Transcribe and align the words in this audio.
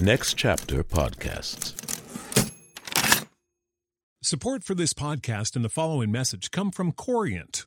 Next 0.00 0.34
Chapter 0.34 0.84
Podcasts. 0.84 1.74
Support 4.22 4.62
for 4.62 4.76
this 4.76 4.92
podcast 4.92 5.56
and 5.56 5.64
the 5.64 5.68
following 5.68 6.12
message 6.12 6.52
come 6.52 6.70
from 6.70 6.92
Corient. 6.92 7.66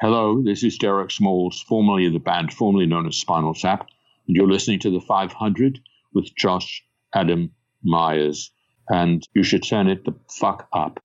Hello, 0.00 0.40
this 0.42 0.64
is 0.64 0.78
Derek 0.78 1.10
Smalls, 1.10 1.60
formerly 1.60 2.06
of 2.06 2.14
the 2.14 2.20
band 2.20 2.54
formerly 2.54 2.86
known 2.86 3.06
as 3.06 3.16
Spinal 3.16 3.52
Tap, 3.52 3.86
and 4.26 4.34
you're 4.34 4.50
listening 4.50 4.78
to 4.78 4.90
the 4.90 5.00
500 5.02 5.78
with 6.14 6.34
Josh 6.34 6.82
Adam 7.14 7.50
Myers 7.82 8.50
and 8.88 9.22
you 9.34 9.42
should 9.42 9.62
turn 9.62 9.88
it 9.88 10.06
the 10.06 10.14
fuck 10.30 10.68
up. 10.72 11.00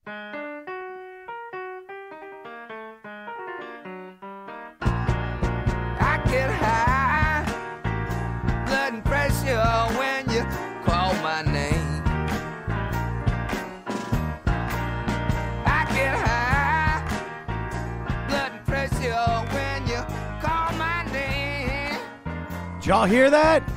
Y'all 22.86 23.08
hear 23.08 23.32
that? 23.32 23.68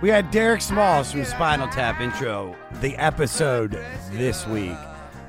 We 0.00 0.08
had 0.08 0.30
Derek 0.30 0.60
Smalls 0.60 1.10
from 1.10 1.24
Spinal 1.24 1.66
Tap 1.66 2.00
intro 2.00 2.54
the 2.74 2.94
episode 2.94 3.72
this 4.12 4.46
week. 4.46 4.76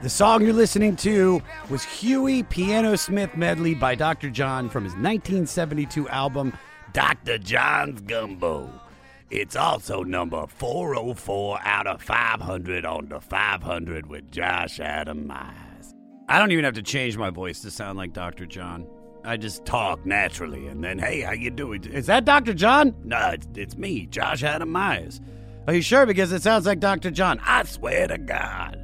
The 0.03 0.09
song 0.09 0.43
you're 0.43 0.53
listening 0.53 0.95
to 0.97 1.41
was 1.71 1.83
Huey 1.83 2.43
Piano 2.43 2.95
Smith 2.95 3.35
Medley 3.35 3.73
by 3.73 3.95
Dr. 3.95 4.30
John 4.30 4.69
from 4.69 4.83
his 4.83 4.93
1972 4.93 6.08
album, 6.09 6.53
Dr. 6.93 7.39
John's 7.39 8.02
Gumbo. 8.02 8.69
It's 9.31 9.55
also 9.55 10.03
number 10.03 10.45
404 10.45 11.59
out 11.63 11.88
of 11.88 12.03
500 12.03 12.86
on 12.86 13.08
the 13.09 13.19
500 13.19 14.05
with 14.05 14.30
Josh 14.31 14.80
Adam 14.80 15.25
Myers. 15.25 15.95
I 16.30 16.38
don't 16.38 16.52
even 16.52 16.65
have 16.65 16.75
to 16.75 16.83
change 16.83 17.17
my 17.17 17.31
voice 17.31 17.61
to 17.61 17.71
sound 17.71 17.97
like 17.97 18.13
Dr. 18.13 18.45
John. 18.45 18.86
I 19.23 19.38
just 19.38 19.66
talk 19.66 20.05
naturally, 20.05 20.67
and 20.67 20.83
then, 20.83 21.00
hey, 21.00 21.22
how 21.22 21.33
you 21.33 21.52
doing? 21.52 21.83
Is 21.86 22.08
that 22.08 22.26
Dr. 22.26 22.54
John? 22.54 22.95
No, 23.04 23.17
it's, 23.30 23.48
it's 23.55 23.77
me, 23.77 24.08
Josh 24.08 24.43
Adam 24.43 24.70
Myers. 24.70 25.21
Are 25.67 25.73
you 25.73 25.82
sure? 25.82 26.05
Because 26.05 26.32
it 26.32 26.42
sounds 26.42 26.65
like 26.65 26.80
Dr. 26.80 27.11
John. 27.11 27.39
I 27.45 27.64
swear 27.64 28.08
to 28.08 28.17
God. 28.17 28.77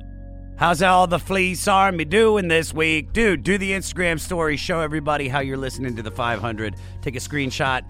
How's 0.58 0.82
all 0.82 1.06
the 1.06 1.20
Fleece 1.20 1.68
Army 1.68 2.04
doing 2.06 2.48
this 2.48 2.74
week? 2.74 3.14
Dude, 3.14 3.44
do 3.44 3.58
the 3.58 3.72
Instagram 3.72 4.20
story. 4.20 4.58
Show 4.58 4.80
everybody 4.80 5.28
how 5.28 5.40
you're 5.40 5.58
listening 5.58 5.96
to 5.96 6.02
the 6.02 6.10
500. 6.10 6.76
Take 7.02 7.16
a 7.16 7.20
screenshot 7.20 7.84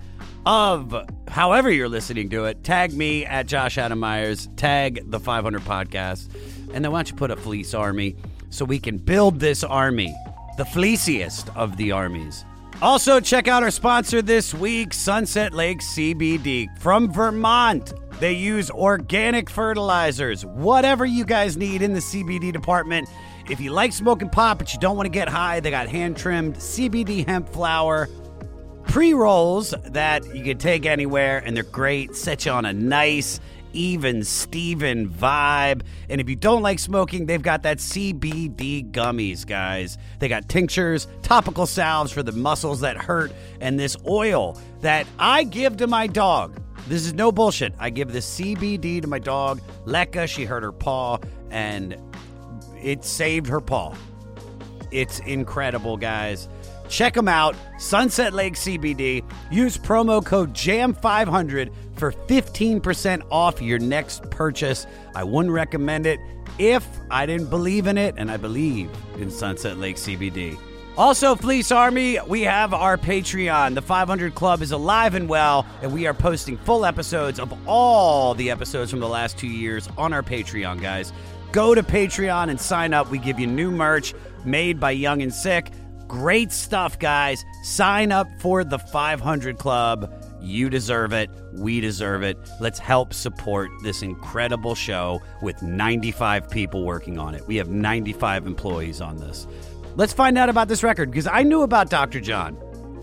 of 0.45 0.93
however 1.29 1.69
you're 1.71 1.87
listening 1.87 2.29
to 2.31 2.45
it. 2.45 2.63
Tag 2.65 2.93
me 2.93 3.25
at 3.25 3.45
Josh 3.45 3.77
Adam 3.77 3.99
Myers. 3.99 4.49
Tag 4.57 5.09
the 5.09 5.19
500 5.19 5.61
podcast. 5.61 6.29
And 6.73 6.83
then 6.83 6.91
why 6.91 6.99
don't 6.99 7.09
you 7.09 7.15
put 7.15 7.31
a 7.31 7.37
Fleece 7.37 7.73
Army 7.73 8.17
so 8.49 8.65
we 8.65 8.79
can 8.79 8.97
build 8.97 9.39
this 9.39 9.63
army 9.63 10.13
the 10.57 10.63
fleeciest 10.63 11.55
of 11.55 11.77
the 11.77 11.91
armies. 11.91 12.43
Also, 12.81 13.19
check 13.19 13.47
out 13.47 13.63
our 13.63 13.71
sponsor 13.71 14.21
this 14.21 14.53
week, 14.53 14.93
Sunset 14.93 15.53
Lake 15.53 15.79
CBD 15.79 16.67
from 16.79 17.11
Vermont. 17.11 17.93
They 18.19 18.33
use 18.33 18.69
organic 18.69 19.49
fertilizers, 19.49 20.45
whatever 20.45 21.05
you 21.05 21.25
guys 21.25 21.57
need 21.57 21.81
in 21.81 21.93
the 21.93 21.99
CBD 21.99 22.51
department. 22.51 23.07
If 23.49 23.59
you 23.59 23.71
like 23.71 23.93
smoking 23.93 24.29
pot 24.29 24.57
but 24.57 24.73
you 24.73 24.79
don't 24.79 24.97
want 24.97 25.05
to 25.05 25.11
get 25.11 25.29
high, 25.29 25.59
they 25.59 25.71
got 25.71 25.87
hand 25.87 26.17
trimmed 26.17 26.55
CBD 26.55 27.25
hemp 27.25 27.49
flower 27.49 28.09
pre 28.87 29.13
rolls 29.13 29.73
that 29.85 30.35
you 30.35 30.43
can 30.43 30.57
take 30.57 30.85
anywhere, 30.85 31.41
and 31.45 31.55
they're 31.55 31.63
great. 31.63 32.15
Set 32.15 32.45
you 32.45 32.51
on 32.51 32.65
a 32.65 32.73
nice 32.73 33.39
even 33.77 34.23
Steven 34.23 35.07
vibe. 35.07 35.83
And 36.09 36.19
if 36.19 36.27
you 36.27 36.35
don't 36.35 36.63
like 36.63 36.79
smoking, 36.79 37.27
they've 37.27 37.41
got 37.41 37.63
that 37.63 37.77
CBD 37.77 38.91
gummies, 38.91 39.45
guys. 39.45 39.97
They 40.19 40.27
got 40.27 40.49
tinctures, 40.49 41.07
topical 41.21 41.67
salves 41.67 42.11
for 42.11 42.23
the 42.23 42.31
muscles 42.31 42.81
that 42.81 42.97
hurt, 42.97 43.31
and 43.61 43.79
this 43.79 43.95
oil 44.07 44.59
that 44.81 45.05
I 45.19 45.43
give 45.43 45.77
to 45.77 45.87
my 45.87 46.07
dog. 46.07 46.59
This 46.87 47.05
is 47.05 47.13
no 47.13 47.31
bullshit. 47.31 47.73
I 47.79 47.89
give 47.89 48.11
this 48.11 48.39
CBD 48.39 49.01
to 49.01 49.07
my 49.07 49.19
dog, 49.19 49.61
Lekka. 49.85 50.27
She 50.27 50.45
hurt 50.45 50.63
her 50.63 50.71
paw, 50.71 51.19
and 51.51 51.97
it 52.81 53.05
saved 53.05 53.47
her 53.47 53.61
paw. 53.61 53.93
It's 54.89 55.19
incredible, 55.19 55.97
guys. 55.97 56.47
Check 56.89 57.13
them 57.13 57.27
out, 57.27 57.55
Sunset 57.77 58.33
Lake 58.33 58.53
CBD. 58.53 59.23
Use 59.51 59.77
promo 59.77 60.25
code 60.25 60.53
JAM500 60.53 61.71
for 61.95 62.11
15% 62.11 63.23
off 63.31 63.61
your 63.61 63.79
next 63.79 64.29
purchase. 64.29 64.87
I 65.15 65.23
wouldn't 65.23 65.53
recommend 65.53 66.05
it 66.05 66.19
if 66.57 66.87
I 67.11 67.25
didn't 67.25 67.49
believe 67.49 67.87
in 67.87 67.97
it, 67.97 68.15
and 68.17 68.31
I 68.31 68.37
believe 68.37 68.89
in 69.17 69.29
Sunset 69.29 69.77
Lake 69.77 69.97
CBD. 69.97 70.57
Also, 70.97 71.35
Fleece 71.35 71.71
Army, 71.71 72.17
we 72.27 72.41
have 72.41 72.73
our 72.73 72.97
Patreon. 72.97 73.75
The 73.75 73.83
500 73.83 74.33
Club 74.33 74.63
is 74.63 74.71
alive 74.71 75.13
and 75.13 75.29
well, 75.29 75.63
and 75.83 75.93
we 75.93 76.07
are 76.07 76.13
posting 76.13 76.57
full 76.57 76.85
episodes 76.85 77.39
of 77.39 77.53
all 77.67 78.33
the 78.33 78.49
episodes 78.49 78.89
from 78.89 78.99
the 78.99 79.07
last 79.07 79.37
two 79.37 79.47
years 79.47 79.87
on 79.95 80.11
our 80.11 80.23
Patreon, 80.23 80.81
guys. 80.81 81.13
Go 81.51 81.75
to 81.75 81.83
Patreon 81.83 82.49
and 82.49 82.59
sign 82.59 82.95
up. 82.95 83.11
We 83.11 83.19
give 83.19 83.39
you 83.39 83.45
new 83.45 83.69
merch 83.69 84.15
made 84.43 84.79
by 84.79 84.91
Young 84.91 85.21
and 85.21 85.31
Sick. 85.33 85.71
Great 86.07 86.51
stuff, 86.51 86.97
guys. 86.99 87.43
Sign 87.63 88.11
up 88.11 88.27
for 88.39 88.63
the 88.63 88.79
500 88.79 89.57
Club. 89.57 90.13
You 90.41 90.69
deserve 90.69 91.13
it. 91.13 91.29
We 91.53 91.81
deserve 91.81 92.23
it. 92.23 92.37
Let's 92.61 92.79
help 92.79 93.13
support 93.13 93.69
this 93.83 94.01
incredible 94.01 94.75
show 94.75 95.21
with 95.41 95.61
95 95.61 96.49
people 96.49 96.85
working 96.85 97.17
on 97.17 97.35
it. 97.35 97.45
We 97.47 97.57
have 97.57 97.69
95 97.69 98.47
employees 98.47 99.01
on 99.01 99.17
this. 99.17 99.47
Let's 99.95 100.13
find 100.13 100.37
out 100.37 100.47
about 100.47 100.67
this 100.67 100.83
record 100.83 101.11
because 101.11 101.27
I 101.27 101.43
knew 101.43 101.63
about 101.63 101.89
Dr. 101.89 102.19
John. 102.19 102.57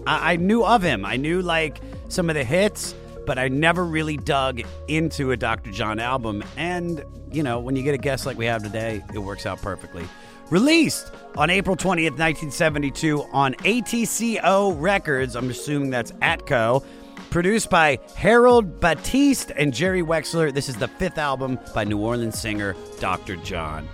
I-, 0.07 0.35
I 0.35 0.37
knew 0.37 0.65
of 0.65 0.83
him. 0.83 1.05
I 1.05 1.17
knew 1.17 1.43
like 1.43 1.81
some 2.09 2.31
of 2.31 2.37
the 2.37 2.45
hits, 2.45 2.95
but 3.27 3.39
I 3.39 3.49
never 3.49 3.85
really 3.85 4.17
dug 4.17 4.63
into 4.89 5.33
a 5.33 5.37
Dr. 5.37 5.71
John 5.73 5.99
album. 5.99 6.45
And, 6.57 7.05
you 7.33 7.43
know, 7.43 7.59
when 7.59 7.77
you 7.77 7.83
get 7.83 7.95
a 7.95 7.99
guest 7.99 8.27
like 8.27 8.39
we 8.39 8.47
have 8.47 8.63
today, 8.63 9.03
it 9.13 9.19
works 9.19 9.45
out 9.45 9.61
perfectly. 9.61 10.05
Released 10.51 11.11
on 11.37 11.49
April 11.49 11.75
20th, 11.75 12.19
1972 12.19 13.23
on 13.33 13.55
ATCO 13.55 14.77
Records. 14.79 15.37
I'm 15.37 15.49
assuming 15.49 15.91
that's 15.91 16.13
Atco. 16.13 16.85
Produced 17.31 17.71
by 17.71 17.99
Harold 18.15 18.79
Batiste 18.79 19.51
and 19.57 19.73
Jerry 19.73 20.03
Wexler. 20.03 20.53
This 20.53 20.69
is 20.69 20.77
the 20.77 20.87
fifth 20.87 21.19
album 21.19 21.59
by 21.75 21.85
New 21.85 21.99
Orleans 21.99 22.39
singer 22.39 22.77
Dr. 23.01 23.37
John. 23.37 23.89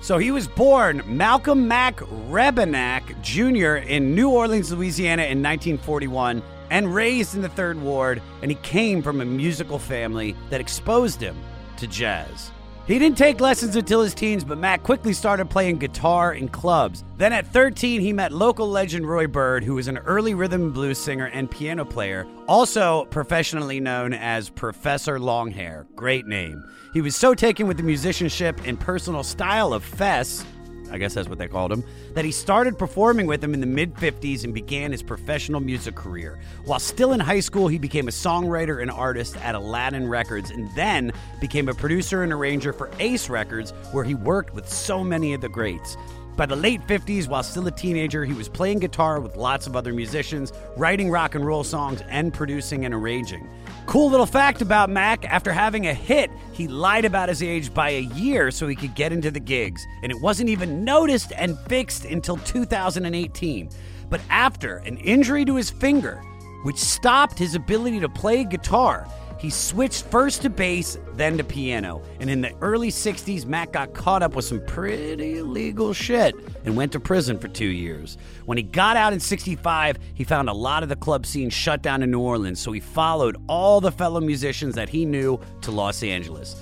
So 0.00 0.18
he 0.18 0.30
was 0.30 0.46
born 0.46 1.02
Malcolm 1.06 1.66
Mack 1.66 1.96
Rebennack 2.28 3.20
Jr. 3.22 3.76
in 3.88 4.14
New 4.14 4.28
Orleans, 4.28 4.70
Louisiana 4.70 5.22
in 5.22 5.42
1941 5.42 6.42
and 6.70 6.94
raised 6.94 7.34
in 7.34 7.42
the 7.42 7.48
Third 7.48 7.80
Ward, 7.80 8.20
and 8.42 8.50
he 8.50 8.56
came 8.56 9.02
from 9.02 9.20
a 9.20 9.24
musical 9.24 9.78
family 9.78 10.36
that 10.50 10.60
exposed 10.60 11.20
him 11.20 11.36
to 11.78 11.86
jazz. 11.86 12.50
He 12.86 12.98
didn't 12.98 13.16
take 13.16 13.40
lessons 13.40 13.76
until 13.76 14.02
his 14.02 14.12
teens, 14.12 14.44
but 14.44 14.58
Mac 14.58 14.82
quickly 14.82 15.14
started 15.14 15.48
playing 15.48 15.78
guitar 15.78 16.34
in 16.34 16.48
clubs. 16.48 17.02
Then 17.16 17.32
at 17.32 17.46
13, 17.46 18.02
he 18.02 18.12
met 18.12 18.30
local 18.30 18.68
legend 18.68 19.08
Roy 19.08 19.26
Byrd, 19.26 19.64
who 19.64 19.76
was 19.76 19.88
an 19.88 19.96
early 19.98 20.34
rhythm 20.34 20.64
and 20.64 20.74
blues 20.74 20.98
singer 20.98 21.26
and 21.28 21.50
piano 21.50 21.86
player, 21.86 22.26
also 22.46 23.06
professionally 23.06 23.80
known 23.80 24.12
as 24.12 24.50
Professor 24.50 25.18
Longhair. 25.18 25.86
Great 25.96 26.26
name. 26.26 26.62
He 26.92 27.00
was 27.00 27.16
so 27.16 27.34
taken 27.34 27.66
with 27.66 27.78
the 27.78 27.82
musicianship 27.82 28.60
and 28.66 28.78
personal 28.78 29.22
style 29.22 29.72
of 29.72 29.82
Fess. 29.82 30.44
I 30.94 30.98
guess 30.98 31.14
that's 31.14 31.28
what 31.28 31.38
they 31.38 31.48
called 31.48 31.72
him, 31.72 31.82
that 32.12 32.24
he 32.24 32.30
started 32.30 32.78
performing 32.78 33.26
with 33.26 33.42
him 33.42 33.52
in 33.52 33.58
the 33.58 33.66
mid 33.66 33.94
50s 33.96 34.44
and 34.44 34.54
began 34.54 34.92
his 34.92 35.02
professional 35.02 35.58
music 35.58 35.96
career. 35.96 36.38
While 36.66 36.78
still 36.78 37.12
in 37.12 37.18
high 37.18 37.40
school, 37.40 37.66
he 37.66 37.78
became 37.78 38.06
a 38.06 38.12
songwriter 38.12 38.80
and 38.80 38.92
artist 38.92 39.36
at 39.38 39.56
Aladdin 39.56 40.06
Records 40.08 40.50
and 40.50 40.72
then 40.76 41.12
became 41.40 41.68
a 41.68 41.74
producer 41.74 42.22
and 42.22 42.32
arranger 42.32 42.72
for 42.72 42.92
Ace 43.00 43.28
Records, 43.28 43.72
where 43.90 44.04
he 44.04 44.14
worked 44.14 44.54
with 44.54 44.68
so 44.68 45.02
many 45.02 45.34
of 45.34 45.40
the 45.40 45.48
greats. 45.48 45.96
By 46.36 46.46
the 46.46 46.56
late 46.56 46.80
50s, 46.86 47.26
while 47.26 47.42
still 47.42 47.66
a 47.66 47.72
teenager, 47.72 48.24
he 48.24 48.32
was 48.32 48.48
playing 48.48 48.78
guitar 48.78 49.18
with 49.18 49.36
lots 49.36 49.66
of 49.66 49.74
other 49.74 49.92
musicians, 49.92 50.52
writing 50.76 51.10
rock 51.10 51.34
and 51.34 51.44
roll 51.44 51.64
songs, 51.64 52.02
and 52.08 52.32
producing 52.32 52.84
and 52.84 52.94
arranging. 52.94 53.48
Cool 53.86 54.10
little 54.10 54.26
fact 54.26 54.62
about 54.62 54.88
Mac 54.88 55.24
after 55.26 55.52
having 55.52 55.86
a 55.86 55.94
hit, 55.94 56.30
he 56.52 56.66
lied 56.66 57.04
about 57.04 57.28
his 57.28 57.42
age 57.42 57.72
by 57.72 57.90
a 57.90 58.00
year 58.00 58.50
so 58.50 58.66
he 58.66 58.74
could 58.74 58.94
get 58.94 59.12
into 59.12 59.30
the 59.30 59.40
gigs, 59.40 59.86
and 60.02 60.10
it 60.10 60.20
wasn't 60.20 60.48
even 60.48 60.84
noticed 60.84 61.32
and 61.36 61.58
fixed 61.68 62.04
until 62.06 62.38
2018. 62.38 63.68
But 64.08 64.22
after 64.30 64.78
an 64.78 64.96
injury 64.98 65.44
to 65.44 65.56
his 65.56 65.70
finger, 65.70 66.22
which 66.62 66.78
stopped 66.78 67.38
his 67.38 67.54
ability 67.54 68.00
to 68.00 68.08
play 68.08 68.44
guitar, 68.44 69.06
he 69.44 69.50
switched 69.50 70.06
first 70.06 70.40
to 70.40 70.48
bass, 70.48 70.96
then 71.16 71.36
to 71.36 71.44
piano. 71.44 72.00
And 72.18 72.30
in 72.30 72.40
the 72.40 72.54
early 72.62 72.88
60s, 72.88 73.44
Mac 73.44 73.72
got 73.72 73.92
caught 73.92 74.22
up 74.22 74.34
with 74.34 74.46
some 74.46 74.64
pretty 74.64 75.36
illegal 75.36 75.92
shit 75.92 76.34
and 76.64 76.78
went 76.78 76.92
to 76.92 77.00
prison 77.00 77.38
for 77.38 77.48
two 77.48 77.66
years. 77.66 78.16
When 78.46 78.56
he 78.56 78.64
got 78.64 78.96
out 78.96 79.12
in 79.12 79.20
65, 79.20 79.98
he 80.14 80.24
found 80.24 80.48
a 80.48 80.54
lot 80.54 80.82
of 80.82 80.88
the 80.88 80.96
club 80.96 81.26
scene 81.26 81.50
shut 81.50 81.82
down 81.82 82.02
in 82.02 82.10
New 82.10 82.20
Orleans, 82.20 82.58
so 82.58 82.72
he 82.72 82.80
followed 82.80 83.36
all 83.46 83.82
the 83.82 83.92
fellow 83.92 84.18
musicians 84.18 84.74
that 84.76 84.88
he 84.88 85.04
knew 85.04 85.38
to 85.60 85.70
Los 85.70 86.02
Angeles. 86.02 86.56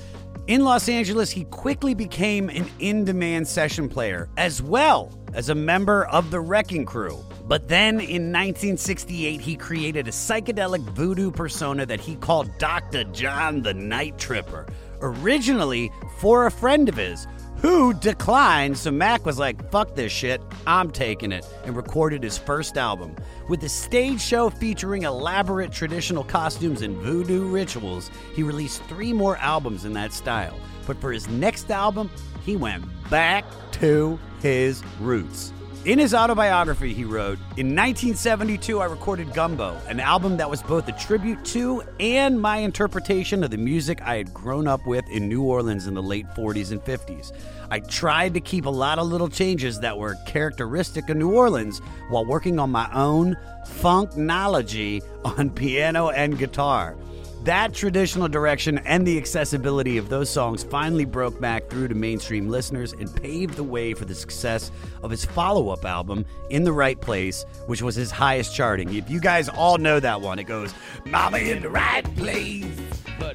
In 0.48 0.64
Los 0.64 0.88
Angeles, 0.88 1.30
he 1.30 1.44
quickly 1.44 1.94
became 1.94 2.50
an 2.50 2.68
in 2.80 3.04
demand 3.04 3.46
session 3.46 3.88
player, 3.88 4.28
as 4.36 4.60
well 4.60 5.16
as 5.34 5.48
a 5.48 5.54
member 5.54 6.04
of 6.06 6.30
the 6.30 6.40
Wrecking 6.40 6.84
Crew. 6.84 7.24
But 7.46 7.68
then 7.68 7.94
in 7.94 8.32
1968, 8.32 9.40
he 9.40 9.56
created 9.56 10.08
a 10.08 10.10
psychedelic 10.10 10.82
voodoo 10.90 11.30
persona 11.30 11.86
that 11.86 12.00
he 12.00 12.16
called 12.16 12.56
Dr. 12.58 13.04
John 13.04 13.62
the 13.62 13.74
Night 13.74 14.18
Tripper, 14.18 14.66
originally 15.00 15.90
for 16.18 16.46
a 16.46 16.50
friend 16.50 16.88
of 16.88 16.96
his 16.96 17.26
who 17.62 17.94
declined. 17.94 18.76
So 18.76 18.90
Mac 18.90 19.24
was 19.24 19.38
like, 19.38 19.70
fuck 19.70 19.94
this 19.94 20.10
shit, 20.10 20.42
I'm 20.66 20.90
taking 20.90 21.30
it, 21.30 21.46
and 21.64 21.76
recorded 21.76 22.24
his 22.24 22.36
first 22.36 22.76
album. 22.76 23.14
With 23.48 23.62
a 23.62 23.68
stage 23.68 24.20
show 24.20 24.50
featuring 24.50 25.04
elaborate 25.04 25.70
traditional 25.70 26.24
costumes 26.24 26.82
and 26.82 26.96
voodoo 26.96 27.48
rituals, 27.48 28.10
he 28.34 28.42
released 28.42 28.82
three 28.84 29.12
more 29.12 29.36
albums 29.36 29.84
in 29.84 29.92
that 29.92 30.12
style. 30.12 30.58
But 30.86 31.00
for 31.00 31.12
his 31.12 31.28
next 31.28 31.70
album, 31.70 32.10
he 32.44 32.56
went 32.56 32.84
back 33.12 33.44
to 33.72 34.18
his 34.40 34.82
roots. 34.98 35.52
In 35.84 35.98
his 35.98 36.14
autobiography, 36.14 36.94
he 36.94 37.04
wrote, 37.04 37.38
In 37.58 37.76
1972, 37.76 38.80
I 38.80 38.86
recorded 38.86 39.34
Gumbo, 39.34 39.76
an 39.86 40.00
album 40.00 40.38
that 40.38 40.48
was 40.48 40.62
both 40.62 40.88
a 40.88 40.92
tribute 40.92 41.44
to 41.46 41.82
and 42.00 42.40
my 42.40 42.56
interpretation 42.56 43.44
of 43.44 43.50
the 43.50 43.58
music 43.58 44.00
I 44.00 44.16
had 44.16 44.32
grown 44.32 44.66
up 44.66 44.86
with 44.86 45.06
in 45.10 45.28
New 45.28 45.42
Orleans 45.42 45.86
in 45.86 45.92
the 45.92 46.02
late 46.02 46.24
40s 46.28 46.72
and 46.72 46.80
50s. 46.80 47.32
I 47.70 47.80
tried 47.80 48.32
to 48.32 48.40
keep 48.40 48.64
a 48.64 48.70
lot 48.70 48.98
of 48.98 49.08
little 49.08 49.28
changes 49.28 49.80
that 49.80 49.98
were 49.98 50.14
characteristic 50.26 51.10
of 51.10 51.18
New 51.18 51.32
Orleans 51.32 51.80
while 52.08 52.24
working 52.24 52.58
on 52.58 52.70
my 52.70 52.90
own 52.94 53.36
funknology 53.66 55.02
on 55.26 55.50
piano 55.50 56.08
and 56.08 56.38
guitar. 56.38 56.96
That 57.44 57.74
traditional 57.74 58.28
direction 58.28 58.78
and 58.78 59.04
the 59.04 59.18
accessibility 59.18 59.98
of 59.98 60.08
those 60.08 60.30
songs 60.30 60.62
finally 60.62 61.04
broke 61.04 61.40
Mac 61.40 61.68
through 61.68 61.88
to 61.88 61.94
mainstream 61.96 62.48
listeners 62.48 62.92
and 62.92 63.12
paved 63.20 63.56
the 63.56 63.64
way 63.64 63.94
for 63.94 64.04
the 64.04 64.14
success 64.14 64.70
of 65.02 65.10
his 65.10 65.24
follow 65.24 65.70
up 65.70 65.84
album, 65.84 66.24
In 66.50 66.62
the 66.62 66.72
Right 66.72 67.00
Place, 67.00 67.44
which 67.66 67.82
was 67.82 67.96
his 67.96 68.12
highest 68.12 68.54
charting. 68.54 68.94
If 68.94 69.10
you 69.10 69.18
guys 69.18 69.48
all 69.48 69.76
know 69.76 69.98
that 69.98 70.20
one, 70.20 70.38
it 70.38 70.44
goes, 70.44 70.72
Mama 71.04 71.38
in 71.38 71.62
the 71.62 71.68
right 71.68 72.04
place, 72.14 72.80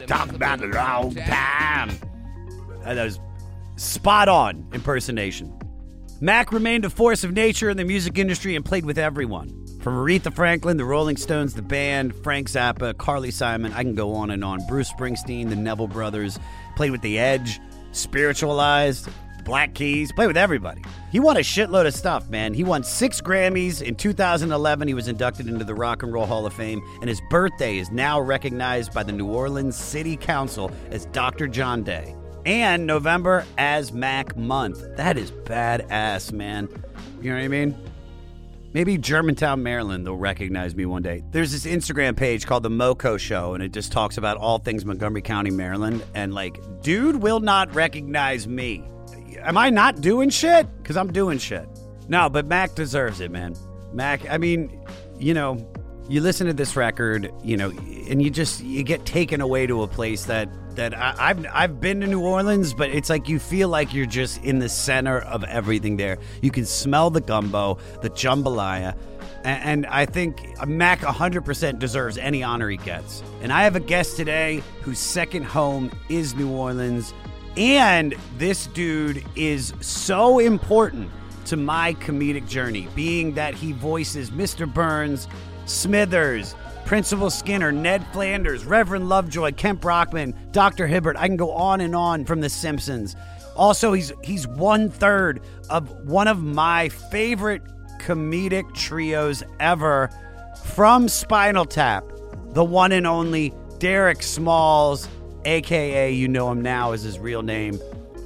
talk 0.05 0.31
about 0.31 0.59
the 0.59 0.69
wrong 0.69 1.13
time. 1.13 1.89
And 2.85 2.97
that 2.97 3.03
was 3.03 3.19
spot 3.75 4.29
on 4.29 4.65
impersonation. 4.71 5.53
Mac 6.21 6.53
remained 6.53 6.85
a 6.85 6.89
force 6.89 7.25
of 7.25 7.33
nature 7.33 7.69
in 7.69 7.75
the 7.75 7.83
music 7.83 8.17
industry 8.17 8.55
and 8.55 8.63
played 8.63 8.85
with 8.85 8.97
everyone. 8.97 9.66
From 9.79 9.93
Aretha 9.95 10.33
Franklin, 10.33 10.77
the 10.77 10.85
Rolling 10.85 11.17
Stones, 11.17 11.53
the 11.53 11.61
band, 11.61 12.15
Frank 12.15 12.49
Zappa, 12.49 12.97
Carly 12.97 13.31
Simon, 13.31 13.71
I 13.73 13.83
can 13.83 13.95
go 13.95 14.15
on 14.15 14.31
and 14.31 14.43
on. 14.43 14.65
Bruce 14.67 14.91
Springsteen, 14.91 15.49
the 15.49 15.55
Neville 15.55 15.87
Brothers, 15.87 16.39
played 16.75 16.91
with 16.91 17.01
The 17.01 17.19
Edge, 17.19 17.59
Spiritualized, 17.91 19.07
Black 19.45 19.75
Keys, 19.75 20.11
played 20.11 20.27
with 20.27 20.35
everybody. 20.35 20.81
He 21.11 21.21
won 21.21 21.37
a 21.37 21.41
shitload 21.41 21.87
of 21.87 21.93
stuff, 21.93 22.27
man. 22.29 22.53
He 22.53 22.65
won 22.65 22.83
six 22.83 23.21
Grammys. 23.21 23.81
In 23.81 23.95
2011, 23.95 24.87
he 24.87 24.93
was 24.93 25.07
inducted 25.07 25.47
into 25.47 25.63
the 25.63 25.75
Rock 25.75 26.03
and 26.03 26.11
Roll 26.11 26.25
Hall 26.25 26.45
of 26.45 26.53
Fame, 26.53 26.81
and 26.99 27.07
his 27.07 27.21
birthday 27.29 27.77
is 27.77 27.89
now 27.91 28.19
recognized 28.19 28.93
by 28.93 29.03
the 29.03 29.13
New 29.13 29.27
Orleans 29.27 29.77
City 29.77 30.17
Council 30.17 30.69
as 30.91 31.05
Dr. 31.05 31.47
John 31.47 31.83
Day. 31.83 32.13
And 32.45 32.85
November 32.85 33.45
as 33.57 33.93
Mac 33.93 34.35
Month. 34.35 34.97
That 34.97 35.17
is 35.17 35.31
badass, 35.31 36.31
man. 36.33 36.67
You 37.21 37.31
know 37.31 37.37
what 37.37 37.45
I 37.45 37.47
mean? 37.47 37.75
Maybe 38.73 38.97
Germantown, 38.97 39.63
Maryland, 39.63 40.05
they'll 40.05 40.15
recognize 40.15 40.75
me 40.75 40.85
one 40.85 41.01
day. 41.01 41.23
There's 41.31 41.51
this 41.51 41.65
Instagram 41.65 42.15
page 42.17 42.45
called 42.45 42.63
The 42.63 42.69
Moco 42.69 43.17
Show, 43.17 43.53
and 43.53 43.63
it 43.63 43.71
just 43.71 43.91
talks 43.91 44.17
about 44.17 44.37
all 44.37 44.59
things 44.59 44.85
Montgomery 44.85 45.21
County, 45.21 45.51
Maryland. 45.51 46.03
And 46.13 46.33
like, 46.33 46.59
dude 46.81 47.15
will 47.15 47.39
not 47.39 47.73
recognize 47.73 48.47
me. 48.47 48.83
Am 49.39 49.57
I 49.57 49.69
not 49.69 50.01
doing 50.01 50.29
shit? 50.29 50.67
Because 50.77 50.97
I'm 50.97 51.11
doing 51.11 51.37
shit. 51.37 51.67
No, 52.09 52.29
but 52.29 52.45
Mac 52.45 52.75
deserves 52.75 53.21
it, 53.21 53.31
man. 53.31 53.55
Mac, 53.93 54.29
I 54.29 54.37
mean, 54.37 54.85
you 55.17 55.33
know, 55.33 55.55
you 56.09 56.21
listen 56.21 56.47
to 56.47 56.53
this 56.53 56.75
record, 56.75 57.33
you 57.43 57.57
know, 57.57 57.69
and 58.09 58.21
you 58.21 58.29
just 58.29 58.63
you 58.63 58.83
get 58.83 59.05
taken 59.05 59.41
away 59.41 59.67
to 59.67 59.83
a 59.83 59.87
place 59.87 60.25
that 60.25 60.49
that 60.75 60.97
I, 60.97 61.15
I've 61.17 61.45
I've 61.51 61.81
been 61.81 62.01
to 62.01 62.07
New 62.07 62.21
Orleans, 62.21 62.73
but 62.73 62.89
it's 62.89 63.09
like 63.09 63.27
you 63.27 63.39
feel 63.39 63.69
like 63.69 63.93
you're 63.93 64.05
just 64.05 64.43
in 64.43 64.59
the 64.59 64.69
center 64.69 65.19
of 65.19 65.43
everything 65.43 65.97
there. 65.97 66.17
You 66.41 66.51
can 66.51 66.65
smell 66.65 67.09
the 67.09 67.21
gumbo, 67.21 67.77
the 68.01 68.09
jambalaya, 68.09 68.95
and, 69.43 69.63
and 69.63 69.85
I 69.87 70.05
think 70.05 70.41
Mac 70.65 71.01
100% 71.01 71.79
deserves 71.79 72.17
any 72.17 72.43
honor 72.43 72.69
he 72.69 72.77
gets. 72.77 73.23
And 73.41 73.51
I 73.51 73.63
have 73.63 73.75
a 73.75 73.81
guest 73.81 74.15
today 74.15 74.63
whose 74.81 74.99
second 74.99 75.43
home 75.43 75.91
is 76.09 76.35
New 76.35 76.51
Orleans, 76.51 77.13
and 77.57 78.15
this 78.37 78.67
dude 78.67 79.25
is 79.35 79.73
so 79.81 80.39
important 80.39 81.11
to 81.45 81.57
my 81.57 81.93
comedic 81.95 82.47
journey, 82.47 82.87
being 82.93 83.33
that 83.33 83.55
he 83.55 83.71
voices 83.71 84.31
Mr. 84.31 84.71
Burns, 84.71 85.27
Smithers, 85.67 86.55
Principal 86.85 87.29
Skinner, 87.29 87.71
Ned 87.71 88.05
Flanders, 88.13 88.65
Reverend 88.65 89.09
Lovejoy, 89.09 89.51
Kent 89.51 89.81
Brockman, 89.81 90.33
Dr. 90.51 90.87
Hibbert. 90.87 91.17
I 91.17 91.27
can 91.27 91.37
go 91.37 91.51
on 91.51 91.81
and 91.81 91.95
on 91.95 92.25
from 92.25 92.41
The 92.41 92.49
Simpsons. 92.49 93.15
Also, 93.55 93.93
he's 93.93 94.13
he's 94.23 94.47
one 94.47 94.89
third 94.89 95.41
of 95.69 95.89
one 96.07 96.27
of 96.27 96.41
my 96.41 96.89
favorite 96.89 97.61
comedic 97.99 98.73
trios 98.73 99.43
ever 99.59 100.09
from 100.63 101.09
Spinal 101.09 101.65
Tap, 101.65 102.05
the 102.49 102.63
one 102.63 102.91
and 102.91 103.05
only 103.05 103.53
Derek 103.79 104.23
Smalls, 104.23 105.09
aka 105.45 106.11
you 106.11 106.27
know 106.27 106.51
him 106.51 106.61
now 106.61 106.91
as 106.93 107.03
his 107.03 107.19
real 107.19 107.41
name, 107.41 107.79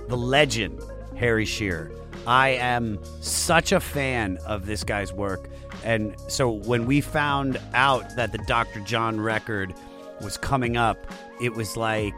the 0.08 0.18
legend 0.18 0.80
Harry 1.18 1.46
Shearer. 1.46 1.92
I 2.28 2.50
am 2.50 3.00
such 3.22 3.72
a 3.72 3.80
fan 3.80 4.38
of 4.46 4.66
this 4.66 4.84
guy's 4.84 5.12
work. 5.12 5.50
And 5.84 6.16
so 6.28 6.50
when 6.50 6.86
we 6.86 7.02
found 7.02 7.60
out 7.74 8.16
that 8.16 8.32
the 8.32 8.38
Dr. 8.40 8.80
John 8.82 9.20
record 9.20 9.74
was 10.22 10.38
coming 10.38 10.78
up, 10.78 10.98
it 11.42 11.54
was 11.54 11.76
like, 11.76 12.14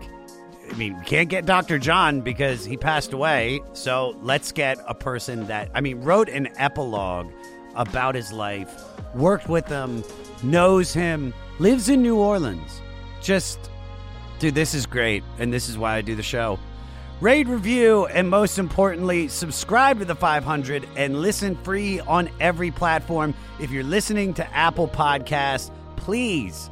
I 0.70 0.76
mean, 0.76 0.98
we 0.98 1.06
can't 1.06 1.30
get 1.30 1.46
Dr. 1.46 1.80
John 1.80 2.22
because 2.22 2.66
he 2.66 2.78
passed 2.78 3.14
away. 3.14 3.62
So 3.74 4.18
let's 4.22 4.52
get 4.52 4.78
a 4.88 4.94
person 4.94 5.48
that, 5.48 5.70
I 5.74 5.82
mean, 5.82 6.02
wrote 6.02 6.30
an 6.30 6.50
epilogue 6.58 7.32
about 7.76 8.16
his 8.16 8.32
life, 8.32 8.84
worked 9.14 9.50
with 9.50 9.68
him, 9.68 10.04
knows 10.42 10.94
him, 10.94 11.34
lives 11.60 11.90
in 11.90 12.02
New 12.02 12.18
Orleans. 12.18 12.82
Just, 13.22 13.60
dude, 14.40 14.56
this 14.56 14.74
is 14.74 14.86
great. 14.86 15.24
And 15.40 15.52
this 15.54 15.70
is 15.70 15.78
why 15.78 15.96
I 15.96 16.02
do 16.02 16.16
the 16.16 16.24
show. 16.24 16.60
Rate, 17.24 17.48
review, 17.48 18.06
and 18.08 18.30
most 18.30 18.60
importantly, 18.60 19.30
subscribe 19.30 20.00
to 20.00 20.04
the 20.04 20.14
500 20.14 20.86
and 20.98 21.22
listen 21.22 21.56
free 21.64 22.02
on 22.02 22.30
every 22.42 22.70
platform. 22.70 23.34
If 23.62 23.72
you're 23.72 23.82
listening 23.82 24.34
to 24.34 24.54
Apple 24.54 24.90
Podcasts, 24.90 25.72
please 25.96 26.70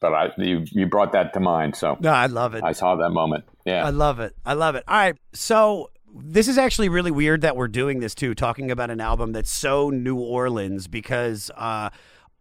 but 0.00 0.12
I 0.12 0.32
you 0.36 0.66
you 0.70 0.86
brought 0.86 1.12
that 1.12 1.32
to 1.32 1.40
mind, 1.40 1.76
so 1.76 1.96
no, 2.00 2.12
I 2.12 2.26
love 2.26 2.54
it. 2.54 2.62
I 2.62 2.72
saw 2.72 2.96
that 2.96 3.10
moment. 3.10 3.44
Yeah, 3.64 3.86
I 3.86 3.90
love 3.90 4.20
it. 4.20 4.36
I 4.44 4.52
love 4.52 4.74
it. 4.74 4.84
All 4.86 4.96
right. 4.96 5.16
So 5.32 5.90
this 6.14 6.48
is 6.48 6.58
actually 6.58 6.88
really 6.88 7.10
weird 7.10 7.42
that 7.42 7.56
we're 7.56 7.68
doing 7.68 8.00
this 8.00 8.14
too, 8.14 8.34
talking 8.34 8.70
about 8.70 8.90
an 8.90 9.00
album 9.00 9.32
that's 9.32 9.50
so 9.50 9.90
New 9.90 10.16
Orleans 10.16 10.88
because 10.88 11.50
uh, 11.56 11.90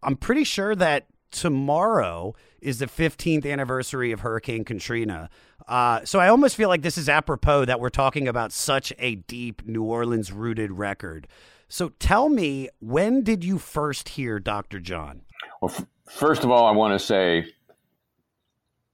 I'm 0.04 0.16
pretty 0.16 0.44
sure 0.44 0.76
that 0.76 1.08
tomorrow 1.32 2.34
is 2.62 2.80
the 2.80 2.88
15th 2.88 3.50
anniversary 3.50 4.12
of 4.12 4.22
Hurricane 4.22 4.66
Katrina. 4.66 5.30
Uh, 5.68 6.04
so 6.04 6.20
I 6.20 6.30
almost 6.30 6.56
feel 6.56 6.70
like 6.70 6.82
this 6.82 6.98
is 6.98 7.08
apropos 7.08 7.66
that 7.66 7.80
we're 7.80 7.90
talking 7.90 8.28
about 8.28 8.52
such 8.52 8.92
a 8.98 9.16
deep 9.16 9.66
New 9.66 9.84
Orleans 9.84 10.32
rooted 10.32 10.72
record. 10.72 11.28
So 11.68 11.90
tell 12.00 12.30
me, 12.30 12.70
when 12.80 13.24
did 13.24 13.44
you 13.44 13.60
first 13.60 14.10
hear 14.10 14.40
Dr. 14.40 14.80
John? 14.80 15.22
Well, 15.62 15.72
f- 15.72 15.86
first 16.10 16.44
of 16.44 16.50
all, 16.50 16.66
I 16.66 16.72
want 16.72 17.00
to 17.00 17.06
say, 17.06 17.46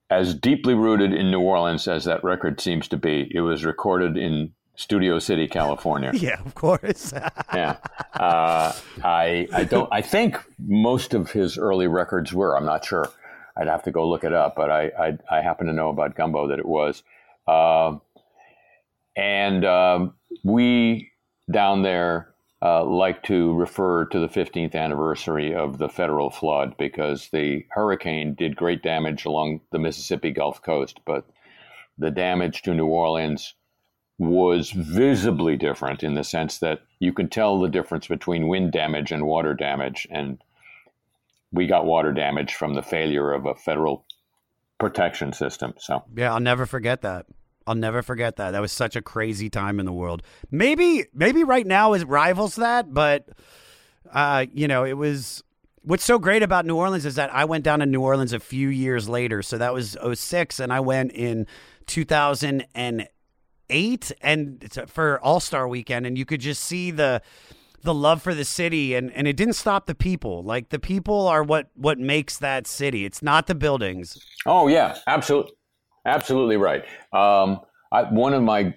as 0.10 0.36
deeply 0.36 0.74
rooted 0.74 1.13
in 1.13 1.32
New 1.32 1.39
Orleans 1.39 1.88
as 1.88 2.03
that 2.05 2.24
record 2.24 2.60
seems 2.60 2.89
to 2.89 2.98
be, 2.98 3.32
it 3.34 3.41
was 3.41 3.63
recorded 3.63 4.17
in 4.17 4.51
Studio 4.75 5.20
City, 5.20 5.48
California. 5.48 6.12
Yeah, 6.25 6.41
of 6.46 6.55
course. 6.55 7.13
yeah, 7.53 7.77
uh, 8.13 8.74
I 9.03 9.48
I 9.53 9.63
don't. 9.63 9.89
I 9.91 10.01
think 10.01 10.38
most 10.60 11.13
of 11.13 11.32
his 11.32 11.58
early 11.58 11.88
records 11.88 12.34
were. 12.34 12.58
I'm 12.58 12.65
not 12.65 12.86
sure. 12.86 13.10
I'd 13.58 13.67
have 13.67 13.84
to 13.84 13.91
go 13.91 14.08
look 14.10 14.24
it 14.24 14.34
up, 14.34 14.55
but 14.55 14.70
I 14.70 14.91
I, 15.00 15.17
I 15.38 15.41
happen 15.41 15.67
to 15.67 15.74
know 15.74 15.89
about 15.89 16.15
Gumbo 16.15 16.48
that 16.48 16.60
it 16.60 16.65
was. 16.65 17.03
Uh, 17.48 17.98
and 19.15 19.63
um, 19.65 20.13
we 20.44 21.12
down 21.51 21.84
there 21.84 22.34
uh, 22.62 22.84
like 22.84 23.22
to 23.24 23.53
refer 23.53 24.05
to 24.05 24.20
the 24.20 24.27
15th 24.27 24.75
anniversary 24.75 25.53
of 25.53 25.77
the 25.77 25.89
federal 25.89 26.29
flood 26.29 26.75
because 26.77 27.29
the 27.32 27.63
hurricane 27.70 28.34
did 28.34 28.55
great 28.55 28.82
damage 28.82 29.25
along 29.25 29.62
the 29.72 29.79
Mississippi 29.79 30.32
Gulf 30.32 30.62
Coast, 30.62 31.00
but 31.05 31.27
the 31.98 32.12
damage 32.12 32.63
to 32.63 32.74
New 32.74 32.88
Orleans 32.88 33.53
was 34.17 34.72
visibly 34.72 35.57
different 35.57 36.03
in 36.03 36.13
the 36.13 36.24
sense 36.24 36.60
that 36.60 36.81
you 37.00 37.12
can 37.12 37.29
tell 37.29 37.60
the 37.60 37.67
difference 37.67 38.07
between 38.07 38.48
wind 38.48 38.72
damage 38.72 39.12
and 39.12 39.25
water 39.25 39.53
damage. 39.53 40.07
And 40.10 40.38
we 41.51 41.67
got 41.67 41.86
water 41.86 42.13
damage 42.13 42.53
from 42.55 42.75
the 42.75 42.81
failure 42.81 43.34
of 43.34 43.45
a 43.45 43.55
federal 43.55 44.05
protection 44.79 45.34
system. 45.34 45.74
So, 45.77 46.03
Yeah, 46.15 46.34
I'll 46.34 46.39
never 46.39 46.65
forget 46.65 47.01
that. 47.01 47.25
I'll 47.67 47.75
never 47.75 48.01
forget 48.01 48.36
that. 48.38 48.51
That 48.51 48.62
was 48.62 48.72
such 48.72 48.95
a 48.95 49.01
crazy 49.01 49.50
time 49.50 49.79
in 49.79 49.86
the 49.86 49.93
world. 49.93 50.22
Maybe 50.51 51.05
maybe 51.13 51.43
right 51.43 51.65
now 51.65 51.93
it 51.93 52.07
rivals 52.07 52.55
that, 52.57 52.93
but 52.93 53.29
uh, 54.13 54.45
you 54.53 54.67
know, 54.67 54.86
it 54.86 54.93
was 54.93 55.43
what's 55.81 56.03
so 56.03 56.19
great 56.19 56.43
about 56.43 56.65
New 56.65 56.75
Orleans 56.75 57.05
is 57.05 57.15
that 57.15 57.34
I 57.34 57.45
went 57.45 57.63
down 57.63 57.79
to 57.79 57.86
New 57.86 58.01
Orleans 58.01 58.34
a 58.34 58.39
few 58.39 58.69
years 58.69 59.10
later. 59.10 59.41
So 59.41 59.57
that 59.57 59.74
was 59.74 59.98
06 60.13 60.60
and 60.60 60.72
I 60.72 60.79
went 60.79 61.12
in 61.13 61.48
2008 61.88 63.10
and 63.69 64.63
it's 64.63 64.77
for 64.88 65.19
All-Star 65.22 65.67
weekend 65.67 66.05
and 66.05 66.17
you 66.17 66.25
could 66.25 66.41
just 66.41 66.63
see 66.63 66.91
the 66.91 67.22
the 67.81 67.93
love 67.93 68.22
for 68.22 68.34
the 68.34 68.45
city 68.45 68.95
and 68.95 69.12
and 69.13 69.27
it 69.27 69.38
didn't 69.38 69.53
stop 69.53 69.86
the 69.86 69.95
people. 69.95 70.43
Like 70.43 70.69
the 70.69 70.79
people 70.79 71.27
are 71.27 71.43
what 71.43 71.69
what 71.75 72.00
makes 72.00 72.38
that 72.39 72.67
city. 72.67 73.05
It's 73.05 73.22
not 73.22 73.48
the 73.48 73.55
buildings. 73.55 74.17
oh, 74.45 74.67
yeah, 74.67 74.98
absolutely. 75.07 75.53
Absolutely 76.05 76.57
right. 76.57 76.84
Um, 77.13 77.62
I, 77.91 78.03
one 78.03 78.34
of 78.34 78.43
my 78.43 78.75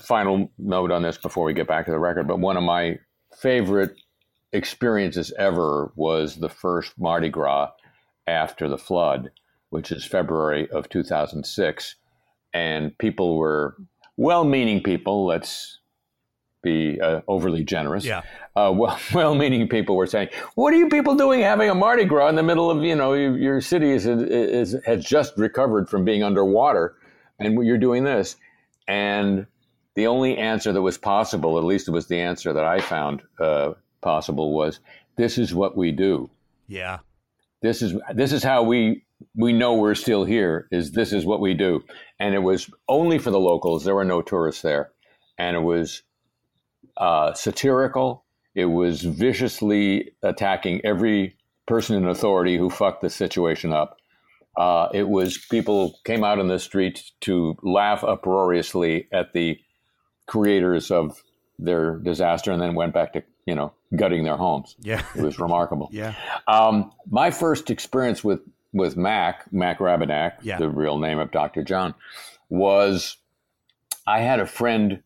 final 0.00 0.50
note 0.58 0.90
on 0.90 1.02
this 1.02 1.18
before 1.18 1.44
we 1.44 1.52
get 1.52 1.66
back 1.66 1.86
to 1.86 1.90
the 1.90 1.98
record, 1.98 2.26
but 2.26 2.38
one 2.38 2.56
of 2.56 2.62
my 2.62 2.98
favorite 3.36 3.94
experiences 4.52 5.32
ever 5.38 5.92
was 5.94 6.36
the 6.36 6.48
first 6.48 6.92
Mardi 6.98 7.28
Gras 7.28 7.70
after 8.26 8.68
the 8.68 8.78
flood, 8.78 9.30
which 9.70 9.92
is 9.92 10.04
February 10.04 10.68
of 10.70 10.88
2006. 10.88 11.96
And 12.54 12.96
people 12.98 13.36
were 13.36 13.76
well 14.18 14.44
meaning 14.44 14.82
people, 14.82 15.24
let's 15.24 15.78
be 16.62 17.00
uh, 17.00 17.20
overly 17.28 17.64
generous. 17.64 18.04
Yeah. 18.04 18.22
Uh, 18.56 18.72
well, 18.74 18.98
well-meaning 19.14 19.68
people 19.68 19.96
were 19.96 20.06
saying, 20.06 20.28
"What 20.54 20.74
are 20.74 20.76
you 20.76 20.88
people 20.88 21.14
doing 21.14 21.40
having 21.40 21.70
a 21.70 21.74
Mardi 21.74 22.04
Gras 22.04 22.28
in 22.28 22.36
the 22.36 22.42
middle 22.42 22.70
of 22.70 22.82
you 22.82 22.94
know 22.94 23.14
your, 23.14 23.38
your 23.38 23.60
city 23.60 23.90
is, 23.90 24.06
is 24.06 24.76
has 24.84 25.04
just 25.04 25.36
recovered 25.36 25.88
from 25.88 26.04
being 26.04 26.22
underwater, 26.22 26.96
and 27.38 27.64
you're 27.64 27.78
doing 27.78 28.04
this?" 28.04 28.36
And 28.86 29.46
the 29.94 30.06
only 30.06 30.36
answer 30.36 30.72
that 30.72 30.82
was 30.82 30.98
possible, 30.98 31.58
at 31.58 31.64
least 31.64 31.88
it 31.88 31.92
was 31.92 32.06
the 32.06 32.20
answer 32.20 32.52
that 32.52 32.64
I 32.64 32.80
found 32.80 33.22
uh, 33.38 33.72
possible, 34.00 34.52
was, 34.52 34.80
"This 35.16 35.38
is 35.38 35.54
what 35.54 35.76
we 35.76 35.92
do. 35.92 36.30
Yeah. 36.66 36.98
This 37.62 37.82
is 37.82 37.94
this 38.14 38.32
is 38.32 38.42
how 38.42 38.62
we 38.62 39.04
we 39.36 39.52
know 39.52 39.74
we're 39.74 39.94
still 39.94 40.24
here. 40.24 40.68
Is 40.70 40.92
this 40.92 41.12
is 41.12 41.24
what 41.24 41.40
we 41.40 41.54
do?" 41.54 41.84
And 42.20 42.34
it 42.34 42.40
was 42.40 42.70
only 42.88 43.18
for 43.18 43.30
the 43.30 43.38
locals. 43.38 43.84
There 43.84 43.94
were 43.94 44.04
no 44.04 44.22
tourists 44.22 44.62
there, 44.62 44.90
and 45.38 45.56
it 45.56 45.60
was 45.60 46.02
uh, 46.96 47.32
satirical. 47.34 48.24
It 48.54 48.66
was 48.66 49.02
viciously 49.02 50.12
attacking 50.22 50.84
every 50.84 51.36
person 51.66 51.96
in 51.96 52.08
authority 52.08 52.56
who 52.56 52.70
fucked 52.70 53.02
the 53.02 53.10
situation 53.10 53.72
up. 53.72 53.98
Uh, 54.56 54.88
it 54.92 55.08
was 55.08 55.38
people 55.38 55.94
came 56.04 56.24
out 56.24 56.40
in 56.40 56.48
the 56.48 56.58
streets 56.58 57.12
to 57.20 57.56
laugh 57.62 58.02
uproariously 58.02 59.06
at 59.12 59.32
the 59.32 59.56
creators 60.26 60.90
of 60.90 61.22
their 61.60 61.98
disaster, 61.98 62.50
and 62.50 62.60
then 62.60 62.74
went 62.74 62.92
back 62.92 63.12
to 63.12 63.22
you 63.46 63.54
know 63.54 63.72
gutting 63.96 64.24
their 64.24 64.36
homes. 64.36 64.76
Yeah. 64.80 65.04
It 65.16 65.22
was 65.22 65.38
remarkable. 65.38 65.88
Yeah. 65.92 66.14
Um, 66.46 66.92
my 67.08 67.30
first 67.30 67.70
experience 67.70 68.22
with 68.24 68.40
with 68.72 68.96
Mac 68.96 69.50
Mac 69.52 69.78
Rebennack, 69.78 70.34
Yeah. 70.42 70.58
the 70.58 70.68
real 70.68 70.98
name 70.98 71.18
of 71.18 71.30
Dr. 71.30 71.62
John, 71.62 71.94
was 72.48 73.16
I 74.06 74.20
had 74.20 74.40
a 74.40 74.46
friend 74.46 75.02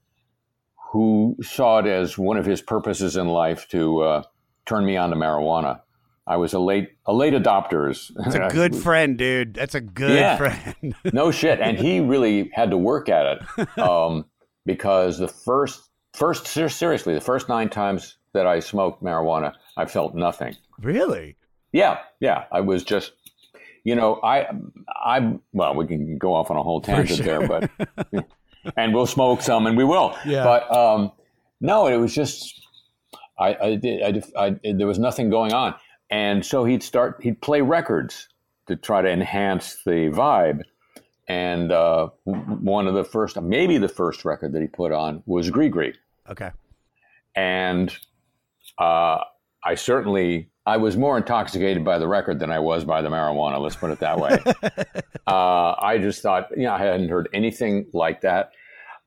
who 0.93 1.37
saw 1.43 1.79
it 1.79 1.87
as 1.87 2.19
one 2.19 2.37
of 2.37 2.45
his 2.47 2.61
purposes 2.61 3.17
in 3.17 3.29
life 3.29 3.67
to 3.69 4.01
uh, 4.03 4.23
turn 4.67 4.85
me 4.85 4.97
on 4.97 5.11
to 5.11 5.17
marijuana. 5.17 5.81
I 6.27 6.37
was 6.37 6.53
a 6.53 6.59
late 6.61 6.91
a 7.07 7.13
late 7.13 7.33
adopter. 7.35 7.89
It's 7.91 8.35
a 8.35 8.49
good 8.53 8.77
friend, 8.77 9.17
dude. 9.19 9.55
That's 9.55 9.75
a 9.75 9.81
good 9.81 10.19
Yeah. 10.19 10.37
friend. 10.37 10.95
no 11.13 11.31
shit, 11.31 11.61
and 11.61 11.79
he 11.79 12.01
really 12.01 12.51
had 12.53 12.71
to 12.71 12.77
work 12.77 13.09
at 13.09 13.41
it 13.59 13.79
um, 13.79 14.27
because 14.67 15.19
the 15.19 15.29
first 15.29 15.89
first 16.15 16.47
seriously 16.47 17.15
the 17.15 17.21
first 17.21 17.49
nine 17.49 17.69
times 17.71 18.19
that 18.35 18.47
I 18.47 18.61
smoked 18.61 19.03
marijuana, 19.03 19.55
I 19.77 19.85
felt 19.87 20.15
nothing. 20.15 20.55
really? 20.81 21.37
Yeah, 21.73 22.01
yeah. 22.21 22.45
I 22.53 22.61
was 22.61 22.85
just 22.85 23.13
you 23.85 23.95
know, 23.95 24.21
I, 24.23 24.49
I, 24.89 25.39
well, 25.53 25.75
we 25.75 25.87
can 25.87 26.19
go 26.19 26.35
off 26.35 26.51
on 26.51 26.57
a 26.57 26.63
whole 26.63 26.81
tangent 26.81 27.25
sure. 27.25 27.47
there, 27.47 27.49
but, 27.49 28.27
and 28.77 28.95
we'll 28.95 29.07
smoke 29.07 29.43
some, 29.43 29.67
and 29.67 29.77
we 29.77 29.85
will. 29.85 30.17
Yeah. 30.25 30.45
But 30.45 30.75
um, 30.75 31.13
no, 31.61 31.87
it 31.89 31.97
was 31.97 32.15
just, 32.15 32.61
I, 33.39 33.55
I 33.55 33.75
did, 33.77 34.25
I, 34.37 34.47
I, 34.47 34.73
there 34.73 34.87
was 34.87 34.99
nothing 34.99 35.31
going 35.31 35.53
on, 35.53 35.75
and 36.11 36.45
so 36.45 36.65
he'd 36.65 36.83
start, 36.83 37.21
he'd 37.23 37.41
play 37.41 37.61
records 37.61 38.29
to 38.67 38.77
try 38.77 39.03
to 39.03 39.11
enhance 39.11 39.79
the 39.85 40.11
vibe. 40.11 40.63
And 41.29 41.73
uh, 41.73 42.09
one 42.25 42.87
of 42.87 42.95
the 42.95 43.05
first, 43.05 43.41
maybe 43.41 43.79
the 43.79 43.89
first 43.89 44.25
record 44.25 44.53
that 44.53 44.61
he 44.61 44.69
put 44.69 44.93
on 44.93 45.23
was 45.27 45.51
Gris-Gris 45.51 45.97
Okay. 46.31 46.51
and 47.35 47.93
uh, 48.79 49.19
I 49.65 49.75
certainly 49.75 50.51
I 50.65 50.77
was 50.77 50.97
more 50.97 51.17
intoxicated 51.17 51.85
by 51.85 51.99
the 51.99 52.07
record 52.07 52.39
than 52.39 52.51
I 52.51 52.61
was 52.61 52.85
by 52.85 53.03
the 53.03 53.09
marijuana. 53.09 53.61
Let's 53.61 53.77
put 53.77 53.91
it 53.91 53.99
that 53.99 54.19
way. 54.19 54.39
uh, 55.27 55.75
I 55.79 55.99
just 55.99 56.23
thought, 56.23 56.51
you 56.57 56.65
know, 56.65 56.73
I 56.73 56.79
hadn't 56.79 57.09
heard 57.09 57.29
anything 57.33 57.87
like 57.93 58.21
that. 58.21 58.53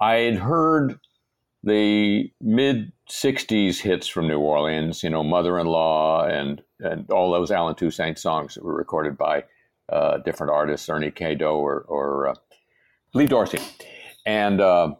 I 0.01 0.15
had 0.15 0.35
heard 0.35 0.99
the 1.63 2.31
mid 2.41 2.91
'60s 3.09 3.79
hits 3.79 4.07
from 4.07 4.27
New 4.27 4.39
Orleans, 4.39 5.01
you 5.01 5.09
know, 5.09 5.23
"Mother-in-Law" 5.23 6.25
and 6.25 6.61
and 6.79 7.09
all 7.09 7.31
those 7.31 7.51
Allen 7.51 7.75
Toussaint 7.75 8.19
songs 8.19 8.55
that 8.55 8.63
were 8.63 8.75
recorded 8.75 9.17
by 9.17 9.45
uh, 9.89 10.17
different 10.17 10.51
artists, 10.51 10.89
Ernie 10.89 11.11
K-Doe 11.11 11.55
or 11.55 11.85
or 11.87 12.27
uh, 12.29 12.35
Lee 13.13 13.27
Dorsey, 13.27 13.59
and 14.25 14.59
uh, 14.59 14.93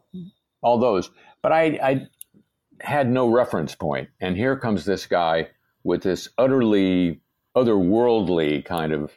all 0.62 0.80
those. 0.80 1.12
But 1.42 1.52
I, 1.52 1.64
I 1.84 2.08
had 2.80 3.10
no 3.10 3.30
reference. 3.30 3.76
And 4.22 4.36
here 4.36 4.58
comes 4.58 4.86
this 4.86 5.06
guy 5.06 5.50
with 5.86 6.01
this 6.01 6.27
utterly 6.38 7.22
otherworldly 7.56 8.65
kind 8.65 8.92
of 8.92 9.12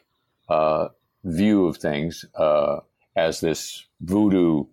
uh, 0.47 0.87
view 1.25 1.65
of 1.65 1.77
things 1.77 2.23
uh, 2.35 2.77
as 3.15 3.41
this 3.41 3.85
voodoo 3.99 4.63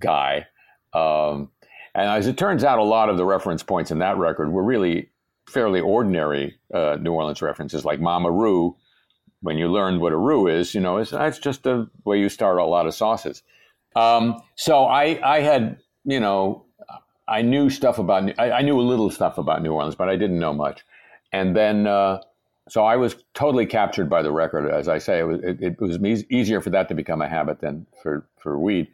guy. 0.00 0.46
Um, 0.94 1.50
and 1.94 2.08
as 2.08 2.26
it 2.26 2.38
turns 2.38 2.62
out, 2.64 2.78
a 2.78 2.84
lot 2.84 3.10
of 3.10 3.16
the 3.16 3.24
reference 3.24 3.62
points 3.62 3.90
in 3.90 3.98
that 3.98 4.16
record 4.16 4.52
were 4.52 4.62
really 4.62 5.10
fairly 5.48 5.80
ordinary 5.80 6.56
uh, 6.72 6.96
New 7.00 7.12
Orleans 7.12 7.42
references, 7.42 7.84
like 7.84 8.00
Mama 8.00 8.30
Roo. 8.30 8.76
When 9.42 9.58
you 9.58 9.70
learn 9.70 10.00
what 10.00 10.12
a 10.12 10.16
roux 10.16 10.46
is, 10.46 10.74
you 10.74 10.80
know, 10.80 10.98
it's, 10.98 11.10
that's 11.10 11.38
just 11.38 11.64
the 11.64 11.90
way 12.04 12.18
you 12.18 12.28
start 12.28 12.58
a 12.58 12.64
lot 12.64 12.86
of 12.86 12.94
sauces. 12.94 13.42
Um, 13.94 14.40
so 14.54 14.84
I, 14.84 15.20
I 15.22 15.40
had, 15.40 15.78
you 16.04 16.20
know, 16.20 16.65
I 17.28 17.42
knew 17.42 17.70
stuff 17.70 17.98
about, 17.98 18.38
I, 18.38 18.50
I 18.52 18.62
knew 18.62 18.80
a 18.80 18.82
little 18.82 19.10
stuff 19.10 19.38
about 19.38 19.62
New 19.62 19.72
Orleans, 19.72 19.94
but 19.94 20.08
I 20.08 20.16
didn't 20.16 20.38
know 20.38 20.52
much. 20.52 20.84
And 21.32 21.56
then, 21.56 21.86
uh, 21.86 22.20
so 22.68 22.84
I 22.84 22.96
was 22.96 23.16
totally 23.34 23.66
captured 23.66 24.08
by 24.08 24.22
the 24.22 24.32
record. 24.32 24.70
As 24.70 24.88
I 24.88 24.98
say, 24.98 25.20
it 25.20 25.24
was, 25.24 25.40
it, 25.42 25.60
it 25.60 25.80
was 25.80 25.98
eas- 25.98 26.24
easier 26.30 26.60
for 26.60 26.70
that 26.70 26.88
to 26.88 26.94
become 26.94 27.22
a 27.22 27.28
habit 27.28 27.60
than 27.60 27.86
for, 28.02 28.28
for 28.38 28.58
weed. 28.58 28.88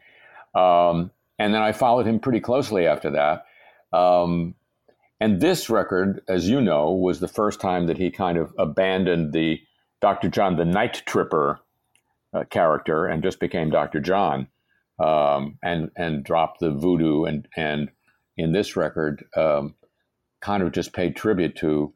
Um, 0.54 1.10
and 1.38 1.54
then 1.54 1.62
I 1.62 1.72
followed 1.72 2.06
him 2.06 2.20
pretty 2.20 2.40
closely 2.40 2.86
after 2.86 3.10
that. 3.10 3.46
Um, 3.96 4.54
and 5.20 5.40
this 5.40 5.70
record, 5.70 6.22
as 6.28 6.48
you 6.48 6.60
know, 6.60 6.92
was 6.92 7.20
the 7.20 7.28
first 7.28 7.60
time 7.60 7.86
that 7.86 7.98
he 7.98 8.10
kind 8.10 8.36
of 8.38 8.52
abandoned 8.58 9.32
the 9.32 9.60
Dr. 10.00 10.28
John 10.28 10.56
the 10.56 10.64
Night 10.64 11.02
Tripper 11.06 11.60
uh, 12.34 12.44
character 12.50 13.06
and 13.06 13.22
just 13.22 13.38
became 13.38 13.70
Dr. 13.70 14.00
John 14.00 14.48
um, 14.98 15.58
and 15.62 15.90
and 15.96 16.24
dropped 16.24 16.60
the 16.60 16.70
voodoo 16.70 17.24
and 17.24 17.46
and 17.56 17.90
in 18.36 18.52
this 18.52 18.76
record 18.76 19.24
um, 19.36 19.74
kind 20.40 20.62
of 20.62 20.72
just 20.72 20.92
paid 20.92 21.16
tribute 21.16 21.56
to. 21.56 21.92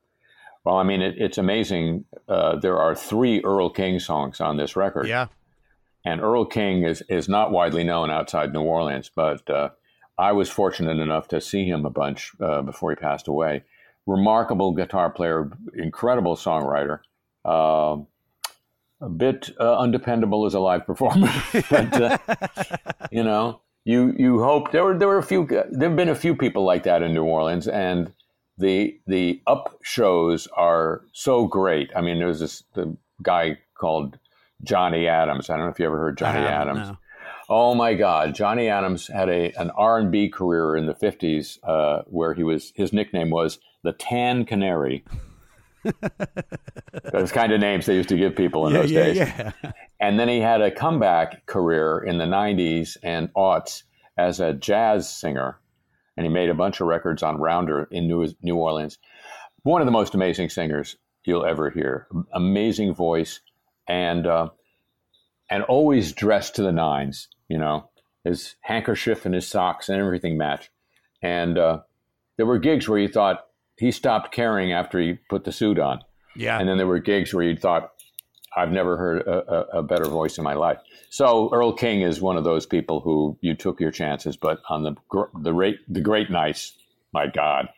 Well, 0.64 0.76
I 0.76 0.82
mean, 0.82 1.02
it, 1.02 1.14
it's 1.18 1.38
amazing. 1.38 2.04
Uh, 2.28 2.56
there 2.56 2.78
are 2.78 2.94
three 2.94 3.40
Earl 3.44 3.70
King 3.70 4.00
songs 4.00 4.40
on 4.40 4.56
this 4.56 4.74
record. 4.76 5.06
Yeah. 5.06 5.26
And 6.04 6.20
Earl 6.20 6.44
King 6.44 6.84
is, 6.84 7.02
is 7.08 7.28
not 7.28 7.50
widely 7.50 7.84
known 7.84 8.10
outside 8.10 8.52
New 8.52 8.62
Orleans, 8.62 9.10
but 9.14 9.48
uh, 9.50 9.70
I 10.18 10.32
was 10.32 10.48
fortunate 10.48 10.98
enough 10.98 11.28
to 11.28 11.40
see 11.40 11.68
him 11.68 11.84
a 11.84 11.90
bunch 11.90 12.32
uh, 12.40 12.62
before 12.62 12.90
he 12.90 12.96
passed 12.96 13.28
away. 13.28 13.64
Remarkable 14.06 14.72
guitar 14.72 15.10
player, 15.10 15.50
incredible 15.74 16.36
songwriter. 16.36 17.00
Uh, 17.44 17.98
a 19.00 19.08
bit 19.08 19.50
uh, 19.60 19.78
undependable 19.78 20.46
as 20.46 20.54
a 20.54 20.60
live 20.60 20.86
performer, 20.86 21.30
but 21.70 22.00
uh, 22.00 22.18
you 23.10 23.22
know, 23.22 23.60
you 23.86 24.12
you 24.18 24.42
hope 24.42 24.72
there 24.72 24.82
were 24.84 24.98
there 24.98 25.06
were 25.06 25.18
a 25.18 25.22
few 25.22 25.46
there 25.46 25.88
have 25.88 25.96
been 25.96 26.08
a 26.08 26.14
few 26.14 26.34
people 26.34 26.64
like 26.64 26.82
that 26.82 27.02
in 27.02 27.14
New 27.14 27.22
Orleans, 27.22 27.68
and 27.68 28.12
the 28.58 28.98
the 29.06 29.40
up 29.46 29.78
shows 29.80 30.48
are 30.56 31.02
so 31.12 31.46
great. 31.46 31.92
I 31.94 32.00
mean, 32.00 32.18
there 32.18 32.26
was 32.26 32.40
this 32.40 32.64
the 32.74 32.96
guy 33.22 33.58
called 33.78 34.18
Johnny 34.64 35.06
Adams. 35.06 35.48
I 35.48 35.56
don't 35.56 35.66
know 35.66 35.70
if 35.70 35.78
you 35.78 35.86
ever 35.86 35.98
heard 35.98 36.18
Johnny 36.18 36.40
Adams. 36.40 36.88
no. 36.88 36.98
Oh 37.48 37.76
my 37.76 37.94
God, 37.94 38.34
Johnny 38.34 38.68
Adams 38.68 39.06
had 39.06 39.28
a 39.28 39.52
an 39.52 39.70
R 39.70 39.98
and 40.00 40.10
B 40.10 40.28
career 40.28 40.76
in 40.76 40.86
the 40.86 40.94
fifties, 40.94 41.60
uh, 41.62 42.02
where 42.06 42.34
he 42.34 42.42
was 42.42 42.72
his 42.74 42.92
nickname 42.92 43.30
was 43.30 43.60
the 43.84 43.92
Tan 43.92 44.44
Canary. 44.44 45.04
Those 47.12 47.32
kind 47.32 47.52
of 47.52 47.60
names 47.60 47.86
they 47.86 47.94
used 47.94 48.08
to 48.08 48.16
give 48.16 48.34
people 48.36 48.66
in 48.66 48.72
Yeah, 48.74 48.80
those 48.80 48.90
yeah, 48.90 49.04
days. 49.04 49.16
yeah. 49.16 49.52
And 50.00 50.18
then 50.18 50.28
he 50.28 50.40
had 50.40 50.60
a 50.60 50.70
comeback 50.70 51.46
career 51.46 51.98
in 51.98 52.18
the 52.18 52.24
90s 52.24 52.96
and 53.02 53.32
aughts 53.34 53.82
as 54.18 54.40
a 54.40 54.52
jazz 54.52 55.08
singer. 55.08 55.58
And 56.16 56.26
he 56.26 56.32
made 56.32 56.48
a 56.50 56.54
bunch 56.54 56.80
of 56.80 56.86
records 56.86 57.22
on 57.22 57.36
Rounder 57.38 57.86
in 57.90 58.06
New, 58.08 58.26
New 58.42 58.56
Orleans. 58.56 58.98
One 59.62 59.80
of 59.82 59.86
the 59.86 59.92
most 59.92 60.14
amazing 60.14 60.48
singers 60.48 60.96
you'll 61.24 61.44
ever 61.46 61.70
hear. 61.70 62.06
Amazing 62.32 62.94
voice 62.94 63.40
and 63.88 64.26
uh, 64.26 64.48
and 65.50 65.62
always 65.64 66.12
dressed 66.12 66.56
to 66.56 66.62
the 66.62 66.72
nines, 66.72 67.28
you 67.48 67.58
know. 67.58 67.88
His 68.24 68.56
handkerchief 68.60 69.24
and 69.24 69.34
his 69.34 69.46
socks 69.46 69.88
and 69.88 70.00
everything 70.00 70.36
matched. 70.36 70.70
And 71.22 71.56
uh, 71.56 71.80
there 72.36 72.46
were 72.46 72.58
gigs 72.58 72.88
where 72.88 72.98
you 72.98 73.08
thought 73.08 73.45
he 73.78 73.90
stopped 73.90 74.32
caring 74.32 74.72
after 74.72 74.98
he 74.98 75.14
put 75.28 75.44
the 75.44 75.52
suit 75.52 75.78
on. 75.78 76.00
Yeah. 76.34 76.58
And 76.58 76.68
then 76.68 76.76
there 76.76 76.86
were 76.86 76.98
gigs 76.98 77.32
where 77.32 77.44
you 77.44 77.56
thought, 77.56 77.92
I've 78.56 78.72
never 78.72 78.96
heard 78.96 79.22
a, 79.22 79.78
a, 79.78 79.82
better 79.82 80.06
voice 80.06 80.38
in 80.38 80.44
my 80.44 80.54
life. 80.54 80.78
So 81.10 81.50
Earl 81.52 81.74
King 81.74 82.00
is 82.00 82.22
one 82.22 82.38
of 82.38 82.44
those 82.44 82.64
people 82.64 83.00
who 83.00 83.36
you 83.42 83.54
took 83.54 83.80
your 83.80 83.90
chances, 83.90 84.36
but 84.36 84.60
on 84.70 84.82
the 84.82 84.94
the 85.42 85.52
rate 85.52 85.78
the 85.88 86.00
great 86.00 86.30
nights, 86.30 86.72
my 87.12 87.26
God, 87.26 87.68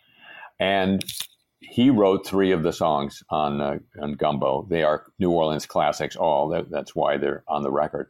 and 0.60 1.04
he 1.58 1.90
wrote 1.90 2.24
three 2.24 2.52
of 2.52 2.62
the 2.62 2.72
songs 2.72 3.24
on 3.28 3.60
uh, 3.60 3.78
on 4.00 4.12
Gumbo. 4.14 4.68
They 4.70 4.84
are 4.84 5.04
New 5.18 5.32
Orleans 5.32 5.66
classics. 5.66 6.14
All 6.14 6.48
that, 6.50 6.70
that's 6.70 6.94
why 6.94 7.16
they're 7.16 7.42
on 7.48 7.64
the 7.64 7.72
record, 7.72 8.08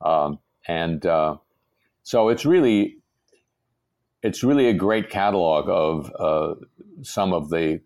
um, 0.00 0.38
and 0.66 1.04
uh, 1.04 1.36
so 2.04 2.30
it's 2.30 2.46
really 2.46 2.96
it's 4.22 4.42
really 4.42 4.68
a 4.68 4.74
great 4.74 5.10
catalog 5.10 5.68
of 5.68 6.12
uh, 6.18 6.54
some 7.02 7.32
of 7.32 7.50
the 7.50 7.80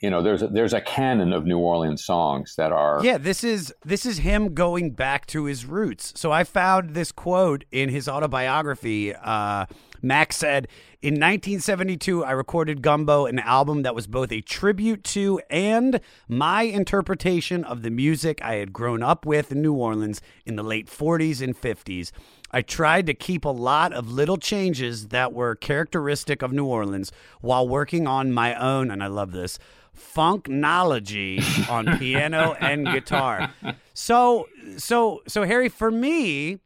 you 0.00 0.10
know 0.10 0.22
there's 0.22 0.42
a, 0.42 0.48
there's 0.48 0.74
a 0.74 0.80
canon 0.80 1.32
of 1.32 1.46
New 1.46 1.58
Orleans 1.58 2.04
songs 2.04 2.56
that 2.56 2.72
are 2.72 3.02
Yeah, 3.02 3.16
this 3.16 3.42
is 3.42 3.72
this 3.84 4.04
is 4.04 4.18
him 4.18 4.52
going 4.52 4.90
back 4.90 5.26
to 5.28 5.44
his 5.44 5.64
roots. 5.64 6.12
So 6.16 6.30
I 6.32 6.44
found 6.44 6.94
this 6.94 7.12
quote 7.12 7.64
in 7.70 7.88
his 7.88 8.08
autobiography. 8.08 9.14
Uh, 9.14 9.66
Max 10.02 10.36
said, 10.36 10.68
"In 11.00 11.14
1972, 11.14 12.22
I 12.22 12.32
recorded 12.32 12.82
Gumbo, 12.82 13.24
an 13.24 13.38
album 13.38 13.82
that 13.82 13.94
was 13.94 14.06
both 14.06 14.30
a 14.30 14.42
tribute 14.42 15.04
to 15.04 15.40
and 15.48 16.00
my 16.28 16.62
interpretation 16.62 17.64
of 17.64 17.82
the 17.82 17.90
music 17.90 18.42
I 18.42 18.56
had 18.56 18.72
grown 18.74 19.02
up 19.02 19.24
with 19.24 19.52
in 19.52 19.62
New 19.62 19.72
Orleans 19.72 20.20
in 20.44 20.56
the 20.56 20.62
late 20.62 20.88
40s 20.88 21.40
and 21.40 21.58
50s." 21.58 22.12
I 22.54 22.62
tried 22.62 23.06
to 23.06 23.14
keep 23.14 23.44
a 23.44 23.48
lot 23.48 23.92
of 23.92 24.12
little 24.12 24.36
changes 24.36 25.08
that 25.08 25.32
were 25.32 25.56
characteristic 25.56 26.40
of 26.40 26.52
New 26.52 26.66
Orleans 26.66 27.10
while 27.40 27.66
working 27.66 28.06
on 28.06 28.30
my 28.30 28.54
own, 28.54 28.92
and 28.92 29.02
I 29.02 29.08
love 29.08 29.32
this, 29.32 29.58
funknology 29.92 31.42
on 31.68 31.98
piano 31.98 32.56
and 32.60 32.86
guitar. 32.86 33.52
So, 33.92 34.48
so, 34.76 35.22
so 35.26 35.42
Harry, 35.42 35.68
for 35.68 35.90
me, 35.90 36.60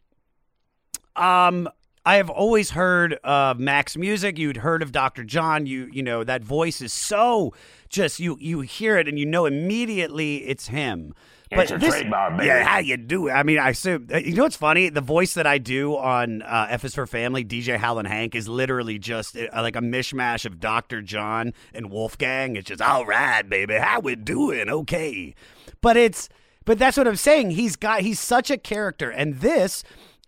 um, 1.17 1.71
I 2.05 2.17
have 2.17 2.29
always 2.29 2.73
heard 2.73 3.15
of 3.25 3.59
Mac's 3.59 3.97
music. 3.97 4.37
You'd 4.37 4.59
heard 4.59 4.83
of 4.83 4.93
Dr. 4.93 5.25
John. 5.25 5.65
You, 5.65 5.89
you 5.91 6.03
know, 6.03 6.23
that 6.23 6.45
voice 6.45 6.83
is 6.83 6.93
so 6.93 7.55
just 7.89 8.21
you, 8.21 8.37
you 8.43 8.61
hear 8.61 8.99
it 8.99 9.09
and 9.09 9.19
you 9.19 9.25
know 9.25 9.47
immediately 9.47 10.47
it's 10.47 10.69
him. 10.69 11.15
It's 11.51 11.71
a 11.71 11.79
trademark, 11.79 12.37
baby. 12.37 12.47
Yeah, 12.47 12.65
how 12.65 12.79
you 12.79 12.97
do 12.97 13.29
it? 13.29 13.33
I 13.33 13.43
mean, 13.43 13.59
I 13.59 13.71
assume 13.71 14.09
you 14.13 14.35
know 14.35 14.43
what's 14.43 14.57
funny. 14.57 14.89
The 14.91 15.01
voice 15.01 15.35
that 15.35 15.47
I 15.47 15.59
do 15.59 15.97
on 15.97 16.43
uh, 16.43 16.67
F 16.71 16.85
is 16.85 16.95
for 16.95 17.07
Family, 17.07 17.45
DJ 17.45 17.77
Howlin' 17.77 18.07
Hank, 18.07 18.35
is 18.35 18.49
literally 18.49 18.99
just 18.99 19.37
uh, 19.37 19.49
like 19.55 19.77
a 19.77 19.81
mishmash 19.81 20.45
of 20.45 20.61
Dr. 20.61 21.01
John 21.03 21.55
and 21.73 21.91
Wolfgang. 21.91 22.57
It's 22.57 22.69
just 22.69 22.83
all 22.83 23.07
right, 23.07 23.49
baby, 23.49 23.75
how 23.75 24.01
we 24.01 24.15
doing? 24.15 24.69
Okay, 24.69 25.35
but 25.81 25.97
it's 25.97 26.29
but 26.65 26.79
that's 26.79 26.97
what 26.97 27.09
I'm 27.09 27.17
saying. 27.17 27.53
He's 27.53 27.77
got 27.77 28.03
he's 28.03 28.21
such 28.21 28.51
a 28.51 28.59
character, 28.59 29.11
and 29.11 29.41
this 29.41 29.85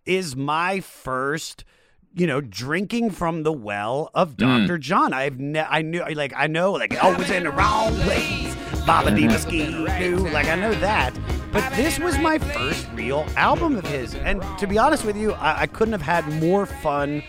is 0.06 0.34
my 0.34 0.80
first 0.80 1.64
you 2.12 2.26
know, 2.26 2.40
drinking 2.40 3.10
from 3.10 3.44
the 3.44 3.52
well 3.52 4.10
of 4.14 4.36
Dr. 4.36 4.78
John. 4.78 5.12
I've 5.12 5.38
ne- 5.38 5.60
I 5.60 5.82
knew 5.82 6.04
like 6.14 6.32
I 6.36 6.48
know 6.48 6.72
like 6.72 7.02
always 7.02 7.30
in 7.30 7.44
the 7.44 7.52
wrong 7.52 7.94
place. 8.00 8.49
Baba 8.86 9.10
Diva 9.14 9.38
Ski 9.38 9.68
like 9.68 10.46
I 10.46 10.54
know 10.54 10.74
that. 10.76 11.16
But 11.52 11.68
this 11.74 11.98
was 11.98 12.16
my 12.18 12.38
first 12.38 12.86
real 12.94 13.26
album 13.36 13.76
of 13.76 13.86
his. 13.86 14.14
And 14.14 14.42
to 14.58 14.66
be 14.66 14.78
honest 14.78 15.04
with 15.04 15.16
you, 15.16 15.32
I, 15.32 15.62
I 15.62 15.66
couldn't 15.66 15.92
have 15.92 16.02
had 16.02 16.26
more 16.40 16.64
fun 16.66 17.22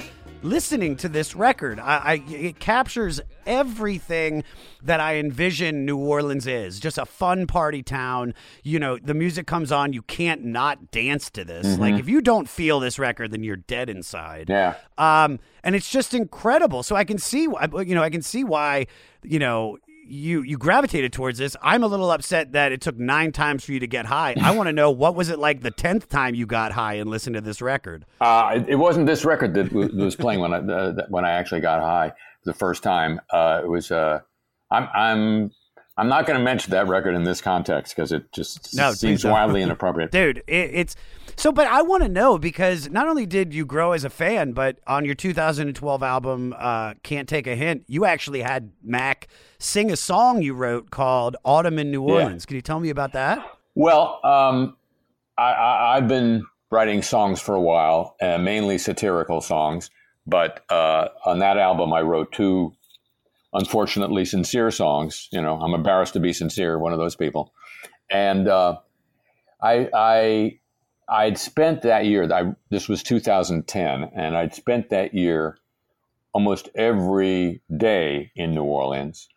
listening 0.44 0.96
to 0.98 1.10
this 1.10 1.36
record. 1.36 1.80
I, 1.80 1.98
I, 1.98 2.14
it 2.30 2.60
captures 2.60 3.22
everything 3.46 4.44
that 4.84 5.00
I 5.00 5.18
envision 5.18 5.86
New 5.86 5.98
Orleans 5.98 6.48
is. 6.48 6.80
Just 6.80 6.98
a 6.98 7.06
fun 7.06 7.48
party 7.48 7.84
town. 7.84 8.34
You 8.64 8.80
know, 8.80 8.98
the 8.98 9.14
music 9.14 9.48
comes 9.48 9.72
on, 9.72 9.94
you 9.94 10.02
can't 10.04 10.44
not 10.44 10.92
dance 10.92 11.30
to 11.32 11.44
this. 11.44 11.78
Like 11.78 11.96
if 11.96 12.08
you 12.08 12.22
don't 12.22 12.48
feel 12.50 12.80
this 12.80 12.98
record, 12.98 13.32
then 13.32 13.44
you're 13.44 13.56
dead 13.56 13.90
inside. 13.90 14.50
Yeah. 14.50 14.76
Um, 14.98 15.40
and 15.64 15.76
it's 15.76 15.90
just 15.90 16.14
incredible. 16.14 16.84
So 16.84 16.96
I 16.96 17.04
can 17.04 17.18
see, 17.18 17.44
you 17.44 17.96
know, 17.96 18.04
I 18.04 18.10
can 18.10 18.22
see 18.22 18.44
why, 18.44 18.88
you 19.24 19.40
know, 19.40 19.78
you 20.12 20.41
you 20.41 20.58
gravitated 20.58 21.13
towards 21.13 21.38
this. 21.39 21.56
I'm 21.62 21.84
a 21.84 21.88
little 21.88 22.12
upset 22.12 22.52
that 22.52 22.71
it 22.71 22.82
took 22.82 22.97
nine 22.97 23.32
times 23.32 23.63
for 23.63 23.71
you 23.71 23.80
to 23.80 23.88
get 23.88 24.06
high. 24.06 24.36
I 24.41 24.52
want 24.56 24.67
to 24.67 24.74
know 24.74 24.91
what 24.91 25.15
was 25.15 25.30
it 25.30 25.39
like 25.39 25.62
the 25.62 25.71
tenth 25.71 26.10
time 26.10 26.36
you 26.36 26.45
got 26.45 26.71
high 26.74 26.95
and 26.95 27.10
listened 27.10 27.36
to 27.36 27.41
this 27.41 27.62
record. 27.62 28.06
Uh, 28.19 28.52
it, 28.56 28.69
it 28.69 28.76
wasn't 28.76 29.06
this 29.08 29.24
record 29.26 29.54
that 29.54 29.69
w- 29.69 29.95
was 29.95 30.15
playing 30.15 30.39
when 30.39 30.54
I 30.54 30.58
uh, 30.58 31.06
when 31.10 31.26
I 31.26 31.32
actually 31.32 31.62
got 31.62 31.82
high 31.82 32.13
the 32.43 32.54
first 32.54 32.84
time. 32.84 33.21
Uh, 33.30 33.62
it 33.63 33.67
was. 33.67 33.91
Uh, 33.91 34.19
I'm 34.69 34.88
I'm 34.93 35.52
I'm 35.97 36.08
not 36.08 36.26
going 36.26 36.39
to 36.39 36.43
mention 36.43 36.71
that 36.71 36.88
record 36.88 37.15
in 37.15 37.24
this 37.24 37.41
context 37.41 37.95
because 37.95 38.12
it 38.12 38.32
just 38.32 38.76
No, 38.76 38.91
seems 38.93 39.24
wildly 39.26 39.62
inappropriate. 39.62 40.12
dude 40.19 40.38
it, 40.47 40.71
it's 40.74 40.95
so 41.36 41.52
but 41.52 41.67
i 41.67 41.82
want 41.82 42.04
to 42.04 42.10
know 42.10 42.38
because 42.38 42.89
not 42.89 43.08
only 43.08 43.26
did 43.26 43.54
you 43.54 43.65
grow 43.65 43.91
as 43.91 44.04
a 44.04 44.10
fan 44.10 44.52
but 44.54 44.78
on 44.88 45.06
your 45.06 45.15
2012 45.15 46.04
album 46.04 46.54
uh, 46.58 46.94
can't 47.04 47.28
take 47.30 47.48
a 47.48 47.56
hint 47.56 47.84
you 47.88 48.06
actually 48.06 48.41
had 48.41 48.72
mac 48.84 49.28
sing 49.60 49.91
a 49.91 49.96
song 49.98 50.41
you 50.41 50.54
wrote 50.54 50.89
called 50.91 51.36
autumn 51.46 51.78
in 51.80 51.91
new 51.91 52.04
Yeah. 52.08 52.13
orleans 52.15 52.46
can 52.46 52.56
you 52.56 52.62
tell 52.62 52.80
me 52.80 52.89
about 52.89 53.13
that 53.13 53.39
Well, 53.76 54.20
um, 54.26 54.76
I, 55.38 55.52
I, 55.54 55.98
I've 55.98 56.08
been 56.10 56.46
writing 56.72 57.02
songs 57.02 57.39
for 57.39 57.56
a 57.56 57.62
while, 57.62 58.15
uh, 58.22 58.38
mainly 58.38 58.78
satirical 58.78 59.39
songs. 59.41 59.89
But 60.28 60.63
uh, 60.70 61.08
on 61.26 61.39
that 61.39 61.58
album, 61.58 61.94
I 61.94 62.02
wrote 62.02 62.32
two, 62.34 62.74
unfortunately, 63.54 64.26
sincere 64.26 64.72
songs. 64.72 65.30
You 65.32 65.41
know, 65.41 65.60
I'm 65.60 65.74
embarrassed 65.74 66.13
to 66.13 66.20
be 66.20 66.34
sincere, 66.34 66.78
one 66.80 66.91
of 66.94 67.00
those 67.00 67.15
people. 67.15 67.54
And 68.10 68.48
uh, 68.50 68.78
I, 69.62 69.89
I, 69.94 70.60
I'd 71.12 71.38
spent 71.38 71.82
that 71.82 72.06
year. 72.06 72.32
I, 72.32 72.54
this 72.69 72.88
was 72.88 73.04
2010, 73.04 74.12
and 74.15 74.38
I'd 74.38 74.56
spent 74.56 74.89
that 74.89 75.13
year 75.13 75.58
almost 76.34 76.69
every 76.74 77.62
day 77.76 78.32
in 78.34 78.56
New 78.56 78.63
Orleans. 78.63 79.28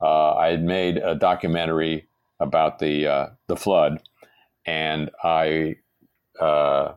Uh, 0.00 0.32
I 0.32 0.48
had 0.48 0.62
made 0.62 0.96
a 0.96 1.14
documentary 1.14 2.08
about 2.40 2.78
the 2.78 3.06
uh, 3.06 3.26
the 3.46 3.56
flood, 3.56 4.00
and 4.64 5.10
I 5.22 5.76
uh, 6.40 6.94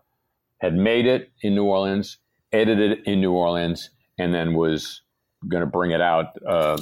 had 0.59 0.75
made 0.75 1.07
it 1.07 1.29
in 1.41 1.53
New 1.53 1.65
Orleans, 1.65 2.17
edited 2.53 2.99
it 2.99 3.05
in 3.05 3.19
New 3.19 3.33
Orleans, 3.33 3.89
and 4.17 4.33
then 4.33 4.53
was 4.53 5.01
going 5.49 5.61
to 5.61 5.67
bring 5.67 5.91
it 5.91 5.99
out 5.99 6.27
uh, 6.47 6.81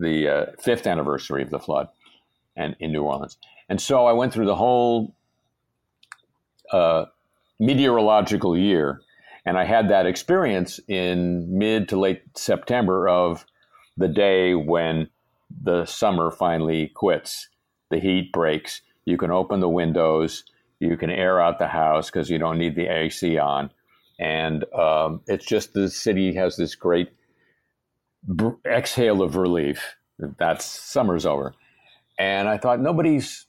the 0.00 0.28
uh, 0.28 0.46
fifth 0.58 0.88
anniversary 0.88 1.42
of 1.42 1.50
the 1.50 1.60
flood, 1.60 1.86
and 2.56 2.74
in 2.80 2.90
New 2.90 3.04
Orleans. 3.04 3.36
And 3.68 3.80
so 3.80 4.06
I 4.06 4.12
went 4.12 4.32
through 4.32 4.46
the 4.46 4.56
whole 4.56 5.14
uh, 6.72 7.06
meteorological 7.58 8.56
year, 8.56 9.00
and 9.44 9.58
I 9.58 9.64
had 9.64 9.88
that 9.90 10.06
experience 10.06 10.80
in 10.88 11.58
mid 11.58 11.88
to 11.90 11.98
late 11.98 12.22
September 12.36 13.08
of 13.08 13.44
the 13.96 14.08
day 14.08 14.54
when 14.54 15.08
the 15.62 15.84
summer 15.84 16.30
finally 16.30 16.90
quits. 16.94 17.48
The 17.90 17.98
heat 17.98 18.32
breaks. 18.32 18.82
You 19.04 19.16
can 19.16 19.30
open 19.30 19.60
the 19.60 19.68
windows. 19.68 20.44
You 20.78 20.96
can 20.96 21.10
air 21.10 21.40
out 21.40 21.58
the 21.58 21.66
house 21.66 22.10
because 22.10 22.30
you 22.30 22.38
don't 22.38 22.58
need 22.58 22.76
the 22.76 22.86
AC 22.86 23.36
on. 23.38 23.70
And 24.18 24.64
um, 24.74 25.22
it's 25.26 25.44
just 25.44 25.72
the 25.72 25.90
city 25.90 26.34
has 26.34 26.56
this 26.56 26.74
great 26.74 27.10
br- 28.22 28.50
exhale 28.66 29.22
of 29.22 29.36
relief. 29.36 29.96
That's 30.38 30.64
summer's 30.64 31.26
over. 31.26 31.54
And 32.18 32.48
I 32.48 32.58
thought 32.58 32.80
nobody's 32.80 33.46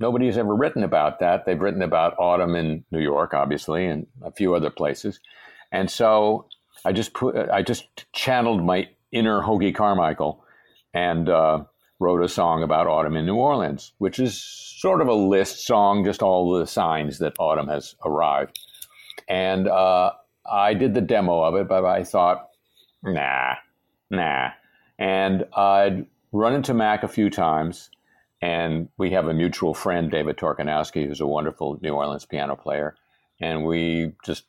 nobody's 0.00 0.38
ever 0.38 0.54
written 0.54 0.82
about 0.82 1.20
that. 1.20 1.44
They've 1.44 1.60
written 1.60 1.82
about 1.82 2.18
autumn 2.18 2.54
in 2.54 2.84
New 2.90 3.00
York, 3.00 3.34
obviously, 3.34 3.86
and 3.86 4.06
a 4.22 4.30
few 4.30 4.54
other 4.54 4.70
places. 4.70 5.20
And 5.72 5.90
so 5.90 6.46
I 6.84 6.92
just 6.92 7.14
put 7.14 7.36
I 7.50 7.62
just 7.62 8.06
channeled 8.12 8.64
my 8.64 8.88
inner 9.12 9.42
Hoagy 9.42 9.74
Carmichael 9.74 10.44
and 10.92 11.28
uh, 11.28 11.64
wrote 11.98 12.22
a 12.22 12.28
song 12.28 12.62
about 12.62 12.86
autumn 12.86 13.16
in 13.16 13.26
New 13.26 13.36
Orleans, 13.36 13.92
which 13.98 14.18
is 14.18 14.42
sort 14.42 15.00
of 15.00 15.08
a 15.08 15.14
list 15.14 15.66
song, 15.66 16.04
just 16.04 16.22
all 16.22 16.58
the 16.58 16.66
signs 16.66 17.18
that 17.18 17.34
autumn 17.38 17.68
has 17.68 17.94
arrived. 18.04 18.58
And 19.28 19.68
uh, 19.68 20.12
I 20.50 20.74
did 20.74 20.94
the 20.94 21.00
demo 21.00 21.42
of 21.42 21.54
it, 21.54 21.68
but 21.68 21.84
I 21.84 22.04
thought, 22.04 22.50
nah, 23.02 23.54
nah. 24.10 24.50
And 24.98 25.46
I'd 25.56 26.06
run 26.32 26.54
into 26.54 26.74
Mac 26.74 27.02
a 27.02 27.08
few 27.08 27.30
times, 27.30 27.90
and 28.44 28.90
we 28.98 29.12
have 29.12 29.26
a 29.26 29.32
mutual 29.32 29.72
friend, 29.72 30.10
David 30.10 30.36
Torkanowsky, 30.36 31.06
who's 31.06 31.22
a 31.22 31.26
wonderful 31.26 31.78
New 31.80 31.94
Orleans 31.94 32.26
piano 32.26 32.56
player. 32.56 32.94
And 33.40 33.64
we 33.64 34.12
just 34.22 34.44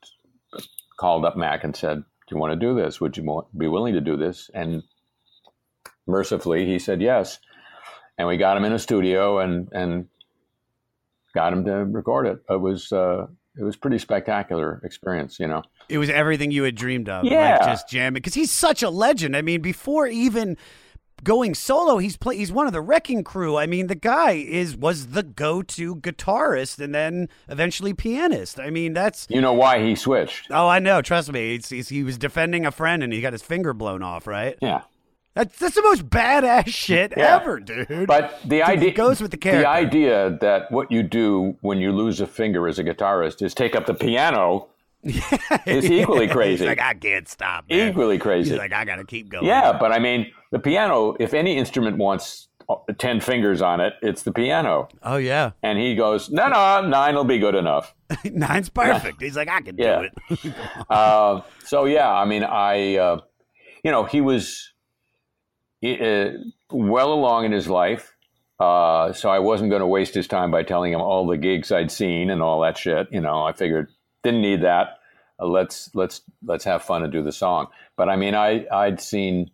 called 0.98 1.24
up 1.24 1.38
Mac 1.38 1.64
and 1.64 1.74
said, 1.74 2.00
Do 2.00 2.36
you 2.36 2.38
want 2.38 2.52
to 2.52 2.60
do 2.60 2.76
this? 2.76 3.00
Would 3.00 3.16
you 3.16 3.46
be 3.58 3.70
willing 3.70 3.94
to 3.94 4.02
do 4.02 4.18
this? 4.18 4.52
And 4.54 4.84
mercifully, 6.06 6.66
he 6.66 6.78
said 6.78 7.02
yes. 7.02 7.40
And 8.18 8.28
we 8.28 8.36
got 8.36 8.58
him 8.58 8.66
in 8.66 8.74
a 8.74 8.80
studio 8.80 9.40
and, 9.40 9.70
and 9.72 10.10
got 11.34 11.54
him 11.54 11.64
to 11.64 11.86
record 11.86 12.28
it. 12.28 12.40
It 12.50 12.60
was, 12.60 12.92
uh, 12.92 13.28
it 13.58 13.64
was 13.64 13.78
pretty 13.78 14.00
spectacular 14.00 14.82
experience, 14.84 15.40
you 15.40 15.48
know. 15.48 15.64
It 15.88 16.00
was 16.00 16.10
everything 16.10 16.52
you 16.52 16.64
had 16.64 16.76
dreamed 16.76 17.08
of. 17.08 17.24
Yeah. 17.24 17.60
Like 17.60 17.68
just 17.70 17.88
jamming. 17.88 18.16
Because 18.16 18.34
he's 18.34 18.52
such 18.52 18.84
a 18.84 18.90
legend. 18.90 19.38
I 19.38 19.42
mean, 19.42 19.62
before 19.62 20.06
even 20.06 20.58
going 21.26 21.54
solo, 21.54 21.98
he's 21.98 22.16
play 22.16 22.38
he's 22.38 22.54
one 22.54 22.68
of 22.68 22.72
the 22.72 22.80
wrecking 22.80 23.26
crew. 23.26 23.58
I 23.58 23.66
mean, 23.66 23.88
the 23.88 23.96
guy 23.96 24.32
is 24.32 24.78
was 24.78 25.08
the 25.08 25.24
go-to 25.24 25.98
guitarist 25.98 26.80
and 26.80 26.96
then 26.96 27.28
eventually 27.50 27.94
pianist. 27.94 28.58
I 28.60 28.70
mean, 28.70 28.94
that's 28.94 29.28
You 29.30 29.42
know 29.42 29.52
why 29.52 29.84
he 29.84 29.96
switched? 29.96 30.48
oh, 30.52 30.70
I 30.70 30.80
know. 30.80 31.02
Trust 31.02 31.34
me. 31.34 31.56
It's, 31.56 31.74
it's, 31.74 31.90
he 31.90 32.04
was 32.04 32.18
defending 32.18 32.66
a 32.66 32.72
friend 32.72 33.04
and 33.04 33.12
he 33.12 33.20
got 33.20 33.34
his 33.34 33.42
finger 33.42 33.74
blown 33.74 34.02
off. 34.02 34.26
Right. 34.26 34.56
Yeah. 34.62 34.84
That's 35.34 35.60
that's 35.60 35.76
the 35.76 35.82
most 35.82 36.10
badass 36.10 36.68
shit 36.68 37.12
Yeah. 37.18 37.36
ever, 37.42 37.60
dude. 37.60 38.08
But 38.08 38.40
the 38.46 38.64
idea 38.64 38.92
goes 38.94 39.20
with 39.20 39.32
the 39.32 39.38
character. 39.38 39.64
The 39.64 39.68
idea 39.70 40.38
that 40.40 40.72
what 40.72 40.90
you 40.94 41.04
do 41.04 41.58
when 41.60 41.80
you 41.80 41.92
lose 41.92 42.22
a 42.22 42.28
finger 42.28 42.70
as 42.70 42.80
a 42.80 42.86
guitarist 42.86 43.42
is 43.42 43.54
take 43.54 43.76
up 43.76 43.86
the 43.86 43.94
piano 43.94 44.70
is 45.66 45.90
equally 45.90 46.28
crazy. 46.38 46.64
He's 46.64 46.68
like, 46.68 46.82
I 46.82 46.94
can't 46.94 47.28
stop. 47.28 47.70
Man. 47.70 47.90
equally 47.90 48.18
crazy. 48.18 48.52
He's 48.52 48.60
like, 48.60 48.74
I 48.74 48.86
gotta 48.86 49.04
keep 49.06 49.30
going. 49.30 49.46
yeah, 49.46 49.78
but 49.78 49.92
I 49.92 50.00
mean, 50.00 50.32
the 50.52 50.60
piano. 50.60 51.16
If 51.20 51.34
any 51.34 51.58
instrument 51.58 51.98
wants 51.98 52.48
uh, 52.68 52.76
ten 52.98 53.20
fingers 53.22 53.62
on 53.62 53.80
it, 53.82 53.94
it's 54.02 54.24
the 54.24 54.32
piano. 54.32 54.88
Oh 55.04 55.18
yeah. 55.18 55.52
And 55.64 55.78
he 55.78 55.96
goes, 55.96 56.30
no, 56.30 56.48
no, 56.48 56.88
nine 56.88 57.16
will 57.16 57.24
be 57.24 57.38
good 57.40 57.56
enough. 57.56 57.94
Nine's 58.26 58.70
perfect. 58.70 59.22
He's 59.22 59.36
like, 59.36 59.48
I 59.50 59.62
can 59.62 59.78
Yeah. 59.78 60.08
do 60.30 60.38
it. 60.46 60.54
uh, 60.90 61.42
so 61.64 61.86
yeah, 61.86 62.12
I 62.12 62.26
mean, 62.26 62.44
I, 62.44 62.98
uh, 62.98 63.22
you 63.84 63.92
know, 63.92 64.04
he 64.06 64.22
was 64.22 64.72
uh, 65.86 66.30
well 66.72 67.14
along 67.14 67.46
in 67.46 67.52
his 67.52 67.68
life, 67.68 68.16
uh, 68.60 69.14
so 69.14 69.30
I 69.30 69.40
wasn't 69.40 69.70
going 69.70 69.82
to 69.82 69.88
waste 69.88 70.14
his 70.16 70.28
time 70.28 70.50
by 70.50 70.64
telling 70.64 70.92
him 70.94 71.02
all 71.02 71.28
the 71.28 71.38
gigs 71.38 71.72
I'd 71.72 71.92
seen 71.92 72.30
and 72.32 72.42
all 72.42 72.62
that 72.62 72.78
shit. 72.78 73.08
You 73.12 73.22
know, 73.22 73.44
I 73.44 73.54
figured 73.54 73.90
didn't 74.26 74.42
need 74.42 74.62
that. 74.64 75.00
Uh, 75.40 75.48
let's 75.48 75.90
let's 75.96 76.22
let's 76.44 76.66
have 76.66 76.84
fun 76.84 77.04
and 77.04 77.12
do 77.12 77.24
the 77.24 77.32
song. 77.32 77.68
But 77.96 78.10
I 78.10 78.16
mean, 78.18 78.36
I 78.36 78.66
I'd 78.72 79.00
seen 79.00 79.52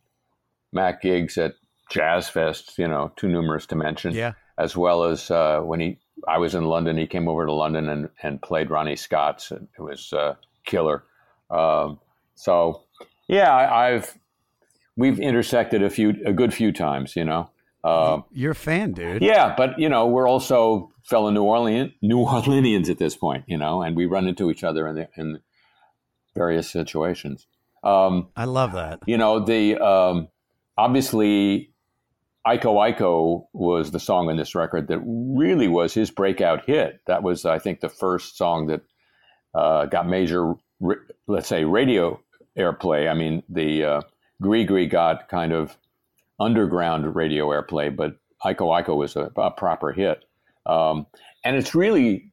Mac 0.71 1.01
gigs 1.01 1.37
at 1.37 1.53
Jazz 1.91 2.29
Fest, 2.29 2.77
you 2.77 2.87
know, 2.87 3.11
too 3.15 3.27
numerous 3.27 3.65
to 3.67 3.75
mention. 3.75 4.13
Yeah. 4.13 4.33
As 4.57 4.75
well 4.77 5.03
as 5.03 5.31
uh, 5.31 5.61
when 5.61 5.79
he, 5.79 5.99
I 6.27 6.37
was 6.37 6.55
in 6.55 6.65
London, 6.65 6.97
he 6.97 7.07
came 7.07 7.27
over 7.27 7.45
to 7.45 7.51
London 7.51 7.89
and, 7.89 8.09
and 8.21 8.41
played 8.41 8.69
Ronnie 8.69 8.95
Scott's. 8.95 9.51
It 9.51 9.67
was 9.79 10.13
uh, 10.13 10.35
killer. 10.65 11.03
Um, 11.49 11.99
so, 12.35 12.83
yeah, 13.27 13.53
I, 13.53 13.89
I've 13.89 14.17
we've 14.95 15.19
intersected 15.19 15.81
a 15.83 15.89
few, 15.89 16.15
a 16.25 16.31
good 16.31 16.53
few 16.53 16.71
times, 16.71 17.15
you 17.15 17.25
know. 17.25 17.49
Um, 17.83 18.23
You're 18.31 18.51
a 18.51 18.55
fan, 18.55 18.91
dude. 18.93 19.23
yeah, 19.23 19.55
but 19.57 19.79
you 19.79 19.89
know, 19.89 20.05
we're 20.05 20.27
also 20.27 20.90
fellow 21.03 21.29
New 21.29 21.43
Orleans 21.43 21.91
New 22.01 22.19
Orleanians 22.25 22.89
at 22.89 22.97
this 22.97 23.15
point, 23.15 23.45
you 23.47 23.57
know, 23.57 23.81
and 23.81 23.95
we 23.95 24.05
run 24.05 24.27
into 24.27 24.49
each 24.51 24.63
other 24.63 24.87
in 24.87 24.95
the, 24.95 25.09
in 25.15 25.39
various 26.35 26.69
situations. 26.69 27.47
Um, 27.83 28.29
I 28.35 28.45
love 28.45 28.73
that. 28.73 28.99
you 29.07 29.17
know, 29.17 29.39
the 29.39 29.77
um, 29.77 30.27
obviously 30.77 31.71
Iko 32.45 32.93
Iko 32.93 33.45
was 33.53 33.91
the 33.91 33.99
song 33.99 34.29
on 34.29 34.37
this 34.37 34.55
record 34.55 34.87
that 34.87 34.99
really 35.05 35.67
was 35.67 35.93
his 35.93 36.09
breakout 36.09 36.65
hit. 36.65 36.99
That 37.05 37.23
was, 37.23 37.45
I 37.45 37.59
think, 37.59 37.81
the 37.81 37.89
first 37.89 38.37
song 38.37 38.67
that 38.67 38.81
uh, 39.53 39.85
got 39.85 40.07
major, 40.07 40.53
let's 41.27 41.47
say, 41.47 41.65
radio 41.65 42.19
airplay. 42.57 43.09
I 43.09 43.13
mean, 43.13 43.43
the 43.47 43.83
uh, 43.83 44.01
Gris-Gris 44.41 44.91
got 44.91 45.29
kind 45.29 45.53
of 45.53 45.77
underground 46.39 47.15
radio 47.15 47.47
airplay, 47.49 47.95
but 47.95 48.15
Iko 48.43 48.83
Iko 48.83 48.97
was 48.97 49.15
a, 49.15 49.31
a 49.37 49.51
proper 49.51 49.91
hit. 49.91 50.23
Um, 50.65 51.07
and 51.43 51.55
it's 51.55 51.73
really, 51.73 52.31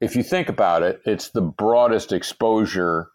if 0.00 0.16
you 0.16 0.22
think 0.22 0.48
about 0.48 0.82
it, 0.82 1.00
it's 1.04 1.30
the 1.30 1.40
broadest 1.42 2.12
exposure 2.12 3.10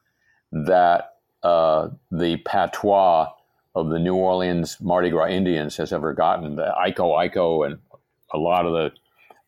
that 0.51 1.15
uh, 1.41 1.89
the 2.11 2.37
patois 2.45 3.29
of 3.75 3.89
the 3.89 3.99
New 3.99 4.15
Orleans 4.15 4.77
Mardi 4.79 5.09
Gras 5.09 5.29
Indians 5.29 5.77
has 5.77 5.91
ever 5.91 6.13
gotten. 6.13 6.55
The 6.55 6.73
Iko 6.87 7.29
Iko 7.29 7.65
and 7.65 7.79
a 8.33 8.37
lot 8.37 8.65
of 8.65 8.73
the 8.73 8.91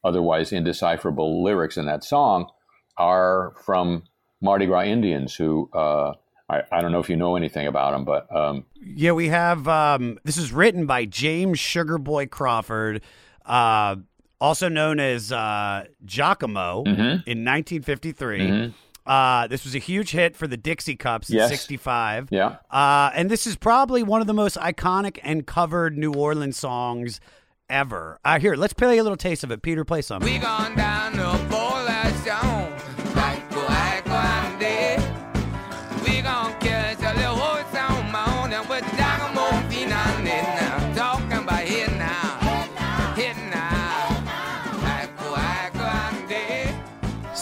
otherwise 0.03 0.51
indecipherable 0.51 1.43
lyrics 1.43 1.77
in 1.77 1.85
that 1.85 2.03
song 2.03 2.49
are 2.97 3.53
from 3.63 4.03
Mardi 4.41 4.65
Gras 4.65 4.83
Indians 4.83 5.35
who. 5.35 5.69
Uh, 5.73 6.13
I, 6.47 6.61
I 6.71 6.81
don't 6.81 6.91
know 6.91 6.99
if 6.99 7.09
you 7.09 7.15
know 7.15 7.35
anything 7.35 7.65
about 7.65 7.93
them, 7.93 8.05
but 8.05 8.33
um, 8.35 8.65
Yeah, 8.79 9.13
we 9.13 9.29
have. 9.29 9.67
Um, 9.67 10.19
this 10.23 10.37
is 10.37 10.51
written 10.51 10.85
by 10.85 11.05
James 11.05 11.57
Sugarboy 11.57 12.29
Crawford, 12.29 13.01
uh, 13.45 13.95
also 14.41 14.69
known 14.69 14.99
as 14.99 15.31
uh, 15.31 15.85
Giacomo, 16.05 16.83
Mm-hmm. 16.85 17.01
in 17.29 17.43
1953. 17.45 18.73
Uh, 19.05 19.45
this 19.47 19.63
was 19.63 19.75
a 19.75 19.79
huge 19.79 20.11
hit 20.11 20.35
for 20.35 20.47
the 20.47 20.57
Dixie 20.57 20.95
Cups 20.95 21.29
in 21.29 21.37
'65. 21.47 22.29
yeah, 22.31 22.55
Uh, 22.71 23.11
and 23.13 23.29
this 23.29 23.45
is 23.45 23.55
probably 23.55 24.01
one 24.01 24.19
of 24.19 24.25
the 24.27 24.33
most 24.33 24.57
iconic 24.57 25.19
and 25.23 25.45
covered 25.45 25.95
New 25.95 26.11
Orleans 26.13 26.57
songs 26.57 27.19
ever. 27.69 28.19
Uh, 28.25 28.39
here, 28.39 28.55
let's 28.55 28.73
play 28.73 28.97
a 28.97 29.03
little 29.03 29.15
taste 29.17 29.43
of 29.43 29.51
it. 29.51 29.61
Peter, 29.61 29.85
play 29.85 30.01
some. 30.01 30.23
We 30.23 30.39
gone 30.39 30.75
down 30.75 31.04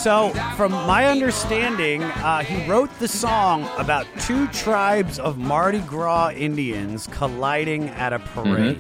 So, 0.03 0.31
from 0.57 0.73
my 0.73 1.05
understanding, 1.05 2.03
uh, 2.03 2.43
he 2.43 2.69
wrote 2.69 2.89
the 2.99 3.07
song 3.07 3.69
about 3.77 4.05
two 4.19 4.47
tribes 4.49 5.17
of 5.17 5.37
Mardi 5.37 5.79
Gras 5.79 6.31
Indians 6.31 7.07
colliding 7.07 7.87
at 7.87 8.11
a 8.11 8.19
parade. 8.19 8.79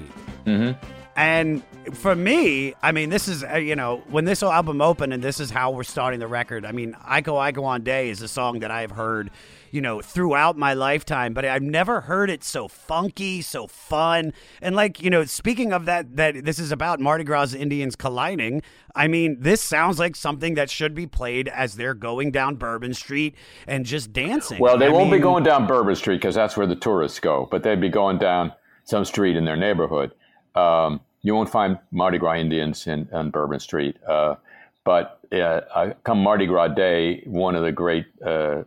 And 1.15 1.63
for 1.93 2.15
me, 2.15 2.73
I 2.81 2.91
mean, 2.91 3.09
this 3.11 3.27
is, 3.27 3.43
uh, 3.43 3.57
you 3.57 3.75
know, 3.75 4.03
when 4.09 4.25
this 4.25 4.41
album 4.41 4.81
opened 4.81 5.13
and 5.13 5.23
this 5.23 5.39
is 5.39 5.51
how 5.51 5.69
we're 5.69 5.83
starting 5.83 6.19
the 6.19 6.27
record. 6.27 6.65
I 6.65 6.71
mean, 6.71 6.93
Iko 7.07 7.53
Iko 7.53 7.63
on 7.63 7.83
Day 7.83 8.09
is 8.09 8.21
a 8.23 8.27
song 8.27 8.59
that 8.59 8.71
I've 8.71 8.91
heard, 8.91 9.29
you 9.69 9.79
know, 9.79 10.01
throughout 10.01 10.57
my 10.57 10.73
lifetime, 10.73 11.33
but 11.33 11.45
I've 11.45 11.61
never 11.61 12.01
heard 12.01 12.31
it 12.31 12.43
so 12.43 12.67
funky, 12.67 13.43
so 13.43 13.67
fun. 13.67 14.33
And 14.59 14.75
like, 14.75 15.03
you 15.03 15.11
know, 15.11 15.23
speaking 15.25 15.71
of 15.71 15.85
that, 15.85 16.15
that 16.15 16.45
this 16.45 16.57
is 16.57 16.71
about 16.71 16.99
Mardi 16.99 17.23
Gras 17.23 17.53
Indians 17.53 17.95
colliding. 17.95 18.63
I 18.95 19.07
mean, 19.07 19.37
this 19.39 19.61
sounds 19.61 19.99
like 19.99 20.15
something 20.15 20.55
that 20.55 20.71
should 20.71 20.95
be 20.95 21.05
played 21.05 21.47
as 21.47 21.75
they're 21.75 21.93
going 21.93 22.31
down 22.31 22.55
Bourbon 22.55 22.95
Street 22.95 23.35
and 23.67 23.85
just 23.85 24.13
dancing. 24.13 24.59
Well, 24.59 24.79
they 24.79 24.87
I 24.87 24.89
won't 24.89 25.11
be 25.11 25.19
going 25.19 25.43
down 25.43 25.67
Bourbon 25.67 25.95
Street 25.95 26.17
because 26.17 26.35
that's 26.35 26.57
where 26.57 26.67
the 26.67 26.75
tourists 26.75 27.19
go, 27.19 27.47
but 27.51 27.61
they'd 27.61 27.81
be 27.81 27.89
going 27.89 28.17
down 28.17 28.53
some 28.83 29.05
street 29.05 29.35
in 29.35 29.45
their 29.45 29.55
neighborhood. 29.55 30.11
Um, 30.55 31.01
you 31.21 31.33
won't 31.33 31.49
find 31.49 31.79
Mardi 31.91 32.17
Gras 32.17 32.35
Indians 32.35 32.85
in, 32.85 33.07
on 33.11 33.31
Bourbon 33.31 33.59
Street. 33.59 33.97
Uh, 34.03 34.35
but 34.83 35.19
uh, 35.31 35.93
come 36.03 36.21
Mardi 36.21 36.45
Gras 36.45 36.69
Day, 36.69 37.23
one 37.25 37.55
of 37.55 37.63
the 37.63 37.71
great 37.71 38.05
uh, 38.25 38.63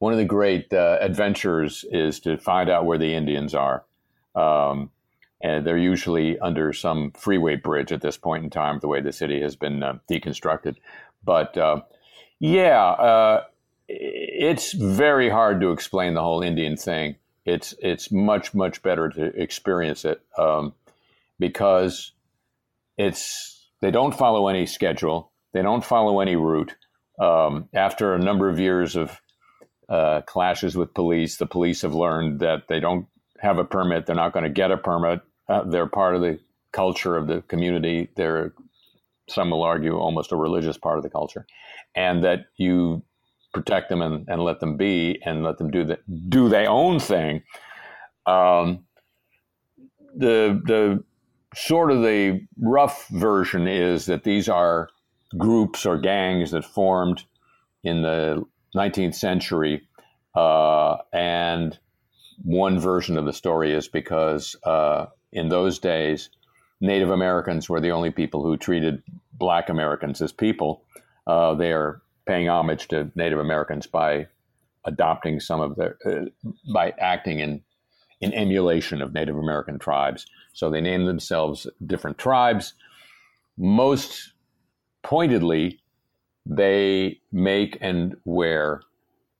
one 0.00 0.12
of 0.12 0.18
the 0.18 0.24
great 0.24 0.72
uh, 0.72 0.98
adventures 1.00 1.84
is 1.90 2.20
to 2.20 2.38
find 2.38 2.70
out 2.70 2.86
where 2.86 2.98
the 2.98 3.14
Indians 3.14 3.52
are. 3.54 3.84
Um, 4.36 4.90
and 5.42 5.66
they're 5.66 5.76
usually 5.78 6.38
under 6.38 6.72
some 6.72 7.10
freeway 7.12 7.56
bridge 7.56 7.90
at 7.90 8.00
this 8.00 8.16
point 8.16 8.44
in 8.44 8.50
time, 8.50 8.78
the 8.80 8.86
way 8.88 9.00
the 9.00 9.12
city 9.12 9.40
has 9.40 9.56
been 9.56 9.82
uh, 9.82 9.98
deconstructed. 10.08 10.76
But 11.24 11.56
uh, 11.56 11.82
yeah, 12.38 13.40
it's 13.88 14.72
very 14.72 15.30
hard 15.30 15.60
to 15.60 15.72
explain 15.72 16.14
the 16.14 16.22
whole 16.22 16.42
Indian 16.42 16.76
thing. 16.76 17.16
It's 17.48 17.74
it's 17.80 18.12
much 18.12 18.54
much 18.54 18.82
better 18.82 19.08
to 19.08 19.24
experience 19.40 20.04
it 20.04 20.20
um, 20.36 20.74
because 21.38 22.12
it's 22.98 23.66
they 23.80 23.90
don't 23.90 24.14
follow 24.14 24.48
any 24.48 24.66
schedule. 24.66 25.32
They 25.52 25.62
don't 25.62 25.84
follow 25.84 26.20
any 26.20 26.36
route. 26.36 26.74
Um, 27.18 27.68
after 27.72 28.14
a 28.14 28.18
number 28.18 28.48
of 28.48 28.60
years 28.60 28.96
of 28.96 29.20
uh, 29.88 30.20
clashes 30.22 30.76
with 30.76 30.92
police, 30.92 31.38
the 31.38 31.46
police 31.46 31.82
have 31.82 31.94
learned 31.94 32.40
that 32.40 32.68
they 32.68 32.80
don't 32.80 33.06
have 33.40 33.58
a 33.58 33.64
permit. 33.64 34.04
They're 34.04 34.14
not 34.14 34.32
going 34.32 34.44
to 34.44 34.50
get 34.50 34.70
a 34.70 34.76
permit. 34.76 35.20
Uh, 35.48 35.64
they're 35.64 35.86
part 35.86 36.14
of 36.14 36.20
the 36.20 36.38
culture 36.72 37.16
of 37.16 37.26
the 37.26 37.40
community. 37.42 38.08
They're 38.14 38.52
some 39.28 39.50
will 39.50 39.62
argue 39.62 39.96
almost 39.96 40.32
a 40.32 40.36
religious 40.36 40.76
part 40.76 40.98
of 40.98 41.02
the 41.02 41.10
culture, 41.10 41.46
and 41.94 42.24
that 42.24 42.46
you 42.56 43.02
protect 43.58 43.88
them 43.88 44.02
and, 44.02 44.24
and 44.28 44.42
let 44.42 44.60
them 44.60 44.76
be 44.76 45.20
and 45.24 45.42
let 45.42 45.58
them 45.58 45.70
do 45.70 45.84
the, 45.84 45.98
do 46.28 46.48
their 46.48 46.70
own 46.70 47.00
thing. 47.00 47.42
Um, 48.26 48.84
the 50.14 50.60
the 50.64 51.02
sort 51.54 51.90
of 51.90 52.02
the 52.02 52.40
rough 52.60 53.08
version 53.08 53.66
is 53.66 54.06
that 54.06 54.24
these 54.24 54.48
are 54.48 54.88
groups 55.36 55.84
or 55.84 55.98
gangs 55.98 56.52
that 56.52 56.64
formed 56.64 57.24
in 57.82 58.02
the 58.02 58.44
19th 58.76 59.14
century, 59.14 59.82
uh, 60.34 60.96
and 61.12 61.78
one 62.44 62.78
version 62.78 63.18
of 63.18 63.24
the 63.24 63.32
story 63.32 63.72
is 63.72 63.88
because 63.88 64.54
uh, 64.64 65.06
in 65.32 65.48
those 65.48 65.78
days, 65.78 66.30
Native 66.80 67.10
Americans 67.10 67.68
were 67.68 67.80
the 67.80 67.90
only 67.90 68.10
people 68.10 68.42
who 68.42 68.56
treated 68.56 69.02
Black 69.32 69.68
Americans 69.68 70.22
as 70.22 70.32
people. 70.32 70.84
Uh, 71.26 71.54
they 71.54 71.72
are 71.72 72.02
paying 72.28 72.48
homage 72.48 72.86
to 72.88 73.10
Native 73.14 73.40
Americans 73.40 73.86
by 73.86 74.28
adopting 74.84 75.40
some 75.40 75.60
of 75.60 75.74
their, 75.76 75.96
uh, 76.06 76.26
by 76.72 76.92
acting 76.98 77.40
in 77.40 77.62
in 78.20 78.32
emulation 78.34 79.00
of 79.00 79.12
Native 79.12 79.36
American 79.36 79.78
tribes. 79.78 80.26
So 80.52 80.70
they 80.70 80.80
named 80.80 81.06
themselves 81.06 81.68
different 81.86 82.18
tribes. 82.18 82.74
Most 83.56 84.32
pointedly, 85.04 85.80
they 86.44 87.20
make 87.30 87.78
and 87.80 88.16
wear 88.24 88.82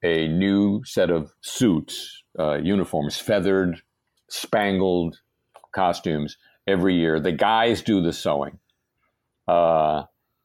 a 0.04 0.28
new 0.28 0.82
set 0.84 1.10
of 1.10 1.32
suits, 1.40 2.22
uh, 2.38 2.58
uniforms, 2.58 3.18
feathered, 3.18 3.82
spangled 4.28 5.18
costumes 5.72 6.36
every 6.68 6.94
year. 6.94 7.18
The 7.18 7.32
guys 7.32 7.82
do 7.82 8.00
the 8.00 8.12
sewing 8.12 8.60
uh, 9.48 10.04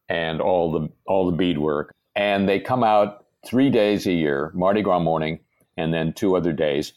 and 0.09 0.41
all 0.41 0.71
the 0.71 0.89
all 1.05 1.29
the 1.29 1.37
beadwork, 1.37 1.93
and 2.15 2.47
they 2.47 2.59
come 2.59 2.83
out 2.83 3.25
three 3.45 3.69
days 3.69 4.07
a 4.07 4.11
year, 4.11 4.51
Mardi 4.53 4.81
Gras 4.81 4.99
morning, 4.99 5.39
and 5.77 5.93
then 5.93 6.13
two 6.13 6.35
other 6.35 6.53
days 6.53 6.93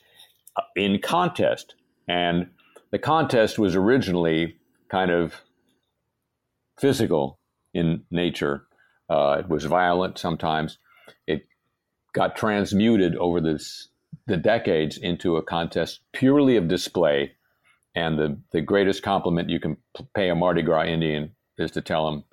uh, 0.57 0.63
in 0.75 1.01
contest. 1.01 1.75
And 2.09 2.51
the 2.93 2.99
contest 2.99 3.59
was 3.59 3.75
originally 3.75 4.57
kind 4.89 5.11
of 5.11 5.35
physical 6.79 7.39
in 7.75 8.03
nature. 8.11 8.67
Uh, 9.09 9.39
it 9.41 9.49
was 9.49 9.65
violent 9.65 10.19
sometimes. 10.19 10.79
It 11.27 11.47
got 12.13 12.37
transmuted 12.37 13.17
over 13.17 13.41
this, 13.41 13.89
the 14.27 14.37
decades 14.37 14.99
into 14.99 15.37
a 15.37 15.43
contest 15.43 16.01
purely 16.13 16.57
of 16.57 16.69
display. 16.69 17.33
And 17.95 18.19
the, 18.19 18.39
the 18.53 18.61
greatest 18.61 19.03
compliment 19.03 19.49
you 19.49 19.59
can 19.59 19.79
pay 20.15 20.29
a 20.29 20.35
Mardi 20.35 20.63
Gras 20.63 20.85
Indian 20.85 21.35
is 21.59 21.71
to 21.73 21.81
tell 21.81 22.09
him, 22.09 22.25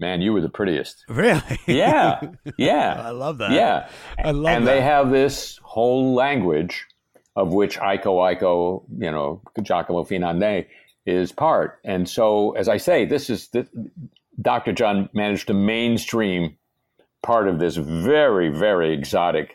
man, 0.00 0.20
you 0.20 0.32
were 0.32 0.40
the 0.40 0.48
prettiest. 0.48 1.04
Really? 1.08 1.42
Yeah, 1.66 2.20
yeah. 2.58 3.02
I 3.04 3.10
love 3.10 3.38
that. 3.38 3.52
Yeah. 3.52 3.88
I 4.18 4.30
love 4.30 4.56
and 4.56 4.66
that. 4.66 4.72
they 4.72 4.80
have 4.80 5.10
this 5.10 5.58
whole 5.62 6.14
language 6.14 6.86
of 7.36 7.52
which 7.52 7.78
Iko 7.78 8.36
Iko, 8.36 8.84
you 8.98 9.10
know, 9.10 9.42
Giacomo 9.62 10.04
Finande 10.04 10.66
is 11.06 11.32
part. 11.32 11.80
And 11.84 12.08
so, 12.08 12.52
as 12.52 12.68
I 12.68 12.76
say, 12.76 13.04
this 13.04 13.28
is 13.28 13.48
the, 13.48 13.66
Dr. 14.40 14.72
John 14.72 15.08
managed 15.12 15.48
to 15.48 15.54
mainstream 15.54 16.56
part 17.22 17.48
of 17.48 17.58
this 17.58 17.76
very, 17.76 18.50
very 18.50 18.92
exotic, 18.92 19.54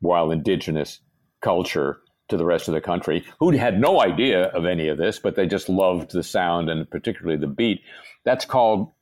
while 0.00 0.30
indigenous 0.30 1.00
culture 1.40 2.00
to 2.28 2.36
the 2.36 2.44
rest 2.44 2.68
of 2.68 2.74
the 2.74 2.80
country, 2.80 3.24
who 3.40 3.50
had 3.50 3.80
no 3.80 4.00
idea 4.02 4.44
of 4.48 4.64
any 4.64 4.88
of 4.88 4.98
this, 4.98 5.18
but 5.18 5.34
they 5.34 5.46
just 5.46 5.68
loved 5.68 6.12
the 6.12 6.22
sound 6.22 6.68
and 6.68 6.88
particularly 6.90 7.38
the 7.38 7.46
beat. 7.46 7.80
That's 8.24 8.44
called, 8.44 8.92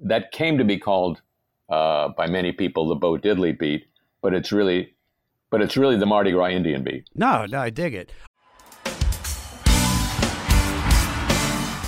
that 0.00 0.32
came 0.32 0.58
to 0.58 0.64
be 0.64 0.78
called 0.78 1.20
uh, 1.68 2.08
by 2.08 2.26
many 2.26 2.52
people 2.52 2.88
the 2.88 2.94
Bo 2.94 3.18
Diddley 3.18 3.58
beat, 3.58 3.86
but 4.22 4.34
it's 4.34 4.52
really, 4.52 4.94
but 5.50 5.60
it's 5.60 5.76
really 5.76 5.96
the 5.96 6.06
Mardi 6.06 6.32
Gras 6.32 6.48
Indian 6.48 6.82
beat. 6.82 7.08
No, 7.14 7.46
no, 7.46 7.60
I 7.60 7.70
dig 7.70 7.94
it. 7.94 8.12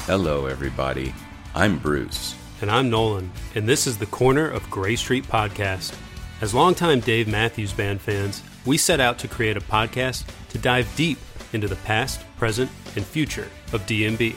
Hello, 0.06 0.46
everybody. 0.46 1.14
I'm 1.54 1.78
Bruce. 1.78 2.34
And 2.60 2.70
I'm 2.70 2.90
Nolan, 2.90 3.30
and 3.54 3.68
this 3.68 3.86
is 3.86 3.96
the 3.96 4.06
Corner 4.06 4.48
of 4.48 4.68
Gray 4.70 4.96
Street 4.96 5.24
podcast. 5.24 5.96
As 6.40 6.52
longtime 6.52 7.00
Dave 7.00 7.28
Matthews 7.28 7.72
Band 7.72 8.00
fans, 8.00 8.42
we 8.66 8.76
set 8.76 9.00
out 9.00 9.18
to 9.20 9.28
create 9.28 9.56
a 9.56 9.60
podcast 9.60 10.24
to 10.50 10.58
dive 10.58 10.90
deep 10.94 11.18
into 11.52 11.68
the 11.68 11.76
past, 11.76 12.20
present, 12.36 12.70
and 12.96 13.04
future 13.04 13.48
of 13.72 13.86
DMB. 13.86 14.36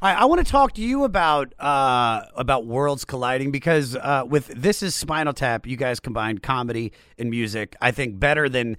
I, 0.00 0.14
I 0.14 0.24
want 0.26 0.44
to 0.44 0.50
talk 0.50 0.74
to 0.74 0.80
you 0.80 1.04
about 1.04 1.54
uh, 1.58 2.22
about 2.36 2.66
worlds 2.66 3.04
colliding 3.04 3.50
because 3.50 3.96
uh, 3.96 4.22
with 4.26 4.46
this 4.48 4.82
is 4.82 4.94
Spinal 4.94 5.32
Tap, 5.32 5.66
you 5.66 5.76
guys 5.76 6.00
combined 6.00 6.42
comedy 6.42 6.92
and 7.18 7.30
music. 7.30 7.74
I 7.80 7.90
think 7.90 8.18
better 8.20 8.48
than 8.48 8.76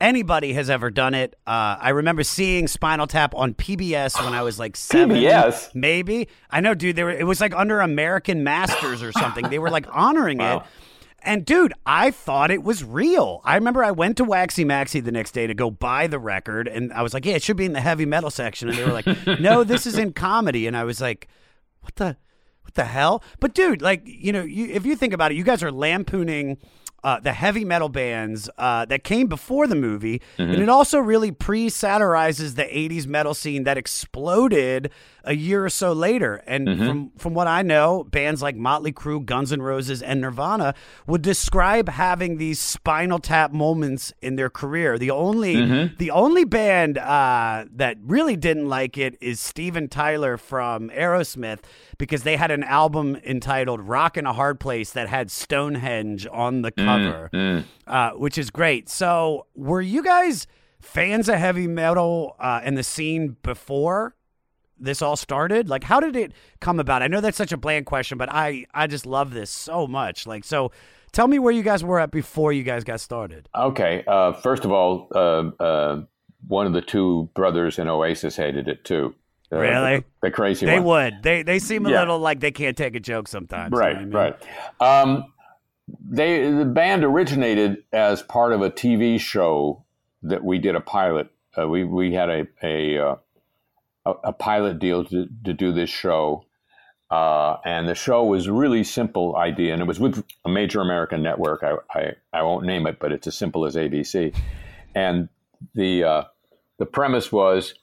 anybody 0.00 0.54
has 0.54 0.70
ever 0.70 0.90
done 0.90 1.14
it. 1.14 1.36
Uh, 1.46 1.76
I 1.78 1.90
remember 1.90 2.22
seeing 2.24 2.68
Spinal 2.68 3.06
Tap 3.06 3.34
on 3.34 3.54
PBS 3.54 4.22
when 4.24 4.34
I 4.34 4.42
was 4.42 4.58
like 4.58 4.76
seven, 4.76 5.16
PBS? 5.16 5.74
maybe. 5.74 6.28
I 6.50 6.60
know, 6.60 6.74
dude. 6.74 6.96
They 6.96 7.04
were. 7.04 7.10
It 7.10 7.26
was 7.26 7.40
like 7.40 7.54
under 7.54 7.80
American 7.80 8.42
Masters 8.42 9.02
or 9.02 9.12
something. 9.12 9.48
They 9.50 9.58
were 9.58 9.70
like 9.70 9.86
honoring 9.90 10.40
it. 10.40 10.62
And 11.24 11.44
dude, 11.44 11.72
I 11.86 12.10
thought 12.10 12.50
it 12.50 12.62
was 12.62 12.82
real. 12.84 13.40
I 13.44 13.54
remember 13.54 13.84
I 13.84 13.90
went 13.90 14.16
to 14.16 14.24
Waxie 14.24 14.64
Maxie 14.64 15.00
the 15.00 15.12
next 15.12 15.32
day 15.32 15.46
to 15.46 15.54
go 15.54 15.70
buy 15.70 16.06
the 16.06 16.18
record, 16.18 16.68
and 16.68 16.92
I 16.92 17.02
was 17.02 17.14
like, 17.14 17.24
"Yeah, 17.24 17.34
it 17.34 17.42
should 17.42 17.56
be 17.56 17.64
in 17.64 17.72
the 17.72 17.80
heavy 17.80 18.06
metal 18.06 18.30
section." 18.30 18.68
And 18.68 18.78
they 18.78 18.84
were 18.84 18.92
like, 18.92 19.06
"No, 19.40 19.64
this 19.64 19.86
is 19.86 19.98
in 19.98 20.12
comedy." 20.12 20.66
And 20.66 20.76
I 20.76 20.84
was 20.84 21.00
like, 21.00 21.28
"What 21.80 21.94
the, 21.96 22.16
what 22.62 22.74
the 22.74 22.84
hell?" 22.84 23.22
But 23.40 23.54
dude, 23.54 23.82
like, 23.82 24.02
you 24.04 24.32
know, 24.32 24.42
you, 24.42 24.66
if 24.66 24.84
you 24.84 24.96
think 24.96 25.12
about 25.12 25.32
it, 25.32 25.36
you 25.36 25.44
guys 25.44 25.62
are 25.62 25.72
lampooning. 25.72 26.58
Uh, 27.04 27.18
the 27.18 27.32
heavy 27.32 27.64
metal 27.64 27.88
bands 27.88 28.48
uh, 28.58 28.84
that 28.84 29.02
came 29.02 29.26
before 29.26 29.66
the 29.66 29.74
movie, 29.74 30.22
and 30.38 30.54
it 30.62 30.68
also 30.68 30.98
really 31.00 31.32
pre-satirizes 31.32 32.54
the 32.54 32.62
'80s 32.64 33.06
metal 33.06 33.34
scene 33.34 33.64
that 33.64 33.76
exploded 33.78 34.90
a 35.24 35.34
year 35.34 35.64
or 35.64 35.68
so 35.70 35.92
later. 35.92 36.42
And 36.46 36.66
from 36.86 37.10
from 37.16 37.34
what 37.34 37.46
I 37.46 37.62
know, 37.62 38.04
bands 38.04 38.42
like 38.42 38.56
Motley 38.56 38.92
Crue, 38.92 39.24
Guns 39.24 39.52
N' 39.52 39.62
Roses, 39.62 40.02
and 40.02 40.20
Nirvana 40.20 40.74
would 41.06 41.22
describe 41.22 41.88
having 41.88 42.38
these 42.38 42.60
Spinal 42.60 43.18
Tap 43.18 43.52
moments 43.52 44.12
in 44.20 44.36
their 44.36 44.50
career. 44.50 44.98
The 44.98 45.10
only 45.10 45.54
the 45.98 46.10
only 46.10 46.44
band 46.44 46.98
uh, 46.98 47.64
that 47.74 47.96
really 48.04 48.36
didn't 48.36 48.68
like 48.68 48.96
it 48.98 49.16
is 49.20 49.40
Steven 49.40 49.88
Tyler 49.88 50.36
from 50.36 50.88
Aerosmith 50.90 51.60
because 52.02 52.24
they 52.24 52.36
had 52.36 52.50
an 52.50 52.64
album 52.64 53.14
entitled 53.24 53.80
"Rock 53.80 54.16
in 54.16 54.26
a 54.26 54.32
Hard 54.32 54.58
Place" 54.58 54.90
that 54.90 55.08
had 55.08 55.30
Stonehenge 55.30 56.26
on 56.32 56.62
the 56.62 56.72
cover, 56.72 57.30
Uh, 57.86 58.10
which 58.16 58.36
is 58.38 58.50
great. 58.50 58.88
So, 58.88 59.46
were 59.54 59.80
you 59.80 60.02
guys 60.02 60.48
fans 60.80 61.28
of 61.28 61.36
heavy 61.36 61.68
metal 61.68 62.34
uh, 62.40 62.60
and 62.64 62.76
the 62.76 62.82
scene 62.82 63.36
before? 63.44 64.16
this 64.80 65.00
all 65.00 65.14
started? 65.14 65.68
Like, 65.68 65.84
how 65.84 66.00
did 66.00 66.16
it 66.16 66.32
come 66.58 66.80
about? 66.80 67.02
I 67.04 67.06
know 67.06 67.20
that's 67.20 67.36
such 67.36 67.52
a 67.52 67.56
bland 67.56 67.86
question, 67.86 68.18
but 68.18 68.28
I 68.32 68.66
I 68.74 68.88
just 68.88 69.06
love 69.06 69.32
this 69.32 69.48
so 69.48 69.86
much. 69.86 70.26
Like, 70.26 70.42
so 70.42 70.72
tell 71.12 71.28
me 71.28 71.38
where 71.38 71.52
you 71.52 71.62
guys 71.62 71.84
were 71.84 72.00
at 72.00 72.10
before 72.10 72.52
you 72.52 72.64
guys 72.64 72.82
got 72.82 72.98
started. 72.98 73.48
Okay. 73.54 74.02
Uh, 74.08 74.32
first 74.32 74.64
of 74.64 74.72
all, 74.72 75.06
uh, 75.14 75.50
uh, 75.62 76.02
one 76.48 76.66
of 76.66 76.72
the 76.72 76.82
two 76.82 77.30
brothers 77.36 77.78
in 77.78 77.86
Oasis 77.88 78.34
hated 78.34 78.66
it 78.66 78.82
too. 78.84 79.14
Uh, 79.52 79.58
Really? 79.58 79.96
The, 79.98 80.04
the 80.22 80.30
crazy 80.30 80.66
They 80.66 80.74
one. 80.80 80.84
would. 80.84 81.22
They 81.22 81.42
they 81.42 81.58
seem 81.58 81.86
a 81.86 81.90
Yeah. 81.90 82.00
little 82.00 82.18
like 82.18 82.40
they 82.40 82.52
can't 82.52 82.76
take 82.76 82.94
a 82.94 83.00
joke 83.00 83.28
sometimes. 83.28 83.72
you 83.72 83.78
know 83.78 83.84
Right, 83.84 83.96
I 83.96 84.00
mean? 84.00 84.10
right. 84.12 84.36
Um, 84.80 85.32
they 86.08 86.50
the 86.50 86.64
band 86.64 87.04
originated 87.04 87.84
as 87.92 88.22
part 88.22 88.52
of 88.52 88.62
a 88.62 88.70
TV 88.70 89.18
show 89.20 89.84
that 90.22 90.42
we 90.44 90.58
did 90.58 90.74
a 90.76 90.80
pilot. 90.80 91.28
Uh, 91.58 91.68
we 91.68 91.84
we 91.84 92.14
had 92.14 92.28
a 92.30 92.46
a 92.62 92.98
uh, 92.98 93.16
a, 94.06 94.10
a 94.24 94.32
pilot 94.32 94.78
deal 94.78 95.04
to, 95.04 95.26
to 95.44 95.52
do 95.52 95.72
this 95.72 95.90
show, 95.90 96.46
uh, 97.10 97.56
and 97.64 97.88
the 97.88 97.94
show 97.94 98.24
was 98.24 98.48
really 98.48 98.84
simple 98.84 99.36
idea, 99.36 99.72
and 99.72 99.82
it 99.82 99.86
was 99.86 100.00
with 100.00 100.24
a 100.44 100.48
major 100.48 100.80
American 100.80 101.22
network. 101.22 101.62
I 101.62 101.74
I, 101.98 102.12
I 102.32 102.42
won't 102.42 102.64
name 102.64 102.86
it, 102.86 102.98
but 102.98 103.12
it's 103.12 103.26
as 103.26 103.36
simple 103.36 103.66
as 103.66 103.74
ABC, 103.74 104.34
and 104.94 105.28
the 105.74 106.04
uh, 106.04 106.24
the 106.78 106.86
premise 106.86 107.30
was 107.30 107.74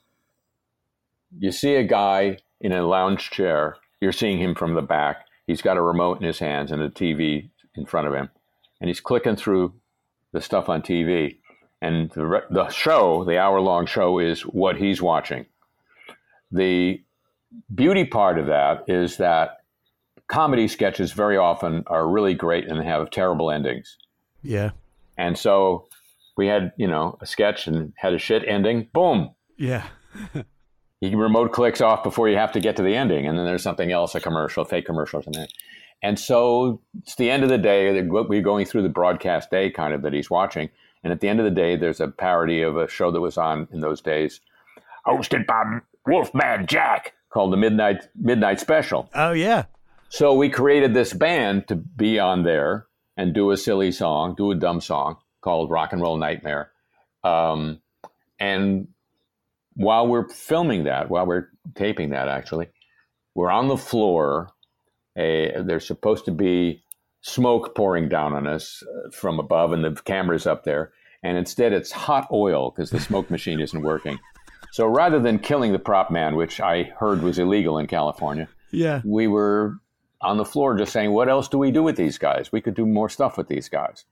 you 1.37 1.51
see 1.51 1.75
a 1.75 1.83
guy 1.83 2.37
in 2.61 2.71
a 2.71 2.85
lounge 2.87 3.29
chair. 3.29 3.77
You're 4.01 4.11
seeing 4.11 4.39
him 4.39 4.55
from 4.55 4.73
the 4.73 4.81
back. 4.81 5.25
He's 5.47 5.61
got 5.61 5.77
a 5.77 5.81
remote 5.81 6.19
in 6.19 6.23
his 6.25 6.39
hands 6.39 6.71
and 6.71 6.81
a 6.81 6.89
TV 6.89 7.49
in 7.75 7.85
front 7.85 8.07
of 8.07 8.13
him, 8.13 8.29
and 8.79 8.87
he's 8.87 8.99
clicking 8.99 9.35
through 9.35 9.73
the 10.31 10.41
stuff 10.41 10.69
on 10.69 10.81
TV. 10.81 11.37
And 11.81 12.09
the 12.11 12.43
the 12.49 12.69
show, 12.69 13.23
the 13.23 13.37
hour 13.37 13.59
long 13.61 13.85
show, 13.85 14.19
is 14.19 14.41
what 14.41 14.77
he's 14.77 15.01
watching. 15.01 15.45
The 16.51 17.01
beauty 17.73 18.05
part 18.05 18.37
of 18.37 18.47
that 18.47 18.83
is 18.87 19.17
that 19.17 19.59
comedy 20.27 20.67
sketches 20.67 21.11
very 21.11 21.37
often 21.37 21.83
are 21.87 22.07
really 22.07 22.33
great 22.33 22.67
and 22.67 22.79
they 22.79 22.85
have 22.85 23.09
terrible 23.09 23.49
endings. 23.51 23.97
Yeah. 24.43 24.71
And 25.17 25.37
so 25.37 25.87
we 26.37 26.47
had, 26.47 26.71
you 26.77 26.87
know, 26.87 27.17
a 27.21 27.25
sketch 27.25 27.67
and 27.67 27.93
had 27.97 28.13
a 28.13 28.19
shit 28.19 28.43
ending. 28.47 28.87
Boom, 28.93 29.31
Yeah. 29.57 29.85
you 31.01 31.09
can 31.09 31.19
remote 31.19 31.51
clicks 31.51 31.81
off 31.81 32.03
before 32.03 32.27
you 32.29 32.37
have 32.37 32.51
to 32.53 32.59
get 32.59 32.75
to 32.77 32.83
the 32.83 32.95
ending, 32.95 33.27
and 33.27 33.37
then 33.37 33.45
there's 33.45 33.63
something 33.63 33.91
else, 33.91 34.15
a 34.15 34.19
commercial, 34.19 34.65
fake 34.65 34.85
commercial, 34.85 35.19
or 35.19 35.23
something. 35.23 35.47
And 36.01 36.17
so 36.19 36.81
it's 37.01 37.15
the 37.15 37.29
end 37.29 37.43
of 37.43 37.49
the 37.49 37.57
day. 37.57 38.01
We're 38.01 38.41
going 38.41 38.65
through 38.65 38.83
the 38.83 38.89
broadcast 38.89 39.49
day 39.51 39.69
kind 39.69 39.93
of 39.93 40.01
that 40.01 40.13
he's 40.13 40.29
watching, 40.29 40.69
and 41.03 41.13
at 41.13 41.21
the 41.21 41.29
end 41.29 41.39
of 41.39 41.45
the 41.45 41.51
day, 41.51 41.75
there's 41.75 41.99
a 41.99 42.07
parody 42.07 42.61
of 42.61 42.77
a 42.77 42.87
show 42.87 43.11
that 43.11 43.21
was 43.21 43.37
on 43.37 43.67
in 43.71 43.79
those 43.79 44.01
days, 44.01 44.41
hosted 45.05 45.45
by 45.45 45.79
Wolfman 46.05 46.67
Jack, 46.67 47.13
called 47.29 47.53
the 47.53 47.57
Midnight 47.57 48.07
Midnight 48.15 48.59
Special. 48.59 49.09
Oh 49.13 49.31
yeah. 49.31 49.65
So 50.09 50.33
we 50.33 50.49
created 50.49 50.93
this 50.93 51.13
band 51.13 51.67
to 51.67 51.75
be 51.75 52.19
on 52.19 52.43
there 52.43 52.87
and 53.15 53.33
do 53.33 53.51
a 53.51 53.57
silly 53.57 53.91
song, 53.91 54.33
do 54.35 54.51
a 54.51 54.55
dumb 54.55 54.81
song 54.81 55.17
called 55.41 55.69
Rock 55.69 55.93
and 55.93 56.01
Roll 56.01 56.17
Nightmare. 56.17 56.71
Um, 57.23 57.79
and 58.39 58.87
while 59.79 60.05
we're 60.07 60.27
filming 60.27 60.83
that, 60.83 61.09
while 61.09 61.25
we're 61.25 61.47
taping 61.75 62.09
that, 62.09 62.27
actually, 62.27 62.67
we're 63.33 63.49
on 63.49 63.67
the 63.69 63.77
floor. 63.77 64.49
A, 65.17 65.53
there's 65.63 65.87
supposed 65.87 66.25
to 66.25 66.31
be 66.31 66.83
smoke 67.21 67.75
pouring 67.75 68.09
down 68.09 68.33
on 68.33 68.45
us 68.45 68.83
uh, 68.83 69.09
from 69.11 69.39
above, 69.39 69.71
and 69.71 69.83
the 69.83 69.91
camera's 70.03 70.45
up 70.45 70.63
there. 70.65 70.91
And 71.23 71.37
instead, 71.37 71.73
it's 71.73 71.91
hot 71.91 72.27
oil 72.31 72.71
because 72.71 72.89
the 72.91 72.99
smoke 72.99 73.29
machine 73.31 73.59
isn't 73.59 73.81
working. 73.81 74.19
So 74.71 74.85
rather 74.85 75.19
than 75.19 75.39
killing 75.39 75.71
the 75.71 75.79
prop 75.79 76.11
man, 76.11 76.35
which 76.35 76.59
I 76.61 76.83
heard 76.99 77.21
was 77.21 77.39
illegal 77.39 77.77
in 77.77 77.87
California, 77.87 78.47
Yeah. 78.71 79.01
we 79.03 79.27
were 79.27 79.79
on 80.21 80.37
the 80.37 80.45
floor 80.45 80.77
just 80.77 80.91
saying, 80.93 81.11
what 81.11 81.29
else 81.29 81.47
do 81.47 81.57
we 81.57 81.71
do 81.71 81.83
with 81.83 81.95
these 81.95 82.17
guys? 82.17 82.51
We 82.51 82.61
could 82.61 82.75
do 82.75 82.85
more 82.85 83.09
stuff 83.09 83.37
with 83.37 83.47
these 83.47 83.69
guys. 83.69 84.05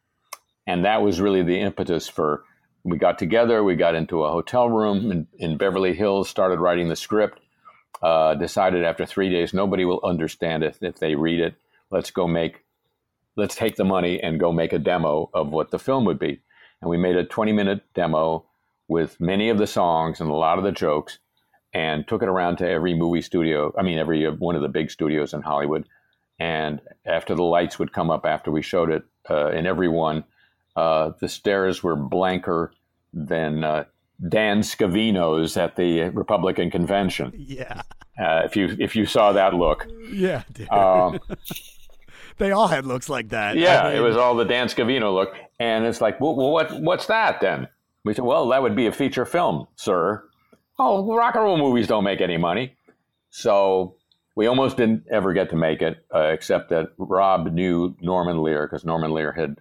And 0.66 0.84
that 0.86 1.02
was 1.02 1.22
really 1.22 1.44
the 1.44 1.60
impetus 1.60 2.08
for 2.08 2.44
we 2.88 2.98
got 2.98 3.20
together, 3.20 3.64
we 3.64 3.76
got 3.76 3.96
into 3.96 4.24
a 4.24 4.32
hotel 4.32 4.70
room 4.70 5.12
in, 5.12 5.28
in 5.38 5.58
Beverly 5.58 5.94
Hills, 5.94 6.30
started 6.30 6.60
writing 6.60 6.88
the 6.88 6.96
script, 6.96 7.40
uh, 8.02 8.34
decided 8.36 8.86
after 8.86 9.06
three 9.06 9.30
days 9.30 9.54
nobody 9.54 9.84
will 9.84 10.00
understand 10.04 10.64
it 10.64 10.78
if 10.82 10.98
they 10.98 11.16
read 11.16 11.42
it. 11.42 11.56
Let's 11.92 12.12
go 12.12 12.28
make, 12.28 12.64
let's 13.36 13.56
take 13.56 13.76
the 13.76 13.84
money 13.84 14.22
and 14.24 14.40
go 14.40 14.54
make 14.54 14.72
a 14.72 14.80
demo 14.80 15.30
of 15.34 15.50
what 15.50 15.70
the 15.70 15.80
film 15.80 16.06
would 16.06 16.18
be. 16.18 16.40
And 16.82 16.90
we 16.90 16.98
made 16.98 17.18
a 17.18 17.26
20 17.26 17.52
minute 17.52 17.82
demo 17.94 18.46
with 18.88 19.20
many 19.20 19.50
of 19.50 19.58
the 19.58 19.68
songs 19.68 20.22
and 20.22 20.30
a 20.30 20.36
lot 20.36 20.58
of 20.58 20.64
the 20.64 20.72
jokes 20.72 21.20
and 21.74 22.08
took 22.08 22.24
it 22.24 22.30
around 22.30 22.58
to 22.58 22.70
every 22.70 22.94
movie 22.94 23.22
studio. 23.22 23.74
I 23.78 23.84
mean, 23.84 23.98
every 23.98 24.26
uh, 24.26 24.32
one 24.32 24.56
of 24.56 24.62
the 24.62 24.70
big 24.70 24.92
studios 24.92 25.34
in 25.34 25.42
Hollywood. 25.42 25.86
And 26.40 26.80
after 27.06 27.36
the 27.36 27.44
lights 27.44 27.78
would 27.80 27.92
come 27.92 28.10
up 28.10 28.26
after 28.26 28.50
we 28.50 28.62
showed 28.62 28.92
it 28.92 29.04
uh, 29.30 29.52
in 29.52 29.66
every 29.66 29.90
one, 29.90 30.24
uh, 30.78 31.12
the 31.20 31.28
stares 31.28 31.84
were 31.84 31.96
blanker 31.96 32.72
than 33.26 33.64
uh, 33.64 33.86
Dan 34.30 34.62
Scavino's 34.62 35.58
at 35.58 35.76
the 35.76 36.10
Republican 36.10 36.70
convention. 36.72 37.34
Yeah. 37.36 37.82
Uh, 38.20 38.42
if 38.46 38.56
you 38.56 38.76
if 38.80 38.96
you 38.96 39.06
saw 39.06 39.32
that 39.34 39.54
look, 39.54 39.88
Yeah, 40.12 40.44
um, 40.72 41.20
they 42.38 42.52
all 42.52 42.68
had 42.68 42.86
looks 42.86 43.10
like 43.10 43.30
that. 43.30 43.58
yeah, 43.58 43.82
I 43.82 43.90
mean, 43.90 43.98
it 43.98 44.02
was 44.02 44.18
all 44.18 44.36
the 44.36 44.46
Dan 44.46 44.68
Scavino 44.68 45.14
look, 45.14 45.36
and 45.60 45.86
it's 45.86 46.02
like, 46.02 46.20
well, 46.20 46.36
well, 46.36 46.52
what 46.52 46.80
what's 46.82 47.06
that 47.08 47.42
then? 47.42 47.68
We 48.06 48.14
said, 48.14 48.26
well, 48.26 48.48
that 48.50 48.62
would 48.62 48.76
be 48.76 48.88
a 48.88 48.92
feature 48.92 49.26
film, 49.26 49.68
sir. 49.76 50.24
Oh, 50.80 51.14
rock 51.16 51.36
and 51.36 51.44
roll 51.44 51.58
movies 51.58 51.88
don't 51.88 52.04
make 52.04 52.22
any 52.22 52.38
money, 52.38 52.76
so 53.30 53.96
we 54.36 54.48
almost 54.48 54.78
didn't 54.78 55.04
ever 55.12 55.34
get 55.34 55.50
to 55.52 55.56
make 55.56 55.82
it, 55.82 56.04
uh, 56.14 56.30
except 56.34 56.70
that 56.70 56.90
Rob 56.98 57.52
knew 57.52 57.96
Norman 58.02 58.42
Lear 58.42 58.68
because 58.68 58.86
Norman 58.86 59.12
Lear 59.12 59.32
had 59.32 59.58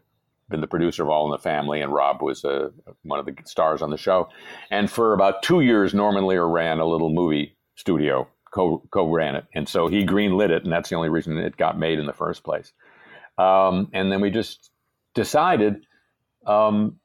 been 0.48 0.60
the 0.60 0.66
producer 0.66 1.02
of 1.02 1.08
All 1.08 1.24
in 1.26 1.32
the 1.32 1.38
Family, 1.38 1.80
and 1.80 1.92
Rob 1.92 2.22
was 2.22 2.44
uh, 2.44 2.68
one 3.02 3.18
of 3.18 3.26
the 3.26 3.34
stars 3.44 3.82
on 3.82 3.90
the 3.90 3.96
show. 3.96 4.28
And 4.70 4.90
for 4.90 5.12
about 5.12 5.42
two 5.42 5.60
years, 5.60 5.92
Norman 5.94 6.26
Lear 6.26 6.44
ran 6.46 6.78
a 6.78 6.86
little 6.86 7.10
movie 7.12 7.56
studio, 7.74 8.28
co 8.52 8.82
co 8.90 9.10
ran 9.10 9.34
it, 9.36 9.44
and 9.54 9.68
so 9.68 9.88
he 9.88 10.04
greenlit 10.06 10.50
it, 10.50 10.62
and 10.64 10.72
that's 10.72 10.88
the 10.88 10.96
only 10.96 11.08
reason 11.08 11.36
it 11.36 11.56
got 11.56 11.78
made 11.78 11.98
in 11.98 12.06
the 12.06 12.12
first 12.12 12.44
place. 12.44 12.72
Um, 13.38 13.90
and 13.92 14.10
then 14.10 14.20
we 14.20 14.30
just 14.30 14.70
decided 15.14 15.84
um, 16.46 16.96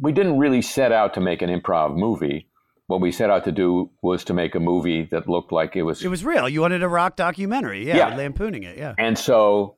we 0.00 0.12
didn't 0.12 0.38
really 0.38 0.62
set 0.62 0.92
out 0.92 1.14
to 1.14 1.20
make 1.20 1.42
an 1.42 1.48
improv 1.50 1.96
movie. 1.96 2.48
What 2.88 3.00
we 3.00 3.12
set 3.12 3.30
out 3.30 3.44
to 3.44 3.52
do 3.52 3.90
was 4.02 4.24
to 4.24 4.34
make 4.34 4.56
a 4.56 4.60
movie 4.60 5.04
that 5.12 5.28
looked 5.28 5.52
like 5.52 5.76
it 5.76 5.82
was 5.82 6.04
It 6.04 6.08
was 6.08 6.24
real. 6.24 6.48
You 6.48 6.60
wanted 6.60 6.82
a 6.82 6.88
rock 6.88 7.14
documentary. 7.14 7.86
Yeah, 7.86 7.96
Yeah. 7.96 8.16
lampooning 8.16 8.64
it. 8.64 8.76
Yeah. 8.76 8.94
And 8.98 9.16
so 9.16 9.76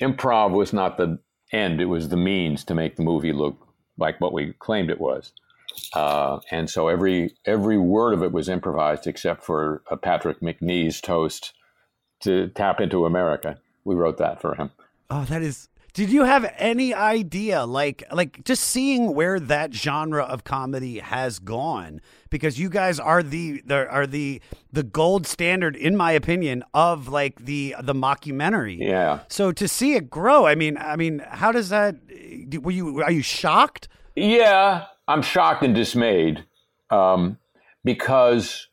improv 0.00 0.52
was 0.52 0.72
not 0.72 0.96
the 0.98 1.18
end, 1.52 1.80
it 1.80 1.86
was 1.86 2.08
the 2.08 2.16
means 2.16 2.64
to 2.64 2.74
make 2.74 2.96
the 2.96 3.02
movie 3.02 3.32
look 3.32 3.56
like 3.96 4.20
what 4.20 4.32
we 4.32 4.52
claimed 4.58 4.90
it 4.90 5.00
was. 5.00 5.32
Uh, 5.92 6.40
and 6.50 6.68
so 6.68 6.88
every 6.88 7.34
every 7.44 7.78
word 7.78 8.12
of 8.12 8.22
it 8.22 8.32
was 8.32 8.48
improvised 8.48 9.06
except 9.06 9.44
for 9.44 9.82
Patrick 10.02 10.42
Macnee's 10.42 11.00
toast 11.00 11.52
to 12.20 12.48
tap 12.48 12.80
into 12.80 13.06
America. 13.06 13.58
We 13.84 13.94
wrote 13.94 14.18
that 14.18 14.40
for 14.40 14.54
him. 14.54 14.70
Oh, 15.10 15.24
that 15.26 15.42
is. 15.42 15.68
Did 15.98 16.10
you 16.10 16.22
have 16.22 16.54
any 16.58 16.94
idea, 16.94 17.66
like, 17.66 18.04
like 18.12 18.44
just 18.44 18.62
seeing 18.62 19.16
where 19.16 19.40
that 19.40 19.74
genre 19.74 20.22
of 20.22 20.44
comedy 20.44 21.00
has 21.00 21.40
gone? 21.40 22.00
Because 22.30 22.56
you 22.56 22.68
guys 22.68 23.00
are 23.00 23.20
the, 23.20 23.62
the 23.66 23.88
are 23.88 24.06
the 24.06 24.40
the 24.72 24.84
gold 24.84 25.26
standard, 25.26 25.74
in 25.74 25.96
my 25.96 26.12
opinion, 26.12 26.62
of 26.72 27.08
like 27.08 27.44
the 27.44 27.74
the 27.82 27.94
mockumentary. 27.94 28.78
Yeah. 28.78 29.22
So 29.26 29.50
to 29.50 29.66
see 29.66 29.94
it 29.94 30.08
grow, 30.08 30.46
I 30.46 30.54
mean, 30.54 30.76
I 30.76 30.94
mean, 30.94 31.20
how 31.28 31.50
does 31.50 31.68
that? 31.70 31.96
Were 32.62 32.70
you 32.70 33.02
are 33.02 33.10
you 33.10 33.22
shocked? 33.22 33.88
Yeah, 34.14 34.84
I'm 35.08 35.22
shocked 35.22 35.64
and 35.64 35.74
dismayed 35.74 36.44
um, 36.90 37.38
because 37.82 38.68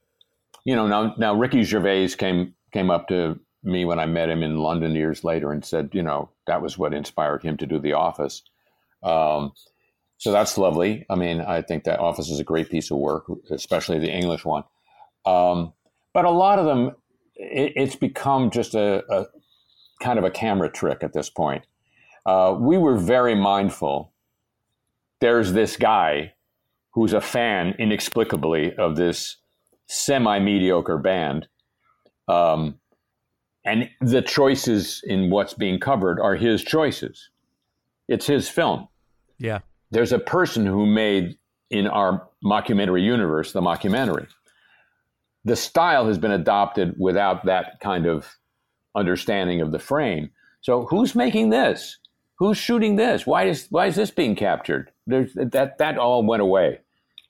you 0.63 0.75
know 0.75 0.85
now 0.85 1.15
now 1.17 1.33
Ricky 1.33 1.63
Gervais 1.63 2.09
came 2.09 2.53
came 2.71 2.91
up 2.91 3.07
to 3.07 3.39
me 3.65 3.85
when 3.85 3.99
I 3.99 4.05
met 4.05 4.29
him 4.29 4.43
in 4.43 4.57
London 4.57 4.93
years 4.93 5.23
later 5.23 5.51
and 5.51 5.63
said, 5.63 5.89
you 5.93 6.03
know, 6.03 6.29
that 6.47 6.61
was 6.61 6.77
what 6.77 6.93
inspired 6.93 7.43
him 7.43 7.57
to 7.57 7.65
do 7.65 7.79
The 7.79 7.93
Office. 7.93 8.43
Um, 9.03 9.51
so 10.17 10.31
that's 10.31 10.57
lovely. 10.57 11.05
I 11.09 11.15
mean, 11.15 11.41
I 11.41 11.61
think 11.61 11.83
that 11.83 11.99
Office 11.99 12.29
is 12.29 12.39
a 12.39 12.43
great 12.43 12.69
piece 12.69 12.91
of 12.91 12.97
work, 12.97 13.25
especially 13.49 13.99
the 13.99 14.11
English 14.11 14.45
one. 14.45 14.63
Um, 15.25 15.73
but 16.13 16.25
a 16.25 16.31
lot 16.31 16.59
of 16.59 16.65
them, 16.65 16.95
it, 17.35 17.73
it's 17.75 17.95
become 17.95 18.49
just 18.49 18.75
a, 18.75 19.03
a 19.13 19.25
kind 20.01 20.17
of 20.17 20.25
a 20.25 20.31
camera 20.31 20.71
trick 20.71 21.03
at 21.03 21.13
this 21.13 21.29
point. 21.29 21.65
Uh, 22.25 22.55
we 22.57 22.77
were 22.77 22.97
very 22.97 23.35
mindful 23.35 24.13
there's 25.21 25.53
this 25.53 25.77
guy 25.77 26.33
who's 26.93 27.13
a 27.13 27.21
fan 27.21 27.75
inexplicably 27.79 28.75
of 28.75 28.95
this 28.95 29.37
semi 29.87 30.39
mediocre 30.39 30.97
band. 30.97 31.47
Um, 32.27 32.79
and 33.65 33.89
the 33.99 34.21
choices 34.21 35.01
in 35.05 35.29
what's 35.29 35.53
being 35.53 35.79
covered 35.79 36.19
are 36.19 36.35
his 36.35 36.63
choices. 36.63 37.29
It's 38.07 38.27
his 38.27 38.47
film. 38.47 38.87
Yeah. 39.39 39.59
There's 39.91 40.11
a 40.11 40.19
person 40.19 40.65
who 40.65 40.85
made 40.85 41.37
in 41.71 41.87
our 41.87 42.27
mockumentary 42.43 43.03
universe 43.03 43.51
the 43.51 43.61
mockumentary. 43.61 44.27
The 45.43 45.55
style 45.55 46.07
has 46.07 46.17
been 46.17 46.31
adopted 46.31 46.95
without 46.99 47.45
that 47.45 47.79
kind 47.79 48.05
of 48.05 48.27
understanding 48.95 49.61
of 49.61 49.71
the 49.71 49.79
frame. 49.79 50.29
So 50.61 50.85
who's 50.85 51.15
making 51.15 51.49
this? 51.49 51.97
Who's 52.37 52.57
shooting 52.57 52.95
this? 52.95 53.25
Why 53.25 53.45
is 53.45 53.67
why 53.69 53.87
is 53.87 53.95
this 53.95 54.11
being 54.11 54.35
captured? 54.35 54.91
There's 55.07 55.33
that 55.35 55.77
that 55.77 55.97
all 55.97 56.25
went 56.25 56.41
away. 56.41 56.79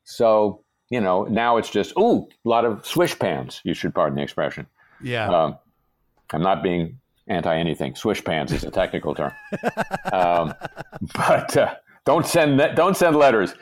So 0.03 0.63
you 0.89 0.99
know 0.99 1.25
now 1.25 1.57
it's 1.57 1.69
just 1.69 1.93
ooh 1.97 2.27
a 2.45 2.49
lot 2.49 2.65
of 2.65 2.86
swish 2.86 3.17
pans. 3.19 3.61
You 3.63 3.73
should 3.73 3.93
pardon 3.93 4.15
the 4.15 4.23
expression. 4.23 4.65
Yeah. 5.01 5.29
Um, 5.29 5.57
I'm 6.34 6.41
not 6.41 6.63
being 6.63 6.99
anti 7.28 7.57
anything. 7.57 7.95
Swish 7.95 8.23
pants 8.23 8.51
is 8.51 8.63
a 8.63 8.71
technical 8.71 9.15
term, 9.15 9.32
um, 10.11 10.53
but 11.15 11.55
uh, 11.57 11.76
don't 12.05 12.26
send 12.26 12.61
don't 12.76 12.95
send 12.95 13.15
letters. 13.15 13.53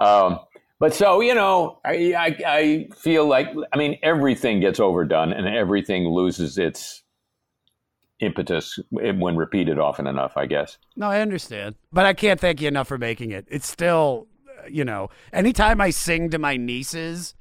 Um, 0.00 0.40
but 0.78 0.94
so 0.94 1.20
you 1.20 1.34
know, 1.34 1.80
I, 1.84 2.14
I 2.14 2.36
I 2.46 2.88
feel 2.96 3.26
like 3.26 3.48
I 3.72 3.76
mean 3.76 3.98
everything 4.02 4.60
gets 4.60 4.78
overdone 4.78 5.32
and 5.32 5.46
everything 5.46 6.08
loses 6.08 6.58
its 6.58 7.02
impetus 8.20 8.78
when 8.90 9.36
repeated 9.36 9.78
often 9.78 10.06
enough. 10.06 10.36
I 10.36 10.46
guess. 10.46 10.78
No, 10.96 11.08
I 11.08 11.20
understand. 11.20 11.74
But 11.92 12.06
I 12.06 12.14
can't 12.14 12.38
thank 12.38 12.60
you 12.60 12.68
enough 12.68 12.88
for 12.88 12.98
making 12.98 13.32
it. 13.32 13.46
It's 13.48 13.68
still, 13.68 14.28
uh, 14.48 14.68
you 14.68 14.84
know, 14.84 15.10
anytime 15.32 15.80
I 15.80 15.90
sing 15.90 16.30
to 16.30 16.38
my 16.38 16.56
nieces, 16.56 17.34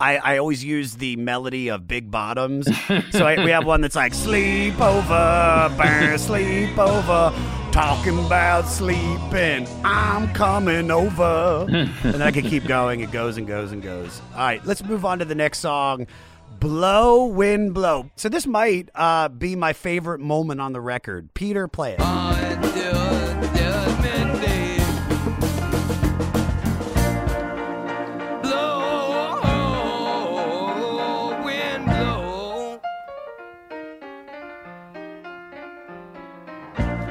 I, 0.00 0.16
I 0.16 0.38
always 0.38 0.64
use 0.64 0.94
the 0.96 1.16
melody 1.16 1.68
of 1.68 1.86
Big 1.86 2.10
Bottoms. 2.10 2.66
so 3.10 3.26
I, 3.26 3.42
we 3.44 3.50
have 3.50 3.64
one 3.64 3.80
that's 3.80 3.94
like 3.96 4.12
sleep 4.12 4.80
over, 4.80 5.72
burn, 5.78 6.18
sleep 6.18 6.76
over, 6.76 7.32
talking 7.70 8.18
about 8.18 8.66
sleeping. 8.66 9.68
I'm 9.84 10.32
coming 10.34 10.90
over. 10.90 11.66
and 11.68 11.88
then 12.02 12.22
I 12.22 12.32
can 12.32 12.42
keep 12.42 12.66
going. 12.66 13.00
It 13.00 13.12
goes 13.12 13.36
and 13.36 13.46
goes 13.46 13.70
and 13.72 13.82
goes. 13.82 14.20
All 14.32 14.40
right, 14.40 14.64
let's 14.66 14.82
move 14.82 15.04
on 15.04 15.20
to 15.20 15.24
the 15.24 15.34
next 15.34 15.60
song. 15.60 16.06
Blow, 16.58 17.26
wind, 17.26 17.74
blow. 17.74 18.10
So 18.16 18.28
this 18.28 18.46
might 18.46 18.88
uh, 18.94 19.28
be 19.28 19.54
my 19.54 19.72
favorite 19.72 20.20
moment 20.20 20.60
on 20.60 20.72
the 20.72 20.80
record. 20.80 21.34
Peter, 21.34 21.68
play 21.68 21.92
it. 21.92 22.00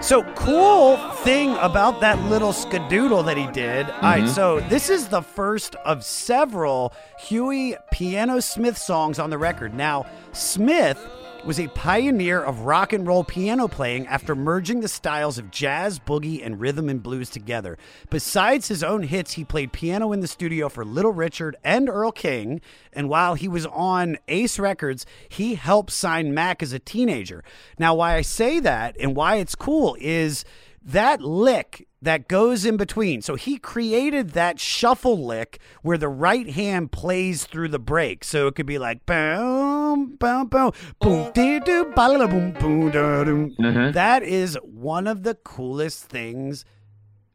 So 0.04 0.22
cool 0.34 0.98
thing 1.24 1.56
about 1.62 2.02
that 2.02 2.22
little 2.26 2.52
skadoodle 2.52 3.24
that 3.24 3.38
he 3.38 3.48
did. 3.48 3.90
All 3.90 4.02
right, 4.02 4.24
mm-hmm. 4.24 4.34
so 4.34 4.60
this 4.60 4.90
is 4.90 5.08
the 5.08 5.22
first 5.22 5.76
of 5.76 6.04
several 6.04 6.92
Huey 7.20 7.78
Piano 7.90 8.42
Smith 8.42 8.78
songs 8.78 9.18
on 9.18 9.30
the 9.30 9.38
record. 9.38 9.74
Now, 9.74 10.06
Smith 10.34 11.00
was 11.46 11.60
a 11.60 11.68
pioneer 11.70 12.42
of 12.42 12.62
rock 12.62 12.94
and 12.94 13.06
roll 13.06 13.24
piano 13.24 13.68
playing 13.68 14.08
after 14.08 14.36
merging 14.36 14.80
the 14.80 14.88
styles 14.88 15.38
of 15.38 15.52
jazz, 15.52 16.00
boogie, 16.00 16.44
and 16.46 16.60
rhythm 16.60 16.88
and 16.88 17.04
blues 17.04 17.30
together. 17.30 17.78
Besides 18.10 18.70
his 18.70 18.84
own 18.84 19.04
hits, 19.04 19.34
he 19.34 19.44
played 19.44 19.74
piano 19.74 20.14
in 20.14 20.22
the 20.22 20.28
studio 20.28 20.70
for 20.70 20.86
Little 20.86 21.12
Richard 21.12 21.58
and 21.64 21.90
Earl 21.90 22.12
King. 22.12 22.62
And 22.94 23.10
while 23.10 23.34
he 23.36 23.48
was 23.48 23.66
on 23.66 24.18
Ace 24.28 24.58
Records, 24.58 25.06
he 25.28 25.56
helped 25.56 25.92
sign 25.92 26.34
Mac 26.34 26.64
as 26.64 26.72
a 26.72 26.80
teenager. 26.80 27.44
Now, 27.78 27.96
why 27.96 28.16
I 28.16 28.22
say 28.22 28.60
that 28.62 28.96
and 29.00 29.16
why 29.16 29.36
it's 29.36 29.56
cool 29.56 29.98
is 30.00 30.46
that 30.82 31.22
lick 31.22 31.88
that 32.04 32.28
goes 32.28 32.66
in 32.66 32.78
between. 32.78 33.22
So 33.22 33.36
he 33.36 33.58
created 33.58 34.32
that 34.32 34.60
shuffle 34.60 35.26
lick 35.26 35.60
where 35.82 35.98
the 35.98 36.10
right 36.10 36.50
hand 36.50 36.92
plays 36.92 37.46
through 37.46 37.70
the 37.70 37.80
break. 37.80 38.24
So 38.24 38.48
it 38.48 38.56
could 38.56 38.66
be 38.66 38.78
like 38.78 39.06
boom, 39.06 40.18
boom, 40.18 40.48
boom, 40.48 40.72
boom, 41.00 41.32
dee, 41.34 41.60
doo, 41.60 41.92
ba, 41.96 42.28
boom, 42.28 42.52
boom, 42.52 42.92
da, 42.92 43.24
doom. 43.24 43.56
That 43.94 44.24
is 44.24 44.58
one 44.64 45.08
of 45.08 45.24
the 45.24 45.36
coolest 45.36 46.06
things 46.06 46.66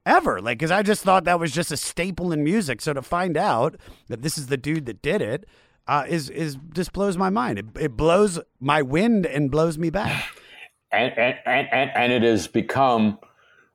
ever. 0.05 0.41
Like, 0.41 0.59
because 0.59 0.71
I 0.71 0.83
just 0.83 1.03
thought 1.03 1.25
that 1.25 1.41
was 1.41 1.53
just 1.53 1.73
a 1.73 1.77
staple 1.77 2.33
in 2.33 2.45
music. 2.45 2.81
So 2.81 2.93
to 2.93 3.03
find 3.03 3.37
out 3.37 3.77
that 4.09 4.23
this 4.23 4.37
is 4.37 4.49
the 4.49 4.57
dude 4.57 4.87
that 4.87 5.03
did 5.03 5.23
it 5.23 5.47
uh, 5.87 6.05
is 6.07 6.29
is 6.29 6.59
just 6.75 6.93
blows 6.93 7.16
my 7.16 7.31
mind. 7.31 7.59
It, 7.59 7.66
it 7.81 7.97
blows 7.97 8.39
my 8.61 8.83
wind 8.83 9.25
and 9.25 9.51
blows 9.51 9.79
me 9.79 9.89
back. 9.89 10.27
and, 10.93 11.12
and, 11.16 11.69
and 11.73 11.91
and 11.95 12.12
it 12.12 12.23
has 12.23 12.47
become 12.47 13.19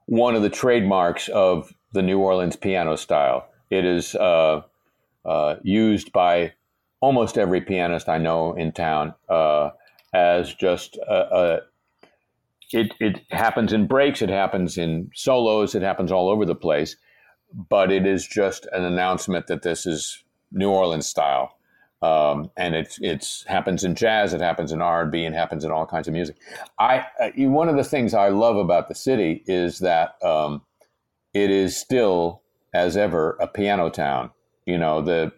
one 0.06 0.36
of 0.36 0.42
the 0.42 0.50
trademarks 0.50 1.30
of 1.30 1.74
the 1.94 2.02
New 2.02 2.20
Orleans 2.20 2.56
piano 2.56 2.96
style. 2.96 3.48
It 3.70 3.86
is 3.86 4.16
uh, 4.16 4.62
uh, 5.26 5.56
used 5.64 6.12
by 6.12 6.54
almost 7.00 7.38
every 7.38 7.62
pianist 7.62 8.10
I 8.10 8.18
know 8.18 8.54
in 8.54 8.72
town 8.72 9.14
uh, 9.30 9.72
as 10.14 10.54
just 10.54 10.98
a, 10.98 11.36
a 11.36 11.60
it, 12.72 12.94
it 13.00 13.22
happens 13.30 13.72
in 13.72 13.88
breaks, 13.88 14.22
it 14.22 14.30
happens 14.30 14.78
in 14.78 15.12
solos, 15.14 15.76
it 15.76 15.84
happens 15.84 16.12
all 16.12 16.30
over 16.30 16.46
the 16.46 16.56
place, 16.56 16.96
but 17.70 17.92
it 17.92 18.08
is 18.08 18.28
just 18.28 18.68
an 18.72 18.84
announcement 18.84 19.48
that 19.48 19.62
this 19.62 19.86
is 19.86 20.24
New 20.52 20.70
Orleans 20.70 21.06
style. 21.06 21.58
Um, 22.04 22.52
and 22.58 22.76
it's 22.76 23.00
it's 23.02 23.46
happens 23.48 23.86
in 23.86 23.96
jazz, 23.96 24.34
it 24.34 24.42
happens 24.42 24.74
in 24.74 24.82
R 24.82 25.04
and 25.04 25.12
B, 25.12 25.24
and 25.24 25.34
happens 25.34 25.64
in 25.64 25.72
all 25.72 25.86
kinds 25.86 26.10
of 26.10 26.14
music. 26.14 26.36
I 26.78 27.06
uh, 27.18 27.30
one 27.48 27.70
of 27.70 27.78
the 27.78 27.84
things 27.86 28.14
I 28.14 28.28
love 28.28 28.58
about 28.58 28.90
the 28.90 28.96
city 28.96 29.42
is 29.48 29.80
that 29.80 30.22
um, 30.22 30.64
it 31.34 31.50
is 31.50 31.78
still, 31.78 32.42
as 32.74 32.98
ever, 32.98 33.38
a 33.40 33.48
piano 33.48 33.90
town. 33.90 34.32
You 34.66 34.78
know 34.78 35.02
the 35.02 35.32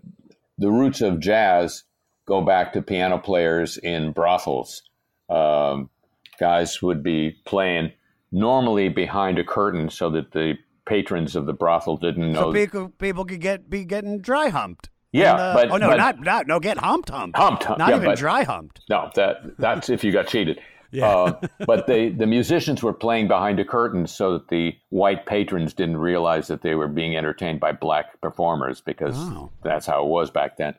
the 0.58 0.72
roots 0.72 1.02
of 1.02 1.20
jazz 1.20 1.84
go 2.28 2.42
back 2.42 2.74
to 2.74 2.82
piano 2.82 3.20
players 3.20 3.78
in 3.78 4.12
brothels. 4.12 4.82
Um, 5.30 5.92
guys 6.40 6.82
would 6.82 7.04
be 7.04 7.38
playing 7.46 7.92
normally 8.32 8.90
behind 8.90 9.38
a 9.38 9.44
curtain 9.44 9.88
so 9.92 10.10
that 10.10 10.32
the 10.32 10.56
patrons 10.88 11.36
of 11.36 11.46
the 11.46 11.54
brothel 11.54 11.98
didn't 11.98 12.32
know. 12.32 12.52
So 12.52 12.54
people 12.54 12.90
people 12.98 13.24
could 13.24 13.42
get 13.42 13.70
be 13.70 13.86
getting 13.86 14.20
dry 14.20 14.50
humped. 14.50 14.90
Yeah, 15.18 15.32
And, 15.34 15.40
uh, 15.42 15.54
but- 15.56 15.72
oh 15.72 15.78
no, 15.78 15.90
but- 15.90 15.98
not 15.98 16.20
not 16.22 16.48
no, 16.48 16.60
get 16.60 16.78
humped 16.78 17.10
humped. 17.10 17.38
Humped, 17.38 17.64
humped, 17.64 17.80
Not 17.80 17.90
yeah, 17.90 17.96
even 17.98 18.08
but- 18.10 18.18
dry 18.18 18.44
humped. 18.44 18.82
No, 18.90 19.10
that 19.16 19.58
that's 19.58 19.90
if 19.90 20.04
you 20.04 20.12
got 20.12 20.28
cheated. 20.28 20.60
Yeah. 20.92 21.08
Uh, 21.10 21.48
but 21.66 21.88
they 21.88 22.08
the 22.22 22.26
musicians 22.28 22.82
were 22.82 22.94
playing 22.94 23.28
behind 23.28 23.60
a 23.60 23.66
curtain 23.66 24.08
so 24.08 24.34
that 24.34 24.48
the 24.48 24.74
white 24.90 25.26
patrons 25.26 25.74
didn't 25.74 25.98
realize 25.98 26.48
that 26.48 26.62
they 26.62 26.76
were 26.76 26.88
being 26.88 27.18
entertained 27.18 27.60
by 27.60 27.74
black 27.74 28.22
performers 28.22 28.80
because 28.80 29.16
Oh. 29.18 29.50
that's 29.62 29.86
how 29.86 30.06
it 30.06 30.08
was 30.08 30.32
back 30.32 30.56
then. 30.56 30.74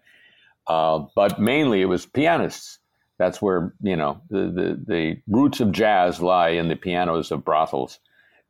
Uh, 0.68 1.04
but 1.14 1.38
mainly 1.38 1.82
it 1.82 1.86
was 1.86 2.06
pianists. 2.06 2.78
That's 3.18 3.42
where 3.42 3.74
you 3.82 3.96
know 3.96 4.20
the, 4.30 4.38
the 4.38 4.80
the 4.86 5.20
roots 5.28 5.60
of 5.60 5.72
jazz 5.72 6.20
lie 6.22 6.50
in 6.50 6.68
the 6.68 6.76
pianos 6.76 7.30
of 7.30 7.44
brothels, 7.44 7.98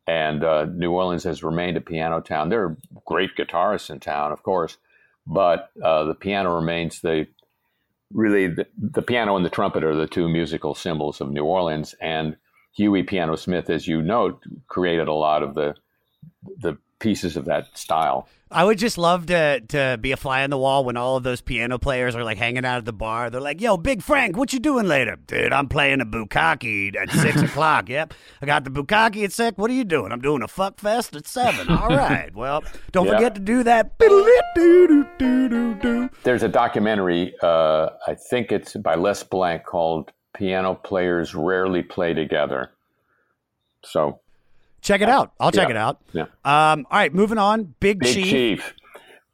and 0.06 0.44
uh, 0.44 0.66
New 0.66 0.92
Orleans 0.92 1.24
has 1.24 1.42
remained 1.42 1.76
a 1.76 1.80
piano 1.80 2.20
town. 2.20 2.48
There 2.48 2.62
are 2.64 2.76
great 3.06 3.34
guitarists 3.36 3.90
in 3.90 3.98
town, 3.98 4.30
of 4.30 4.42
course, 4.44 4.76
but 5.26 5.70
uh, 5.82 6.04
the 6.04 6.14
piano 6.14 6.54
remains 6.54 7.00
the 7.00 7.26
really 8.12 8.46
the, 8.46 8.66
the 8.78 9.02
piano 9.02 9.36
and 9.36 9.44
the 9.44 9.50
trumpet 9.50 9.84
are 9.84 9.94
the 9.94 10.06
two 10.06 10.28
musical 10.28 10.74
symbols 10.74 11.20
of 11.20 11.30
New 11.30 11.44
Orleans. 11.44 11.94
And 12.00 12.36
Huey 12.76 13.02
Piano 13.02 13.36
Smith, 13.36 13.70
as 13.70 13.86
you 13.86 14.02
know, 14.02 14.38
created 14.68 15.08
a 15.08 15.12
lot 15.12 15.42
of 15.42 15.54
the 15.54 15.74
the 16.58 16.78
pieces 16.98 17.36
of 17.36 17.44
that 17.46 17.76
style. 17.76 18.28
I 18.48 18.62
would 18.64 18.78
just 18.78 18.96
love 18.96 19.26
to 19.26 19.60
to 19.60 19.98
be 20.00 20.12
a 20.12 20.16
fly 20.16 20.44
on 20.44 20.50
the 20.50 20.56
wall 20.58 20.84
when 20.84 20.96
all 20.96 21.16
of 21.16 21.24
those 21.24 21.40
piano 21.40 21.78
players 21.78 22.14
are 22.14 22.22
like 22.22 22.38
hanging 22.38 22.64
out 22.64 22.78
at 22.78 22.84
the 22.84 22.92
bar. 22.92 23.28
They're 23.28 23.40
like, 23.40 23.60
"Yo, 23.60 23.76
Big 23.76 24.02
Frank, 24.02 24.36
what 24.36 24.52
you 24.52 24.60
doing 24.60 24.86
later, 24.86 25.16
dude? 25.26 25.52
I'm 25.52 25.68
playing 25.68 26.00
a 26.00 26.06
bukkake 26.06 26.94
at 26.96 27.10
six 27.22 27.42
o'clock. 27.42 27.88
Yep, 27.88 28.14
I 28.40 28.46
got 28.46 28.62
the 28.62 28.70
bukkake 28.70 29.24
at 29.24 29.32
six. 29.32 29.58
What 29.58 29.68
are 29.70 29.74
you 29.74 29.82
doing? 29.84 30.12
I'm 30.12 30.20
doing 30.20 30.42
a 30.42 30.48
fuck 30.48 30.78
fest 30.78 31.16
at 31.16 31.26
seven. 31.26 31.68
All 31.68 31.88
right. 31.96 32.32
Well, 32.36 32.62
don't 32.92 33.06
Yeah. 33.06 33.14
forget 33.16 33.34
to 33.34 33.40
do 33.40 33.64
that. 33.64 33.98
There's 36.22 36.42
a 36.44 36.48
documentary, 36.48 37.34
uh, 37.42 37.88
I 38.06 38.14
think 38.14 38.52
it's 38.52 38.74
by 38.76 38.94
Les 38.94 39.22
Blank 39.24 39.64
called 39.64 40.12
"Piano 40.36 40.74
Players 40.74 41.34
Rarely 41.34 41.82
Play 41.82 42.14
Together." 42.14 42.70
So, 43.84 44.20
Check 44.86 45.00
it 45.00 45.08
out. 45.08 45.32
I'll 45.40 45.50
check 45.50 45.68
Yeah. 45.68 45.74
it 45.74 45.76
out. 45.76 46.00
yeah. 46.12 46.22
Um, 46.44 46.86
all 46.90 46.98
right, 46.98 47.12
moving 47.12 47.38
on. 47.38 47.74
Big, 47.80 47.98
Big 47.98 48.14
Chief. 48.14 48.26
Chief. 48.30 48.74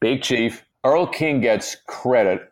Big 0.00 0.22
Chief. 0.22 0.64
Earl 0.82 1.06
King 1.06 1.42
gets 1.42 1.76
credit. 1.86 2.50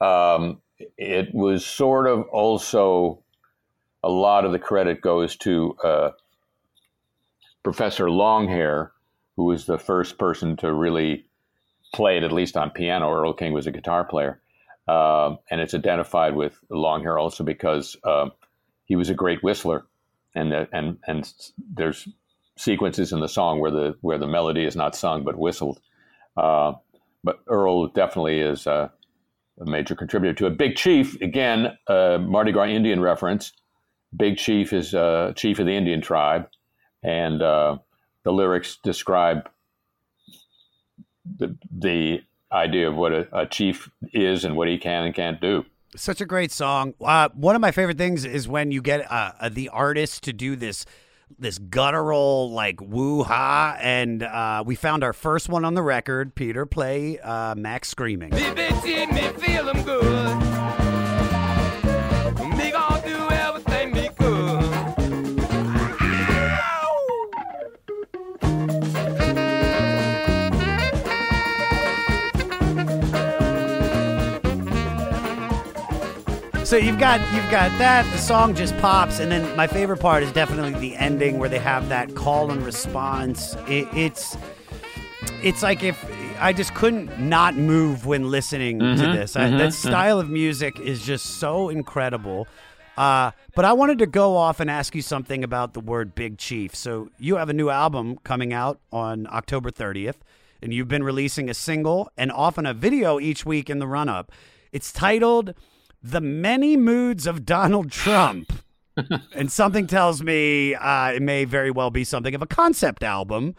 Um, 0.00 0.60
it 0.98 1.34
was 1.34 1.64
sort 1.64 2.06
of 2.06 2.24
also 2.30 3.22
a 4.02 4.10
lot 4.10 4.44
of 4.44 4.52
the 4.52 4.58
credit 4.58 5.00
goes 5.00 5.36
to 5.36 5.74
uh, 5.82 6.10
Professor 7.62 8.06
Longhair, 8.10 8.90
who 9.36 9.44
was 9.44 9.64
the 9.64 9.78
first 9.78 10.18
person 10.18 10.56
to 10.58 10.72
really 10.72 11.24
play 11.94 12.18
it, 12.18 12.22
at 12.24 12.32
least 12.32 12.56
on 12.58 12.70
piano. 12.70 13.10
Earl 13.10 13.32
King 13.32 13.52
was 13.54 13.66
a 13.66 13.70
guitar 13.72 14.04
player. 14.04 14.40
Um, 14.86 15.38
and 15.50 15.62
it's 15.62 15.72
identified 15.72 16.36
with 16.36 16.58
Longhair 16.70 17.18
also 17.18 17.42
because 17.42 17.96
um, 18.04 18.32
he 18.84 18.96
was 18.96 19.08
a 19.08 19.14
great 19.14 19.42
whistler. 19.42 19.86
And, 20.34 20.52
the, 20.52 20.68
and, 20.72 20.98
and 21.06 21.32
there's 21.74 22.06
sequences 22.56 23.12
in 23.12 23.20
the 23.20 23.28
song 23.28 23.60
where 23.60 23.70
the 23.70 23.96
where 24.00 24.18
the 24.18 24.26
melody 24.26 24.64
is 24.64 24.76
not 24.76 24.94
sung 24.94 25.24
but 25.24 25.38
whistled. 25.38 25.80
Uh, 26.36 26.72
but 27.22 27.40
Earl 27.48 27.88
definitely 27.88 28.40
is 28.40 28.66
uh, 28.66 28.88
a 29.60 29.64
major 29.64 29.94
contributor 29.94 30.34
to 30.34 30.46
it. 30.46 30.58
Big 30.58 30.76
Chief 30.76 31.20
again, 31.20 31.76
uh, 31.86 32.18
Mardi 32.20 32.52
Gras 32.52 32.66
Indian 32.66 33.00
reference. 33.00 33.52
Big 34.16 34.36
Chief 34.36 34.72
is 34.72 34.94
uh, 34.94 35.32
chief 35.34 35.58
of 35.58 35.66
the 35.66 35.74
Indian 35.74 36.00
tribe, 36.00 36.48
and 37.02 37.42
uh, 37.42 37.78
the 38.22 38.32
lyrics 38.32 38.78
describe 38.82 39.48
the 41.38 41.56
the 41.70 42.22
idea 42.52 42.88
of 42.88 42.94
what 42.94 43.12
a, 43.12 43.28
a 43.32 43.46
chief 43.46 43.90
is 44.12 44.44
and 44.44 44.56
what 44.56 44.68
he 44.68 44.78
can 44.78 45.04
and 45.04 45.14
can't 45.14 45.40
do. 45.40 45.64
Such 45.96 46.20
a 46.20 46.26
great 46.26 46.50
song. 46.50 46.94
Uh, 47.00 47.28
one 47.34 47.54
of 47.54 47.60
my 47.60 47.70
favorite 47.70 47.98
things 47.98 48.24
is 48.24 48.48
when 48.48 48.72
you 48.72 48.82
get 48.82 49.10
uh, 49.10 49.32
uh, 49.38 49.48
the 49.48 49.68
artist 49.68 50.24
to 50.24 50.32
do 50.32 50.56
this 50.56 50.84
this 51.38 51.58
guttural 51.58 52.50
like 52.50 52.80
woo 52.80 53.22
ha, 53.22 53.76
and 53.80 54.22
uh, 54.22 54.62
we 54.66 54.74
found 54.74 55.04
our 55.04 55.12
first 55.12 55.48
one 55.48 55.64
on 55.64 55.74
the 55.74 55.82
record. 55.82 56.34
Peter 56.34 56.66
play 56.66 57.18
uh, 57.18 57.54
Mac's 57.54 57.88
screaming. 57.88 58.32
So 76.64 76.78
you've 76.78 76.98
got 76.98 77.20
you've 77.34 77.50
got 77.50 77.76
that. 77.78 78.10
The 78.10 78.16
song 78.16 78.54
just 78.54 78.74
pops, 78.78 79.20
and 79.20 79.30
then 79.30 79.54
my 79.54 79.66
favorite 79.66 79.98
part 79.98 80.22
is 80.22 80.32
definitely 80.32 80.72
the 80.80 80.96
ending 80.96 81.38
where 81.38 81.50
they 81.50 81.58
have 81.58 81.90
that 81.90 82.14
call 82.14 82.50
and 82.50 82.64
response. 82.64 83.54
It, 83.68 83.86
it's 83.92 84.38
it's 85.42 85.62
like 85.62 85.82
if 85.82 86.02
I 86.40 86.54
just 86.54 86.74
couldn't 86.74 87.20
not 87.20 87.54
move 87.54 88.06
when 88.06 88.30
listening 88.30 88.78
to 88.78 88.84
mm-hmm, 88.86 89.12
this. 89.12 89.36
I, 89.36 89.42
mm-hmm, 89.42 89.58
that 89.58 89.72
mm-hmm. 89.72 89.88
style 89.88 90.18
of 90.18 90.30
music 90.30 90.80
is 90.80 91.04
just 91.04 91.38
so 91.38 91.68
incredible. 91.68 92.48
Uh, 92.96 93.32
but 93.54 93.66
I 93.66 93.74
wanted 93.74 93.98
to 93.98 94.06
go 94.06 94.34
off 94.34 94.58
and 94.58 94.70
ask 94.70 94.94
you 94.94 95.02
something 95.02 95.44
about 95.44 95.74
the 95.74 95.80
word 95.80 96.14
Big 96.14 96.38
Chief. 96.38 96.74
So 96.74 97.10
you 97.18 97.36
have 97.36 97.50
a 97.50 97.54
new 97.54 97.68
album 97.68 98.16
coming 98.24 98.54
out 98.54 98.80
on 98.90 99.26
October 99.30 99.70
30th, 99.70 100.16
and 100.62 100.72
you've 100.72 100.88
been 100.88 101.02
releasing 101.02 101.50
a 101.50 101.54
single 101.54 102.08
and 102.16 102.32
often 102.32 102.64
a 102.64 102.72
video 102.72 103.20
each 103.20 103.44
week 103.44 103.68
in 103.68 103.80
the 103.80 103.86
run 103.86 104.08
up. 104.08 104.32
It's 104.72 104.92
titled 104.92 105.54
The 106.06 106.20
Many 106.20 106.76
Moods 106.76 107.26
of 107.26 107.46
Donald 107.46 107.90
Trump. 107.90 108.52
and 109.34 109.50
something 109.50 109.86
tells 109.86 110.22
me 110.22 110.74
uh, 110.74 111.12
it 111.12 111.22
may 111.22 111.46
very 111.46 111.70
well 111.70 111.90
be 111.90 112.04
something 112.04 112.34
of 112.34 112.42
a 112.42 112.46
concept 112.46 113.02
album. 113.02 113.54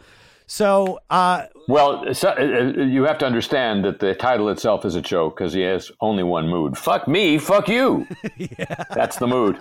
So, 0.46 1.00
uh, 1.10 1.46
Well, 1.66 2.14
so, 2.14 2.28
uh, 2.28 2.34
uh, 2.34 2.84
you 2.84 3.02
have 3.02 3.18
to 3.18 3.26
understand 3.26 3.84
that 3.84 3.98
the 3.98 4.14
title 4.14 4.48
itself 4.48 4.84
is 4.84 4.94
a 4.94 5.02
joke 5.02 5.36
because 5.36 5.54
he 5.54 5.62
has 5.62 5.90
only 6.00 6.22
one 6.22 6.48
mood. 6.48 6.78
Fuck 6.78 7.08
me, 7.08 7.36
fuck 7.38 7.68
you. 7.68 8.06
That's 8.94 9.18
the 9.18 9.26
mood. 9.26 9.58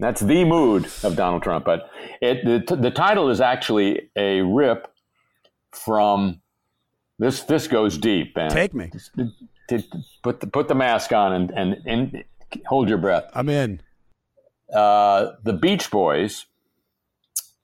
That's 0.00 0.22
the 0.22 0.46
mood 0.46 0.88
of 1.02 1.14
Donald 1.14 1.42
Trump. 1.42 1.66
But 1.66 1.90
it, 2.22 2.66
the, 2.66 2.74
the 2.74 2.90
title 2.90 3.28
is 3.28 3.42
actually 3.42 4.08
a 4.16 4.40
rip 4.40 4.90
from 5.72 6.40
this. 7.18 7.42
This 7.42 7.68
goes 7.68 7.98
deep, 7.98 8.34
man. 8.34 8.48
take 8.48 8.72
me. 8.72 8.90
To- 9.68 9.82
put 10.22 10.40
the, 10.40 10.46
put 10.46 10.68
the 10.68 10.74
mask 10.74 11.12
on 11.12 11.32
and, 11.32 11.50
and, 11.50 11.76
and 11.86 12.24
hold 12.66 12.88
your 12.88 12.98
breath. 12.98 13.24
I'm 13.34 13.48
in. 13.48 13.80
uh, 14.74 15.32
the 15.44 15.52
Beach 15.52 15.90
Boys 15.90 16.46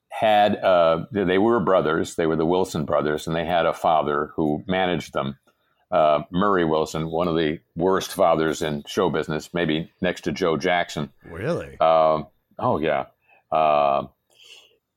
had 0.09 0.55
uh, 0.57 1.05
they 1.11 1.37
were 1.37 1.59
brothers. 1.59 2.15
They 2.15 2.25
were 2.25 2.35
the 2.35 2.45
Wilson 2.45 2.85
brothers, 2.85 3.27
and 3.27 3.35
they 3.35 3.45
had 3.45 3.65
a 3.65 3.73
father 3.73 4.31
who 4.35 4.63
managed 4.67 5.13
them. 5.13 5.37
Uh, 5.91 6.23
Murray 6.31 6.65
Wilson, 6.65 7.09
one 7.11 7.27
of 7.27 7.35
the 7.35 7.59
worst 7.75 8.11
fathers 8.11 8.61
in 8.61 8.83
show 8.87 9.09
business, 9.09 9.53
maybe 9.53 9.91
next 10.01 10.21
to 10.21 10.31
Joe 10.31 10.57
Jackson. 10.57 11.11
Really? 11.29 11.77
Um, 11.79 12.27
oh 12.59 12.79
yeah, 12.79 13.05
uh, 13.51 14.07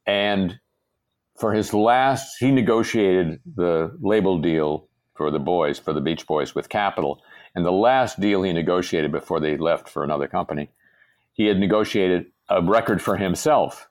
and 0.06 0.58
for 1.38 1.52
his 1.52 1.72
last, 1.74 2.36
he 2.38 2.50
negotiated 2.50 3.40
the 3.54 3.96
label 4.00 4.38
deal 4.40 4.87
for 5.18 5.30
the 5.30 5.38
boys 5.38 5.78
for 5.78 5.92
the 5.92 6.00
Beach 6.00 6.26
Boys 6.26 6.54
with 6.54 6.70
Capitol. 6.70 7.20
and 7.54 7.66
the 7.66 7.72
last 7.72 8.20
deal 8.20 8.42
he 8.42 8.52
negotiated 8.52 9.10
before 9.12 9.40
they 9.40 9.56
left 9.58 9.88
for 9.88 10.02
another 10.04 10.28
company, 10.28 10.70
he 11.32 11.46
had 11.46 11.58
negotiated 11.58 12.26
a 12.48 12.62
record 12.62 13.02
for 13.02 13.16
himself, 13.16 13.88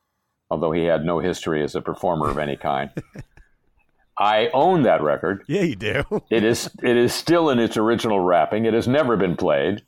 although 0.50 0.72
he 0.72 0.86
had 0.86 1.04
no 1.04 1.20
history 1.20 1.62
as 1.64 1.76
a 1.76 1.82
performer 1.82 2.30
of 2.30 2.38
any 2.40 2.56
kind. 2.56 2.90
I 4.18 4.50
own 4.54 4.82
that 4.84 5.04
record. 5.04 5.44
Yeah, 5.48 5.62
you 5.62 5.76
do. 5.76 6.04
It 6.32 6.44
is 6.44 6.70
it 6.82 6.98
is 6.98 7.14
still 7.14 7.50
in 7.52 7.60
its 7.60 7.78
original 7.78 8.20
wrapping. 8.20 8.66
It 8.66 8.74
has 8.74 8.88
never 8.88 9.16
been 9.18 9.36
played 9.36 9.84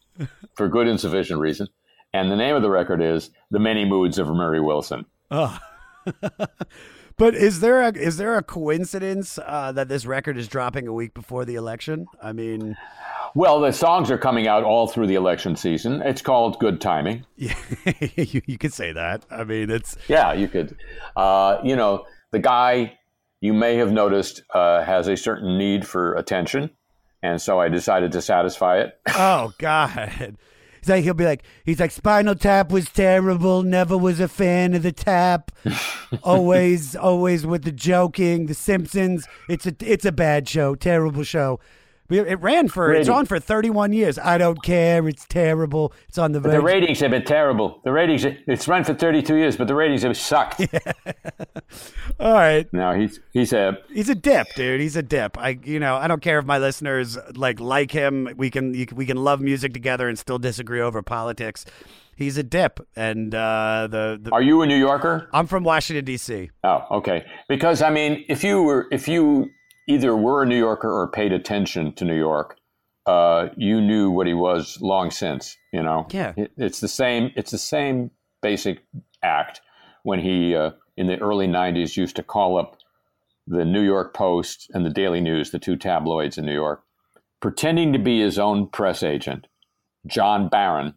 for 0.56 0.68
good 0.68 0.88
and 0.88 1.00
sufficient 1.00 1.40
reason. 1.40 1.68
And 2.14 2.30
the 2.32 2.36
name 2.36 2.56
of 2.56 2.62
the 2.62 2.70
record 2.70 3.02
is 3.02 3.32
The 3.50 3.60
Many 3.60 3.86
Moods 3.86 4.20
of 4.20 4.28
Murray 4.28 4.60
Wilson. 4.62 5.06
Oh. 5.32 5.58
But 7.20 7.36
is 7.36 7.60
there 7.60 7.82
a 7.82 7.92
is 7.92 8.16
there 8.16 8.38
a 8.38 8.42
coincidence 8.42 9.38
uh, 9.46 9.74
that 9.74 9.90
this 9.90 10.06
record 10.06 10.38
is 10.38 10.48
dropping 10.48 10.88
a 10.88 10.94
week 10.94 11.14
before 11.14 11.44
the 11.44 11.56
election? 11.56 12.06
I 12.24 12.32
mean, 12.32 12.78
Well, 13.36 13.60
the 13.60 13.74
songs 13.74 14.10
are 14.10 14.18
coming 14.18 14.48
out 14.48 14.64
all 14.64 14.88
through 14.88 15.08
the 15.08 15.16
election 15.16 15.58
season. 15.58 16.02
It's 16.02 16.22
called 16.22 16.58
Good 16.60 16.80
Timing. 16.80 17.26
yeah, 17.36 17.56
you, 18.16 18.42
you 18.46 18.58
could 18.58 18.72
say 18.72 18.94
that. 18.94 19.26
I 19.30 19.44
mean, 19.44 19.70
it's 19.70 19.98
Yeah, 20.08 20.32
you 20.32 20.48
could. 20.48 20.78
Uh, 21.14 21.58
you 21.62 21.76
know, 21.76 22.06
the 22.32 22.40
guy 22.40 22.98
you 23.42 23.54
may 23.54 23.76
have 23.76 23.92
noticed 23.92 24.42
uh, 24.54 24.82
has 24.86 25.10
a 25.10 25.18
certain 25.18 25.58
need 25.58 25.86
for 25.86 26.14
attention, 26.16 26.70
and 27.22 27.42
so 27.42 27.60
I 27.60 27.68
decided 27.68 28.14
to 28.14 28.22
satisfy 28.22 28.80
it. 28.80 28.98
oh 29.10 29.52
god. 29.58 30.38
He's 30.80 30.90
like 30.90 31.04
he'll 31.04 31.14
be 31.14 31.26
like 31.26 31.44
he's 31.64 31.80
like 31.80 31.92
Spinal 31.92 32.36
Tap 32.36 32.72
was 32.72 32.90
terrible. 32.90 33.64
Never 33.64 33.98
was 33.98 34.20
a 34.20 34.28
fan 34.28 34.74
of 34.74 34.84
the 34.84 34.92
tap. 34.92 35.52
always, 36.24 36.96
always 36.96 37.46
with 37.46 37.64
the 37.64 37.72
joking. 37.72 38.46
The 38.46 38.54
Simpsons. 38.54 39.28
It's 39.48 39.66
a 39.66 39.76
it's 39.82 40.06
a 40.06 40.12
bad 40.12 40.48
show. 40.48 40.76
Terrible 40.76 41.24
show. 41.24 41.60
It 42.10 42.28
it 42.28 42.42
ran 42.42 42.68
for 42.68 42.94
it's 42.94 43.10
on 43.10 43.26
for 43.26 43.40
31 43.40 43.94
years. 43.94 44.18
I 44.18 44.38
don't 44.38 44.62
care. 44.64 45.08
It's 45.08 45.26
terrible. 45.26 45.94
It's 46.08 46.18
on 46.18 46.32
the 46.32 46.40
The 46.40 46.62
ratings 46.62 47.00
have 47.02 47.12
been 47.12 47.24
terrible. 47.24 47.82
The 47.84 47.92
ratings, 47.92 48.26
it's 48.26 48.68
run 48.68 48.84
for 48.84 48.94
32 48.94 49.36
years, 49.36 49.58
but 49.58 49.68
the 49.68 49.76
ratings 49.76 50.04
have 50.04 50.18
sucked. 50.18 50.62
All 52.20 52.34
right. 52.34 52.72
Now 52.74 52.94
he's 52.94 53.20
he's 53.32 53.54
a 53.54 53.78
He's 53.94 54.10
a 54.10 54.16
dip, 54.16 54.48
dude. 54.56 54.82
He's 54.82 54.96
a 54.96 55.04
dip. 55.04 55.38
I, 55.38 55.60
you 55.64 55.80
know, 55.80 55.96
I 55.96 56.08
don't 56.08 56.22
care 56.22 56.40
if 56.40 56.46
my 56.46 56.58
listeners 56.58 57.18
like 57.36 57.60
like 57.60 57.92
him. 57.92 58.30
We 58.36 58.50
can 58.50 58.74
you, 58.74 58.88
we 58.94 59.06
can 59.06 59.18
love 59.18 59.42
music 59.42 59.74
together 59.74 60.10
and 60.10 60.18
still 60.18 60.40
disagree 60.40 60.82
over 60.82 61.02
politics. 61.02 61.66
He's 62.16 62.38
a 62.38 62.44
dip, 62.44 62.86
and 62.98 63.34
uh, 63.34 63.88
the, 63.90 64.20
the 64.22 64.32
Are 64.34 64.42
you 64.42 64.62
a 64.62 64.68
New 64.68 64.76
Yorker? 64.76 65.30
I'm 65.32 65.48
from 65.48 65.64
Washington 65.64 66.04
D.C. 66.04 66.50
Oh, 66.66 66.86
okay. 66.92 67.26
Because 67.48 67.82
I 67.82 67.90
mean, 67.92 68.26
if 68.28 68.44
you 68.44 68.62
were, 68.62 68.88
if 68.92 69.08
you 69.08 69.50
either 69.90 70.16
were 70.16 70.44
a 70.44 70.46
New 70.46 70.58
Yorker 70.58 70.90
or 70.90 71.08
paid 71.10 71.34
attention 71.34 71.92
to 71.94 72.06
New 72.06 72.18
York, 72.18 72.58
uh, 73.06 73.50
you 73.58 73.82
knew 73.82 74.12
what 74.12 74.28
he 74.28 74.34
was 74.34 74.80
long 74.80 75.12
since. 75.12 75.58
You 75.74 75.84
know. 75.84 76.08
Yeah. 76.12 76.34
It, 76.38 76.52
it's 76.56 76.80
the 76.80 76.88
same. 76.88 77.32
It's 77.36 77.52
the 77.52 77.58
same 77.58 78.12
basic 78.42 78.80
act 79.24 79.62
when 80.04 80.20
he 80.20 80.56
uh, 80.56 80.72
in 80.96 81.08
the 81.08 81.18
early 81.20 81.48
'90s 81.48 81.98
used 81.98 82.16
to 82.16 82.24
call 82.24 82.58
up 82.58 82.78
the 83.48 83.66
New 83.66 83.82
York 83.82 84.14
Post 84.14 84.70
and 84.74 84.86
the 84.86 84.92
Daily 84.92 85.22
News, 85.22 85.50
the 85.50 85.60
two 85.60 85.76
tabloids 85.76 86.38
in 86.38 86.46
New 86.46 86.54
York, 86.54 86.84
pretending 87.40 87.92
to 87.94 88.00
be 88.00 88.22
his 88.22 88.38
own 88.38 88.68
press 88.68 89.02
agent, 89.02 89.48
John 90.06 90.50
Barron, 90.50 90.94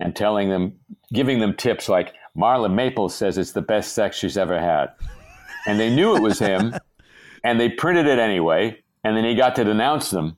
and 0.00 0.16
telling 0.16 0.48
them, 0.48 0.78
giving 1.12 1.38
them 1.40 1.54
tips 1.54 1.86
like 1.86 2.14
Marla 2.34 2.72
Maples 2.72 3.14
says 3.14 3.36
it's 3.36 3.52
the 3.52 3.60
best 3.60 3.92
sex 3.92 4.16
she's 4.16 4.38
ever 4.38 4.58
had. 4.58 4.88
And 5.66 5.78
they 5.78 5.94
knew 5.94 6.16
it 6.16 6.22
was 6.22 6.38
him, 6.38 6.74
and 7.46 7.60
they 7.60 7.68
printed 7.68 8.06
it 8.06 8.18
anyway, 8.18 8.76
and 9.04 9.16
then 9.16 9.24
he 9.24 9.36
got 9.36 9.54
to 9.54 9.64
denounce 9.64 10.10
them. 10.10 10.36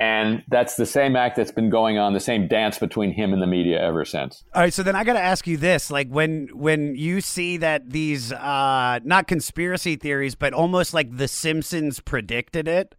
And 0.00 0.42
that's 0.48 0.76
the 0.76 0.86
same 0.86 1.14
act 1.14 1.36
that's 1.36 1.50
been 1.50 1.70
going 1.70 1.98
on, 1.98 2.12
the 2.12 2.20
same 2.20 2.48
dance 2.48 2.78
between 2.78 3.12
him 3.12 3.32
and 3.32 3.40
the 3.40 3.46
media 3.46 3.80
ever 3.80 4.04
since. 4.04 4.44
All 4.54 4.62
right, 4.62 4.72
so 4.72 4.82
then 4.82 4.94
I 4.94 5.04
got 5.04 5.14
to 5.14 5.22
ask 5.22 5.46
you 5.46 5.56
this: 5.56 5.90
like 5.90 6.08
when 6.08 6.48
when 6.52 6.96
you 6.96 7.20
see 7.20 7.58
that 7.58 7.90
these 7.90 8.32
uh, 8.32 9.00
not 9.04 9.26
conspiracy 9.26 9.96
theories, 9.96 10.34
but 10.34 10.52
almost 10.54 10.92
like 10.94 11.16
The 11.16 11.28
Simpsons 11.28 12.00
predicted 12.00 12.66
it. 12.66 12.94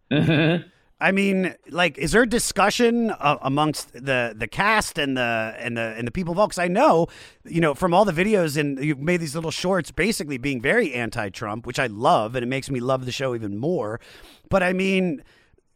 I 1.00 1.12
mean, 1.12 1.54
like, 1.70 1.96
is 1.96 2.10
there 2.12 2.26
discussion 2.26 3.10
uh, 3.10 3.38
amongst 3.42 3.92
the 3.92 4.34
the 4.36 4.48
cast 4.48 4.98
and 4.98 5.16
the 5.16 5.54
and 5.58 5.76
the 5.76 5.94
and 5.96 6.06
the 6.06 6.10
people 6.10 6.32
involved? 6.32 6.50
Because 6.50 6.64
I 6.64 6.68
know, 6.68 7.06
you 7.44 7.60
know, 7.60 7.74
from 7.74 7.94
all 7.94 8.04
the 8.04 8.12
videos 8.12 8.56
and 8.56 8.82
you've 8.82 8.98
made 8.98 9.20
these 9.20 9.36
little 9.36 9.52
shorts, 9.52 9.92
basically 9.92 10.38
being 10.38 10.60
very 10.60 10.92
anti-Trump, 10.92 11.66
which 11.66 11.78
I 11.78 11.86
love, 11.86 12.34
and 12.34 12.42
it 12.42 12.48
makes 12.48 12.68
me 12.68 12.80
love 12.80 13.06
the 13.06 13.12
show 13.12 13.34
even 13.34 13.58
more. 13.58 14.00
But 14.48 14.62
I 14.62 14.72
mean. 14.72 15.22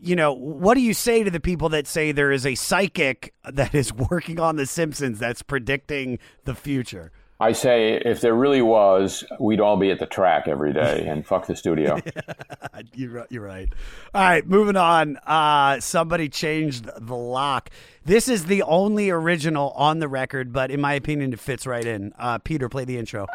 You 0.04 0.16
know, 0.16 0.32
what 0.32 0.74
do 0.74 0.80
you 0.80 0.94
say 0.94 1.22
to 1.22 1.30
the 1.30 1.38
people 1.38 1.68
that 1.68 1.86
say 1.86 2.10
there 2.10 2.32
is 2.32 2.44
a 2.44 2.56
psychic 2.56 3.32
that 3.48 3.72
is 3.72 3.92
working 4.10 4.40
on 4.40 4.56
The 4.56 4.66
Simpsons 4.66 5.20
that's 5.20 5.42
predicting 5.42 6.18
the 6.42 6.56
future? 6.56 7.12
I 7.42 7.50
say, 7.50 8.00
if 8.04 8.20
there 8.20 8.36
really 8.36 8.62
was, 8.62 9.24
we'd 9.40 9.58
all 9.58 9.76
be 9.76 9.90
at 9.90 9.98
the 9.98 10.06
track 10.06 10.46
every 10.46 10.72
day 10.72 11.04
and 11.08 11.26
fuck 11.26 11.48
the 11.48 11.56
studio. 11.56 11.98
You're 12.94 13.10
right. 13.10 13.26
You're 13.30 13.42
right. 13.42 13.68
All 14.14 14.22
right, 14.22 14.46
moving 14.46 14.76
on. 14.76 15.16
Uh, 15.26 15.80
somebody 15.80 16.28
changed 16.28 16.88
the 17.00 17.16
lock. 17.16 17.68
This 18.04 18.28
is 18.28 18.44
the 18.44 18.62
only 18.62 19.10
original 19.10 19.70
on 19.70 19.98
the 19.98 20.06
record, 20.06 20.52
but 20.52 20.70
in 20.70 20.80
my 20.80 20.94
opinion, 20.94 21.32
it 21.32 21.40
fits 21.40 21.66
right 21.66 21.84
in. 21.84 22.14
Uh, 22.16 22.38
Peter, 22.38 22.68
play 22.68 22.84
the 22.84 22.96
intro. 22.96 23.26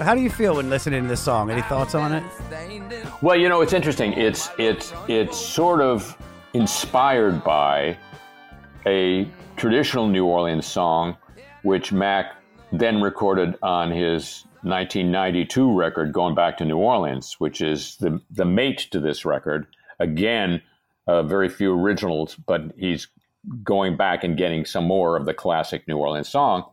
How 0.00 0.14
do 0.14 0.22
you 0.22 0.30
feel 0.30 0.56
when 0.56 0.70
listening 0.70 1.02
to 1.02 1.08
this 1.08 1.20
song? 1.20 1.50
Any 1.50 1.60
thoughts 1.60 1.94
on 1.94 2.12
it? 2.12 2.24
Well, 3.20 3.36
you 3.36 3.50
know, 3.50 3.60
it's 3.60 3.74
interesting. 3.74 4.14
It's 4.14 4.48
it's 4.56 4.94
it's 5.08 5.36
sort 5.36 5.82
of 5.82 6.16
inspired 6.54 7.44
by 7.44 7.98
a 8.86 9.28
traditional 9.56 10.08
New 10.08 10.24
Orleans 10.24 10.66
song, 10.66 11.18
which 11.64 11.92
Mac 11.92 12.36
then 12.72 13.02
recorded 13.02 13.58
on 13.62 13.90
his 13.90 14.46
1992 14.62 15.70
record, 15.70 16.14
going 16.14 16.34
back 16.34 16.56
to 16.58 16.64
New 16.64 16.78
Orleans, 16.78 17.34
which 17.38 17.60
is 17.60 17.96
the 17.96 18.22
the 18.30 18.46
mate 18.46 18.88
to 18.92 19.00
this 19.00 19.26
record. 19.26 19.66
Again, 19.98 20.62
uh, 21.06 21.24
very 21.24 21.50
few 21.50 21.78
originals, 21.78 22.36
but 22.46 22.72
he's 22.78 23.06
going 23.62 23.98
back 23.98 24.24
and 24.24 24.38
getting 24.38 24.64
some 24.64 24.84
more 24.84 25.18
of 25.18 25.26
the 25.26 25.34
classic 25.34 25.86
New 25.86 25.98
Orleans 25.98 26.30
song. 26.30 26.64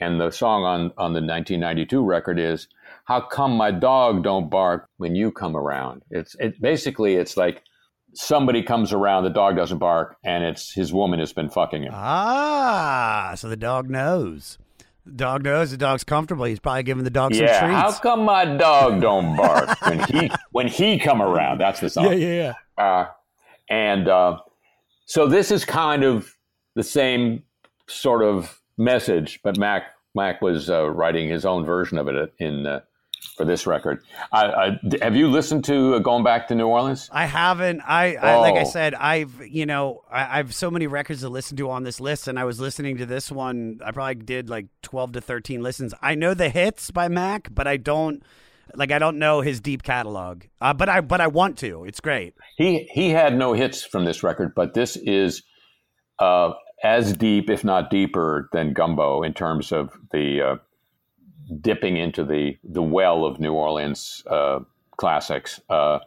And 0.00 0.20
the 0.20 0.30
song 0.30 0.64
on, 0.64 0.80
on 0.96 1.12
the 1.12 1.20
1992 1.20 2.02
record 2.02 2.38
is 2.38 2.68
"How 3.04 3.20
Come 3.20 3.56
My 3.56 3.70
Dog 3.70 4.22
Don't 4.22 4.50
Bark 4.50 4.88
When 4.96 5.14
You 5.14 5.30
Come 5.30 5.56
Around." 5.56 6.02
It's 6.10 6.34
it 6.40 6.60
basically 6.60 7.16
it's 7.16 7.36
like 7.36 7.62
somebody 8.14 8.62
comes 8.62 8.92
around, 8.92 9.24
the 9.24 9.30
dog 9.30 9.56
doesn't 9.56 9.78
bark, 9.78 10.16
and 10.24 10.44
it's 10.44 10.72
his 10.72 10.92
woman 10.92 11.18
has 11.20 11.32
been 11.32 11.48
fucking 11.48 11.84
him. 11.84 11.92
Ah, 11.94 13.34
so 13.36 13.48
the 13.48 13.56
dog 13.56 13.88
knows. 13.90 14.58
The 15.06 15.12
dog 15.12 15.44
knows. 15.44 15.70
The 15.70 15.76
dog's 15.76 16.04
comfortable. 16.04 16.44
He's 16.44 16.60
probably 16.60 16.82
giving 16.82 17.04
the 17.04 17.10
dog 17.10 17.34
yeah, 17.34 17.60
some 17.60 17.68
treats. 17.70 17.82
how 17.82 17.92
come 18.00 18.24
my 18.24 18.44
dog 18.44 19.00
don't 19.00 19.36
bark 19.36 19.80
when 19.86 20.00
he 20.04 20.30
when 20.52 20.68
he 20.68 20.98
come 20.98 21.22
around? 21.22 21.58
That's 21.58 21.80
the 21.80 21.90
song. 21.90 22.06
yeah, 22.06 22.12
yeah, 22.12 22.54
yeah. 22.78 22.84
Uh, 22.84 23.06
and 23.68 24.08
uh, 24.08 24.38
so 25.06 25.26
this 25.26 25.50
is 25.50 25.64
kind 25.64 26.04
of 26.04 26.34
the 26.74 26.82
same 26.82 27.42
sort 27.86 28.22
of 28.22 28.59
message, 28.80 29.40
but 29.44 29.56
Mac 29.58 29.84
Mac 30.14 30.42
was 30.42 30.68
uh, 30.70 30.90
writing 30.90 31.28
his 31.28 31.44
own 31.44 31.64
version 31.64 31.98
of 31.98 32.08
it 32.08 32.32
in 32.38 32.66
uh, 32.66 32.80
for 33.36 33.44
this 33.44 33.66
record. 33.66 34.02
I, 34.32 34.46
I, 34.46 34.80
have 35.02 35.14
you 35.14 35.28
listened 35.28 35.64
to 35.66 35.94
uh, 35.94 35.98
Going 36.00 36.24
Back 36.24 36.48
to 36.48 36.54
New 36.54 36.66
Orleans? 36.66 37.08
I 37.12 37.26
haven't. 37.26 37.80
I, 37.82 38.16
I 38.16 38.36
like 38.38 38.54
I 38.54 38.62
Oh. 38.62 38.64
said, 38.64 38.94
I've 38.94 39.40
you 39.46 39.66
know 39.66 40.02
I, 40.10 40.38
I've 40.40 40.54
so 40.54 40.70
many 40.70 40.86
records 40.88 41.20
to 41.20 41.28
listen 41.28 41.56
to 41.58 41.70
on 41.70 41.84
this 41.84 42.00
list, 42.00 42.26
and 42.26 42.38
I 42.38 42.44
was 42.44 42.58
listening 42.58 42.96
to 42.98 43.06
this 43.06 43.30
one. 43.30 43.80
I 43.84 43.92
probably 43.92 44.16
did 44.16 44.48
like 44.50 44.66
twelve 44.82 45.12
to 45.12 45.20
thirteen 45.20 45.62
listens. 45.62 45.94
I 46.02 46.14
know 46.16 46.34
the 46.34 46.48
hits 46.48 46.90
by 46.90 47.08
Mac, 47.08 47.54
but 47.54 47.68
I 47.68 47.76
don't 47.76 48.22
like 48.74 48.90
I 48.90 48.98
don't 48.98 49.18
know 49.18 49.40
his 49.42 49.60
deep 49.60 49.82
catalog. 49.82 50.44
Uh, 50.60 50.72
but 50.74 50.88
I 50.88 51.00
but 51.02 51.20
I 51.20 51.26
want 51.28 51.58
to. 51.58 51.84
It's 51.84 52.00
great. 52.00 52.34
He 52.56 52.88
he 52.92 53.10
had 53.10 53.36
no 53.36 53.52
hits 53.52 53.84
from 53.84 54.04
this 54.06 54.22
record, 54.22 54.54
but 54.56 54.74
this 54.74 54.96
is 54.96 55.42
uh, 56.18 56.52
as 56.82 57.12
deep, 57.12 57.50
if 57.50 57.64
not 57.64 57.90
deeper, 57.90 58.48
than 58.52 58.72
Gumbo 58.72 59.22
in 59.22 59.34
terms 59.34 59.72
of 59.72 59.92
the 60.12 60.42
uh, 60.42 60.56
dipping 61.60 61.96
into 61.96 62.24
the 62.24 62.56
the 62.64 62.82
well 62.82 63.24
of 63.24 63.40
New 63.40 63.52
Orleans 63.52 64.22
uh, 64.26 64.60
classics. 64.96 65.60
Uh, 65.68 65.98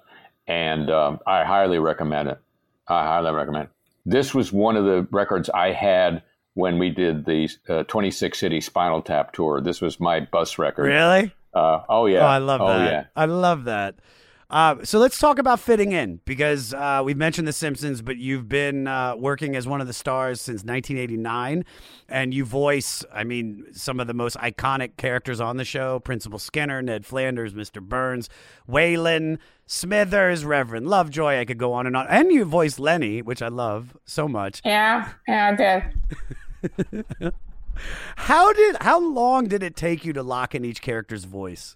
and 0.48 0.90
um, 0.90 1.20
I 1.26 1.44
highly 1.44 1.80
recommend 1.80 2.30
it. 2.30 2.40
I 2.88 3.06
highly 3.06 3.32
recommend. 3.32 3.66
It. 3.66 3.72
This 4.06 4.34
was 4.34 4.52
one 4.52 4.76
of 4.76 4.86
the 4.86 5.08
records 5.12 5.50
I 5.50 5.72
had 5.72 6.24
when 6.56 6.78
we 6.78 6.90
did 6.90 7.26
the 7.26 7.50
uh, 7.70 7.84
26 7.84 8.38
City 8.38 8.62
Spinal 8.62 9.02
Tap 9.02 9.32
tour. 9.34 9.62
This 9.62 9.82
was 9.82 10.00
my 10.00 10.20
bus 10.20 10.58
record. 10.58 10.88
Really? 10.88 11.34
Uh, 11.54 11.82
oh 11.88 12.06
yeah. 12.08 12.20
Oh, 12.20 12.28
I 12.28 12.38
love 12.40 12.62
oh, 12.62 12.68
that. 12.68 12.92
yeah. 12.92 13.06
I 13.16 13.26
love 13.26 13.66
that. 13.66 13.96
Uh, 14.54 14.76
so 14.84 15.00
let's 15.00 15.18
talk 15.18 15.40
about 15.40 15.60
fitting 15.60 15.94
in 15.94 16.20
because 16.26 16.76
uh, 16.76 17.02
we've 17.04 17.18
mentioned 17.18 17.48
The 17.48 17.54
Simpsons, 17.54 18.04
but 18.04 18.18
you've 18.18 18.48
been 18.48 18.88
uh, 18.88 19.16
working 19.16 19.56
as 19.56 19.66
one 19.66 19.82
of 19.82 19.88
the 19.88 19.94
stars 19.94 20.40
since 20.42 20.64
1989, 20.64 21.66
and 22.08 22.34
you 22.36 22.46
voice, 22.46 23.04
I 23.12 23.24
mean, 23.24 23.66
some 23.72 24.00
of 24.00 24.06
the 24.06 24.14
most 24.14 24.38
iconic 24.38 24.96
characters 24.96 25.42
on 25.42 25.58
the 25.58 25.66
show: 25.66 26.00
Principal 26.00 26.38
Skinner, 26.38 26.84
Ned 26.84 27.04
Flanders, 27.04 27.56
Mr. 27.56 27.82
Burns, 27.82 28.30
Waylon, 28.70 29.40
Smithers, 29.66 30.46
Reverend 30.46 30.88
Lovejoy. 30.88 31.40
I 31.40 31.46
could 31.46 31.58
go 31.58 31.74
on 31.74 31.88
and 31.88 31.98
on. 31.98 32.06
And 32.08 32.32
you 32.32 32.46
voice 32.46 32.78
Lenny, 32.78 33.24
which 33.24 33.42
I 33.42 33.48
love 33.48 33.98
so 34.06 34.28
much. 34.28 34.62
Yeah, 34.64 35.10
yeah, 35.28 35.48
I 35.48 35.56
did. 36.76 37.34
How 38.18 38.54
did 38.54 38.78
how 38.82 39.00
long 39.00 39.48
did 39.48 39.64
it 39.64 39.76
take 39.76 40.06
you 40.06 40.14
to 40.14 40.22
lock 40.22 40.54
in 40.54 40.64
each 40.64 40.80
character's 40.80 41.26
voice? 41.26 41.76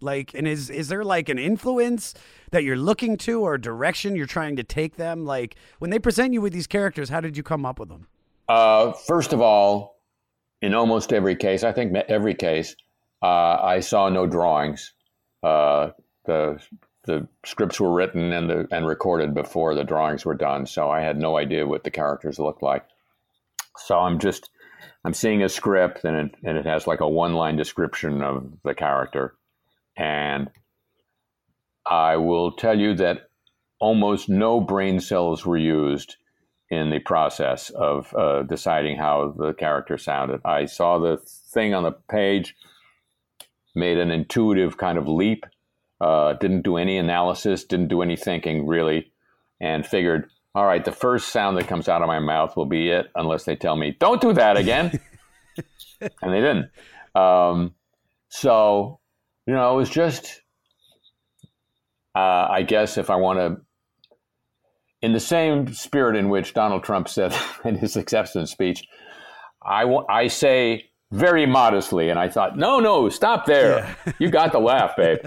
Like, 0.00 0.34
and 0.34 0.46
is 0.46 0.70
is 0.70 0.88
there 0.88 1.04
like 1.04 1.28
an 1.28 1.38
influence 1.38 2.14
that 2.50 2.64
you're 2.64 2.76
looking 2.76 3.16
to 3.18 3.40
or 3.40 3.58
direction 3.58 4.16
you're 4.16 4.26
trying 4.26 4.56
to 4.56 4.64
take 4.64 4.96
them? 4.96 5.24
Like, 5.24 5.56
when 5.78 5.90
they 5.90 5.98
present 5.98 6.32
you 6.32 6.40
with 6.40 6.52
these 6.52 6.66
characters, 6.66 7.08
how 7.08 7.20
did 7.20 7.36
you 7.36 7.42
come 7.42 7.64
up 7.64 7.78
with 7.78 7.88
them? 7.88 8.06
Uh, 8.48 8.92
first 8.92 9.32
of 9.32 9.40
all, 9.40 10.00
in 10.62 10.74
almost 10.74 11.12
every 11.12 11.36
case, 11.36 11.64
I 11.64 11.72
think 11.72 11.94
every 12.08 12.34
case, 12.34 12.76
uh, 13.22 13.58
I 13.62 13.80
saw 13.80 14.08
no 14.08 14.26
drawings. 14.26 14.92
Uh, 15.42 15.90
the 16.24 16.60
the 17.04 17.26
scripts 17.44 17.80
were 17.80 17.92
written 17.92 18.32
and 18.32 18.50
the, 18.50 18.68
and 18.70 18.86
recorded 18.86 19.32
before 19.32 19.74
the 19.74 19.84
drawings 19.84 20.24
were 20.24 20.34
done, 20.34 20.66
so 20.66 20.90
I 20.90 21.00
had 21.00 21.18
no 21.18 21.38
idea 21.38 21.66
what 21.66 21.84
the 21.84 21.90
characters 21.90 22.38
looked 22.38 22.62
like. 22.62 22.84
So 23.78 23.98
I'm 23.98 24.18
just 24.18 24.50
I'm 25.04 25.14
seeing 25.14 25.42
a 25.42 25.48
script 25.48 26.04
and 26.04 26.16
it, 26.16 26.34
and 26.42 26.58
it 26.58 26.66
has 26.66 26.86
like 26.86 27.00
a 27.00 27.08
one 27.08 27.34
line 27.34 27.56
description 27.56 28.22
of 28.22 28.50
the 28.64 28.74
character, 28.74 29.36
and 29.96 30.50
I 31.86 32.16
will 32.16 32.52
tell 32.52 32.78
you 32.78 32.94
that 32.96 33.28
almost 33.80 34.28
no 34.28 34.60
brain 34.60 35.00
cells 35.00 35.46
were 35.46 35.56
used 35.56 36.16
in 36.70 36.90
the 36.90 36.98
process 36.98 37.70
of 37.70 38.12
uh, 38.14 38.42
deciding 38.42 38.96
how 38.96 39.34
the 39.36 39.52
character 39.54 39.96
sounded. 39.96 40.40
I 40.44 40.64
saw 40.66 40.98
the 40.98 41.18
thing 41.52 41.74
on 41.74 41.84
the 41.84 41.92
page, 41.92 42.56
made 43.74 43.98
an 43.98 44.10
intuitive 44.10 44.76
kind 44.76 44.98
of 44.98 45.06
leap, 45.06 45.44
uh, 46.00 46.32
didn't 46.34 46.62
do 46.62 46.76
any 46.76 46.98
analysis, 46.98 47.64
didn't 47.64 47.88
do 47.88 48.02
any 48.02 48.16
thinking 48.16 48.66
really, 48.66 49.12
and 49.60 49.86
figured, 49.86 50.28
all 50.54 50.66
right, 50.66 50.84
the 50.84 50.92
first 50.92 51.28
sound 51.28 51.56
that 51.56 51.68
comes 51.68 51.88
out 51.88 52.02
of 52.02 52.08
my 52.08 52.18
mouth 52.18 52.56
will 52.56 52.66
be 52.66 52.90
it, 52.90 53.06
unless 53.14 53.44
they 53.44 53.54
tell 53.54 53.76
me, 53.76 53.96
don't 54.00 54.20
do 54.20 54.32
that 54.32 54.56
again. 54.56 54.98
and 56.00 56.32
they 56.32 56.40
didn't. 56.40 56.70
Um, 57.14 57.74
so, 58.28 58.98
you 59.46 59.54
know, 59.54 59.72
it 59.72 59.76
was 59.76 59.90
just, 59.90 60.42
uh, 62.14 62.48
I 62.50 62.62
guess, 62.62 62.98
if 62.98 63.10
I 63.10 63.16
want 63.16 63.38
to 63.38 63.60
in 65.02 65.12
the 65.12 65.20
same 65.20 65.72
spirit 65.72 66.16
in 66.16 66.28
which 66.30 66.54
Donald 66.54 66.82
Trump 66.82 67.08
said 67.08 67.36
in 67.64 67.76
his 67.76 67.96
acceptance 67.96 68.50
speech, 68.50 68.84
I, 69.64 69.82
w- 69.82 70.06
I 70.08 70.28
say 70.28 70.90
very 71.12 71.46
modestly, 71.46 72.10
and 72.10 72.18
I 72.18 72.28
thought, 72.28 72.56
no, 72.56 72.80
no, 72.80 73.08
stop 73.08 73.46
there. 73.46 73.96
Yeah. 74.06 74.12
you 74.18 74.30
got 74.30 74.52
the 74.52 74.58
laugh, 74.58 74.96
babe. 74.96 75.18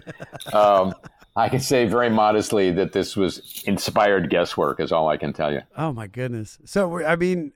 Um, 0.53 0.93
I 1.35 1.47
can 1.47 1.59
say 1.61 1.85
very 1.85 2.09
modestly 2.09 2.71
that 2.71 2.91
this 2.91 3.15
was 3.15 3.63
inspired 3.65 4.29
guesswork, 4.29 4.79
is 4.81 4.91
all 4.91 5.07
I 5.07 5.17
can 5.17 5.31
tell 5.31 5.53
you. 5.53 5.61
Oh, 5.77 5.93
my 5.93 6.07
goodness. 6.07 6.57
So, 6.65 7.05
I 7.05 7.15
mean, 7.15 7.53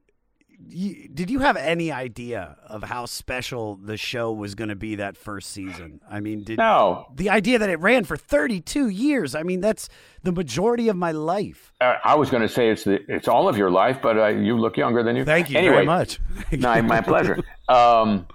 you, 0.70 1.10
did 1.10 1.30
you 1.30 1.40
have 1.40 1.58
any 1.58 1.92
idea 1.92 2.58
of 2.66 2.84
how 2.84 3.06
special 3.06 3.76
the 3.76 3.98
show 3.98 4.32
was 4.32 4.56
going 4.56 4.70
to 4.70 4.76
be 4.76 4.96
that 4.96 5.18
first 5.18 5.52
season? 5.52 6.02
I 6.10 6.20
mean, 6.20 6.44
did 6.44 6.58
no. 6.58 7.08
the 7.16 7.30
idea 7.30 7.60
that 7.60 7.70
it 7.70 7.80
ran 7.80 8.04
for 8.04 8.18
32 8.18 8.90
years? 8.90 9.36
I 9.36 9.44
mean, 9.44 9.62
that's 9.62 9.90
the 10.24 10.32
majority 10.32 10.90
of 10.90 10.96
my 10.96 11.12
life. 11.12 11.74
Uh, 11.82 11.96
I 12.04 12.16
was 12.16 12.30
going 12.30 12.44
to 12.44 12.50
say 12.50 12.70
it's 12.70 12.84
the, 12.84 13.00
it's 13.08 13.28
all 13.28 13.48
of 13.48 13.58
your 13.58 13.70
life, 13.70 14.00
but 14.02 14.18
uh, 14.18 14.28
you 14.28 14.58
look 14.58 14.78
younger 14.78 15.04
than 15.04 15.16
you. 15.16 15.26
Thank 15.26 15.50
you 15.50 15.58
anyway, 15.58 15.76
very 15.76 15.86
much. 15.86 16.20
no, 16.52 16.82
my 16.82 17.02
pleasure. 17.02 17.44
Um, 17.70 18.28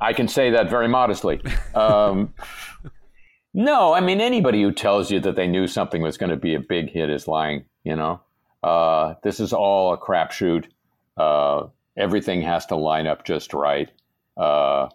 I 0.00 0.12
can 0.12 0.28
say 0.28 0.50
that 0.50 0.68
very 0.68 0.88
modestly. 0.88 1.40
Um, 1.74 2.34
no, 3.54 3.94
I 3.94 4.00
mean 4.00 4.20
anybody 4.20 4.62
who 4.62 4.72
tells 4.72 5.10
you 5.10 5.20
that 5.20 5.36
they 5.36 5.46
knew 5.46 5.66
something 5.66 6.02
was 6.02 6.18
going 6.18 6.30
to 6.30 6.36
be 6.36 6.54
a 6.54 6.60
big 6.60 6.90
hit 6.90 7.08
is 7.08 7.28
lying. 7.28 7.64
You 7.84 7.96
know, 7.96 8.20
uh, 8.62 9.14
this 9.22 9.40
is 9.40 9.52
all 9.52 9.92
a 9.92 9.98
crapshoot. 9.98 10.66
Uh, 11.16 11.68
everything 11.96 12.42
has 12.42 12.66
to 12.66 12.76
line 12.76 13.06
up 13.06 13.24
just 13.24 13.54
right. 13.54 13.90
Uh, 14.36 14.88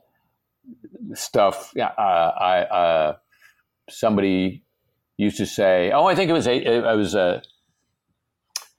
stuff. 1.13 1.71
Yeah, 1.75 1.87
uh, 1.97 2.33
I 2.39 2.59
uh, 2.61 3.15
somebody 3.89 4.63
used 5.17 5.37
to 5.37 5.45
say, 5.45 5.91
"Oh, 5.91 6.05
I 6.05 6.15
think 6.15 6.29
it 6.29 6.33
was 6.33 6.47
a, 6.47 6.85
I 6.85 6.95
was 6.95 7.15
a." 7.15 7.41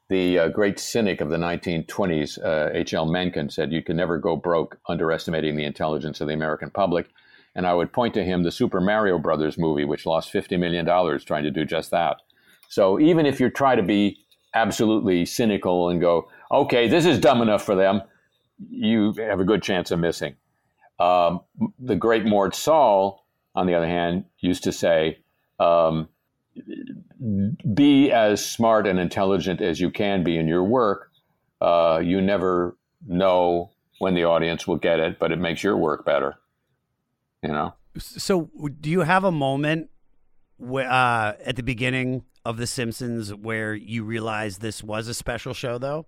The 0.08 0.40
uh, 0.40 0.48
great 0.48 0.80
cynic 0.80 1.20
of 1.20 1.30
the 1.30 1.36
1920s, 1.36 2.74
H.L. 2.74 3.06
Mencken, 3.06 3.48
said, 3.48 3.70
You 3.70 3.80
can 3.80 3.96
never 3.96 4.18
go 4.18 4.34
broke 4.34 4.76
underestimating 4.88 5.54
the 5.54 5.64
intelligence 5.64 6.20
of 6.20 6.26
the 6.26 6.34
American 6.34 6.68
public. 6.68 7.06
And 7.54 7.64
I 7.64 7.74
would 7.74 7.92
point 7.92 8.14
to 8.14 8.24
him 8.24 8.42
the 8.42 8.50
Super 8.50 8.80
Mario 8.80 9.20
Brothers 9.20 9.56
movie, 9.56 9.84
which 9.84 10.06
lost 10.06 10.32
$50 10.32 10.58
million 10.58 10.84
trying 11.20 11.44
to 11.44 11.52
do 11.52 11.64
just 11.64 11.92
that. 11.92 12.16
So 12.68 12.98
even 12.98 13.24
if 13.24 13.38
you 13.38 13.50
try 13.50 13.76
to 13.76 13.84
be 13.84 14.24
absolutely 14.54 15.24
cynical 15.24 15.88
and 15.88 16.00
go, 16.00 16.28
okay, 16.50 16.88
this 16.88 17.06
is 17.06 17.18
dumb 17.18 17.42
enough 17.42 17.62
for 17.62 17.74
them, 17.74 18.02
you 18.70 19.12
have 19.18 19.40
a 19.40 19.44
good 19.44 19.62
chance 19.62 19.90
of 19.90 19.98
missing. 19.98 20.34
Um, 20.98 21.40
the 21.78 21.96
great 21.96 22.26
Mort 22.26 22.54
Sahl, 22.54 23.26
on 23.54 23.66
the 23.66 23.74
other 23.74 23.86
hand, 23.86 24.24
used 24.38 24.64
to 24.64 24.72
say, 24.72 25.18
um, 25.58 26.08
be 27.74 28.10
as 28.10 28.44
smart 28.44 28.86
and 28.86 28.98
intelligent 28.98 29.60
as 29.60 29.80
you 29.80 29.90
can 29.90 30.24
be 30.24 30.36
in 30.36 30.48
your 30.48 30.64
work. 30.64 31.10
Uh, 31.60 32.00
you 32.02 32.20
never 32.20 32.76
know 33.06 33.70
when 33.98 34.14
the 34.14 34.24
audience 34.24 34.66
will 34.66 34.76
get 34.76 34.98
it, 34.98 35.18
but 35.18 35.32
it 35.32 35.38
makes 35.38 35.62
your 35.62 35.76
work 35.76 36.04
better. 36.04 36.34
You 37.42 37.50
know? 37.50 37.74
So, 37.98 38.50
do 38.80 38.90
you 38.90 39.00
have 39.00 39.24
a 39.24 39.32
moment 39.32 39.90
uh, 40.62 41.32
at 41.44 41.56
the 41.56 41.62
beginning 41.62 42.24
of 42.44 42.56
The 42.56 42.66
Simpsons 42.66 43.34
where 43.34 43.74
you 43.74 44.04
realized 44.04 44.60
this 44.60 44.82
was 44.82 45.08
a 45.08 45.14
special 45.14 45.54
show, 45.54 45.78
though? 45.78 46.06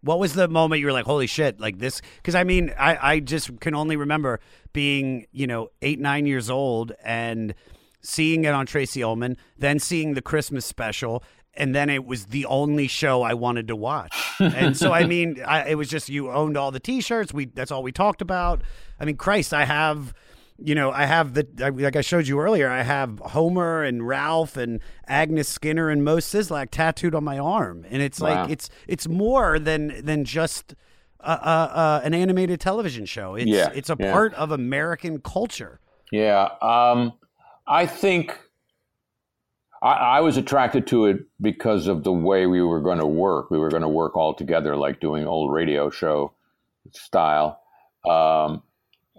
What 0.00 0.18
was 0.18 0.34
the 0.34 0.48
moment 0.48 0.80
you 0.80 0.86
were 0.86 0.92
like, 0.92 1.06
holy 1.06 1.26
shit, 1.26 1.60
like 1.60 1.78
this? 1.78 2.02
Because 2.16 2.34
I 2.34 2.44
mean, 2.44 2.74
I, 2.78 3.12
I 3.14 3.20
just 3.20 3.58
can 3.60 3.74
only 3.74 3.96
remember 3.96 4.40
being, 4.72 5.26
you 5.32 5.46
know, 5.46 5.68
eight, 5.80 5.98
nine 5.98 6.26
years 6.26 6.50
old 6.50 6.92
and 7.02 7.54
seeing 8.02 8.44
it 8.44 8.52
on 8.52 8.66
Tracey 8.66 9.02
Ullman, 9.02 9.36
then 9.56 9.78
seeing 9.78 10.12
the 10.12 10.20
Christmas 10.20 10.66
special, 10.66 11.24
and 11.54 11.74
then 11.74 11.88
it 11.88 12.04
was 12.04 12.26
the 12.26 12.44
only 12.46 12.86
show 12.86 13.22
I 13.22 13.34
wanted 13.34 13.68
to 13.68 13.76
watch. 13.76 14.14
and 14.40 14.76
so, 14.76 14.92
I 14.92 15.06
mean, 15.06 15.42
I, 15.46 15.68
it 15.70 15.74
was 15.76 15.88
just 15.88 16.08
you 16.08 16.30
owned 16.30 16.56
all 16.56 16.70
the 16.70 16.80
T-shirts. 16.80 17.32
We 17.32 17.46
that's 17.46 17.70
all 17.70 17.82
we 17.82 17.92
talked 17.92 18.20
about. 18.20 18.62
I 19.00 19.04
mean, 19.04 19.16
Christ, 19.16 19.54
I 19.54 19.64
have 19.64 20.12
you 20.58 20.74
know, 20.74 20.92
I 20.92 21.06
have 21.06 21.34
the 21.34 21.46
like 21.58 21.96
I 21.96 22.00
showed 22.00 22.28
you 22.28 22.40
earlier. 22.40 22.70
I 22.70 22.82
have 22.82 23.18
Homer 23.18 23.82
and 23.82 24.06
Ralph 24.06 24.56
and 24.56 24.80
Agnes 25.06 25.48
Skinner 25.48 25.90
and 25.90 26.04
Moe 26.04 26.18
Szyslak 26.18 26.68
tattooed 26.70 27.14
on 27.14 27.24
my 27.24 27.38
arm, 27.38 27.84
and 27.90 28.00
it's 28.00 28.20
wow. 28.20 28.42
like 28.42 28.50
it's 28.50 28.70
it's 28.86 29.08
more 29.08 29.58
than 29.58 30.04
than 30.04 30.24
just 30.24 30.74
a, 31.20 31.32
a, 31.32 32.02
an 32.04 32.14
animated 32.14 32.60
television 32.60 33.04
show. 33.04 33.34
It's 33.34 33.50
yeah, 33.50 33.70
it's 33.74 33.90
a 33.90 33.96
yeah. 33.98 34.12
part 34.12 34.32
of 34.34 34.52
American 34.52 35.20
culture. 35.20 35.80
Yeah, 36.12 36.48
um, 36.62 37.14
I 37.66 37.86
think 37.86 38.38
I, 39.82 39.92
I, 39.92 40.20
was 40.20 40.36
attracted 40.36 40.86
to 40.88 41.06
it 41.06 41.26
because 41.40 41.88
of 41.88 42.04
the 42.04 42.12
way 42.12 42.46
we 42.46 42.62
were 42.62 42.80
going 42.80 42.98
to 42.98 43.06
work. 43.06 43.50
We 43.50 43.58
were 43.58 43.70
going 43.70 43.82
to 43.82 43.88
work 43.88 44.16
all 44.16 44.34
together, 44.34 44.76
like 44.76 45.00
doing 45.00 45.26
old 45.26 45.52
radio 45.52 45.90
show 45.90 46.32
style. 46.92 47.60
Um, 48.08 48.62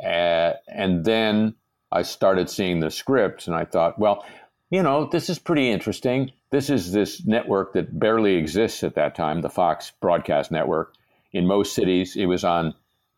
uh, 0.04 0.54
and 0.68 1.06
then 1.06 1.56
I 1.92 2.02
started 2.02 2.50
seeing 2.50 2.80
the 2.80 2.92
scripts 2.92 3.48
and 3.48 3.56
I 3.56 3.66
thought, 3.66 3.98
well, 3.98 4.26
you 4.70 4.84
know, 4.84 5.06
this 5.06 5.30
is 5.30 5.40
pretty 5.40 5.72
interesting. 5.72 6.32
This 6.50 6.70
is 6.70 6.92
this 6.92 7.26
network 7.26 7.74
that 7.74 7.98
barely 7.98 8.36
exists 8.36 8.84
at 8.84 8.96
that 8.96 9.16
time, 9.16 9.42
the 9.42 9.50
Fox 9.50 9.92
Broadcast 10.02 10.52
Network. 10.52 10.94
In 11.32 11.46
most 11.46 11.76
cities, 11.76 12.16
it 12.16 12.26
was 12.26 12.44
on 12.44 12.74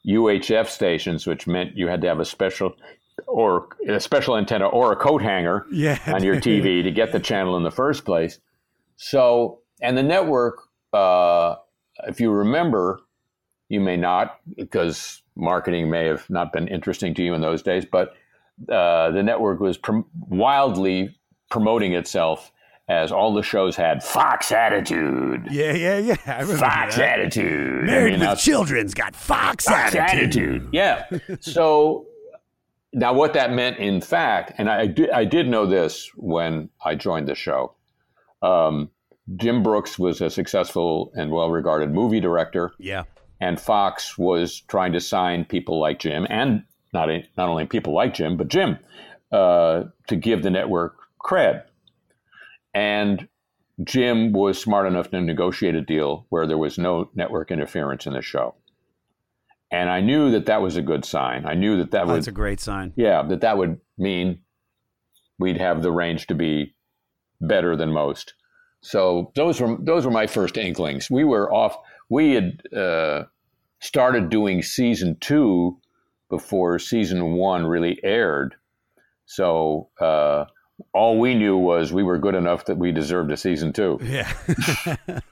UHF 0.07 0.67
stations, 0.67 1.25
which 1.25 1.47
meant 1.47 1.78
you 1.78 1.88
had 1.88 2.01
to 2.01 2.07
have 2.07 2.19
a 2.19 2.25
special 2.25 2.75
or 3.25 3.69
a 3.88 3.99
special 3.99 4.38
antenna 4.38 4.67
or 4.67 4.91
a 4.91 4.95
coat 4.95 5.21
hanger 5.21 5.65
yeah. 5.71 5.99
on 6.07 6.23
your 6.23 6.36
TV 6.41 6.84
to 6.84 6.91
get 6.91 7.11
the 7.11 7.19
channel 7.19 7.57
in 7.57 7.63
the 7.63 7.71
first 7.71 8.05
place. 8.05 8.39
So, 8.97 9.59
and 9.82 9.97
the 9.97 10.03
network, 10.03 10.59
uh, 10.93 11.55
if 12.07 12.19
you 12.19 12.32
remember, 12.32 13.01
you 13.70 13.80
may 13.80 13.97
not 13.97 14.39
because 14.55 15.22
marketing 15.36 15.89
may 15.89 16.05
have 16.05 16.30
not 16.30 16.53
been 16.53 16.68
interesting 16.68 17.13
to 17.15 17.24
you 17.24 17.34
in 17.34 17.41
those 17.41 17.61
days, 17.61 17.86
but 17.86 18.13
uh, 18.70 19.11
the 19.11 19.22
network 19.22 19.59
was 19.59 19.78
prom- 19.78 20.05
wildly 20.30 21.15
promoting 21.49 21.93
itself 21.93 22.51
as 22.89 23.11
all 23.11 23.34
the 23.34 23.43
shows 23.43 23.76
had 23.76 24.01
Fox 24.01 24.51
attitude. 24.51 25.47
Yeah, 25.51 25.74
yeah, 25.74 25.97
yeah. 25.97 26.15
Fox 26.15 26.95
that. 26.95 27.20
attitude. 27.20 27.84
Married 27.86 28.15
I 28.15 28.18
mean, 28.18 28.30
with 28.30 28.39
Children's 28.39 28.93
got 28.93 29.15
Fox, 29.15 29.65
Fox 29.65 29.93
attitude. 29.93 30.63
attitude. 30.63 30.70
Yeah. 30.72 31.05
so 31.41 32.07
now, 32.93 33.13
what 33.13 33.34
that 33.34 33.51
meant, 33.51 33.78
in 33.78 33.99
fact, 33.99 34.53
and 34.57 34.70
I, 34.70 34.88
did, 34.88 35.09
I 35.09 35.26
did 35.26 35.47
know 35.47 35.65
this 35.65 36.09
when 36.15 36.70
I 36.84 36.95
joined 36.95 37.28
the 37.28 37.36
show. 37.36 37.74
Um, 38.41 38.89
Jim 39.36 39.61
Brooks 39.61 39.99
was 39.99 40.22
a 40.22 40.30
successful 40.30 41.11
and 41.13 41.32
well 41.32 41.51
regarded 41.51 41.91
movie 41.91 42.22
director. 42.22 42.72
Yeah. 42.80 43.03
And 43.39 43.59
Fox 43.59 44.17
was 44.17 44.61
trying 44.61 44.93
to 44.93 44.99
sign 44.99 45.45
people 45.45 45.79
like 45.79 45.99
Jim, 45.99 46.25
and 46.29 46.63
not, 46.93 47.09
not 47.38 47.49
only 47.49 47.65
people 47.65 47.93
like 47.93 48.13
Jim, 48.15 48.35
but 48.38 48.47
Jim, 48.47 48.77
uh, 49.31 49.83
to 50.07 50.15
give 50.15 50.41
the 50.43 50.49
network 50.49 50.95
cred. 51.23 51.63
And 52.73 53.27
Jim 53.83 54.31
was 54.33 54.59
smart 54.59 54.88
enough 54.88 55.11
to 55.11 55.21
negotiate 55.21 55.75
a 55.75 55.81
deal 55.81 56.25
where 56.29 56.47
there 56.47 56.57
was 56.57 56.77
no 56.77 57.09
network 57.13 57.51
interference 57.51 58.05
in 58.07 58.13
the 58.13 58.21
show. 58.21 58.55
And 59.69 59.89
I 59.89 59.99
knew 60.01 60.31
that 60.31 60.45
that 60.45 60.61
was 60.61 60.77
a 60.77 60.81
good 60.81 61.03
sign. 61.05 61.45
I 61.45 61.53
knew 61.53 61.77
that 61.77 61.91
that 61.91 62.03
Oh, 62.03 62.07
would 62.07 62.15
that's 62.17 62.27
a 62.27 62.31
great 62.31 62.59
sign. 62.59 62.93
yeah, 62.95 63.21
that 63.23 63.41
that 63.41 63.57
would 63.57 63.79
mean 63.97 64.39
we'd 65.38 65.57
have 65.59 65.83
the 65.83 65.91
range 65.91 66.27
to 66.27 66.35
be 66.35 66.73
better 67.41 67.75
than 67.75 67.91
most. 67.91 68.33
So 68.81 69.31
those 69.35 69.59
were 69.59 69.77
those 69.79 70.05
were 70.05 70.11
my 70.11 70.25
first 70.27 70.57
inklings. 70.57 71.11
We 71.11 71.23
were 71.23 71.53
off. 71.53 71.77
We 72.10 72.34
had 72.34 72.62
uh, 72.74 73.24
started 73.80 74.30
doing 74.30 74.62
season 74.62 75.18
two 75.20 75.78
before 76.30 76.80
season 76.80 77.34
one 77.34 77.66
really 77.66 77.99
aired. 78.03 78.55
So 79.26 79.89
uh, 79.99 80.45
all 80.93 81.20
we 81.20 81.34
knew 81.36 81.58
was 81.58 81.91
we 81.91 82.03
were 82.03 82.18
good 82.18 82.36
enough 82.36 82.66
that 82.66 82.78
we 82.78 82.91
deserved 82.91 83.32
a 83.32 83.38
season 83.38 83.74
two. 83.74 83.99
Yeah. 84.01 84.32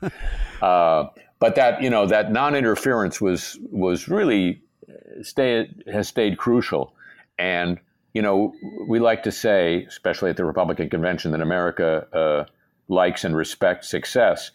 Uh, 0.61 1.09
but 1.39 1.55
that 1.55 1.83
you 1.83 1.89
know 1.89 2.07
that 2.07 2.31
non-interference 2.31 3.19
was 3.19 3.59
was 3.69 4.07
really 4.07 4.61
stay 5.21 5.69
has 5.91 6.07
stayed 6.07 6.37
crucial, 6.37 6.93
and 7.37 7.79
you 8.13 8.21
know 8.21 8.53
we 8.87 8.99
like 8.99 9.23
to 9.23 9.31
say, 9.31 9.83
especially 9.83 10.29
at 10.29 10.37
the 10.37 10.45
Republican 10.45 10.89
convention, 10.89 11.31
that 11.31 11.41
America 11.41 12.07
uh, 12.13 12.45
likes 12.87 13.23
and 13.23 13.35
respects 13.35 13.89
success. 13.89 14.51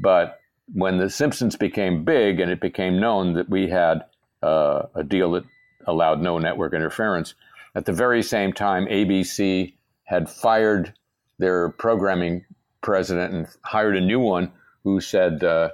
But 0.00 0.38
when 0.72 0.98
the 0.98 1.10
Simpsons 1.10 1.56
became 1.56 2.04
big 2.04 2.40
and 2.40 2.50
it 2.50 2.60
became 2.60 3.00
known 3.00 3.34
that 3.34 3.48
we 3.48 3.68
had 3.68 4.04
uh, 4.42 4.82
a 4.94 5.04
deal 5.04 5.32
that 5.32 5.44
allowed 5.86 6.20
no 6.20 6.38
network 6.38 6.74
interference, 6.74 7.34
at 7.74 7.84
the 7.84 7.92
very 7.92 8.22
same 8.22 8.52
time, 8.52 8.86
ABC 8.86 9.74
had 10.04 10.30
fired 10.30 10.94
their 11.38 11.70
programming 11.70 12.44
president 12.80 13.34
and 13.34 13.46
hired 13.62 13.96
a 13.96 14.00
new 14.00 14.20
one 14.20 14.52
who 14.84 15.00
said 15.00 15.42
uh, 15.44 15.70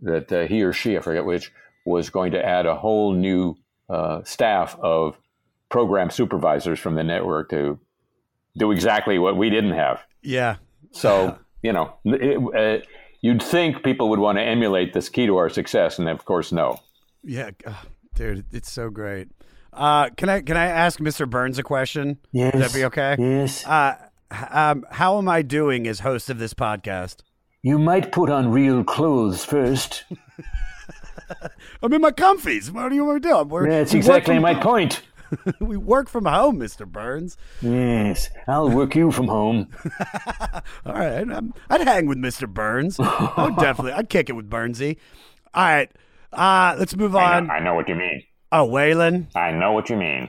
that 0.00 0.32
uh, 0.32 0.46
he 0.46 0.62
or 0.62 0.72
she, 0.72 0.96
I 0.96 1.00
forget 1.00 1.24
which, 1.24 1.52
was 1.84 2.10
going 2.10 2.32
to 2.32 2.44
add 2.44 2.66
a 2.66 2.74
whole 2.74 3.12
new 3.12 3.56
uh, 3.88 4.22
staff 4.24 4.76
of 4.80 5.18
program 5.68 6.10
supervisors 6.10 6.78
from 6.78 6.94
the 6.94 7.04
network 7.04 7.50
to 7.50 7.78
do 8.56 8.72
exactly 8.72 9.18
what 9.18 9.36
we 9.36 9.50
didn't 9.50 9.74
have. 9.74 10.02
yeah. 10.22 10.56
So, 10.92 11.38
you 11.62 11.72
know, 11.72 11.94
it, 12.04 12.82
uh, 12.82 12.84
you'd 13.24 13.42
think 13.42 13.82
people 13.82 14.10
would 14.10 14.18
want 14.18 14.36
to 14.36 14.42
emulate 14.42 14.92
this 14.92 15.08
key 15.08 15.24
to 15.24 15.38
our 15.38 15.48
success, 15.48 15.98
and 15.98 16.10
of 16.10 16.26
course, 16.26 16.52
no. 16.52 16.78
Yeah. 17.22 17.52
Oh, 17.66 17.82
dude, 18.14 18.44
it's 18.52 18.70
so 18.70 18.90
great. 18.90 19.28
Uh, 19.72 20.10
can 20.10 20.28
I 20.28 20.42
can 20.42 20.58
I 20.58 20.66
ask 20.66 21.00
Mr. 21.00 21.28
Burns 21.28 21.58
a 21.58 21.62
question? 21.62 22.18
Yes. 22.32 22.52
Would 22.52 22.62
that 22.62 22.74
be 22.74 22.84
okay? 22.84 23.16
Yes. 23.18 23.66
Uh, 23.66 23.96
um, 24.50 24.84
how 24.90 25.16
am 25.16 25.28
I 25.28 25.40
doing 25.40 25.86
as 25.88 26.00
host 26.00 26.28
of 26.28 26.38
this 26.38 26.52
podcast? 26.52 27.22
You 27.62 27.78
might 27.78 28.12
put 28.12 28.28
on 28.28 28.52
real 28.52 28.84
clothes 28.84 29.42
first. 29.42 30.04
I'm 31.82 31.92
in 31.94 32.02
my 32.02 32.10
comfies. 32.10 32.70
What 32.70 32.90
do 32.90 32.94
you 32.94 33.06
want 33.06 33.22
to 33.22 33.28
do? 33.28 33.42
We're, 33.44 33.70
That's 33.70 33.94
we 33.94 34.00
work 34.00 34.06
exactly 34.06 34.34
from 34.34 34.42
my 34.42 34.54
point. 34.70 35.00
we 35.60 35.76
work 35.76 36.08
from 36.08 36.24
home, 36.26 36.58
Mr. 36.58 36.86
Burns. 36.86 37.36
Yes, 37.60 38.30
I'll 38.46 38.70
work 38.70 38.94
you 38.94 39.10
from 39.10 39.28
home. 39.28 39.68
All 40.86 40.94
right, 40.94 41.28
I'm, 41.30 41.54
I'd 41.70 41.82
hang 41.82 42.06
with 42.06 42.18
Mr. 42.18 42.48
Burns. 42.48 42.98
I 43.00 43.44
would 43.44 43.56
definitely. 43.58 43.92
I'd 43.92 44.08
kick 44.08 44.28
it 44.28 44.34
with 44.34 44.48
Burnsy. 44.50 44.98
All 45.54 45.64
right, 45.64 45.90
uh, 46.32 46.76
let's 46.78 46.96
move 46.96 47.14
on. 47.16 47.50
I 47.50 47.60
know 47.60 47.74
what 47.74 47.88
you 47.88 47.94
mean. 47.94 48.22
Oh, 48.52 48.68
Waylon. 48.68 49.26
I 49.34 49.50
know 49.50 49.72
what 49.72 49.90
you 49.90 49.96
mean. 49.96 50.28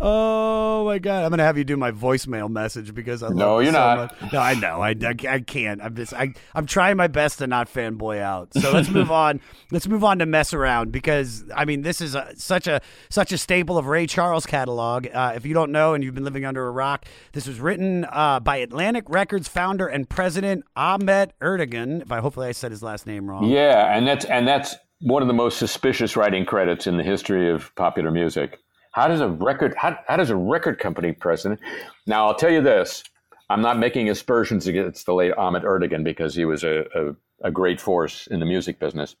Oh 0.00 0.84
my 0.84 0.98
God, 0.98 1.24
I'm 1.24 1.30
gonna 1.30 1.42
have 1.42 1.58
you 1.58 1.64
do 1.64 1.76
my 1.76 1.90
voicemail 1.90 2.48
message 2.48 2.94
because 2.94 3.22
I 3.22 3.28
love 3.28 3.36
No, 3.36 3.58
you're 3.58 3.72
so 3.72 3.78
not. 3.78 4.22
much. 4.22 4.32
No, 4.32 4.38
I 4.40 4.54
know. 4.54 4.80
I, 4.80 4.90
I, 4.90 5.14
I 5.28 5.40
can't. 5.40 5.82
I'm 5.82 5.96
just. 5.96 6.12
I, 6.14 6.34
I'm 6.54 6.66
trying 6.66 6.96
my 6.96 7.08
best 7.08 7.38
to 7.38 7.46
not 7.48 7.68
fanboy 7.72 8.20
out. 8.20 8.54
So 8.54 8.70
let's 8.72 8.88
move 8.88 9.10
on. 9.10 9.40
Let's 9.70 9.86
move 9.86 10.02
on 10.02 10.18
to 10.20 10.26
mess 10.26 10.54
around 10.54 10.92
because 10.92 11.44
I 11.54 11.64
mean 11.66 11.82
this 11.82 12.00
is 12.00 12.14
a, 12.14 12.32
such 12.36 12.66
a 12.66 12.80
such 13.10 13.32
a 13.32 13.38
staple 13.38 13.76
of 13.76 13.86
Ray 13.86 14.06
Charles 14.06 14.46
catalog. 14.46 15.06
Uh, 15.12 15.32
if 15.36 15.44
you 15.44 15.52
don't 15.52 15.72
know 15.72 15.92
and 15.94 16.02
you've 16.02 16.14
been 16.14 16.24
living 16.24 16.44
under 16.46 16.66
a 16.66 16.70
rock, 16.70 17.04
this 17.32 17.46
was 17.46 17.60
written 17.60 18.06
uh, 18.10 18.40
by 18.40 18.56
Atlantic 18.58 19.04
Records 19.08 19.46
founder 19.46 19.86
and 19.86 20.08
president 20.08 20.64
Ahmet 20.74 21.38
Ertegun. 21.40 22.00
If 22.00 22.10
I 22.10 22.20
hopefully 22.20 22.46
I 22.48 22.52
said 22.52 22.70
his 22.70 22.82
last 22.82 23.06
name 23.06 23.28
wrong. 23.28 23.44
Yeah, 23.44 23.94
and 23.94 24.06
that's 24.06 24.24
and 24.24 24.48
that's 24.48 24.74
one 25.00 25.20
of 25.22 25.28
the 25.28 25.34
most 25.34 25.58
suspicious 25.58 26.16
writing 26.16 26.46
credits 26.46 26.86
in 26.86 26.96
the 26.96 27.04
history 27.04 27.50
of 27.50 27.74
popular 27.74 28.10
music. 28.10 28.58
How 28.98 29.06
does 29.06 29.20
a 29.20 29.28
record 29.28 29.74
how, 29.76 29.96
how 30.08 30.16
does 30.16 30.30
a 30.30 30.34
record 30.36 30.80
company 30.80 31.12
president? 31.12 31.60
Now 32.08 32.26
I'll 32.26 32.34
tell 32.34 32.50
you 32.50 32.60
this: 32.60 33.04
I'm 33.48 33.60
not 33.60 33.78
making 33.78 34.10
aspersions 34.10 34.66
against 34.66 35.06
the 35.06 35.14
late 35.14 35.32
Ahmet 35.38 35.62
Ertegun 35.62 36.02
because 36.02 36.34
he 36.34 36.44
was 36.44 36.64
a, 36.64 36.84
a, 36.96 37.14
a 37.48 37.50
great 37.52 37.80
force 37.80 38.26
in 38.26 38.40
the 38.40 38.46
music 38.46 38.80
business. 38.80 39.14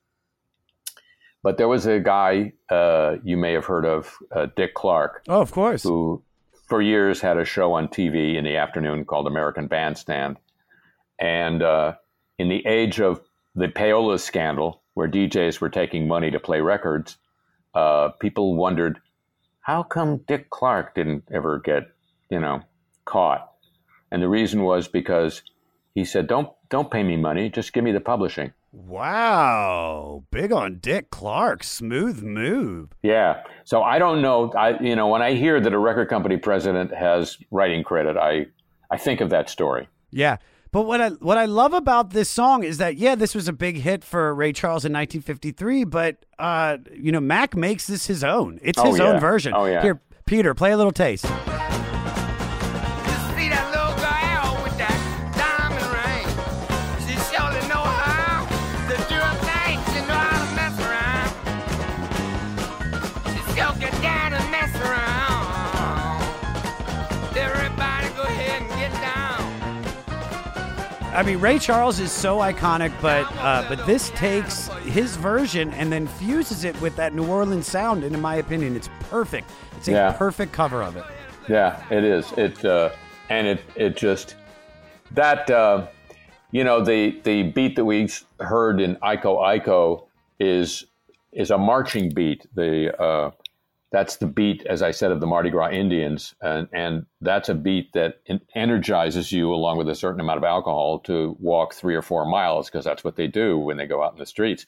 But 1.44 1.58
there 1.58 1.68
was 1.68 1.86
a 1.86 2.00
guy 2.00 2.54
uh, 2.68 3.18
you 3.22 3.36
may 3.36 3.52
have 3.52 3.66
heard 3.66 3.84
of, 3.84 4.12
uh, 4.34 4.46
Dick 4.56 4.74
Clark, 4.74 5.22
Oh, 5.28 5.40
of 5.40 5.52
course. 5.52 5.84
who 5.84 6.24
for 6.66 6.82
years 6.82 7.20
had 7.20 7.36
a 7.38 7.44
show 7.44 7.72
on 7.72 7.86
TV 7.86 8.34
in 8.34 8.44
the 8.44 8.56
afternoon 8.56 9.04
called 9.04 9.28
American 9.28 9.68
Bandstand. 9.68 10.38
And 11.20 11.62
uh, 11.62 11.94
in 12.36 12.48
the 12.48 12.66
age 12.66 13.00
of 13.00 13.20
the 13.54 13.68
payola 13.68 14.18
scandal, 14.18 14.82
where 14.94 15.08
DJs 15.08 15.60
were 15.60 15.70
taking 15.70 16.08
money 16.08 16.32
to 16.32 16.40
play 16.40 16.60
records, 16.60 17.16
uh, 17.74 18.08
people 18.20 18.56
wondered, 18.56 18.98
how 19.68 19.82
come 19.82 20.16
Dick 20.26 20.48
Clark 20.48 20.94
didn't 20.94 21.24
ever 21.30 21.58
get, 21.58 21.90
you 22.30 22.40
know, 22.40 22.62
caught? 23.04 23.52
And 24.10 24.22
the 24.22 24.28
reason 24.28 24.62
was 24.64 24.88
because 24.88 25.42
he 25.94 26.06
said, 26.06 26.26
"Don't 26.26 26.48
don't 26.70 26.90
pay 26.90 27.02
me 27.02 27.18
money, 27.18 27.50
just 27.50 27.74
give 27.74 27.84
me 27.84 27.92
the 27.92 28.00
publishing." 28.00 28.54
Wow, 28.72 30.24
big 30.30 30.52
on 30.52 30.78
Dick 30.78 31.10
Clark. 31.10 31.62
Smooth 31.62 32.22
move. 32.22 32.88
Yeah. 33.02 33.42
So 33.64 33.82
I 33.82 33.98
don't 33.98 34.22
know. 34.22 34.50
I 34.52 34.80
you 34.80 34.96
know 34.96 35.08
when 35.08 35.20
I 35.20 35.34
hear 35.34 35.60
that 35.60 35.74
a 35.74 35.78
record 35.78 36.08
company 36.08 36.38
president 36.38 36.94
has 36.94 37.36
writing 37.50 37.84
credit, 37.84 38.16
I 38.16 38.46
I 38.90 38.96
think 38.96 39.20
of 39.20 39.28
that 39.28 39.50
story. 39.50 39.86
Yeah. 40.10 40.38
But 40.70 40.82
what 40.82 41.00
I 41.00 41.08
what 41.10 41.38
I 41.38 41.46
love 41.46 41.72
about 41.72 42.10
this 42.10 42.28
song 42.28 42.62
is 42.62 42.78
that 42.78 42.96
yeah, 42.96 43.14
this 43.14 43.34
was 43.34 43.48
a 43.48 43.52
big 43.52 43.78
hit 43.78 44.04
for 44.04 44.34
Ray 44.34 44.52
Charles 44.52 44.84
in 44.84 44.92
1953, 44.92 45.84
but 45.84 46.24
uh, 46.38 46.78
you 46.94 47.10
know, 47.12 47.20
Mac 47.20 47.56
makes 47.56 47.86
this 47.86 48.06
his 48.06 48.22
own. 48.22 48.58
It's 48.62 48.78
Oh, 48.78 48.90
his 48.90 49.00
own 49.00 49.18
version. 49.18 49.54
Oh, 49.54 49.64
yeah. 49.64 49.82
Here, 49.82 50.00
Peter, 50.26 50.54
play 50.54 50.72
a 50.72 50.76
little 50.76 50.92
taste. 50.92 51.24
I 71.18 71.24
mean, 71.24 71.40
Ray 71.40 71.58
Charles 71.58 71.98
is 71.98 72.12
so 72.12 72.38
iconic, 72.38 72.92
but 73.02 73.26
uh, 73.38 73.64
but 73.68 73.84
this 73.86 74.10
takes 74.10 74.68
his 74.84 75.16
version 75.16 75.72
and 75.72 75.90
then 75.90 76.06
fuses 76.06 76.62
it 76.62 76.80
with 76.80 76.94
that 76.94 77.12
New 77.12 77.26
Orleans 77.26 77.66
sound, 77.66 78.04
and 78.04 78.14
in 78.14 78.20
my 78.20 78.36
opinion, 78.36 78.76
it's 78.76 78.88
perfect. 79.10 79.50
It's 79.76 79.88
a 79.88 79.92
Yeah. 79.92 80.12
perfect 80.12 80.52
cover 80.52 80.80
of 80.80 80.96
it. 80.96 81.02
Yeah, 81.48 81.82
it 81.90 82.04
is. 82.04 82.30
It 82.36 82.64
uh, 82.64 82.90
and 83.30 83.48
it 83.48 83.60
it 83.74 83.96
just 83.96 84.36
that 85.10 85.50
uh, 85.50 85.88
you 86.52 86.62
know 86.62 86.84
the 86.84 87.18
the 87.24 87.42
beat 87.50 87.74
that 87.74 87.84
we 87.84 88.08
heard 88.38 88.80
in 88.80 88.94
Iko 89.02 89.42
Iko 89.58 90.04
is 90.38 90.84
is 91.32 91.50
a 91.50 91.58
marching 91.58 92.10
beat. 92.10 92.46
The 92.54 92.96
uh, 92.96 93.30
that's 93.90 94.16
the 94.16 94.26
beat, 94.26 94.66
as 94.66 94.82
I 94.82 94.90
said, 94.90 95.12
of 95.12 95.20
the 95.20 95.26
Mardi 95.26 95.50
Gras 95.50 95.70
Indians, 95.70 96.34
and 96.42 96.68
and 96.72 97.06
that's 97.20 97.48
a 97.48 97.54
beat 97.54 97.92
that 97.94 98.20
energizes 98.54 99.32
you 99.32 99.52
along 99.52 99.78
with 99.78 99.88
a 99.88 99.94
certain 99.94 100.20
amount 100.20 100.38
of 100.38 100.44
alcohol 100.44 100.98
to 101.00 101.36
walk 101.40 101.74
three 101.74 101.94
or 101.94 102.02
four 102.02 102.26
miles 102.26 102.68
because 102.68 102.84
that's 102.84 103.02
what 103.02 103.16
they 103.16 103.26
do 103.26 103.58
when 103.58 103.76
they 103.76 103.86
go 103.86 104.02
out 104.02 104.12
in 104.12 104.18
the 104.18 104.26
streets. 104.26 104.66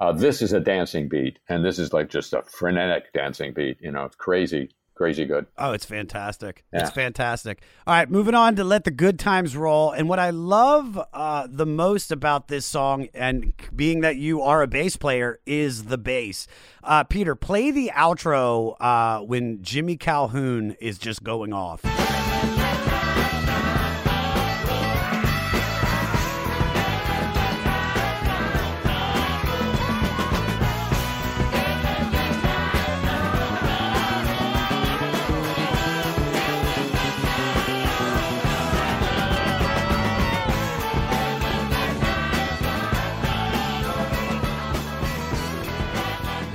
Uh, 0.00 0.12
this 0.12 0.42
is 0.42 0.52
a 0.52 0.60
dancing 0.60 1.08
beat, 1.08 1.38
and 1.48 1.64
this 1.64 1.78
is 1.78 1.92
like 1.92 2.08
just 2.08 2.32
a 2.32 2.42
frenetic 2.42 3.12
dancing 3.12 3.52
beat. 3.52 3.76
You 3.80 3.92
know, 3.92 4.04
it's 4.04 4.16
crazy. 4.16 4.70
Crazy 4.94 5.24
good. 5.24 5.46
Oh, 5.58 5.72
it's 5.72 5.84
fantastic. 5.84 6.64
Yeah. 6.72 6.80
It's 6.80 6.90
fantastic. 6.90 7.62
All 7.86 7.94
right, 7.94 8.10
moving 8.10 8.34
on 8.34 8.56
to 8.56 8.64
Let 8.64 8.84
the 8.84 8.90
Good 8.90 9.18
Times 9.18 9.56
Roll. 9.56 9.90
And 9.90 10.08
what 10.08 10.18
I 10.18 10.30
love 10.30 10.98
uh, 11.12 11.46
the 11.50 11.66
most 11.66 12.12
about 12.12 12.48
this 12.48 12.66
song, 12.66 13.08
and 13.14 13.52
being 13.74 14.00
that 14.00 14.16
you 14.16 14.42
are 14.42 14.62
a 14.62 14.66
bass 14.66 14.96
player, 14.96 15.40
is 15.46 15.84
the 15.84 15.98
bass. 15.98 16.46
Uh, 16.82 17.04
Peter, 17.04 17.34
play 17.34 17.70
the 17.70 17.90
outro 17.94 18.76
uh, 18.80 19.20
when 19.20 19.62
Jimmy 19.62 19.96
Calhoun 19.96 20.76
is 20.80 20.98
just 20.98 21.22
going 21.22 21.52
off. 21.52 21.82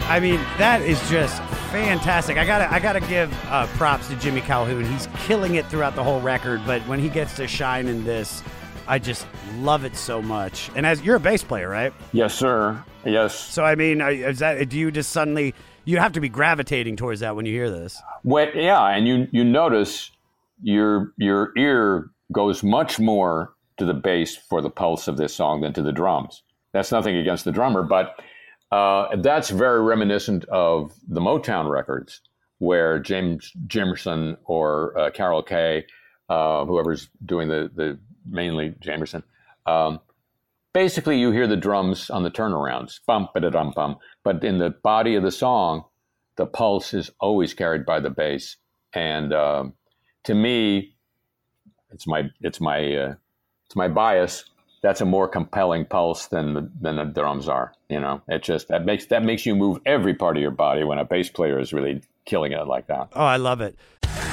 I 0.09 0.19
mean, 0.19 0.39
that 0.57 0.81
is 0.81 0.99
just 1.07 1.39
fantastic. 1.71 2.37
I 2.37 2.45
gotta, 2.45 2.73
I 2.73 2.79
gotta 2.79 2.99
give 2.99 3.31
uh, 3.45 3.67
props 3.77 4.07
to 4.07 4.15
Jimmy 4.15 4.41
Calhoun. 4.41 4.83
He's 4.83 5.07
killing 5.17 5.53
it 5.53 5.67
throughout 5.67 5.95
the 5.95 6.03
whole 6.03 6.19
record, 6.19 6.61
but 6.65 6.81
when 6.87 6.99
he 6.99 7.09
gets 7.09 7.35
to 7.35 7.47
shine 7.47 7.87
in 7.87 8.03
this, 8.03 8.41
I 8.87 8.97
just 8.97 9.27
love 9.57 9.85
it 9.85 9.95
so 9.95 10.19
much. 10.19 10.71
And 10.75 10.83
as 10.83 11.03
you're 11.03 11.17
a 11.17 11.19
bass 11.19 11.43
player, 11.43 11.69
right? 11.69 11.93
Yes, 12.11 12.33
sir. 12.33 12.83
Yes. 13.05 13.35
So 13.35 13.63
I 13.63 13.75
mean, 13.75 14.01
is 14.01 14.39
that 14.39 14.67
do 14.67 14.79
you 14.79 14.89
just 14.89 15.11
suddenly 15.11 15.53
you 15.85 15.99
have 15.99 16.13
to 16.13 16.19
be 16.19 16.27
gravitating 16.27 16.95
towards 16.95 17.19
that 17.19 17.35
when 17.35 17.45
you 17.45 17.53
hear 17.53 17.69
this? 17.69 18.01
Well, 18.23 18.49
yeah, 18.55 18.83
and 18.87 19.07
you 19.07 19.27
you 19.31 19.43
notice 19.43 20.09
your 20.63 21.13
your 21.17 21.53
ear 21.55 22.09
goes 22.31 22.63
much 22.63 22.99
more 22.99 23.53
to 23.77 23.85
the 23.85 23.93
bass 23.93 24.35
for 24.35 24.59
the 24.59 24.71
pulse 24.71 25.07
of 25.07 25.17
this 25.17 25.35
song 25.35 25.61
than 25.61 25.71
to 25.73 25.83
the 25.83 25.93
drums. 25.93 26.41
That's 26.73 26.91
nothing 26.91 27.15
against 27.15 27.45
the 27.45 27.51
drummer, 27.51 27.83
but 27.83 28.19
uh, 28.71 29.15
that's 29.17 29.49
very 29.49 29.81
reminiscent 29.81 30.45
of 30.45 30.93
the 31.07 31.21
Motown 31.21 31.69
records, 31.69 32.21
where 32.59 32.99
James 32.99 33.51
Jamerson 33.67 34.37
or 34.45 34.97
uh, 34.97 35.11
Carol 35.11 35.41
Kaye, 35.43 35.85
uh, 36.29 36.65
whoever's 36.65 37.09
doing 37.25 37.47
the 37.47 37.69
the 37.73 37.99
mainly 38.25 38.71
Jamerson. 38.81 39.23
Um, 39.65 39.99
basically, 40.73 41.19
you 41.19 41.31
hear 41.31 41.47
the 41.47 41.57
drums 41.57 42.09
on 42.09 42.23
the 42.23 42.31
turnarounds, 42.31 42.99
bum 43.07 43.29
ba 43.33 43.39
dum 43.49 43.73
bum, 43.75 43.97
but 44.23 44.43
in 44.43 44.59
the 44.59 44.69
body 44.69 45.15
of 45.15 45.23
the 45.23 45.31
song, 45.31 45.85
the 46.35 46.45
pulse 46.45 46.93
is 46.93 47.11
always 47.19 47.53
carried 47.53 47.85
by 47.85 47.99
the 47.99 48.09
bass. 48.09 48.57
And 48.93 49.33
um, 49.33 49.73
to 50.23 50.33
me, 50.33 50.95
it's 51.91 52.07
my 52.07 52.29
it's 52.41 52.61
my 52.61 52.95
uh, 52.95 53.15
it's 53.65 53.75
my 53.75 53.87
bias. 53.87 54.45
That's 54.81 55.01
a 55.01 55.05
more 55.05 55.27
compelling 55.27 55.85
pulse 55.85 56.27
than 56.27 56.53
the, 56.53 56.71
than 56.79 56.95
the 56.95 57.05
drums 57.05 57.47
are. 57.49 57.73
You 57.89 57.99
know, 57.99 58.21
it 58.27 58.43
just 58.43 58.69
that 58.69 58.85
makes 58.85 59.07
that 59.07 59.23
makes 59.23 59.45
you 59.45 59.55
move 59.55 59.79
every 59.85 60.13
part 60.13 60.37
of 60.37 60.41
your 60.41 60.51
body 60.51 60.83
when 60.83 60.97
a 60.97 61.05
bass 61.05 61.29
player 61.29 61.59
is 61.59 61.73
really 61.73 62.01
killing 62.25 62.51
it 62.51 62.67
like 62.67 62.87
that. 62.87 63.09
Oh, 63.13 63.25
I 63.25 63.37
love 63.37 63.61
it. 63.61 63.77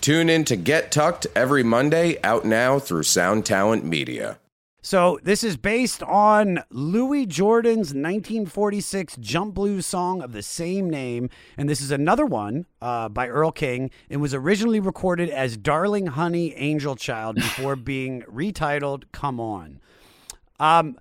Tune 0.00 0.30
in 0.30 0.44
to 0.46 0.56
Get 0.56 0.90
Tucked 0.90 1.26
every 1.36 1.62
Monday, 1.62 2.18
out 2.24 2.44
now 2.44 2.78
through 2.78 3.02
Sound 3.02 3.44
Talent 3.44 3.84
Media. 3.84 4.38
So 4.82 5.18
this 5.22 5.44
is 5.44 5.58
based 5.58 6.02
on 6.02 6.60
Louis 6.70 7.26
Jordan's 7.26 7.92
1946 7.92 9.16
jump 9.20 9.54
blues 9.54 9.84
song 9.84 10.22
of 10.22 10.32
the 10.32 10.40
same 10.42 10.88
name, 10.88 11.28
and 11.58 11.68
this 11.68 11.82
is 11.82 11.90
another 11.90 12.24
one 12.24 12.64
uh, 12.80 13.10
by 13.10 13.28
Earl 13.28 13.52
King. 13.52 13.90
It 14.08 14.16
was 14.16 14.32
originally 14.32 14.80
recorded 14.80 15.28
as 15.28 15.58
"Darling 15.58 16.06
Honey 16.06 16.54
Angel 16.54 16.96
Child" 16.96 17.36
before 17.36 17.76
being 17.76 18.22
retitled 18.22 19.04
"Come 19.12 19.38
On." 19.38 19.80
Um, 20.58 20.96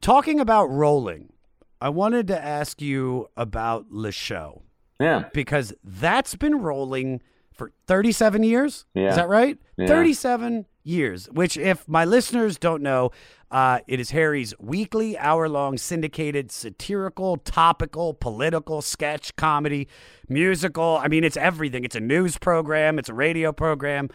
talking 0.00 0.40
about 0.40 0.64
rolling, 0.66 1.32
I 1.80 1.90
wanted 1.90 2.26
to 2.28 2.44
ask 2.44 2.82
you 2.82 3.28
about 3.36 3.86
Le 3.90 4.10
Show 4.10 4.62
Yeah. 4.98 5.26
because 5.32 5.72
that's 5.84 6.34
been 6.34 6.60
rolling 6.60 7.22
for 7.54 7.72
37 7.86 8.42
years. 8.42 8.84
Yeah. 8.94 9.10
Is 9.10 9.16
that 9.16 9.28
right? 9.28 9.58
Yeah. 9.76 9.86
37 9.86 10.66
years, 10.82 11.26
which, 11.32 11.56
if 11.56 11.88
my 11.88 12.04
listeners 12.04 12.58
don't 12.58 12.82
know, 12.82 13.10
uh, 13.50 13.78
it 13.86 14.00
is 14.00 14.10
Harry's 14.10 14.52
weekly 14.58 15.16
hour 15.16 15.48
long 15.48 15.78
syndicated 15.78 16.50
satirical, 16.50 17.36
topical, 17.38 18.12
political 18.14 18.82
sketch 18.82 19.34
comedy, 19.36 19.88
musical. 20.28 20.98
I 21.00 21.08
mean, 21.08 21.24
it's 21.24 21.36
everything. 21.36 21.84
It's 21.84 21.94
a 21.96 22.00
news 22.00 22.36
program, 22.38 22.98
it's 22.98 23.08
a 23.08 23.14
radio 23.14 23.52
program. 23.52 24.10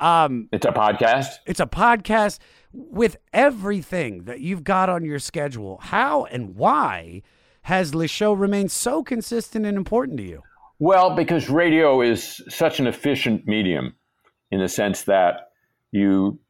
Um, 0.00 0.48
It's 0.52 0.66
a 0.66 0.72
podcast. 0.72 1.28
it's 1.46 1.60
a 1.60 1.66
podcast 1.66 2.38
with 2.72 3.16
everything 3.32 4.24
that 4.24 4.40
you've 4.40 4.64
got 4.64 4.88
on 4.88 5.04
your 5.04 5.18
schedule. 5.20 5.78
How 5.82 6.24
and 6.24 6.56
why 6.56 7.22
has 7.62 7.94
Le 7.94 8.08
Show 8.08 8.32
remained 8.32 8.72
so 8.72 9.02
consistent 9.04 9.64
and 9.66 9.76
important 9.76 10.18
to 10.18 10.24
you? 10.24 10.42
Well, 10.78 11.14
because 11.14 11.48
radio 11.48 12.00
is 12.00 12.42
such 12.48 12.80
an 12.80 12.86
efficient 12.86 13.46
medium 13.46 13.94
in 14.50 14.60
the 14.60 14.68
sense 14.68 15.02
that 15.04 15.50
you, 15.92 16.40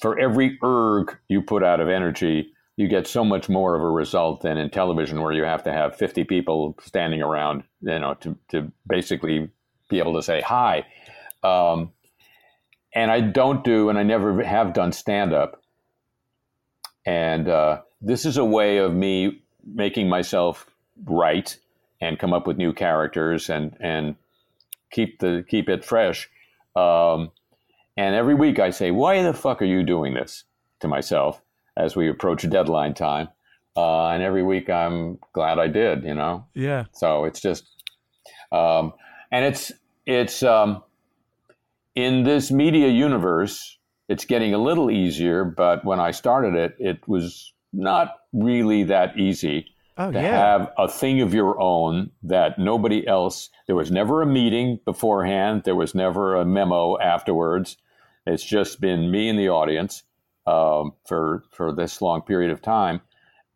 for 0.00 0.18
every 0.18 0.58
erg 0.64 1.16
you 1.28 1.42
put 1.42 1.62
out 1.62 1.80
of 1.80 1.88
energy, 1.88 2.50
you 2.76 2.88
get 2.88 3.06
so 3.06 3.24
much 3.24 3.48
more 3.48 3.74
of 3.76 3.82
a 3.82 3.90
result 3.90 4.40
than 4.40 4.58
in 4.58 4.70
television 4.70 5.20
where 5.20 5.32
you 5.32 5.44
have 5.44 5.62
to 5.64 5.72
have 5.72 5.96
50 5.96 6.24
people 6.24 6.76
standing 6.80 7.22
around, 7.22 7.62
you 7.80 7.98
know, 7.98 8.14
to, 8.14 8.36
to 8.48 8.72
basically 8.86 9.50
be 9.88 9.98
able 9.98 10.14
to 10.14 10.22
say 10.22 10.40
hi. 10.40 10.86
Um, 11.42 11.92
and 12.94 13.10
I 13.10 13.20
don't 13.20 13.62
do, 13.64 13.90
and 13.90 13.98
I 13.98 14.02
never 14.02 14.42
have 14.42 14.72
done 14.72 14.92
stand 14.92 15.32
up. 15.32 15.62
And 17.04 17.48
uh, 17.48 17.82
this 18.00 18.24
is 18.24 18.38
a 18.38 18.44
way 18.44 18.78
of 18.78 18.94
me 18.94 19.42
making 19.64 20.08
myself 20.08 20.66
right 21.04 21.56
and 22.04 22.18
come 22.18 22.34
up 22.34 22.46
with 22.46 22.58
new 22.58 22.72
characters 22.72 23.48
and 23.48 23.76
and 23.80 24.16
keep 24.90 25.18
the 25.20 25.44
keep 25.48 25.68
it 25.68 25.84
fresh. 25.84 26.28
Um, 26.76 27.30
and 27.96 28.14
every 28.14 28.34
week 28.34 28.58
I 28.58 28.70
say, 28.70 28.90
"Why 28.90 29.22
the 29.22 29.32
fuck 29.32 29.62
are 29.62 29.66
you 29.66 29.82
doing 29.82 30.14
this?" 30.14 30.44
to 30.80 30.88
myself 30.88 31.40
as 31.76 31.96
we 31.96 32.10
approach 32.10 32.48
deadline 32.48 32.94
time. 32.94 33.28
Uh, 33.76 34.08
and 34.08 34.22
every 34.22 34.42
week 34.42 34.68
I'm 34.68 35.18
glad 35.32 35.58
I 35.58 35.68
did. 35.68 36.04
You 36.04 36.14
know. 36.14 36.46
Yeah. 36.54 36.84
So 36.92 37.24
it's 37.24 37.40
just, 37.40 37.64
um, 38.52 38.92
and 39.32 39.44
it's 39.44 39.72
it's 40.06 40.42
um, 40.42 40.82
in 41.94 42.24
this 42.24 42.50
media 42.50 42.88
universe. 42.88 43.78
It's 44.06 44.26
getting 44.26 44.52
a 44.52 44.58
little 44.58 44.90
easier, 44.90 45.46
but 45.46 45.82
when 45.82 45.98
I 45.98 46.10
started 46.10 46.54
it, 46.54 46.76
it 46.78 47.08
was 47.08 47.54
not 47.72 48.16
really 48.34 48.82
that 48.84 49.16
easy 49.18 49.73
Oh, 49.96 50.10
to 50.10 50.20
yeah. 50.20 50.36
have 50.36 50.72
a 50.76 50.88
thing 50.88 51.20
of 51.20 51.32
your 51.32 51.60
own 51.60 52.10
that 52.24 52.58
nobody 52.58 53.06
else. 53.06 53.50
There 53.66 53.76
was 53.76 53.92
never 53.92 54.22
a 54.22 54.26
meeting 54.26 54.80
beforehand. 54.84 55.62
There 55.64 55.76
was 55.76 55.94
never 55.94 56.34
a 56.34 56.44
memo 56.44 56.98
afterwards. 56.98 57.76
It's 58.26 58.42
just 58.42 58.80
been 58.80 59.10
me 59.10 59.28
and 59.28 59.38
the 59.38 59.50
audience 59.50 60.02
um, 60.46 60.94
for 61.06 61.44
for 61.52 61.72
this 61.72 62.02
long 62.02 62.22
period 62.22 62.50
of 62.50 62.60
time, 62.60 63.02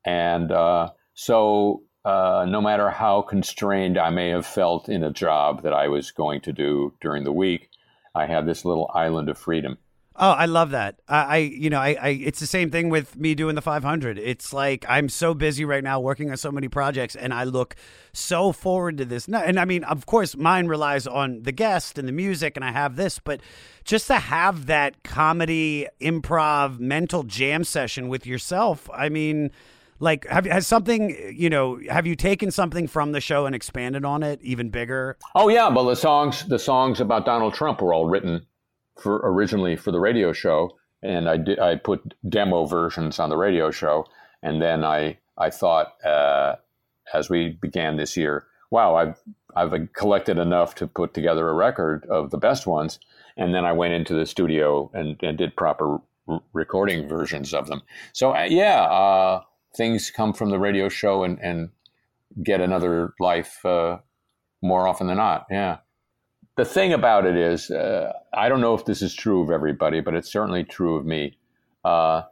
and 0.04 0.52
uh, 0.52 0.90
so 1.14 1.82
uh, 2.04 2.46
no 2.48 2.60
matter 2.60 2.88
how 2.90 3.22
constrained 3.22 3.98
I 3.98 4.10
may 4.10 4.28
have 4.28 4.46
felt 4.46 4.88
in 4.88 5.02
a 5.02 5.10
job 5.10 5.62
that 5.62 5.72
I 5.72 5.88
was 5.88 6.10
going 6.12 6.40
to 6.42 6.52
do 6.52 6.94
during 7.00 7.24
the 7.24 7.32
week, 7.32 7.70
I 8.14 8.26
had 8.26 8.46
this 8.46 8.64
little 8.64 8.90
island 8.94 9.28
of 9.28 9.38
freedom. 9.38 9.78
Oh, 10.20 10.30
I 10.30 10.46
love 10.46 10.70
that. 10.70 11.00
I, 11.06 11.22
I 11.22 11.36
you 11.36 11.70
know, 11.70 11.78
I, 11.78 11.96
I, 12.00 12.08
it's 12.08 12.40
the 12.40 12.46
same 12.46 12.72
thing 12.72 12.88
with 12.88 13.16
me 13.16 13.36
doing 13.36 13.54
the 13.54 13.62
500. 13.62 14.18
It's 14.18 14.52
like 14.52 14.84
I'm 14.88 15.08
so 15.08 15.32
busy 15.32 15.64
right 15.64 15.84
now 15.84 16.00
working 16.00 16.30
on 16.30 16.36
so 16.36 16.50
many 16.50 16.66
projects, 16.66 17.14
and 17.14 17.32
I 17.32 17.44
look 17.44 17.76
so 18.12 18.50
forward 18.50 18.98
to 18.98 19.04
this. 19.04 19.28
And 19.28 19.60
I 19.60 19.64
mean, 19.64 19.84
of 19.84 20.06
course, 20.06 20.36
mine 20.36 20.66
relies 20.66 21.06
on 21.06 21.42
the 21.42 21.52
guest 21.52 21.98
and 21.98 22.08
the 22.08 22.12
music, 22.12 22.56
and 22.56 22.64
I 22.64 22.72
have 22.72 22.96
this, 22.96 23.20
but 23.20 23.40
just 23.84 24.08
to 24.08 24.16
have 24.16 24.66
that 24.66 25.04
comedy, 25.04 25.86
improv, 26.00 26.80
mental 26.80 27.22
jam 27.22 27.62
session 27.62 28.08
with 28.08 28.26
yourself. 28.26 28.90
I 28.92 29.10
mean, 29.10 29.52
like, 30.00 30.26
have 30.26 30.46
has 30.46 30.66
something, 30.66 31.16
you 31.32 31.48
know, 31.48 31.78
have 31.88 32.08
you 32.08 32.16
taken 32.16 32.50
something 32.50 32.88
from 32.88 33.12
the 33.12 33.20
show 33.20 33.46
and 33.46 33.54
expanded 33.54 34.04
on 34.04 34.24
it 34.24 34.40
even 34.42 34.70
bigger? 34.70 35.16
Oh 35.36 35.48
yeah, 35.48 35.68
well 35.68 35.86
the 35.86 35.94
songs 35.94 36.44
the 36.46 36.58
songs 36.58 37.00
about 37.00 37.24
Donald 37.24 37.54
Trump 37.54 37.80
were 37.80 37.94
all 37.94 38.06
written 38.08 38.44
for 38.98 39.16
originally 39.24 39.76
for 39.76 39.90
the 39.90 40.00
radio 40.00 40.32
show, 40.32 40.76
and 41.02 41.28
I 41.28 41.36
did 41.36 41.58
I 41.58 41.76
put 41.76 42.14
demo 42.28 42.66
versions 42.66 43.18
on 43.18 43.30
the 43.30 43.36
radio 43.36 43.70
show, 43.70 44.06
and 44.42 44.60
then 44.60 44.84
I 44.84 45.18
I 45.36 45.50
thought 45.50 45.94
uh, 46.04 46.56
as 47.14 47.30
we 47.30 47.50
began 47.60 47.96
this 47.96 48.16
year, 48.16 48.46
wow, 48.70 48.96
I've 48.96 49.18
I've 49.56 49.92
collected 49.92 50.38
enough 50.38 50.74
to 50.76 50.86
put 50.86 51.14
together 51.14 51.48
a 51.48 51.54
record 51.54 52.06
of 52.06 52.30
the 52.30 52.38
best 52.38 52.66
ones, 52.66 52.98
and 53.36 53.54
then 53.54 53.64
I 53.64 53.72
went 53.72 53.94
into 53.94 54.14
the 54.14 54.26
studio 54.26 54.90
and, 54.94 55.16
and 55.22 55.38
did 55.38 55.56
proper 55.56 55.98
r- 56.28 56.42
recording 56.52 57.08
versions 57.08 57.54
of 57.54 57.68
them. 57.68 57.82
So 58.12 58.34
uh, 58.34 58.46
yeah, 58.48 58.82
uh, 58.82 59.42
things 59.76 60.10
come 60.10 60.32
from 60.32 60.50
the 60.50 60.58
radio 60.58 60.88
show 60.88 61.24
and 61.24 61.38
and 61.40 61.70
get 62.42 62.60
another 62.60 63.14
life 63.20 63.64
uh, 63.64 63.98
more 64.62 64.86
often 64.86 65.06
than 65.06 65.16
not. 65.16 65.46
Yeah 65.50 65.78
the 66.58 66.64
thing 66.64 66.92
about 66.92 67.24
it 67.24 67.36
is, 67.36 67.70
uh, 67.70 68.12
I 68.34 68.48
don't 68.48 68.60
know 68.60 68.74
if 68.74 68.84
this 68.84 69.00
is 69.00 69.14
true 69.14 69.44
of 69.44 69.50
everybody, 69.50 70.00
but 70.00 70.14
it's 70.14 70.30
certainly 70.30 70.64
true 70.64 70.96
of 70.96 71.06
me. 71.06 71.38
Uh, 71.84 72.22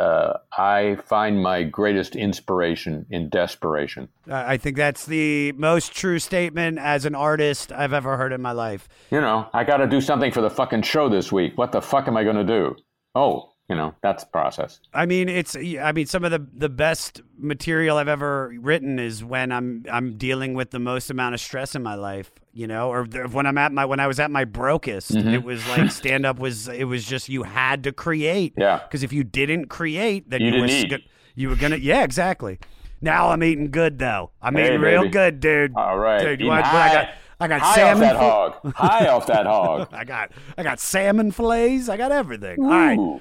uh, 0.00 0.38
I 0.56 0.96
find 1.04 1.42
my 1.42 1.62
greatest 1.62 2.16
inspiration 2.16 3.04
in 3.10 3.28
desperation. 3.28 4.08
I 4.26 4.56
think 4.56 4.78
that's 4.78 5.04
the 5.04 5.52
most 5.52 5.94
true 5.94 6.18
statement 6.18 6.78
as 6.78 7.04
an 7.04 7.14
artist 7.14 7.70
I've 7.70 7.92
ever 7.92 8.16
heard 8.16 8.32
in 8.32 8.40
my 8.40 8.52
life. 8.52 8.88
You 9.10 9.20
know, 9.20 9.46
I 9.52 9.64
got 9.64 9.76
to 9.76 9.86
do 9.86 10.00
something 10.00 10.32
for 10.32 10.40
the 10.40 10.50
fucking 10.50 10.82
show 10.82 11.10
this 11.10 11.30
week. 11.30 11.58
What 11.58 11.70
the 11.70 11.82
fuck 11.82 12.08
am 12.08 12.16
I 12.16 12.24
going 12.24 12.36
to 12.36 12.44
do? 12.44 12.76
Oh, 13.14 13.52
you 13.68 13.74
know 13.74 13.94
that's 14.02 14.24
process 14.24 14.80
i 14.92 15.06
mean 15.06 15.28
it's 15.28 15.56
i 15.56 15.90
mean 15.92 16.06
some 16.06 16.22
of 16.22 16.30
the 16.30 16.46
the 16.54 16.68
best 16.68 17.22
material 17.38 17.96
i've 17.96 18.08
ever 18.08 18.54
written 18.60 18.98
is 18.98 19.24
when 19.24 19.50
i'm 19.50 19.84
i'm 19.90 20.16
dealing 20.18 20.52
with 20.52 20.70
the 20.70 20.78
most 20.78 21.10
amount 21.10 21.34
of 21.34 21.40
stress 21.40 21.74
in 21.74 21.82
my 21.82 21.94
life 21.94 22.30
you 22.52 22.66
know 22.66 22.90
or 22.92 23.04
when 23.04 23.46
i'm 23.46 23.56
at 23.56 23.72
my 23.72 23.84
when 23.86 24.00
i 24.00 24.06
was 24.06 24.20
at 24.20 24.30
my 24.30 24.44
brokest 24.44 25.12
mm-hmm. 25.12 25.28
it 25.28 25.42
was 25.42 25.66
like 25.68 25.90
stand 25.90 26.26
up 26.26 26.38
was 26.38 26.68
it 26.68 26.84
was 26.84 27.06
just 27.06 27.28
you 27.30 27.42
had 27.42 27.82
to 27.84 27.92
create 27.92 28.52
yeah 28.58 28.80
because 28.84 29.02
if 29.02 29.12
you 29.14 29.24
didn't 29.24 29.68
create 29.68 30.28
then 30.28 30.42
you, 30.42 30.52
you 30.52 30.60
were 30.60 30.66
eat. 30.66 30.92
you 31.34 31.48
were 31.48 31.56
gonna 31.56 31.76
yeah 31.76 32.04
exactly 32.04 32.58
now 33.00 33.30
i'm 33.30 33.42
eating 33.42 33.70
good 33.70 33.98
though 33.98 34.30
i'm 34.42 34.56
hey, 34.56 34.66
eating 34.66 34.80
baby. 34.82 34.92
real 34.92 35.08
good 35.08 35.40
dude 35.40 35.72
all 35.74 35.98
right 35.98 36.20
dude 36.20 36.40
you 36.40 36.48
want, 36.48 36.66
I 36.66 36.92
got 36.92 37.08
I 37.40 37.48
got 37.48 37.60
High 37.60 37.74
salmon. 37.74 38.04
off 38.04 38.12
that 38.12 38.16
hog. 38.16 38.74
High 38.74 39.08
off 39.08 39.26
that 39.26 39.46
hog. 39.54 39.88
I 39.92 40.04
got 40.04 40.30
I 40.56 40.62
got 40.62 40.78
salmon 40.78 41.32
fillets. 41.32 41.88
I 41.88 41.96
got 41.96 42.12
everything. 42.12 42.60
Ooh. 42.60 42.64
All 42.64 42.70
right. 42.70 43.20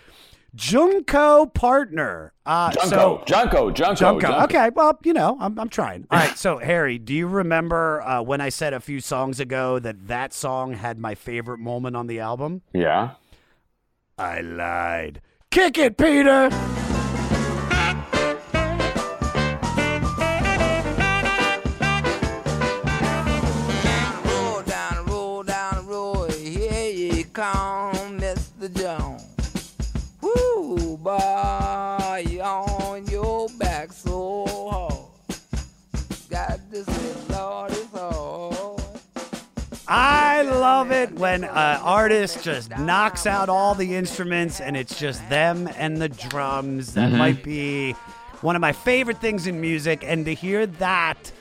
Junko 0.55 1.47
partner. 1.47 2.33
Uh, 2.45 2.71
Junko, 2.71 2.89
so, 2.89 3.23
Junko, 3.25 3.71
Junko, 3.71 4.19
Junko. 4.19 4.43
Okay, 4.43 4.69
well, 4.75 4.99
you 5.03 5.13
know, 5.13 5.37
I'm, 5.39 5.57
I'm 5.59 5.69
trying. 5.69 6.05
All 6.11 6.19
right, 6.19 6.37
so 6.37 6.57
Harry, 6.57 6.99
do 6.99 7.13
you 7.13 7.27
remember 7.27 8.01
uh, 8.03 8.21
when 8.21 8.41
I 8.41 8.49
said 8.49 8.73
a 8.73 8.79
few 8.79 8.99
songs 8.99 9.39
ago 9.39 9.79
that 9.79 10.07
that 10.07 10.33
song 10.33 10.73
had 10.73 10.99
my 10.99 11.15
favorite 11.15 11.59
moment 11.59 11.95
on 11.95 12.07
the 12.07 12.19
album? 12.19 12.61
Yeah. 12.73 13.11
I 14.17 14.41
lied. 14.41 15.21
Kick 15.49 15.77
it, 15.77 15.97
Peter. 15.97 16.49
I 39.95 40.41
love 40.41 40.91
it 40.91 41.11
when 41.13 41.43
an 41.43 41.49
artist 41.81 42.43
just 42.43 42.75
knocks 42.79 43.27
out 43.27 43.47
all 43.47 43.75
the 43.75 43.93
instruments 43.95 44.59
and 44.59 44.75
it's 44.75 44.97
just 44.97 45.27
them 45.29 45.69
and 45.77 45.97
the 45.97 46.09
drums. 46.09 46.95
That 46.95 47.11
Mhm. 47.11 47.17
might 47.17 47.43
be 47.43 47.91
one 48.41 48.55
of 48.55 48.59
my 48.59 48.71
favorite 48.71 49.21
things 49.21 49.45
in 49.45 49.61
music. 49.61 50.03
And 50.03 50.25
to 50.25 50.33
hear 50.33 50.65
that 50.65 51.31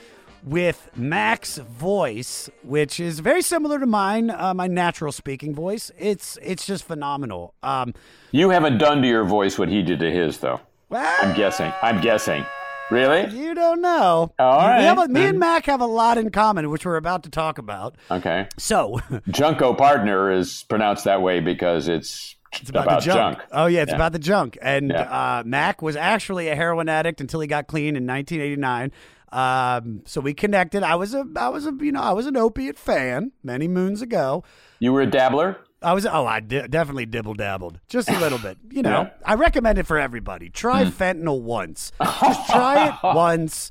with 0.43 0.87
Mac's 0.95 1.57
voice, 1.57 2.47
which 2.61 2.99
is 2.99 3.21
very 3.21 3.41
similar 3.41 3.79
to 3.79 3.87
mine, 3.87 4.29
uh, 4.29 4.53
my 4.53 4.67
natural 4.67 5.11
speaking 5.11 5.55
voice, 5.55 5.89
it's 5.97 6.37
it's 6.43 6.63
just 6.67 6.83
phenomenal. 6.85 7.55
Um, 7.63 7.95
You 8.29 8.51
haven't 8.51 8.77
done 8.77 9.01
to 9.01 9.07
your 9.07 9.23
voice 9.23 9.57
what 9.57 9.69
he 9.69 9.81
did 9.81 9.99
to 10.01 10.11
his, 10.11 10.37
though. 10.37 10.59
I'm 10.91 11.35
guessing. 11.35 11.73
I'm 11.81 12.01
guessing. 12.01 12.45
Really? 12.91 13.29
You 13.35 13.55
don't 13.55 13.81
know. 13.81 14.31
All 14.37 14.57
right. 14.57 14.79
We 14.79 14.83
have 14.85 14.97
a- 14.99 15.07
me 15.07 15.25
and 15.25 15.39
Mac 15.39 15.65
have 15.65 15.81
a 15.81 15.85
lot 15.85 16.17
in 16.17 16.29
common, 16.29 16.69
which 16.69 16.85
we're 16.85 16.97
about 16.97 17.23
to 17.23 17.29
talk 17.29 17.57
about. 17.57 17.95
Okay. 18.11 18.47
So, 18.57 18.99
Junko 19.29 19.73
partner 19.73 20.31
is 20.31 20.63
pronounced 20.69 21.05
that 21.05 21.21
way 21.21 21.39
because 21.39 21.87
it's, 21.87 22.35
It's 22.59 22.69
about, 22.69 22.85
the 22.89 22.97
junk. 22.99 23.39
Oh 23.51 23.65
yeah, 23.65 23.81
it's 23.81 23.89
Yeah. 23.89 23.95
about 23.95 24.11
the 24.11 24.19
junk. 24.19 24.57
And 24.61 24.91
Yeah. 24.91 25.01
uh, 25.39 25.43
Mac 25.45 25.81
was 25.81 25.95
actually 25.95 26.49
a 26.49 26.55
heroin 26.55 26.87
addict 26.89 27.19
until 27.21 27.39
he 27.39 27.47
got 27.47 27.67
clean 27.67 27.95
in 27.95 28.05
1989. 28.05 28.91
Um, 29.31 30.01
so 30.05 30.21
we 30.21 30.35
connected. 30.35 30.83
I 30.83 30.93
was 30.95 31.15
a, 31.15 31.25
I 31.35 31.49
was 31.49 31.65
a, 31.65 31.73
you 31.79 31.91
know, 31.91 32.01
I 32.01 32.11
was 32.11 32.27
an 32.27 32.37
opiate 32.37 32.77
fan 32.77 33.31
many 33.43 33.67
moons 33.67 34.03
ago. 34.03 34.43
You 34.79 34.93
were 34.93 35.01
a 35.01 35.07
dabbler? 35.09 35.57
I 35.83 35.93
was, 35.93 36.05
oh, 36.05 36.25
I 36.25 36.39
di- 36.39 36.67
definitely 36.67 37.05
dibble 37.05 37.33
dabbled 37.33 37.79
just 37.89 38.09
a 38.09 38.19
little 38.19 38.39
bit. 38.39 38.57
You 38.71 38.81
know, 38.83 39.01
Yeah. 39.03 39.09
I 39.25 39.35
recommend 39.35 39.77
it 39.79 39.85
for 39.87 39.99
everybody. 39.99 40.49
Try 40.49 40.85
Hmm. 40.85 40.89
fentanyl 40.91 41.41
once. 41.41 41.91
Just 42.01 42.49
try 42.49 42.87
it 42.89 42.95
once. 43.03 43.69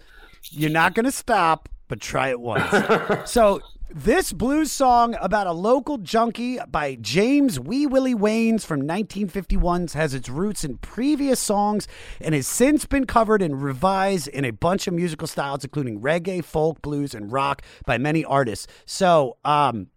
You're 0.51 0.71
not 0.71 0.95
going 0.95 1.05
to 1.07 1.13
stop, 1.13 1.69
but 1.89 2.01
try 2.01 2.29
it 2.29 2.41
once. 2.41 2.71
so 3.31 3.61
this 3.95 4.33
blues 4.33 4.73
song 4.73 5.15
about 5.21 5.47
a 5.47 5.53
local 5.53 5.99
junkie 5.99 6.59
by 6.71 6.97
James 7.01 7.61
Wee 7.61 7.87
Willie 7.87 8.15
Waynes 8.15 8.65
from 8.65 8.81
1951 8.81 9.89
has 9.89 10.15
its 10.15 10.29
roots 10.31 10.65
in 10.65 10.79
previous 10.79 11.39
songs 11.39 11.87
and 12.21 12.35
has 12.35 12.47
since 12.49 12.87
been 12.87 13.05
covered 13.07 13.43
and 13.43 13.63
revised 13.63 14.29
in 14.29 14.45
a 14.47 14.51
bunch 14.51 14.87
of 14.87 14.95
musical 14.95 15.27
styles, 15.29 15.63
including 15.65 16.01
reggae, 16.01 16.43
folk, 16.45 16.81
blues, 16.83 17.15
and 17.15 17.31
rock 17.31 17.63
by 17.87 17.99
many 17.99 18.25
artists. 18.25 18.67
So, 18.87 19.37
um, 19.45 19.89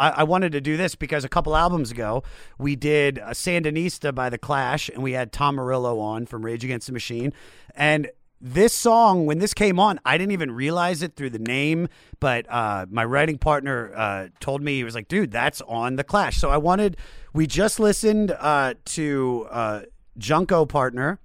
I, 0.00 0.10
I 0.10 0.22
wanted 0.24 0.52
to 0.52 0.60
do 0.60 0.76
this 0.76 0.94
because 0.94 1.24
a 1.24 1.28
couple 1.28 1.54
albums 1.54 1.90
ago 1.90 2.24
we 2.58 2.74
did 2.74 3.18
a 3.18 3.30
Sandinista 3.30 4.14
by 4.14 4.30
The 4.30 4.38
Clash, 4.38 4.88
and 4.88 5.02
we 5.02 5.12
had 5.12 5.30
Tom 5.30 5.56
Morello 5.56 6.00
on 6.00 6.26
from 6.26 6.44
Rage 6.44 6.64
Against 6.64 6.86
the 6.86 6.92
Machine, 6.92 7.32
and 7.74 8.10
this 8.40 8.72
song 8.72 9.26
when 9.26 9.38
this 9.38 9.52
came 9.52 9.78
on 9.78 10.00
i 10.06 10.16
didn't 10.16 10.32
even 10.32 10.50
realize 10.50 11.02
it 11.02 11.14
through 11.14 11.28
the 11.28 11.38
name 11.38 11.86
but 12.20 12.46
uh, 12.48 12.86
my 12.88 13.04
writing 13.04 13.36
partner 13.36 13.92
uh, 13.94 14.28
told 14.40 14.62
me 14.62 14.76
he 14.76 14.82
was 14.82 14.94
like 14.94 15.08
dude 15.08 15.30
that's 15.30 15.60
on 15.68 15.96
the 15.96 16.04
clash. 16.04 16.38
So 16.38 16.48
i 16.48 16.56
wanted 16.56 16.96
we 17.34 17.46
just 17.46 17.78
listened 17.78 18.30
uh, 18.30 18.74
to 18.86 19.46
uh, 19.50 19.82
junko 20.16 20.64
partner 20.64 21.20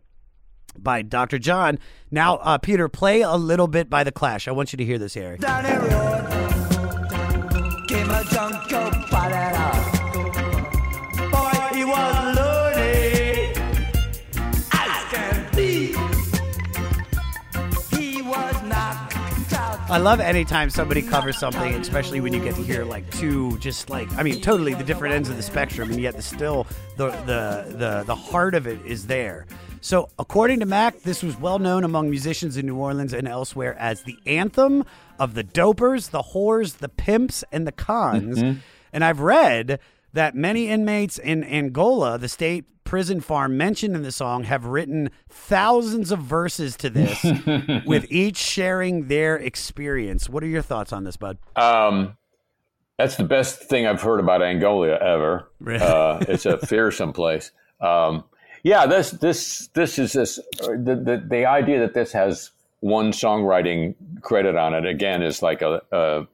by 0.77 1.03
dr 1.03 1.39
john. 1.39 1.79
Now 2.11 2.35
uh, 2.35 2.57
peter 2.57 2.89
play 2.89 3.21
a 3.21 3.35
little 3.35 3.67
bit 3.67 3.89
by 3.89 4.03
the 4.03 4.11
clash. 4.11 4.45
I 4.49 4.51
want 4.51 4.73
you 4.73 4.77
to 4.77 4.83
hear 4.83 4.97
this 4.97 5.13
harry 5.13 5.37
I 19.87 19.97
love 19.99 20.19
anytime 20.19 20.69
somebody 20.69 21.01
covers 21.01 21.37
something, 21.37 21.73
especially 21.75 22.19
when 22.19 22.33
you 22.33 22.43
get 22.43 22.55
to 22.55 22.63
hear 22.63 22.83
like 22.83 23.09
two, 23.11 23.57
just 23.59 23.89
like 23.89 24.11
I 24.17 24.23
mean, 24.23 24.41
totally 24.41 24.73
the 24.73 24.83
different 24.83 25.13
ends 25.13 25.29
of 25.29 25.37
the 25.37 25.43
spectrum, 25.43 25.89
and 25.91 26.01
yet 26.01 26.15
the 26.15 26.21
still 26.21 26.67
the 26.97 27.11
the 27.11 27.65
the 27.77 28.03
the 28.05 28.15
heart 28.15 28.55
of 28.55 28.67
it 28.67 28.83
is 28.85 29.07
there. 29.07 29.45
So, 29.81 30.09
according 30.17 30.59
to 30.61 30.65
Mac, 30.65 31.01
this 31.03 31.21
was 31.21 31.39
well 31.39 31.59
known 31.59 31.83
among 31.83 32.09
musicians 32.09 32.57
in 32.57 32.65
New 32.65 32.75
Orleans 32.75 33.13
and 33.13 33.27
elsewhere 33.27 33.75
as 33.79 34.01
the 34.01 34.17
anthem 34.25 34.83
of 35.19 35.35
the 35.35 35.43
dopers, 35.43 36.09
the 36.09 36.23
whores, 36.23 36.79
the 36.79 36.89
pimps, 36.89 37.43
and 37.51 37.67
the 37.67 37.71
cons. 37.71 38.39
Mhm. 38.39 38.57
And 38.95 39.03
I've 39.03 39.19
read 39.19 39.81
that 40.13 40.35
many 40.35 40.69
inmates 40.69 41.17
in 41.19 41.43
Angola, 41.43 42.17
the 42.17 42.29
state 42.29 42.63
prison 42.85 43.19
farm 43.19 43.57
mentioned 43.57 43.93
in 43.93 44.03
the 44.03 44.11
song, 44.11 44.45
have 44.45 44.67
written 44.67 45.11
thousands 45.27 46.13
of 46.13 46.19
verses 46.19 46.77
to 46.77 46.89
this, 46.89 47.21
with 47.85 48.09
each 48.09 48.37
sharing 48.37 49.09
their 49.09 49.35
experience. 49.35 50.29
What 50.29 50.43
are 50.43 50.47
your 50.47 50.61
thoughts 50.61 50.93
on 50.93 51.03
this, 51.03 51.17
Bud? 51.17 51.37
Um, 51.57 52.15
That's 52.97 53.17
the 53.17 53.25
best 53.25 53.63
thing 53.63 53.85
I've 53.85 54.01
heard 54.01 54.21
about 54.21 54.41
Angola 54.41 54.95
ever. 54.95 55.51
Uh, 55.67 56.23
it's 56.29 56.45
a 56.45 56.57
fearsome 56.65 57.11
place. 57.11 57.51
Um, 57.81 58.23
yeah, 58.63 58.85
this 58.85 59.11
this 59.11 59.67
this 59.73 59.99
is 59.99 60.13
this 60.13 60.39
the, 60.59 60.95
the 61.03 61.23
the 61.27 61.45
idea 61.45 61.79
that 61.81 61.93
this 61.93 62.13
has 62.13 62.51
one 62.79 63.11
songwriting 63.11 63.95
credit 64.21 64.55
on 64.55 64.73
it 64.73 64.85
again 64.85 65.21
is 65.21 65.41
like 65.41 65.61
a 65.61 65.81
a, 65.91 66.27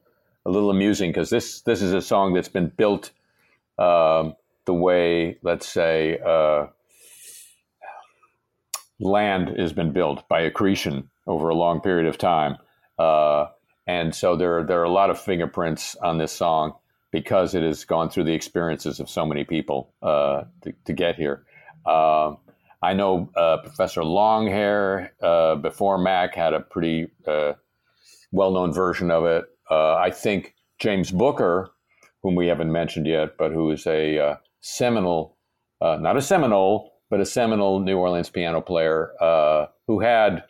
a 0.44 0.50
little 0.50 0.70
amusing 0.70 1.10
because 1.10 1.30
this 1.30 1.62
this 1.62 1.82
is 1.82 1.92
a 1.92 2.02
song 2.02 2.34
that's 2.34 2.48
been 2.48 2.68
built 2.76 3.10
um, 3.78 4.34
the 4.64 4.74
way 4.74 5.38
let's 5.42 5.66
say 5.66 6.18
uh, 6.24 6.66
land 9.02 9.48
has 9.58 9.72
been 9.72 9.92
built 9.92 10.26
by 10.28 10.40
accretion 10.40 11.10
over 11.26 11.48
a 11.48 11.54
long 11.54 11.80
period 11.80 12.06
of 12.06 12.18
time. 12.18 12.56
Uh, 12.98 13.46
and 13.86 14.14
so 14.14 14.36
there, 14.36 14.62
there 14.64 14.80
are 14.80 14.84
a 14.84 14.90
lot 14.90 15.10
of 15.10 15.20
fingerprints 15.20 15.96
on 15.96 16.18
this 16.18 16.32
song 16.32 16.74
because 17.10 17.54
it 17.54 17.62
has 17.62 17.84
gone 17.84 18.08
through 18.08 18.24
the 18.24 18.32
experiences 18.32 19.00
of 19.00 19.10
so 19.10 19.26
many 19.26 19.44
people 19.44 19.92
uh, 20.02 20.44
to, 20.62 20.72
to, 20.84 20.92
get 20.92 21.16
here. 21.16 21.44
Uh, 21.84 22.34
I 22.80 22.94
know 22.94 23.30
uh, 23.36 23.58
Professor 23.58 24.02
Longhair 24.02 25.10
uh, 25.20 25.56
before 25.56 25.98
Mac 25.98 26.34
had 26.34 26.54
a 26.54 26.60
pretty 26.60 27.08
uh, 27.26 27.52
well-known 28.30 28.72
version 28.72 29.10
of 29.10 29.24
it. 29.24 29.44
I 29.70 30.10
think 30.10 30.54
James 30.78 31.10
Booker, 31.10 31.70
whom 32.22 32.34
we 32.34 32.48
haven't 32.48 32.72
mentioned 32.72 33.06
yet, 33.06 33.36
but 33.38 33.52
who 33.52 33.70
is 33.70 33.86
a 33.86 34.38
seminal, 34.60 35.36
not 35.80 36.16
a 36.16 36.22
Seminole, 36.22 36.92
but 37.10 37.20
a 37.20 37.26
seminal 37.26 37.80
New 37.80 37.98
Orleans 37.98 38.30
piano 38.30 38.60
player 38.60 39.12
who 39.86 40.00
had 40.00 40.44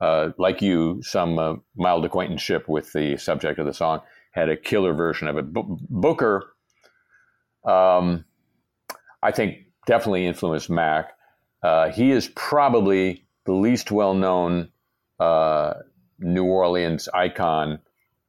uh, 0.00 0.30
like 0.38 0.60
you, 0.60 1.00
some 1.02 1.38
uh, 1.38 1.54
mild 1.76 2.04
acquaintanceship 2.04 2.68
with 2.68 2.92
the 2.92 3.16
subject 3.16 3.58
of 3.58 3.66
the 3.66 3.72
song, 3.72 4.00
had 4.32 4.48
a 4.48 4.56
killer 4.56 4.92
version 4.92 5.28
of 5.28 5.38
it. 5.38 5.52
B- 5.52 5.62
Booker, 5.88 6.54
um, 7.64 8.24
I 9.22 9.30
think, 9.30 9.58
definitely 9.86 10.26
influenced 10.26 10.68
Mac. 10.68 11.12
Uh, 11.62 11.90
he 11.90 12.10
is 12.10 12.28
probably 12.34 13.24
the 13.46 13.52
least 13.52 13.90
well 13.90 14.14
known 14.14 14.68
uh, 15.20 15.74
New 16.18 16.44
Orleans 16.44 17.08
icon 17.14 17.78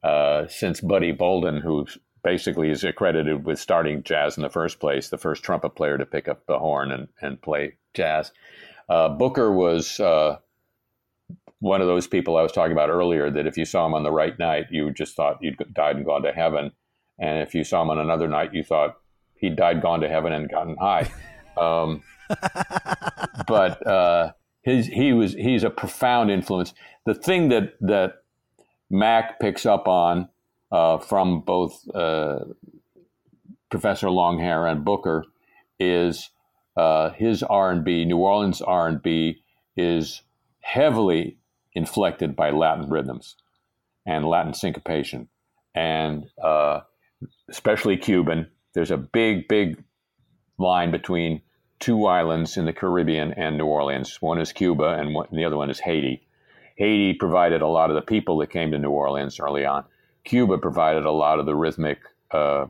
uh, 0.05 0.47
since 0.47 0.81
Buddy 0.81 1.11
Bolden, 1.11 1.61
who 1.61 1.87
basically 2.23 2.69
is 2.69 2.83
accredited 2.83 3.45
with 3.45 3.59
starting 3.59 4.03
jazz 4.03 4.37
in 4.37 4.43
the 4.43 4.49
first 4.49 4.79
place, 4.79 5.09
the 5.09 5.17
first 5.17 5.43
trumpet 5.43 5.71
player 5.71 5.97
to 5.97 6.05
pick 6.05 6.27
up 6.27 6.45
the 6.47 6.59
horn 6.59 6.91
and, 6.91 7.07
and 7.21 7.41
play 7.41 7.77
jazz. 7.93 8.31
Uh, 8.89 9.09
Booker 9.09 9.51
was 9.51 9.99
one 11.59 11.81
of 11.81 11.87
those 11.87 12.07
people 12.07 12.37
I 12.37 12.41
was 12.41 12.51
talking 12.51 12.71
about 12.71 12.89
earlier 12.89 13.31
that 13.31 13.47
if 13.47 13.57
you 13.57 13.65
saw 13.65 13.85
him 13.85 13.93
on 13.93 14.03
the 14.03 14.11
right 14.11 14.37
night, 14.37 14.65
you 14.69 14.91
just 14.91 15.15
thought 15.15 15.39
you'd 15.41 15.57
died 15.73 15.95
and 15.95 16.05
gone 16.05 16.21
to 16.23 16.31
heaven. 16.31 16.71
And 17.19 17.39
if 17.39 17.55
you 17.55 17.63
saw 17.63 17.81
him 17.81 17.89
on 17.89 17.97
another 17.97 18.27
night, 18.27 18.53
you 18.53 18.63
thought 18.63 18.97
he'd 19.37 19.55
died, 19.55 19.81
gone 19.81 20.01
to 20.01 20.09
heaven, 20.09 20.33
and 20.33 20.49
gotten 20.49 20.77
high. 20.77 21.11
Um, 21.57 22.03
but 23.47 23.87
uh, 23.87 24.33
his, 24.63 24.87
he 24.87 25.13
was 25.13 25.31
he's 25.31 25.63
a 25.63 25.69
profound 25.69 26.29
influence. 26.29 26.73
The 27.05 27.13
thing 27.13 27.47
that 27.47 27.75
that 27.79 28.24
Mac 28.89 29.39
picks 29.39 29.65
up 29.65 29.87
on 29.87 30.29
uh, 30.71 30.97
from 30.97 31.41
both 31.41 31.87
uh, 31.93 32.39
Professor 33.69 34.07
Longhair 34.07 34.69
and 34.69 34.85
Booker 34.85 35.25
is 35.79 36.29
uh, 36.77 37.11
his 37.11 37.43
R 37.43 37.71
and 37.71 37.83
B. 37.83 38.05
New 38.05 38.17
Orleans 38.17 38.61
R 38.61 38.87
and 38.87 39.01
B 39.01 39.41
is 39.75 40.21
heavily 40.61 41.37
inflected 41.73 42.35
by 42.35 42.51
Latin 42.51 42.89
rhythms 42.89 43.35
and 44.05 44.25
Latin 44.25 44.53
syncopation, 44.53 45.27
and 45.73 46.29
uh, 46.41 46.81
especially 47.49 47.97
Cuban. 47.97 48.47
There's 48.73 48.91
a 48.91 48.97
big, 48.97 49.47
big 49.47 49.83
line 50.57 50.91
between 50.91 51.41
two 51.79 52.05
islands 52.05 52.57
in 52.57 52.65
the 52.65 52.73
Caribbean 52.73 53.33
and 53.33 53.57
New 53.57 53.65
Orleans. 53.65 54.21
One 54.21 54.39
is 54.39 54.53
Cuba, 54.53 54.97
and, 54.99 55.13
one, 55.13 55.27
and 55.29 55.39
the 55.39 55.45
other 55.45 55.57
one 55.57 55.69
is 55.69 55.79
Haiti. 55.79 56.25
Haiti 56.75 57.13
provided 57.13 57.61
a 57.61 57.67
lot 57.67 57.89
of 57.89 57.95
the 57.95 58.01
people 58.01 58.37
that 58.39 58.49
came 58.49 58.71
to 58.71 58.79
New 58.79 58.89
Orleans 58.89 59.39
early 59.39 59.65
on. 59.65 59.85
Cuba 60.23 60.57
provided 60.57 61.05
a 61.05 61.11
lot 61.11 61.39
of 61.39 61.45
the 61.45 61.55
rhythmic 61.55 61.99
uh, 62.31 62.65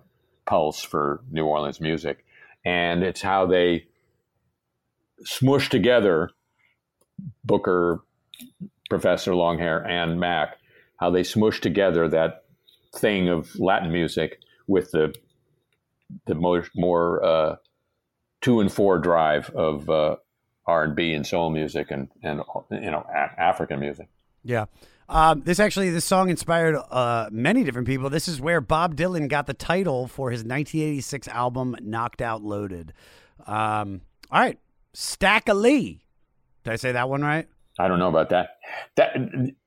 pulse 0.45 0.81
for 0.81 1.21
New 1.31 1.45
Orleans 1.45 1.81
music, 1.81 2.25
and 2.63 3.03
it's 3.03 3.21
how 3.21 3.45
they 3.45 3.87
smush 5.23 5.69
together 5.69 6.29
Booker, 7.43 8.03
Professor 8.89 9.31
Longhair 9.31 9.87
and 9.87 10.19
Mac, 10.19 10.57
how 10.97 11.09
they 11.09 11.23
smush 11.23 11.61
together 11.61 12.07
that 12.07 12.43
thing 12.95 13.29
of 13.29 13.57
Latin 13.59 13.91
music 13.91 14.39
with 14.67 14.91
the 14.91 15.13
the 16.27 16.35
more, 16.35 16.67
more 16.75 17.23
uh, 17.23 17.55
two 18.41 18.59
and 18.59 18.71
four 18.71 18.99
drive 18.99 19.49
of 19.51 19.89
uh, 19.89 20.17
R 20.67 20.83
and 20.83 20.95
B 20.95 21.13
and 21.13 21.25
soul 21.25 21.49
music 21.49 21.91
and 21.91 22.09
and 22.23 22.41
you 22.71 22.91
know 22.91 23.05
a- 23.09 23.41
African 23.41 23.79
music. 23.79 24.07
Yeah. 24.43 24.65
Um, 25.07 25.43
this 25.45 25.59
actually, 25.59 25.91
this 25.91 26.05
song 26.05 26.29
inspired 26.29 26.75
uh, 26.75 27.29
many 27.31 27.63
different 27.63 27.87
people. 27.87 28.09
This 28.09 28.27
is 28.27 28.41
where 28.41 28.59
Bob 28.59 28.95
Dylan 28.95 29.27
got 29.27 29.45
the 29.45 29.53
title 29.53 30.07
for 30.07 30.31
his 30.31 30.39
1986 30.39 31.27
album, 31.27 31.75
Knocked 31.81 32.23
Out 32.23 32.41
Loaded. 32.41 32.91
Um, 33.45 34.01
all 34.31 34.41
right, 34.41 34.57
Stack 34.93 35.47
of 35.47 35.57
Lee. 35.57 36.01
Did 36.63 36.73
I 36.73 36.75
say 36.77 36.91
that 36.93 37.07
one 37.07 37.21
right? 37.21 37.47
I 37.77 37.87
don't 37.87 37.99
know 37.99 38.07
about 38.07 38.29
that. 38.29 38.57
That 38.95 39.15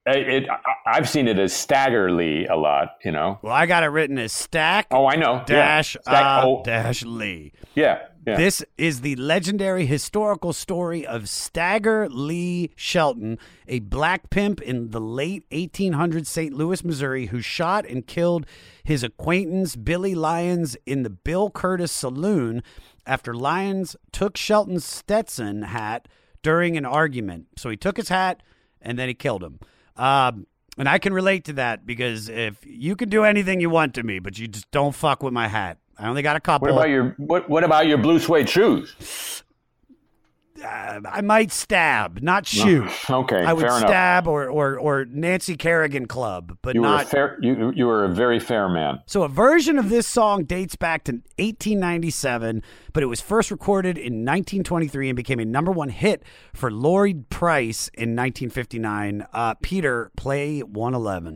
it, 0.07 0.49
I, 0.87 0.97
have 0.97 1.09
seen 1.09 1.29
it 1.29 1.39
as 1.39 1.53
staggerly 1.53 2.49
a 2.51 2.57
lot. 2.57 2.97
You 3.05 3.13
know. 3.13 3.39
Well, 3.43 3.53
I 3.53 3.67
got 3.67 3.83
it 3.83 3.89
written 3.89 4.19
as 4.19 4.33
stack. 4.33 4.89
Oh, 4.91 5.07
I 5.07 5.17
know. 5.17 5.45
Dash 5.47 5.95
yeah. 5.95 6.01
Stack, 6.01 6.25
uh, 6.25 6.47
oh. 6.47 6.63
dash 6.65 7.05
Lee. 7.05 7.53
Yeah, 7.75 8.08
This 8.37 8.65
is 8.77 9.01
the 9.01 9.17
legendary 9.17 9.87
historical 9.87 10.53
story 10.53 11.07
of 11.07 11.29
Stagger 11.29 12.09
Lee 12.09 12.71
Shelton, 12.77 13.39
a 13.67 13.81
black 13.81 14.31
pimp 14.31 14.61
in 14.61 14.91
the 14.91 15.01
late 15.01 15.49
1800s 15.51 16.27
St. 16.27 16.53
Louis, 16.53 16.85
Missouri, 16.85 17.27
who 17.27 17.41
shot 17.41 17.87
and 17.87 18.07
killed 18.07 18.47
his 18.85 19.03
acquaintance 19.03 19.77
Billy 19.77 20.15
Lyons 20.15 20.77
in 20.87 21.03
the 21.03 21.11
Bill 21.11 21.51
Curtis 21.51 21.93
Saloon 21.93 22.63
after 23.07 23.33
Lyons 23.33 23.97
took 24.13 24.37
Shelton's 24.37 24.85
Stetson 24.85 25.63
hat 25.63 26.09
during 26.43 26.77
an 26.77 26.85
argument. 26.85 27.47
So 27.57 27.71
he 27.71 27.77
took 27.77 27.97
his 27.97 28.09
hat 28.09 28.43
and 28.81 28.99
then 28.99 29.09
he 29.09 29.15
killed 29.15 29.43
him. 29.43 29.61
Um, 29.97 30.47
and 30.77 30.89
I 30.89 30.99
can 30.99 31.13
relate 31.13 31.45
to 31.47 31.53
that 31.55 31.85
because 31.85 32.29
if 32.29 32.65
you 32.65 32.95
can 32.95 33.09
do 33.09 33.25
anything 33.25 33.61
you 33.61 33.69
want 33.69 33.95
to 33.95 34.03
me, 34.03 34.21
but 34.21 34.39
you 34.39 34.47
just 34.47 34.71
don't 34.71 34.95
fuck 34.95 35.23
with 35.23 35.33
my 35.33 35.49
hat. 35.49 35.79
I 35.99 36.09
only 36.09 36.23
got 36.23 36.37
a 36.37 36.41
couple. 36.41 36.69
What 36.69 36.75
about 36.75 36.91
your 36.91 37.15
what? 37.19 37.49
What 37.49 37.65
about 37.65 37.87
your 37.87 37.99
blue 37.99 38.19
suede 38.19 38.49
shoes? 38.49 38.95
uh, 40.63 41.01
I 41.09 41.21
might 41.21 41.53
stab, 41.53 42.21
not 42.23 42.47
shoot. 42.47 42.89
okay, 43.11 43.45
I 43.45 43.53
would 43.53 43.67
fair 43.67 43.79
stab 43.79 44.27
or, 44.27 44.49
or 44.49 44.79
or 44.79 45.05
Nancy 45.07 45.57
Kerrigan 45.57 46.07
club, 46.07 46.59
but 46.63 46.75
you 46.75 46.81
not. 46.81 46.97
Were 46.97 47.03
a 47.03 47.07
fair, 47.07 47.39
you 47.41 47.73
you 47.75 47.87
were 47.87 48.05
a 48.05 48.09
very 48.09 48.41
fair 48.41 48.69
man. 48.69 49.01
So 49.07 49.23
a 49.23 49.29
version 49.29 49.79
of 49.79 49.89
this 49.89 50.07
song 50.07 50.45
dates 50.45 50.77
back 50.77 51.05
to 51.05 51.13
1897, 51.39 52.63
but 52.93 53.03
it 53.03 53.07
was 53.07 53.21
first 53.21 53.51
recorded 53.51 53.97
in 53.97 54.25
1923 54.25 55.11
and 55.11 55.17
became 55.17 55.41
a 55.41 55.45
number 55.45 55.73
one 55.73 55.91
hit 55.91 56.23
for 56.55 56.71
Lloyd 56.71 57.29
Price 57.31 57.89
in 57.95 58.17
1959. 58.17 59.27
Uh, 59.33 59.55
Peter, 59.55 60.11
play 60.17 60.61
111. 60.61 61.35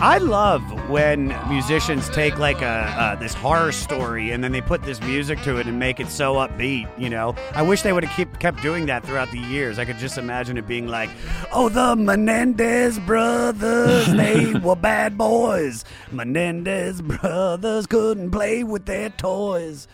I 0.00 0.18
love 0.18 0.62
when 0.88 1.28
musicians 1.48 2.08
take 2.10 2.38
like 2.38 2.62
a 2.62 2.66
uh, 2.66 3.14
this 3.16 3.34
horror 3.34 3.72
story 3.72 4.30
and 4.30 4.44
then 4.44 4.52
they 4.52 4.60
put 4.60 4.82
this 4.84 5.00
music 5.00 5.40
to 5.42 5.56
it 5.56 5.66
and 5.66 5.76
make 5.80 5.98
it 5.98 6.08
so 6.08 6.34
upbeat. 6.34 6.88
You 6.96 7.10
know, 7.10 7.34
I 7.52 7.62
wish 7.62 7.82
they 7.82 7.92
would 7.92 8.04
have 8.04 8.16
keep, 8.16 8.38
kept 8.38 8.62
doing 8.62 8.86
that 8.86 9.04
throughout 9.04 9.30
the 9.32 9.40
years. 9.40 9.76
I 9.80 9.84
could 9.84 9.98
just 9.98 10.16
imagine 10.16 10.56
it 10.56 10.68
being 10.68 10.86
like, 10.86 11.10
"Oh, 11.52 11.68
the 11.68 11.96
Menendez 11.96 13.00
brothers, 13.00 14.06
they 14.06 14.54
were 14.62 14.76
bad 14.76 15.18
boys. 15.18 15.84
Menendez 16.12 17.02
brothers 17.02 17.86
couldn't 17.88 18.30
play 18.30 18.62
with 18.62 18.86
their 18.86 19.10
toys, 19.10 19.88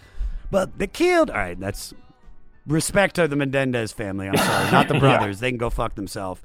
but 0.51 0.79
they 0.79 0.87
killed." 0.87 1.31
All 1.31 1.37
right, 1.39 1.59
that's 1.59 1.95
respect 2.67 3.15
to 3.17 3.27
the 3.27 3.37
Menendez 3.37 3.93
family. 3.93 4.29
I'm 4.29 4.37
sorry, 4.37 4.71
not 4.71 4.89
the 4.89 4.95
Yeah. 4.97 5.01
brothers. 5.01 5.41
They 5.41 5.51
can 5.51 5.59
go 5.59 5.71
fuck 5.71 5.95
themselves. 5.95 6.43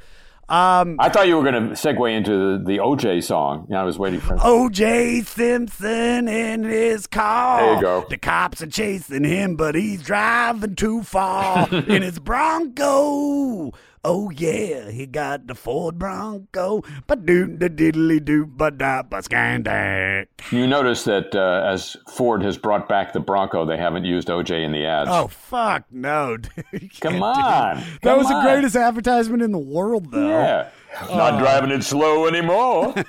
Um, 0.49 0.95
I 0.99 1.09
thought 1.09 1.27
you 1.27 1.37
were 1.37 1.43
going 1.43 1.69
to 1.69 1.75
segue 1.75 2.11
into 2.11 2.57
the, 2.57 2.63
the 2.65 2.77
OJ 2.79 3.23
song. 3.23 3.67
Yeah, 3.69 3.81
I 3.81 3.83
was 3.83 3.99
waiting 3.99 4.19
for. 4.19 4.35
O.J. 4.43 5.21
Simpson 5.21 6.27
in 6.27 6.63
his 6.63 7.05
car. 7.05 7.61
There 7.61 7.75
you 7.75 7.81
go. 7.81 8.05
The 8.09 8.17
cops 8.17 8.61
are 8.63 8.67
chasing 8.67 9.23
him, 9.23 9.55
but 9.55 9.75
he's 9.75 10.01
driving 10.01 10.75
too 10.75 11.03
far 11.03 11.67
in 11.71 12.01
his 12.01 12.17
Bronco. 12.17 13.71
Oh 14.03 14.29
yeah, 14.29 14.91
he 14.91 15.05
got 15.05 15.47
the 15.47 15.55
Ford 15.55 15.99
Bronco, 15.99 16.83
but 17.05 17.25
doo 17.25 17.47
da 17.47 17.67
diddly 17.67 18.23
doo 18.23 18.45
ba 18.45 18.71
da 18.71 19.03
ba 19.03 19.17
scandac. 19.17 20.27
You 20.51 20.67
notice 20.67 21.03
that 21.03 21.35
uh, 21.35 21.67
as 21.67 21.97
Ford 22.09 22.41
has 22.43 22.57
brought 22.57 22.87
back 22.87 23.11
the 23.11 23.19
Bronco, 23.19 23.65
they 23.65 23.77
haven't 23.77 24.05
used 24.05 24.29
OJ 24.29 24.63
in 24.65 24.71
the 24.71 24.85
ads. 24.85 25.09
Oh 25.11 25.27
fuck 25.27 25.83
no, 25.91 26.37
dude. 26.71 26.99
Come 27.01 27.21
on, 27.21 27.77
That 27.77 27.99
come 28.01 28.17
was 28.19 28.27
the 28.29 28.41
greatest 28.41 28.77
advertisement 28.77 29.43
in 29.43 29.51
the 29.51 29.59
world, 29.59 30.11
though. 30.11 30.27
Yeah. 30.27 30.69
Not 31.09 31.39
driving 31.39 31.71
it 31.71 31.83
slow 31.83 32.25
anymore. 32.25 32.93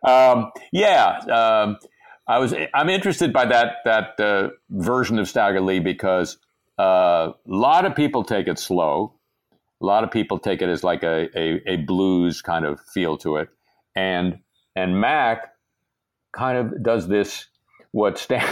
um, 0.06 0.50
yeah. 0.72 1.18
Um, 1.20 1.78
I 2.26 2.38
was. 2.38 2.54
I'm 2.74 2.88
interested 2.88 3.32
by 3.32 3.46
that 3.46 3.76
that 3.84 4.20
uh, 4.20 4.50
version 4.70 5.18
of 5.18 5.28
Stagger 5.28 5.60
Lee 5.60 5.80
because 5.80 6.36
uh, 6.36 6.49
a 6.80 7.34
lot 7.46 7.84
of 7.84 7.94
people 7.94 8.24
take 8.24 8.48
it 8.48 8.58
slow. 8.58 9.14
A 9.82 9.86
lot 9.86 10.04
of 10.04 10.10
people 10.10 10.38
take 10.38 10.60
it 10.62 10.68
as 10.68 10.84
like 10.84 11.02
a, 11.02 11.28
a, 11.38 11.62
a 11.66 11.76
blues 11.76 12.42
kind 12.42 12.64
of 12.64 12.80
feel 12.80 13.16
to 13.18 13.36
it, 13.36 13.48
and 13.96 14.38
and 14.76 15.00
Mac 15.00 15.52
kind 16.32 16.58
of 16.58 16.82
does 16.82 17.08
this 17.08 17.46
what 17.92 18.18
Stan, 18.18 18.46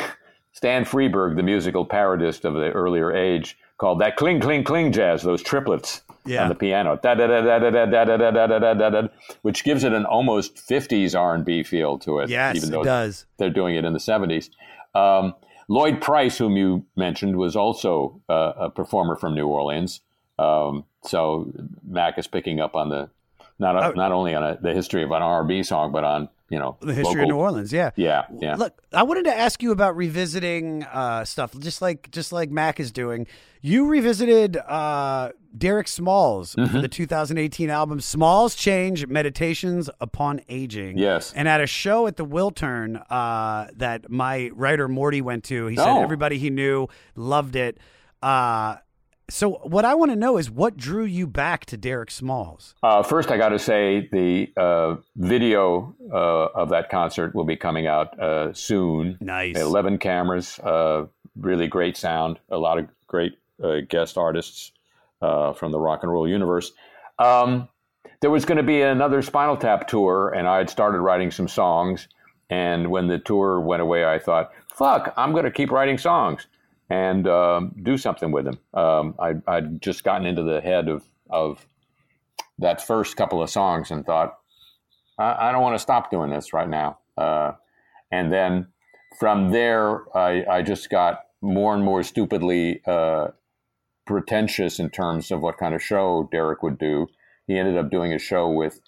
Stan 0.52 0.84
Freberg, 0.84 1.36
the 1.36 1.42
musical 1.42 1.86
parodist 1.86 2.44
of 2.44 2.54
the 2.54 2.70
earlier 2.72 3.12
age, 3.14 3.56
called 3.76 4.00
that 4.00 4.16
cling 4.16 4.40
cling 4.40 4.64
cling 4.64 4.90
jazz, 4.92 5.22
those 5.22 5.42
triplets 5.42 6.02
Yeah. 6.26 6.42
on 6.44 6.48
the 6.48 6.54
piano, 6.54 6.98
da 7.02 7.14
da 7.14 7.26
da 7.26 7.40
da 7.42 7.58
da 7.58 7.70
da 7.70 7.86
da 7.86 8.04
da 8.16 8.30
da 8.30 8.46
da 8.46 8.58
da 8.58 8.74
da 8.74 8.90
da 8.90 9.08
which 9.42 9.64
gives 9.64 9.84
it 9.84 9.92
an 9.92 10.04
almost 10.06 10.56
'50s 10.56 11.14
R&B 11.14 11.62
feel 11.62 11.98
to 12.00 12.20
it. 12.20 12.30
Yes, 12.30 12.56
even 12.56 12.68
it 12.70 12.72
though 12.72 12.84
does. 12.84 13.26
They're 13.38 13.50
doing 13.50 13.76
it 13.76 13.84
in 13.84 13.92
the 13.92 13.98
'70s. 14.00 14.48
Um, 14.94 15.34
Lloyd 15.68 16.00
Price, 16.00 16.38
whom 16.38 16.56
you 16.56 16.86
mentioned, 16.96 17.36
was 17.36 17.54
also 17.54 18.20
uh, 18.28 18.52
a 18.56 18.70
performer 18.70 19.16
from 19.16 19.34
New 19.34 19.46
Orleans. 19.46 20.00
Um, 20.38 20.84
so 21.02 21.52
Mac 21.86 22.18
is 22.18 22.26
picking 22.26 22.60
up 22.60 22.74
on 22.74 22.88
the 22.88 23.10
not 23.58 23.76
Oh. 23.76 23.90
not 23.92 24.12
only 24.12 24.34
on 24.34 24.44
a, 24.44 24.58
the 24.60 24.72
history 24.72 25.02
of 25.02 25.10
an 25.10 25.20
R&B 25.22 25.62
song, 25.64 25.90
but 25.92 26.04
on 26.04 26.28
you 26.48 26.58
know 26.58 26.76
The 26.80 26.94
history 26.94 27.04
local- 27.04 27.22
of 27.22 27.28
New 27.28 27.36
Orleans, 27.36 27.72
yeah. 27.72 27.90
Yeah, 27.96 28.24
yeah. 28.40 28.54
Look, 28.56 28.80
I 28.92 29.02
wanted 29.02 29.24
to 29.24 29.36
ask 29.36 29.62
you 29.62 29.72
about 29.72 29.96
revisiting 29.96 30.84
uh, 30.84 31.24
stuff, 31.24 31.58
just 31.58 31.82
like 31.82 32.10
just 32.12 32.32
like 32.32 32.50
Mac 32.50 32.78
is 32.80 32.90
doing. 32.92 33.26
You 33.60 33.86
revisited 33.86 34.56
uh, 34.56 35.30
Derek 35.56 35.88
Smalls 35.88 36.54
Mm-hmm. 36.54 36.72
for 36.72 36.80
the 36.80 36.88
2018 36.88 37.70
album 37.70 38.00
Smalls 38.00 38.54
Change 38.54 39.06
Meditations 39.06 39.90
Upon 40.00 40.40
Aging. 40.48 40.98
Yes. 40.98 41.32
And 41.34 41.48
at 41.48 41.60
a 41.60 41.66
show 41.66 42.06
at 42.06 42.16
the 42.16 42.24
Wiltern 42.26 43.02
uh, 43.10 43.66
that 43.76 44.10
my 44.10 44.50
writer 44.54 44.88
Morty 44.88 45.20
went 45.20 45.44
to, 45.44 45.66
he 45.66 45.76
said 45.76 45.86
Oh. 45.88 46.02
everybody 46.02 46.38
he 46.38 46.50
knew 46.50 46.86
loved 47.16 47.56
it. 47.56 47.78
Uh, 48.22 48.76
so 49.30 49.50
what 49.64 49.84
I 49.84 49.94
want 49.94 50.10
to 50.10 50.16
know 50.16 50.38
is 50.38 50.50
what 50.50 50.76
drew 50.76 51.04
you 51.04 51.26
back 51.26 51.66
to 51.66 51.76
Derek 51.76 52.10
Smalls? 52.10 52.74
Uh, 52.82 53.02
first, 53.02 53.30
I 53.30 53.36
got 53.36 53.50
to 53.50 53.58
say 53.58 54.08
the 54.10 54.50
uh, 54.56 54.96
video 55.16 55.94
uh, 56.12 56.46
of 56.54 56.70
that 56.70 56.88
concert 56.90 57.34
will 57.34 57.44
be 57.44 57.56
coming 57.56 57.86
out 57.86 58.18
uh, 58.18 58.52
soon. 58.54 59.18
Nice. 59.20 59.56
11 59.58 59.98
cameras, 59.98 60.58
uh, 60.60 61.06
really 61.36 61.66
great 61.66 61.96
sound, 61.96 62.38
a 62.50 62.56
lot 62.56 62.78
of 62.78 62.88
great 63.06 63.38
uh, 63.62 63.80
guest 63.88 64.16
artists 64.16 64.72
uh, 65.22 65.52
from 65.52 65.72
the 65.72 65.78
rock 65.78 66.02
and 66.02 66.12
roll 66.12 66.28
universe. 66.28 66.72
Um, 67.18 67.68
there 68.20 68.30
was 68.30 68.44
going 68.44 68.56
to 68.56 68.64
be 68.64 68.82
another 68.82 69.22
Spinal 69.22 69.56
Tap 69.56 69.86
tour, 69.86 70.32
and 70.36 70.48
I 70.48 70.58
had 70.58 70.70
started 70.70 71.00
writing 71.00 71.30
some 71.30 71.48
songs. 71.48 72.08
And 72.50 72.90
when 72.90 73.08
the 73.08 73.18
tour 73.18 73.60
went 73.60 73.82
away, 73.82 74.04
I 74.04 74.18
thought, 74.18 74.52
fuck, 74.72 75.12
I'm 75.16 75.32
going 75.32 75.44
to 75.44 75.50
keep 75.50 75.70
writing 75.70 75.98
songs 75.98 76.46
and 76.88 77.28
um, 77.28 77.74
do 77.82 77.98
something 77.98 78.32
with 78.32 78.46
them. 78.46 78.58
Um, 78.72 79.14
I, 79.18 79.34
I'd 79.46 79.82
just 79.82 80.02
gotten 80.02 80.26
into 80.26 80.42
the 80.42 80.60
head 80.60 80.88
of, 80.88 81.04
of 81.28 81.66
that 82.58 82.80
first 82.80 83.16
couple 83.16 83.42
of 83.42 83.50
songs 83.50 83.90
and 83.90 84.04
thought, 84.04 84.38
I, 85.18 85.48
I 85.48 85.52
don't 85.52 85.62
want 85.62 85.74
to 85.74 85.82
stop 85.82 86.10
doing 86.10 86.30
this 86.30 86.52
right 86.52 86.68
now. 86.68 86.98
Uh, 87.16 87.52
and 88.10 88.32
then 88.32 88.68
from 89.18 89.50
there, 89.50 90.04
I, 90.16 90.44
I 90.50 90.62
just 90.62 90.88
got 90.88 91.24
more 91.40 91.74
and 91.74 91.84
more 91.84 92.02
stupidly 92.02 92.80
uh, 92.86 93.28
pretentious 94.08 94.80
in 94.80 94.90
terms 94.90 95.30
of 95.30 95.40
what 95.40 95.58
kind 95.58 95.74
of 95.74 95.82
show 95.82 96.28
Derek 96.32 96.62
would 96.62 96.78
do. 96.78 97.06
He 97.46 97.58
ended 97.58 97.76
up 97.78 97.90
doing 97.90 98.12
a 98.12 98.18
show 98.18 98.48
with 98.48 98.80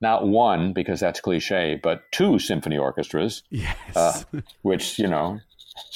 not 0.00 0.26
one, 0.28 0.72
because 0.72 1.00
that's 1.00 1.20
cliche, 1.20 1.80
but 1.82 2.02
two 2.12 2.38
symphony 2.38 2.76
orchestras, 2.78 3.42
Yes. 3.50 3.74
uh, 3.96 4.40
which, 4.62 4.98
you 4.98 5.08
know, 5.08 5.40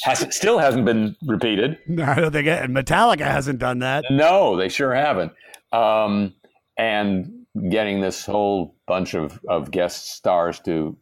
has, 0.05 0.26
still 0.34 0.59
hasn't 0.59 0.84
been 0.84 1.14
repeated. 1.26 1.78
no, 1.86 2.05
I 2.05 2.14
don't 2.16 2.32
think 2.32 2.47
it, 2.48 2.70
Metallica 2.70 3.20
hasn't 3.20 3.59
done 3.59 3.80
that. 3.80 4.05
No, 4.10 4.56
they 4.56 4.68
sure 4.68 4.94
haven't. 4.94 5.32
Um, 5.72 6.34
and 6.76 7.44
getting 7.70 8.01
this 8.01 8.24
whole 8.26 8.74
bunch 8.86 9.14
of, 9.14 9.40
of 9.48 9.70
guest 9.70 10.10
stars 10.12 10.59
to 10.60 10.97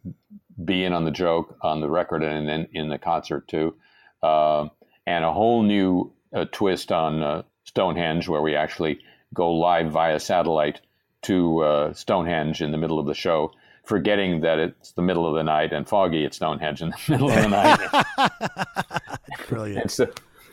be 0.63 0.83
in 0.83 0.93
on 0.93 1.05
the 1.05 1.11
joke 1.11 1.57
on 1.63 1.81
the 1.81 1.89
record 1.89 2.21
and 2.23 2.49
in, 2.49 2.67
in 2.73 2.89
the 2.89 2.97
concert 2.99 3.47
too. 3.47 3.73
Uh, 4.21 4.67
and 5.07 5.25
a 5.25 5.33
whole 5.33 5.63
new 5.63 6.13
uh, 6.35 6.45
twist 6.51 6.91
on 6.91 7.23
uh, 7.23 7.41
Stonehenge 7.63 8.27
where 8.27 8.41
we 8.41 8.55
actually 8.55 8.99
go 9.33 9.51
live 9.53 9.91
via 9.91 10.19
satellite 10.19 10.81
to 11.23 11.59
uh, 11.63 11.93
Stonehenge 11.93 12.61
in 12.61 12.71
the 12.71 12.77
middle 12.77 12.99
of 12.99 13.05
the 13.05 13.13
show, 13.13 13.51
forgetting 13.83 14.41
that 14.41 14.59
it's 14.59 14.91
the 14.91 15.01
middle 15.01 15.27
of 15.27 15.35
the 15.35 15.43
night 15.43 15.71
and 15.71 15.87
foggy 15.87 16.25
at 16.25 16.33
Stonehenge 16.33 16.81
in 16.81 16.89
the 16.89 16.97
middle 17.09 17.29
of 17.29 17.35
the 17.35 17.47
night. 17.47 19.09
Brilliant. 19.47 19.85
it's 19.85 19.99
uh, 19.99 20.07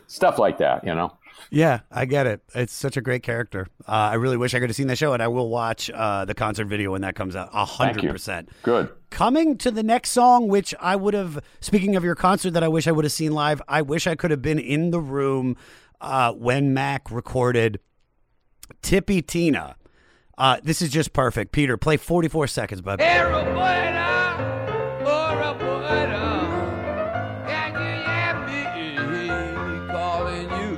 stuff 0.06 0.38
like 0.38 0.58
that, 0.58 0.84
you 0.84 0.94
know. 0.94 1.12
Yeah, 1.50 1.80
I 1.90 2.04
get 2.04 2.26
it. 2.26 2.42
It's 2.54 2.72
such 2.72 2.96
a 2.96 3.00
great 3.00 3.22
character. 3.22 3.68
Uh, 3.86 3.92
I 3.92 4.14
really 4.14 4.36
wish 4.36 4.54
I 4.54 4.58
could 4.60 4.68
have 4.68 4.76
seen 4.76 4.88
that 4.88 4.98
show, 4.98 5.12
and 5.14 5.22
I 5.22 5.28
will 5.28 5.48
watch 5.48 5.88
uh, 5.88 6.24
the 6.24 6.34
concert 6.34 6.66
video 6.66 6.92
when 6.92 7.02
that 7.02 7.14
comes 7.14 7.36
out. 7.36 7.48
A 7.52 7.64
hundred 7.64 8.10
percent. 8.10 8.50
Good. 8.62 8.90
Coming 9.10 9.56
to 9.58 9.70
the 9.70 9.82
next 9.82 10.10
song, 10.10 10.48
which 10.48 10.74
I 10.80 10.96
would 10.96 11.14
have. 11.14 11.40
Speaking 11.60 11.96
of 11.96 12.04
your 12.04 12.14
concert, 12.14 12.50
that 12.50 12.62
I 12.62 12.68
wish 12.68 12.86
I 12.86 12.92
would 12.92 13.04
have 13.04 13.12
seen 13.12 13.32
live. 13.32 13.62
I 13.68 13.82
wish 13.82 14.06
I 14.06 14.14
could 14.14 14.30
have 14.30 14.42
been 14.42 14.58
in 14.58 14.90
the 14.90 15.00
room 15.00 15.56
uh, 16.00 16.32
when 16.32 16.72
Mac 16.74 17.10
recorded 17.10 17.80
Tipitina. 18.82 19.74
Uh, 20.36 20.58
this 20.62 20.80
is 20.82 20.90
just 20.90 21.12
perfect. 21.12 21.52
Peter, 21.52 21.76
play 21.76 21.96
forty-four 21.96 22.46
seconds, 22.46 22.80
bud. 22.80 23.00
calling 29.90 30.48
you. 30.60 30.76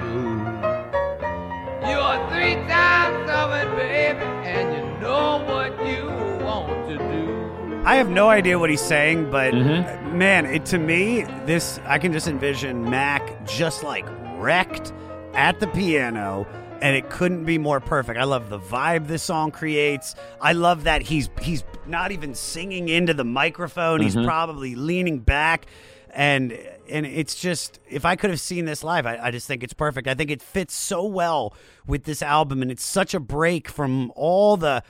You're 1.88 2.28
three 2.30 2.54
times 2.68 3.28
over, 3.30 3.76
baby, 3.76 4.20
and 4.48 4.74
you 4.76 5.00
know 5.00 5.42
what 5.46 5.72
you 5.86 6.06
want 6.44 6.88
to 6.88 6.96
do. 6.98 7.82
I 7.84 7.96
have 7.96 8.08
no 8.10 8.28
idea 8.28 8.58
what 8.58 8.70
he's 8.70 8.80
saying, 8.80 9.30
but 9.30 9.52
Mm-hmm. 9.54 10.16
man, 10.18 10.46
it 10.46 10.64
to 10.66 10.78
me, 10.78 11.22
this 11.46 11.80
I 11.84 11.98
can 11.98 12.12
just 12.12 12.28
envision 12.28 12.88
Mac 12.88 13.44
just 13.46 13.82
like 13.82 14.06
wrecked 14.36 14.92
at 15.34 15.60
the 15.60 15.66
piano, 15.68 16.46
and 16.82 16.96
it 16.96 17.10
couldn't 17.10 17.44
be 17.44 17.58
more 17.58 17.80
perfect. 17.80 18.18
I 18.18 18.24
love 18.24 18.48
the 18.50 18.58
vibe 18.58 19.06
this 19.06 19.22
song 19.22 19.50
creates. 19.50 20.14
I 20.40 20.52
love 20.52 20.84
that 20.84 21.02
he's 21.02 21.30
he's 21.42 21.64
not 21.86 22.12
even 22.12 22.34
singing 22.34 22.88
into 22.88 23.14
the 23.14 23.24
microphone. 23.24 24.00
He's 24.00 24.16
Mhm. 24.16 24.24
probably 24.24 24.74
leaning 24.74 25.18
back. 25.20 25.66
And 26.12 26.58
and 26.88 27.06
it's 27.06 27.36
just 27.36 27.78
if 27.88 28.04
I 28.04 28.16
could 28.16 28.30
have 28.30 28.40
seen 28.40 28.64
this 28.64 28.82
live, 28.82 29.06
I, 29.06 29.16
I 29.26 29.30
just 29.30 29.46
think 29.46 29.62
it's 29.62 29.72
perfect. 29.72 30.08
I 30.08 30.14
think 30.14 30.28
it 30.32 30.42
fits 30.42 30.74
so 30.74 31.04
well 31.04 31.54
with 31.86 32.02
this 32.02 32.20
album, 32.20 32.62
and 32.62 32.70
it's 32.70 32.84
such 32.84 33.14
a 33.14 33.20
break 33.20 33.68
from 33.68 34.10
all 34.16 34.56
the. 34.56 34.82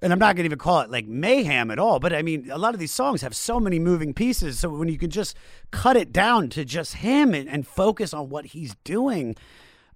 And 0.00 0.12
I'm 0.12 0.20
not 0.20 0.36
going 0.36 0.44
to 0.44 0.48
even 0.50 0.58
call 0.58 0.80
it 0.82 0.90
like 0.90 1.06
mayhem 1.08 1.72
at 1.72 1.80
all, 1.80 1.98
but 1.98 2.12
I 2.12 2.22
mean, 2.22 2.48
a 2.52 2.58
lot 2.58 2.74
of 2.74 2.80
these 2.80 2.92
songs 2.94 3.22
have 3.22 3.34
so 3.34 3.58
many 3.58 3.80
moving 3.80 4.14
pieces. 4.14 4.60
So 4.60 4.68
when 4.68 4.88
you 4.88 4.98
can 4.98 5.10
just 5.10 5.36
cut 5.72 5.96
it 5.96 6.12
down 6.12 6.48
to 6.50 6.64
just 6.64 6.96
him 6.96 7.34
and, 7.34 7.48
and 7.48 7.66
focus 7.66 8.14
on 8.14 8.28
what 8.28 8.46
he's 8.46 8.76
doing, 8.84 9.34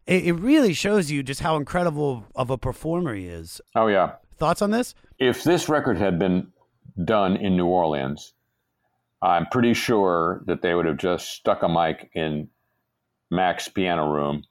it, 0.06 0.24
it 0.24 0.32
really 0.32 0.72
shows 0.74 1.10
you 1.10 1.22
just 1.22 1.40
how 1.40 1.56
incredible 1.56 2.26
of 2.34 2.50
a 2.50 2.58
performer 2.58 3.14
he 3.14 3.26
is. 3.26 3.60
Oh, 3.74 3.86
yeah. 3.86 4.12
Thoughts 4.38 4.62
on 4.62 4.70
this? 4.70 4.94
if 5.18 5.44
this 5.44 5.68
record 5.68 5.96
had 5.98 6.18
been 6.18 6.48
done 7.04 7.36
in 7.36 7.56
New 7.56 7.66
Orleans, 7.66 8.34
I'm 9.22 9.46
pretty 9.46 9.72
sure 9.72 10.42
that 10.46 10.62
they 10.62 10.74
would 10.74 10.86
have 10.86 10.96
just 10.96 11.28
stuck 11.30 11.62
a 11.62 11.68
mic 11.68 12.10
in 12.14 12.48
Mac's 13.30 13.68
piano 13.68 14.10
room 14.10 14.42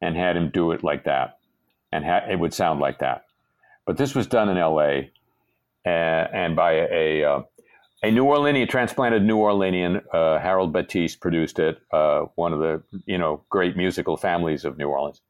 and 0.00 0.16
had 0.16 0.38
him 0.38 0.50
do 0.54 0.72
it 0.72 0.82
like 0.82 1.04
that, 1.04 1.38
and 1.92 2.02
ha- 2.02 2.24
it 2.30 2.38
would 2.38 2.54
sound 2.54 2.80
like 2.80 3.00
that. 3.00 3.24
But 3.84 3.98
this 3.98 4.14
was 4.14 4.26
done 4.26 4.48
in 4.48 4.56
L.A. 4.56 5.10
and, 5.84 6.28
and 6.32 6.56
by 6.56 6.72
a 6.72 7.24
uh, 7.24 7.42
a 8.02 8.10
New 8.10 8.24
Orleanian, 8.24 8.68
transplanted 8.68 9.22
New 9.22 9.38
Orleanian, 9.38 10.02
uh, 10.12 10.38
Harold 10.38 10.72
Batiste 10.72 11.20
produced 11.20 11.58
it. 11.58 11.78
Uh, 11.92 12.26
one 12.34 12.52
of 12.52 12.60
the 12.60 12.82
you 13.06 13.18
know 13.18 13.42
great 13.50 13.76
musical 13.76 14.16
families 14.16 14.64
of 14.64 14.78
New 14.78 14.88
Orleans 14.88 15.20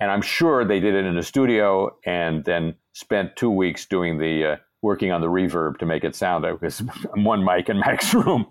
and 0.00 0.10
I'm 0.10 0.22
sure 0.22 0.64
they 0.64 0.80
did 0.80 0.94
it 0.94 1.04
in 1.04 1.16
a 1.16 1.22
studio 1.22 1.94
and 2.04 2.44
then 2.44 2.74
spent 2.94 3.36
two 3.36 3.50
weeks 3.50 3.86
doing 3.86 4.18
the 4.18 4.52
uh, 4.52 4.56
working 4.82 5.12
on 5.12 5.20
the 5.20 5.26
reverb 5.26 5.78
to 5.78 5.86
make 5.86 6.04
it 6.04 6.16
sound 6.16 6.44
like 6.44 6.54
it 6.54 6.62
was 6.62 6.78
one 7.14 7.44
mic 7.44 7.68
in 7.68 7.78
Mac's 7.78 8.12
room. 8.14 8.46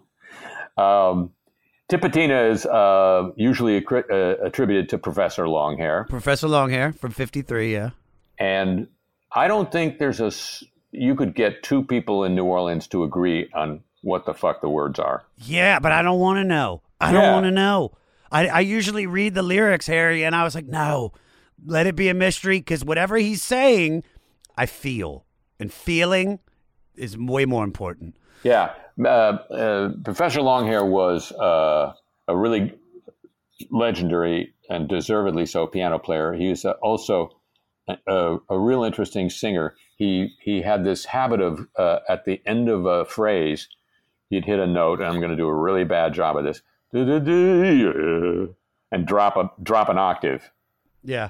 Um, 0.78 1.32
Tipitina 1.92 2.52
is 2.52 2.68
uh, 2.68 3.32
usually 3.36 3.82
accri- 3.82 4.10
uh, 4.12 4.46
attributed 4.46 4.90
to 4.90 5.00
Professor 5.00 5.46
Longhair, 5.46 6.08
Professor 6.08 6.48
Longhair 6.48 6.96
from 6.96 7.12
53, 7.12 7.74
yeah. 7.74 7.90
and 8.38 8.88
I 9.32 9.48
don't 9.48 9.72
think 9.72 9.98
there's 9.98 10.20
a. 10.20 10.32
You 10.92 11.16
could 11.16 11.36
get 11.36 11.64
two 11.64 11.84
people 11.84 12.24
in 12.24 12.36
New 12.36 12.46
Orleans 12.46 12.88
to 12.88 13.04
agree 13.04 13.50
on 13.54 13.82
what 14.02 14.26
the 14.26 14.34
fuck 14.34 14.62
the 14.62 14.70
words 14.70 15.00
are. 15.00 15.24
Yeah, 15.38 15.80
but 15.80 15.92
I 15.92 16.02
don't 16.02 16.20
want 16.20 16.38
to 16.38 16.44
know. 16.44 16.82
I 17.00 17.12
don't 17.12 17.34
want 17.34 17.46
to 17.46 17.52
know. 17.52 17.92
I, 18.32 18.48
I 18.48 18.60
usually 18.60 19.08
read 19.08 19.34
the 19.34 19.42
lyrics, 19.42 19.88
Harry, 19.88 20.24
and 20.24 20.36
I 20.36 20.44
was 20.44 20.56
like, 20.56 20.68
no, 20.68 21.14
let 21.66 21.88
it 21.88 21.96
be 21.96 22.10
a 22.10 22.14
mystery 22.14 22.60
because 22.60 22.84
whatever 22.84 23.18
he's 23.18 23.42
saying, 23.42 24.04
I 24.58 24.66
feel. 24.66 25.26
And 25.60 25.72
feeling 25.72 26.40
is 26.96 27.18
way 27.18 27.46
more 27.46 27.64
important. 27.64 28.16
Yeah, 28.44 28.74
uh, 29.04 29.08
uh, 29.08 29.90
Professor 30.04 30.40
Longhair 30.40 30.88
was 30.88 31.32
uh, 31.34 31.94
a 32.28 32.38
really 32.38 32.76
legendary 33.70 34.54
and 34.70 34.88
deservedly 34.88 35.46
so 35.46 35.68
piano 35.68 36.00
player. 36.00 36.34
He 36.34 36.50
was 36.50 36.64
uh, 36.64 36.74
also 36.82 37.30
a, 37.88 37.98
a, 38.08 38.38
a 38.50 38.60
real 38.60 38.84
interesting 38.84 39.30
singer. 39.30 39.76
He 40.00 40.36
he 40.40 40.62
had 40.62 40.86
this 40.86 41.06
habit 41.06 41.42
of 41.42 41.68
uh, 41.76 42.00
at 42.08 42.24
the 42.24 42.42
end 42.46 42.70
of 42.70 42.86
a 42.86 43.04
phrase, 43.04 43.68
he'd 44.30 44.46
hit 44.46 44.58
a 44.58 44.66
note, 44.66 45.00
and 45.00 45.10
I'm 45.10 45.20
going 45.20 45.30
to 45.30 45.36
do 45.36 45.48
a 45.48 45.54
really 45.54 45.84
bad 45.84 46.14
job 46.14 46.38
of 46.38 46.46
this, 46.46 46.62
and 46.94 48.56
drop 49.06 49.36
a 49.36 49.52
drop 49.62 49.90
an 49.90 49.98
octave. 49.98 50.50
Yeah. 51.04 51.30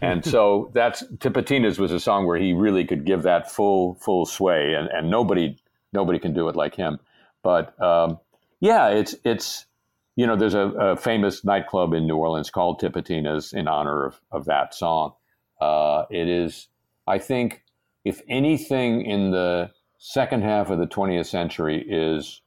and 0.00 0.24
so 0.24 0.70
that's 0.72 1.02
Tipitina's 1.18 1.78
was 1.78 1.92
a 1.92 2.00
song 2.00 2.24
where 2.24 2.38
he 2.38 2.54
really 2.54 2.84
could 2.84 3.04
give 3.04 3.24
that 3.24 3.50
full 3.50 3.96
full 3.96 4.24
sway, 4.24 4.74
and, 4.74 4.88
and 4.88 5.10
nobody 5.10 5.58
nobody 5.92 6.20
can 6.20 6.32
do 6.32 6.48
it 6.48 6.56
like 6.56 6.76
him. 6.76 7.00
But 7.42 7.78
um, 7.82 8.20
yeah, 8.60 8.88
it's 8.90 9.16
it's 9.24 9.66
you 10.14 10.26
know 10.26 10.36
there's 10.36 10.54
a, 10.54 10.68
a 10.68 10.96
famous 10.96 11.44
nightclub 11.44 11.92
in 11.92 12.06
New 12.06 12.16
Orleans 12.16 12.48
called 12.48 12.80
Tipitina's 12.80 13.52
in 13.52 13.66
honor 13.66 14.06
of 14.06 14.20
of 14.30 14.44
that 14.44 14.72
song. 14.72 15.14
Uh, 15.60 16.04
it 16.10 16.28
is, 16.28 16.68
I 17.06 17.18
think, 17.18 17.62
if 18.04 18.20
anything 18.28 19.02
in 19.04 19.30
the 19.30 19.70
second 19.98 20.42
half 20.42 20.70
of 20.70 20.78
the 20.78 20.86
20th 20.86 21.26
century 21.26 21.84
is 21.88 22.40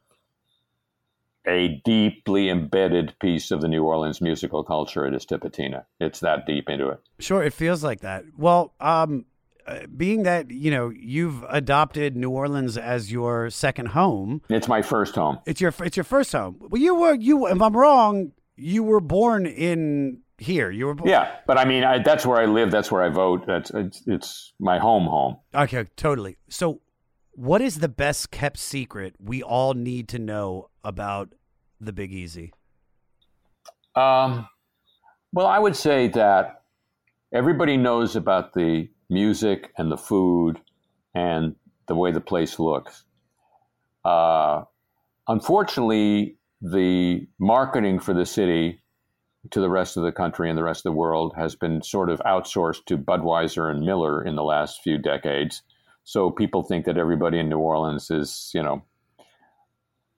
a 1.48 1.82
deeply 1.86 2.50
embedded 2.50 3.16
piece 3.20 3.50
of 3.52 3.62
the 3.62 3.68
New 3.68 3.84
Orleans 3.84 4.22
musical 4.22 4.64
culture, 4.64 5.06
it 5.06 5.14
is 5.14 5.26
Tipitina. 5.26 5.86
It's 6.00 6.20
that 6.20 6.46
deep 6.46 6.70
into 6.70 6.90
it. 6.90 7.00
Sure, 7.20 7.42
it 7.44 7.54
feels 7.54 7.84
like 7.84 8.02
that. 8.02 8.26
Well, 8.38 8.74
um, 8.80 9.26
uh, 9.66 9.86
being 9.96 10.24
that 10.24 10.52
you 10.52 10.70
know 10.72 10.90
you've 10.90 11.44
adopted 11.50 12.16
New 12.16 12.30
Orleans 12.30 12.78
as 12.78 13.12
your 13.12 13.50
second 13.50 13.88
home, 13.90 14.42
It's 14.50 14.68
my 14.68 14.82
first 14.82 15.16
home. 15.16 15.40
it's 15.46 15.62
your 15.62 15.74
it's 15.82 15.96
your 15.96 16.04
first 16.04 16.32
home. 16.34 16.58
Well, 16.60 16.82
you 16.82 16.96
were 16.96 17.14
you. 17.14 17.48
If 17.48 17.62
I'm 17.62 17.76
wrong, 17.76 18.32
you 18.56 18.84
were 18.84 19.00
born 19.00 19.46
in 19.46 20.22
here. 20.40 20.72
You 20.72 20.88
were 20.88 20.96
born. 20.96 21.10
Yeah, 21.10 21.36
but 21.48 21.58
I 21.58 21.66
mean, 21.66 21.84
I, 21.84 22.00
that's 22.00 22.26
where 22.26 22.40
I 22.40 22.46
live. 22.46 22.72
That's 22.72 22.92
where 22.92 23.04
I 23.04 23.10
vote. 23.10 23.46
That's 23.46 23.72
it's, 23.72 24.04
it's 24.08 24.54
my 24.60 24.80
home 24.80 25.06
home. 25.06 25.38
Okay, 25.54 25.86
totally. 25.96 26.38
So, 26.50 26.82
what 27.32 27.62
is 27.62 27.80
the 27.80 27.90
best 27.90 28.32
kept 28.32 28.58
secret 28.58 29.16
we 29.20 29.42
all 29.42 29.74
need 29.74 30.08
to 30.10 30.20
know 30.20 30.70
about 30.84 31.34
the 31.80 31.94
Big 31.94 32.12
Easy? 32.12 32.54
Um, 33.96 34.48
well, 35.34 35.48
I 35.48 35.60
would 35.60 35.76
say 35.76 36.08
that 36.10 36.64
everybody 37.34 37.78
knows 37.78 38.16
about 38.16 38.54
the 38.54 38.90
music 39.10 39.72
and 39.78 39.92
the 39.92 39.98
food 39.98 40.60
and 41.16 41.56
the 41.88 41.96
way 41.96 42.12
the 42.12 42.22
place 42.22 42.60
looks. 42.60 43.04
Uh, 44.06 44.64
unfortunately, 45.28 46.38
the 46.62 47.28
marketing 47.40 48.00
for 48.00 48.14
the 48.14 48.26
city 48.26 48.82
to 49.52 49.62
the 49.62 49.70
rest 49.70 49.98
of 49.98 50.04
the 50.04 50.12
country 50.12 50.50
and 50.50 50.58
the 50.58 50.64
rest 50.64 50.80
of 50.80 50.92
the 50.92 50.98
world 50.98 51.34
has 51.36 51.56
been 51.56 51.82
sort 51.82 52.10
of 52.10 52.20
outsourced 52.26 52.86
to 52.86 52.98
Budweiser 52.98 53.72
and 53.72 53.86
Miller 53.86 54.24
in 54.24 54.36
the 54.36 54.44
last 54.44 54.82
few 54.82 54.98
decades. 54.98 55.62
So 56.04 56.30
people 56.30 56.64
think 56.64 56.86
that 56.86 56.98
everybody 56.98 57.40
in 57.40 57.50
New 57.50 57.60
Orleans 57.60 58.12
is, 58.12 58.52
you 58.54 58.62
know, 58.62 58.84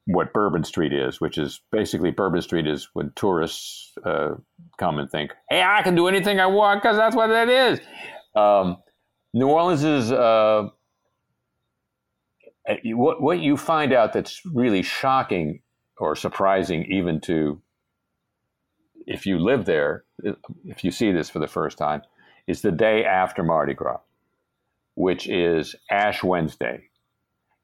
what 0.05 0.33
Bourbon 0.33 0.63
Street 0.63 0.93
is, 0.93 1.21
which 1.21 1.37
is 1.37 1.61
basically 1.71 2.11
Bourbon 2.11 2.41
Street 2.41 2.67
is 2.67 2.89
when 2.93 3.11
tourists 3.15 3.93
uh, 4.03 4.35
come 4.77 4.97
and 4.97 5.09
think, 5.09 5.31
"Hey, 5.49 5.61
I 5.61 5.81
can 5.83 5.95
do 5.95 6.07
anything 6.07 6.39
I 6.39 6.47
want 6.47 6.81
because 6.81 6.97
that's 6.97 7.15
what 7.15 7.29
it 7.29 7.49
is." 7.49 7.79
Um, 8.35 8.77
New 9.33 9.47
Orleans 9.47 9.83
is 9.83 10.11
uh, 10.11 10.69
uh, 12.67 12.75
what 12.85 13.21
what 13.21 13.39
you 13.39 13.57
find 13.57 13.93
out 13.93 14.13
that's 14.13 14.41
really 14.45 14.81
shocking 14.81 15.61
or 15.97 16.15
surprising, 16.15 16.85
even 16.85 17.21
to 17.21 17.61
if 19.11 19.25
you 19.25 19.37
live 19.39 19.65
there, 19.65 20.03
if 20.65 20.83
you 20.83 20.91
see 20.91 21.11
this 21.11 21.29
for 21.29 21.39
the 21.39 21.47
first 21.47 21.77
time, 21.77 22.01
is 22.47 22.61
the 22.61 22.71
day 22.71 23.03
after 23.03 23.43
Mardi 23.43 23.73
Gras, 23.73 23.99
which 24.95 25.27
is 25.27 25.75
Ash 25.89 26.23
Wednesday, 26.23 26.89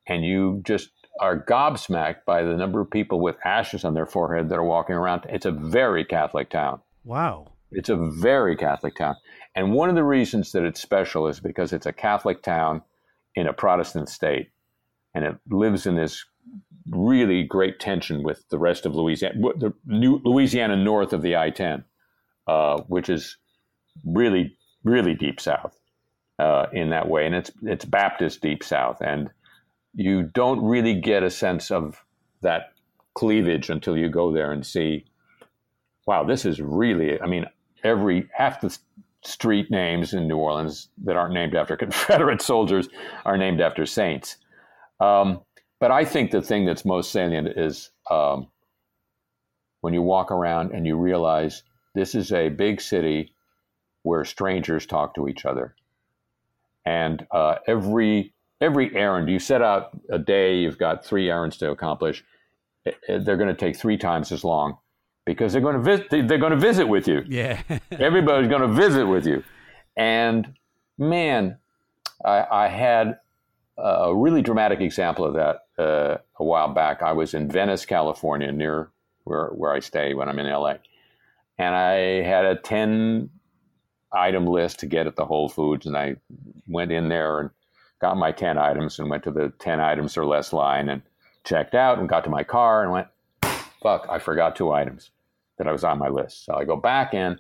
and 0.06 0.26
you 0.26 0.62
just 0.66 0.90
are 1.20 1.40
gobsmacked 1.40 2.26
by 2.26 2.44
the 2.44 2.56
number 2.56 2.80
of 2.80 2.92
people 2.92 3.20
with 3.20 3.38
ashes 3.44 3.84
on 3.84 3.94
their 3.94 4.06
forehead 4.06 4.50
that 4.50 4.60
are 4.60 4.64
walking 4.64 4.96
around. 4.96 5.26
It's 5.30 5.46
a 5.46 5.52
very 5.52 6.06
Catholic 6.06 6.50
town. 6.50 6.82
Wow. 7.04 7.54
It's 7.72 7.90
a 7.90 7.96
very 7.96 8.56
Catholic 8.56 8.96
town. 8.96 9.16
And 9.56 9.74
one 9.74 9.90
of 9.90 9.96
the 9.96 10.04
reasons 10.04 10.52
that 10.52 10.64
it's 10.64 10.82
special 10.82 11.28
is 11.28 11.40
because 11.40 11.74
it's 11.74 11.86
a 11.86 11.94
Catholic 11.94 12.44
town 12.44 12.84
in 13.36 13.48
a 13.48 13.54
Protestant 13.54 14.10
state. 14.10 14.52
And 15.16 15.26
it 15.26 15.36
lives 15.50 15.88
in 15.88 15.96
this 15.96 16.24
really 16.90 17.44
great 17.44 17.80
tension 17.80 18.24
with 18.24 18.48
the 18.50 18.58
rest 18.58 18.86
of 18.86 18.96
Louisiana, 18.96 19.36
the 19.58 19.74
new 19.86 20.22
Louisiana 20.24 20.76
north 20.76 21.14
of 21.14 21.22
the 21.22 21.36
I 21.36 21.50
10, 21.50 21.84
uh, 22.48 22.82
which 22.88 23.10
is 23.10 23.38
really, 24.06 24.58
really 24.84 25.14
deep 25.14 25.40
south 25.40 25.78
uh, 26.40 26.68
in 26.72 26.90
that 26.92 27.08
way. 27.08 27.26
And 27.26 27.36
it's, 27.36 27.52
it's 27.64 27.86
Baptist 27.86 28.42
deep 28.42 28.64
south. 28.64 29.02
And 29.02 29.30
you 29.94 30.24
don't 30.24 30.64
really 30.64 30.94
get 30.94 31.24
a 31.24 31.30
sense 31.30 31.72
of 31.72 32.04
that 32.42 32.74
cleavage 33.16 33.70
until 33.70 33.98
you 33.98 34.10
go 34.10 34.32
there 34.32 34.52
and 34.52 34.66
see 34.66 35.06
wow, 36.08 36.24
this 36.24 36.46
is 36.46 36.60
really, 36.60 37.22
I 37.22 37.28
mean, 37.28 37.46
every 37.84 38.28
half 38.34 38.62
the 38.62 38.76
street 39.24 39.70
names 39.70 40.14
in 40.14 40.28
New 40.28 40.38
Orleans 40.38 40.90
that 41.04 41.18
aren't 41.18 41.34
named 41.34 41.54
after 41.54 41.78
Confederate 41.78 42.42
soldiers 42.42 42.88
are 43.26 43.38
named 43.38 43.62
after 43.62 43.86
saints. 43.86 44.38
Um, 45.00 45.42
but 45.80 45.92
I 45.92 46.06
think 46.06 46.32
the 46.32 46.42
thing 46.42 46.66
that's 46.66 46.86
most 46.86 47.12
salient 47.12 47.50
is 47.50 47.92
um, 48.10 48.48
when 49.82 49.94
you 49.94 50.02
walk 50.02 50.32
around 50.32 50.72
and 50.72 50.86
you 50.86 50.96
realize 50.98 51.64
this 51.96 52.16
is 52.16 52.32
a 52.32 52.50
big 52.50 52.82
city 52.82 53.34
where 54.04 54.24
strangers 54.26 54.86
talk 54.86 55.16
to 55.16 55.28
each 55.28 55.46
other. 55.46 55.76
And 56.86 57.26
uh, 57.32 57.56
every 57.68 58.34
every 58.62 58.96
errand 58.96 59.30
you 59.30 59.40
set 59.40 59.62
out 59.62 59.90
a 60.10 60.18
day, 60.18 60.58
you've 60.60 60.78
got 60.78 61.06
three 61.06 61.30
errands 61.30 61.58
to 61.58 61.70
accomplish. 61.70 62.24
eh, 62.86 62.92
eh, 63.08 63.18
They're 63.20 63.38
going 63.38 63.50
to 63.50 63.54
take 63.56 63.76
three 63.78 63.98
times 63.98 64.32
as 64.32 64.44
long 64.44 64.78
because 65.26 65.52
they're 65.52 65.62
going 65.62 65.76
to 65.76 65.82
visit. 65.82 66.10
They're 66.28 66.38
going 66.38 66.54
to 66.54 66.58
visit 66.58 66.88
with 66.88 67.08
you. 67.08 67.24
Yeah. 67.28 67.62
Everybody's 67.92 68.50
going 68.50 68.62
to 68.62 68.68
visit 68.74 69.06
with 69.06 69.28
you. 69.28 69.44
And 69.98 70.54
man, 70.98 71.58
I, 72.26 72.46
I 72.50 72.68
had 72.70 73.20
a 73.78 74.16
really 74.16 74.42
dramatic 74.42 74.82
example 74.82 75.26
of 75.26 75.34
that 75.36 75.68
uh, 75.78 76.18
a 76.40 76.44
while 76.44 76.74
back. 76.74 77.02
I 77.02 77.14
was 77.14 77.34
in 77.34 77.50
Venice, 77.50 77.86
California, 77.86 78.52
near 78.52 78.92
where, 79.24 79.48
where 79.50 79.74
I 79.74 79.80
stay 79.80 80.14
when 80.14 80.30
I'm 80.30 80.40
in 80.40 80.52
LA. 80.52 80.76
And 81.58 81.76
I 81.76 82.24
had 82.24 82.46
a 82.46 82.56
10 82.56 83.30
item 84.12 84.48
list 84.48 84.80
to 84.80 84.86
get 84.86 85.08
at 85.08 85.16
the 85.16 85.26
Whole 85.26 85.50
Foods. 85.50 85.86
And 85.86 85.96
I 85.96 86.16
went 86.68 86.92
in 86.92 87.10
there 87.10 87.40
and 87.40 87.50
got 88.00 88.18
my 88.18 88.32
10 88.32 88.58
items 88.58 89.00
and 89.00 89.10
went 89.10 89.24
to 89.24 89.32
the 89.32 89.54
10 89.60 89.80
items 89.80 90.18
or 90.18 90.26
less 90.26 90.54
line 90.54 90.90
and 90.90 91.02
checked 91.44 91.76
out 91.76 92.00
and 92.00 92.10
got 92.10 92.24
to 92.24 92.30
my 92.30 92.44
car 92.44 92.84
and 92.84 92.92
went, 92.92 93.08
fuck, 93.82 94.08
I 94.10 94.20
forgot 94.20 94.56
two 94.56 94.72
items 94.72 95.12
that 95.58 95.68
I 95.68 95.72
was 95.72 95.84
on 95.84 96.00
my 96.00 96.10
list. 96.10 96.46
So 96.46 96.56
I 96.56 96.66
go 96.66 96.76
back 96.76 97.14
in 97.14 97.40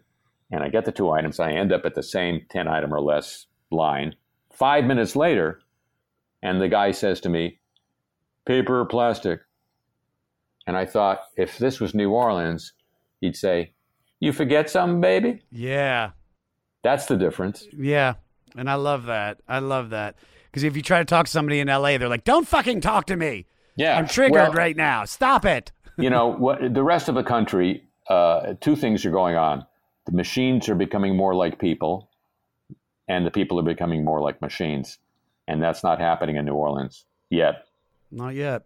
and 0.52 0.64
I 0.64 0.70
get 0.70 0.86
the 0.86 0.92
two 0.92 1.10
items. 1.12 1.40
I 1.40 1.52
end 1.52 1.72
up 1.72 1.86
at 1.86 1.96
the 1.96 2.04
same 2.04 2.46
10 2.50 2.68
item 2.68 2.94
or 2.94 3.02
less 3.02 3.48
line. 3.72 4.16
Five 4.52 4.86
minutes 4.86 5.16
later, 5.16 5.60
and 6.42 6.62
the 6.62 6.68
guy 6.68 6.92
says 6.92 7.20
to 7.22 7.30
me, 7.30 7.60
paper 8.46 8.80
or 8.80 8.86
plastic? 8.86 9.42
And 10.66 10.76
I 10.76 10.86
thought, 10.86 11.22
if 11.38 11.58
this 11.58 11.80
was 11.80 11.94
New 11.96 12.12
Orleans, 12.12 12.74
he'd 13.22 13.36
say, 13.36 13.74
you 14.20 14.34
forget 14.34 14.70
something, 14.70 15.00
baby? 15.02 15.42
Yeah. 15.52 16.12
That's 16.84 17.06
the 17.06 17.16
difference. 17.16 17.66
Yeah. 17.72 18.16
And 18.56 18.70
I 18.70 18.76
love 18.76 19.06
that. 19.06 19.40
I 19.48 19.60
love 19.60 19.92
that. 19.92 20.16
Because 20.46 20.64
if 20.64 20.76
you 20.76 20.82
try 20.82 21.00
to 21.00 21.06
talk 21.06 21.26
to 21.26 21.32
somebody 21.32 21.60
in 21.60 21.68
LA, 21.68 21.98
they're 21.98 22.10
like, 22.10 22.24
don't 22.24 22.48
fucking 22.48 22.82
talk 22.82 23.06
to 23.08 23.16
me. 23.16 23.46
Yeah. 23.76 23.98
I'm 23.98 24.08
triggered 24.08 24.34
Well- 24.34 24.54
right 24.54 24.76
now. 24.76 25.06
Stop 25.06 25.46
it. 25.46 25.72
you 26.00 26.10
know 26.12 26.28
what 26.28 26.74
the 26.76 26.84
rest 26.84 27.10
of 27.10 27.16
the 27.16 27.24
country 27.24 27.84
uh, 28.08 28.54
two 28.62 28.76
things 28.76 29.04
are 29.06 29.10
going 29.12 29.36
on 29.36 29.66
the 30.06 30.12
machines 30.12 30.70
are 30.70 30.76
becoming 30.76 31.16
more 31.18 31.34
like 31.34 31.60
people 31.60 32.10
and 33.08 33.26
the 33.26 33.32
people 33.32 33.60
are 33.60 33.64
becoming 33.64 34.06
more 34.06 34.22
like 34.22 34.40
machines 34.40 35.00
and 35.48 35.62
that's 35.62 35.84
not 35.84 36.00
happening 36.00 36.36
in 36.36 36.46
new 36.46 36.54
orleans 36.54 37.06
yet 37.30 37.66
Not 38.12 38.36
yet. 38.36 38.64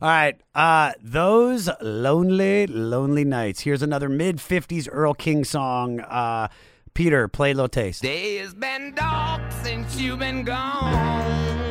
All 0.00 0.08
right. 0.08 0.40
Uh, 0.54 0.92
those 1.02 1.68
lonely, 1.80 2.66
lonely 2.68 3.24
nights. 3.24 3.60
Here's 3.60 3.82
another 3.82 4.08
mid 4.08 4.36
50s 4.36 4.88
Earl 4.90 5.14
King 5.14 5.44
song. 5.44 6.00
Uh, 6.00 6.48
Peter, 6.94 7.26
play 7.28 7.52
low 7.54 7.66
taste. 7.66 8.02
Days 8.02 8.54
been 8.54 8.94
dark 8.94 9.42
since 9.62 10.00
you've 10.00 10.20
been 10.20 10.44
gone. 10.44 11.67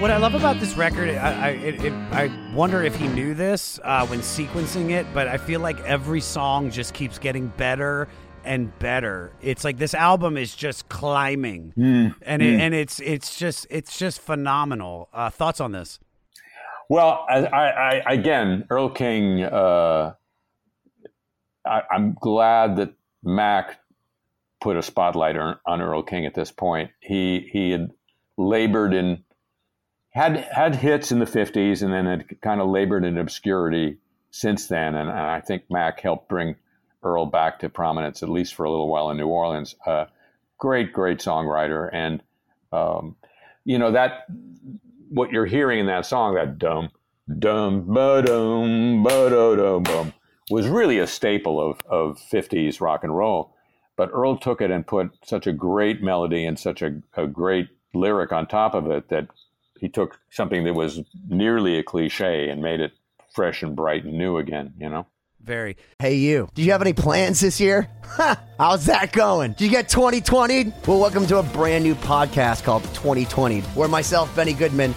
What 0.00 0.10
I 0.10 0.16
love 0.16 0.34
about 0.34 0.58
this 0.58 0.78
record, 0.78 1.10
I, 1.10 1.48
I, 1.48 1.48
it, 1.50 1.84
it, 1.84 1.92
I 2.10 2.30
wonder 2.54 2.82
if 2.82 2.96
he 2.96 3.06
knew 3.06 3.34
this 3.34 3.78
uh, 3.84 4.06
when 4.06 4.20
sequencing 4.20 4.92
it, 4.92 5.06
but 5.12 5.28
I 5.28 5.36
feel 5.36 5.60
like 5.60 5.78
every 5.80 6.22
song 6.22 6.70
just 6.70 6.94
keeps 6.94 7.18
getting 7.18 7.48
better 7.48 8.08
and 8.42 8.76
better. 8.78 9.30
It's 9.42 9.62
like 9.62 9.76
this 9.76 9.92
album 9.92 10.38
is 10.38 10.56
just 10.56 10.88
climbing, 10.88 11.74
Mm, 11.76 12.14
and 12.22 12.40
mm. 12.40 12.58
And 12.58 12.72
it's 12.72 12.98
it's 13.00 13.38
just 13.38 13.66
it's 13.68 13.98
just 13.98 14.22
phenomenal. 14.22 15.10
Uh, 15.12 15.28
thoughts 15.28 15.60
on 15.60 15.72
this? 15.72 15.98
Well, 16.88 17.26
I, 17.28 17.44
I, 17.44 17.66
I 17.98 18.12
again, 18.14 18.64
Earl 18.70 18.88
King. 18.88 19.42
Uh, 19.42 20.14
I, 21.66 21.82
I'm 21.90 22.16
glad 22.18 22.76
that 22.76 22.94
Mac 23.22 23.78
put 24.62 24.78
a 24.78 24.82
spotlight 24.82 25.36
on, 25.36 25.58
on 25.66 25.82
Earl 25.82 26.02
King 26.02 26.24
at 26.24 26.32
this 26.32 26.50
point. 26.50 26.90
He 27.00 27.50
he 27.52 27.70
had 27.70 27.90
labored 28.38 28.94
in 28.94 29.24
had 30.10 30.36
had 30.36 30.76
hits 30.76 31.12
in 31.12 31.18
the 31.18 31.24
'50s, 31.24 31.82
and 31.82 31.92
then 31.92 32.06
had 32.06 32.40
kind 32.40 32.60
of 32.60 32.68
labored 32.68 33.04
in 33.04 33.18
obscurity 33.18 33.98
since 34.30 34.66
then. 34.66 34.94
And, 34.94 35.08
and 35.08 35.18
I 35.18 35.40
think 35.40 35.64
Mac 35.70 36.00
helped 36.00 36.28
bring 36.28 36.56
Earl 37.02 37.26
back 37.26 37.60
to 37.60 37.68
prominence, 37.68 38.22
at 38.22 38.28
least 38.28 38.54
for 38.54 38.64
a 38.64 38.70
little 38.70 38.88
while 38.88 39.10
in 39.10 39.16
New 39.16 39.26
Orleans. 39.26 39.74
Uh, 39.86 40.06
great, 40.58 40.92
great 40.92 41.18
songwriter, 41.18 41.88
and 41.92 42.22
um, 42.72 43.16
you 43.64 43.78
know 43.78 43.92
that 43.92 44.26
what 45.08 45.30
you're 45.30 45.46
hearing 45.46 45.80
in 45.80 45.86
that 45.86 46.06
song, 46.06 46.34
that 46.34 46.58
dum 46.58 46.90
dum 47.38 47.86
ba 47.86 48.22
dum 48.22 49.02
ba 49.02 49.30
dum 49.30 49.82
bum, 49.82 50.12
was 50.50 50.66
really 50.68 50.98
a 50.98 51.06
staple 51.06 51.60
of 51.60 51.80
of 51.88 52.18
50s 52.32 52.80
rock 52.80 53.04
and 53.04 53.16
roll. 53.16 53.54
But 53.96 54.10
Earl 54.12 54.38
took 54.38 54.60
it 54.60 54.70
and 54.70 54.86
put 54.86 55.10
such 55.24 55.46
a 55.46 55.52
great 55.52 56.02
melody 56.02 56.46
and 56.46 56.58
such 56.58 56.80
a, 56.80 57.02
a 57.14 57.26
great 57.26 57.68
lyric 57.92 58.32
on 58.32 58.46
top 58.46 58.74
of 58.74 58.90
it 58.90 59.08
that 59.10 59.28
he 59.80 59.88
took 59.88 60.20
something 60.30 60.64
that 60.64 60.74
was 60.74 61.00
nearly 61.28 61.78
a 61.78 61.82
cliche 61.82 62.48
and 62.48 62.62
made 62.62 62.80
it 62.80 62.92
fresh 63.34 63.62
and 63.62 63.74
bright 63.74 64.04
and 64.04 64.16
new 64.16 64.36
again. 64.36 64.74
You 64.78 64.90
know. 64.90 65.06
Very. 65.42 65.78
Hey, 65.98 66.16
you. 66.16 66.50
Do 66.54 66.62
you 66.62 66.72
have 66.72 66.82
any 66.82 66.92
plans 66.92 67.40
this 67.40 67.60
year? 67.60 67.88
Ha! 68.10 68.42
How's 68.58 68.86
that 68.86 69.12
going? 69.12 69.52
Did 69.52 69.60
you 69.60 69.70
get 69.70 69.88
2020? 69.88 70.72
Well, 70.88 70.98
welcome 70.98 71.28
to 71.28 71.38
a 71.38 71.44
brand 71.44 71.84
new 71.84 71.94
podcast 71.94 72.64
called 72.64 72.82
2020, 72.82 73.60
where 73.60 73.86
myself, 73.86 74.34
Benny 74.34 74.52
Goodman, 74.52 74.96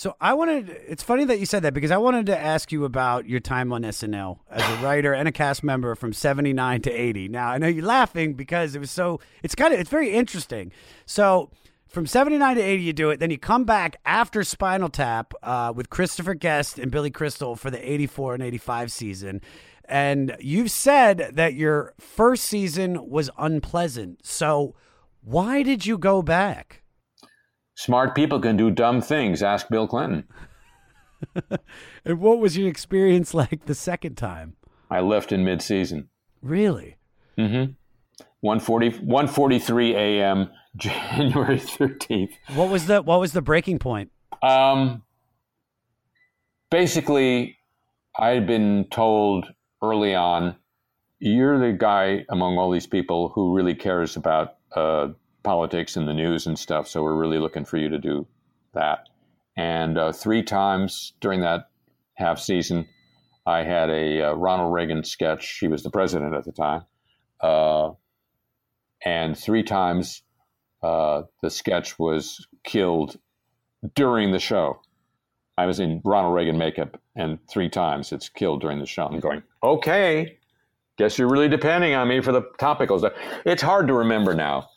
So 0.00 0.16
I 0.18 0.32
wanted. 0.32 0.70
It's 0.88 1.02
funny 1.02 1.26
that 1.26 1.40
you 1.40 1.44
said 1.44 1.62
that 1.62 1.74
because 1.74 1.90
I 1.90 1.98
wanted 1.98 2.24
to 2.24 2.38
ask 2.38 2.72
you 2.72 2.86
about 2.86 3.28
your 3.28 3.38
time 3.38 3.70
on 3.70 3.82
SNL 3.82 4.38
as 4.48 4.62
a 4.62 4.82
writer 4.82 5.12
and 5.12 5.28
a 5.28 5.30
cast 5.30 5.62
member 5.62 5.94
from 5.94 6.14
'79 6.14 6.80
to 6.80 6.90
'80. 6.90 7.28
Now 7.28 7.50
I 7.50 7.58
know 7.58 7.66
you're 7.66 7.84
laughing 7.84 8.32
because 8.32 8.74
it 8.74 8.78
was 8.78 8.90
so. 8.90 9.20
It's 9.42 9.54
kind 9.54 9.74
of. 9.74 9.78
It's 9.78 9.90
very 9.90 10.08
interesting. 10.08 10.72
So 11.04 11.50
from 11.86 12.06
'79 12.06 12.56
to 12.56 12.62
'80, 12.62 12.82
you 12.82 12.92
do 12.94 13.10
it. 13.10 13.20
Then 13.20 13.30
you 13.30 13.36
come 13.36 13.64
back 13.64 13.96
after 14.06 14.42
Spinal 14.42 14.88
Tap 14.88 15.34
uh, 15.42 15.74
with 15.76 15.90
Christopher 15.90 16.32
Guest 16.32 16.78
and 16.78 16.90
Billy 16.90 17.10
Crystal 17.10 17.54
for 17.54 17.70
the 17.70 17.92
'84 17.92 18.32
and 18.32 18.42
'85 18.42 18.90
season. 18.90 19.42
And 19.84 20.34
you've 20.40 20.70
said 20.70 21.32
that 21.34 21.52
your 21.52 21.92
first 22.00 22.44
season 22.44 23.10
was 23.10 23.28
unpleasant. 23.36 24.24
So 24.24 24.74
why 25.20 25.62
did 25.62 25.84
you 25.84 25.98
go 25.98 26.22
back? 26.22 26.79
Smart 27.80 28.14
people 28.14 28.40
can 28.40 28.58
do 28.58 28.70
dumb 28.70 29.00
things. 29.00 29.42
Ask 29.42 29.70
Bill 29.70 29.88
Clinton. 29.88 30.24
And 32.04 32.20
what 32.20 32.38
was 32.38 32.56
your 32.58 32.68
experience 32.68 33.32
like 33.32 33.64
the 33.64 33.74
second 33.74 34.16
time? 34.16 34.56
I 34.90 35.00
left 35.00 35.32
in 35.32 35.44
mid-season. 35.44 36.08
Really? 36.42 36.96
Mm-hmm. 37.38 37.72
140, 38.40 38.90
1.43 39.00 39.94
a.m. 39.94 40.50
January 40.76 41.58
13th. 41.58 42.32
What 42.54 42.68
was 42.68 42.86
the 42.86 43.00
what 43.00 43.18
was 43.18 43.32
the 43.32 43.42
breaking 43.42 43.78
point? 43.78 44.10
Um, 44.42 45.02
basically, 46.70 47.56
I 48.18 48.28
had 48.30 48.46
been 48.46 48.86
told 48.90 49.46
early 49.82 50.14
on, 50.14 50.56
you're 51.18 51.58
the 51.58 51.76
guy 51.76 52.26
among 52.28 52.58
all 52.58 52.70
these 52.70 52.86
people 52.86 53.30
who 53.34 53.54
really 53.54 53.74
cares 53.74 54.16
about 54.16 54.56
uh, 54.76 55.08
politics 55.42 55.96
and 55.96 56.06
the 56.06 56.14
news 56.14 56.46
and 56.46 56.58
stuff. 56.58 56.88
So 56.88 57.02
we're 57.02 57.16
really 57.16 57.38
looking 57.38 57.64
for 57.64 57.76
you 57.76 57.88
to 57.88 57.98
do 57.98 58.26
that. 58.74 59.08
And 59.56 59.98
uh, 59.98 60.12
three 60.12 60.42
times 60.42 61.12
during 61.20 61.40
that 61.40 61.70
half 62.14 62.38
season, 62.38 62.88
I 63.46 63.62
had 63.62 63.90
a 63.90 64.30
uh, 64.30 64.34
Ronald 64.34 64.72
Reagan 64.72 65.04
sketch. 65.04 65.58
He 65.58 65.68
was 65.68 65.82
the 65.82 65.90
president 65.90 66.34
at 66.34 66.44
the 66.44 66.52
time. 66.52 66.82
Uh, 67.40 67.92
and 69.04 69.36
three 69.36 69.62
times 69.62 70.22
uh, 70.82 71.22
the 71.42 71.50
sketch 71.50 71.98
was 71.98 72.46
killed 72.64 73.18
during 73.94 74.32
the 74.32 74.38
show. 74.38 74.80
I 75.56 75.66
was 75.66 75.80
in 75.80 76.00
Ronald 76.04 76.34
Reagan 76.34 76.56
makeup, 76.58 77.00
and 77.16 77.38
three 77.48 77.68
times 77.68 78.12
it's 78.12 78.28
killed 78.28 78.60
during 78.60 78.78
the 78.78 78.86
show. 78.86 79.04
I'm 79.04 79.20
going, 79.20 79.42
okay, 79.62 80.38
guess 80.96 81.18
you're 81.18 81.28
really 81.28 81.48
depending 81.48 81.94
on 81.94 82.08
me 82.08 82.20
for 82.20 82.32
the 82.32 82.42
topical 82.58 82.98
stuff. 82.98 83.12
It's 83.44 83.62
hard 83.62 83.88
to 83.88 83.94
remember 83.94 84.34
now 84.34 84.68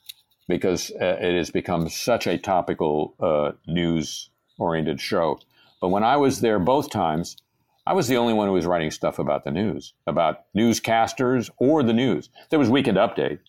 because 0.48 0.91
uh, 0.91 1.18
it 1.20 1.36
has 1.36 1.49
become 1.49 1.90
such 1.90 2.28
a 2.28 2.38
topical 2.38 3.15
uh, 3.20 3.52
news 3.68 4.30
oriented 4.57 4.99
show. 4.99 5.40
But 5.82 5.90
when 5.90 6.03
I 6.03 6.18
was 6.18 6.41
there 6.41 6.60
both 6.60 6.90
times, 6.90 7.38
I 7.86 7.94
was 7.94 8.07
the 8.07 8.18
only 8.18 8.34
one 8.34 8.48
who 8.48 8.53
was 8.53 8.65
writing 8.65 8.91
stuff 8.91 9.20
about 9.20 9.44
the 9.44 9.52
news, 9.52 9.94
about 10.07 10.45
newscasters 10.56 11.49
or 11.57 11.84
the 11.84 11.94
news. 11.94 12.30
There 12.49 12.60
was 12.60 12.70
Weekend 12.70 12.98
Update, 12.98 13.40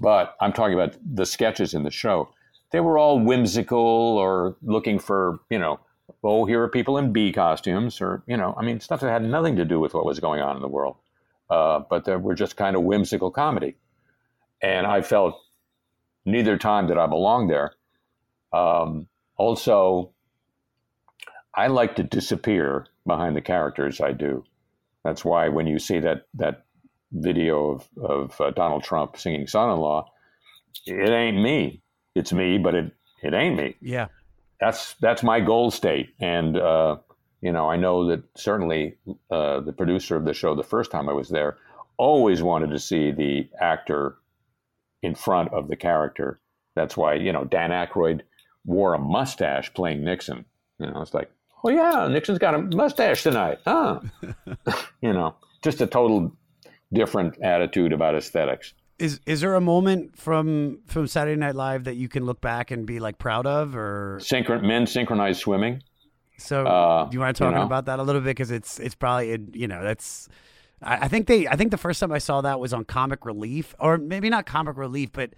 but 0.00 0.36
I'm 0.40 0.52
talking 0.52 0.74
about 0.74 0.96
the 1.04 1.26
sketches 1.26 1.74
in 1.74 1.82
the 1.82 1.90
show. 1.90 2.28
They 2.70 2.80
were 2.80 2.96
all 2.96 3.18
whimsical 3.18 3.78
or 3.78 4.56
looking 4.62 4.98
for, 4.98 5.40
you 5.50 5.58
know, 5.58 5.80
oh, 6.22 6.44
here 6.44 6.62
are 6.62 6.68
people 6.68 6.96
in 6.96 7.12
bee 7.12 7.32
costumes, 7.32 8.00
or, 8.00 8.22
you 8.26 8.36
know, 8.36 8.54
I 8.56 8.62
mean, 8.62 8.80
stuff 8.80 9.00
that 9.00 9.10
had 9.10 9.24
nothing 9.24 9.56
to 9.56 9.64
do 9.64 9.80
with 9.80 9.94
what 9.94 10.04
was 10.04 10.20
going 10.20 10.40
on 10.40 10.56
in 10.56 10.62
the 10.62 10.68
world. 10.68 10.96
Uh, 11.50 11.80
but 11.90 12.04
they 12.04 12.16
were 12.16 12.34
just 12.34 12.56
kind 12.56 12.76
of 12.76 12.82
whimsical 12.82 13.30
comedy. 13.30 13.76
And 14.62 14.86
I 14.86 15.02
felt 15.02 15.40
neither 16.24 16.56
time 16.56 16.88
that 16.88 16.98
I 16.98 17.06
belong 17.06 17.48
there. 17.48 17.72
Um, 18.52 19.08
also, 19.36 20.12
I 21.54 21.66
like 21.68 21.96
to 21.96 22.02
disappear 22.02 22.86
behind 23.06 23.36
the 23.36 23.40
characters 23.40 24.00
I 24.00 24.12
do. 24.12 24.44
That's 25.04 25.24
why 25.24 25.48
when 25.48 25.66
you 25.66 25.78
see 25.78 25.98
that 26.00 26.26
that 26.34 26.64
video 27.10 27.72
of 27.72 27.88
of 28.02 28.40
uh, 28.40 28.50
Donald 28.52 28.84
Trump 28.84 29.16
singing 29.16 29.46
"Son-in-Law," 29.46 30.10
it 30.86 31.10
ain't 31.10 31.40
me. 31.42 31.82
It's 32.14 32.32
me, 32.32 32.58
but 32.58 32.74
it 32.74 32.92
it 33.22 33.34
ain't 33.34 33.56
me. 33.56 33.76
Yeah. 33.80 34.08
That's 34.60 34.94
that's 35.00 35.24
my 35.24 35.40
goal 35.40 35.72
state, 35.72 36.14
and 36.20 36.56
uh, 36.56 36.98
you 37.40 37.50
know 37.50 37.68
I 37.68 37.76
know 37.76 38.06
that 38.08 38.22
certainly 38.36 38.96
uh, 39.30 39.60
the 39.60 39.72
producer 39.72 40.14
of 40.16 40.24
the 40.24 40.34
show 40.34 40.54
the 40.54 40.62
first 40.62 40.92
time 40.92 41.08
I 41.08 41.12
was 41.12 41.28
there 41.28 41.56
always 41.96 42.42
wanted 42.42 42.70
to 42.70 42.78
see 42.78 43.10
the 43.10 43.48
actor 43.60 44.16
in 45.02 45.14
front 45.14 45.52
of 45.52 45.68
the 45.68 45.76
character. 45.76 46.40
That's 46.74 46.96
why 46.96 47.14
you 47.14 47.32
know 47.32 47.44
Dan 47.44 47.70
Aykroyd 47.70 48.22
wore 48.64 48.94
a 48.94 48.98
mustache 48.98 49.72
playing 49.74 50.04
Nixon. 50.04 50.44
You 50.78 50.86
know, 50.86 51.02
it's 51.02 51.14
like, 51.14 51.30
oh 51.64 51.70
yeah, 51.70 52.08
Nixon's 52.08 52.38
got 52.38 52.54
a 52.54 52.58
mustache 52.58 53.22
tonight, 53.22 53.58
huh? 53.64 54.00
you 55.02 55.12
know, 55.12 55.34
just 55.62 55.80
a 55.80 55.86
total 55.86 56.32
different 56.92 57.40
attitude 57.42 57.92
about 57.92 58.14
aesthetics. 58.14 58.74
Is 58.98 59.20
is 59.26 59.40
there 59.40 59.54
a 59.54 59.60
moment 59.60 60.16
from 60.16 60.80
from 60.86 61.06
Saturday 61.06 61.38
Night 61.38 61.54
Live 61.54 61.84
that 61.84 61.96
you 61.96 62.08
can 62.08 62.24
look 62.24 62.40
back 62.40 62.70
and 62.70 62.86
be 62.86 63.00
like 63.00 63.18
proud 63.18 63.46
of, 63.46 63.74
or 63.74 64.18
Synchron- 64.22 64.62
men 64.62 64.86
synchronized 64.86 65.40
swimming. 65.40 65.82
so? 66.38 66.64
Uh, 66.64 67.04
do 67.06 67.14
you 67.14 67.20
want 67.20 67.36
to 67.36 67.42
talk 67.42 67.52
you 67.52 67.58
know. 67.58 67.64
about 67.64 67.86
that 67.86 67.98
a 67.98 68.02
little 68.02 68.20
bit 68.20 68.30
because 68.30 68.50
it's 68.50 68.78
it's 68.78 68.94
probably 68.94 69.30
it, 69.30 69.40
you 69.54 69.66
know 69.66 69.82
that's. 69.82 70.28
I 70.82 71.04
I 71.04 71.08
think 71.08 71.26
they. 71.26 71.46
I 71.48 71.56
think 71.56 71.70
the 71.70 71.78
first 71.78 72.00
time 72.00 72.12
I 72.12 72.18
saw 72.18 72.40
that 72.40 72.60
was 72.60 72.72
on 72.72 72.84
Comic 72.84 73.24
Relief, 73.24 73.74
or 73.78 73.98
maybe 73.98 74.28
not 74.30 74.46
Comic 74.46 74.76
Relief, 74.76 75.10
but 75.12 75.30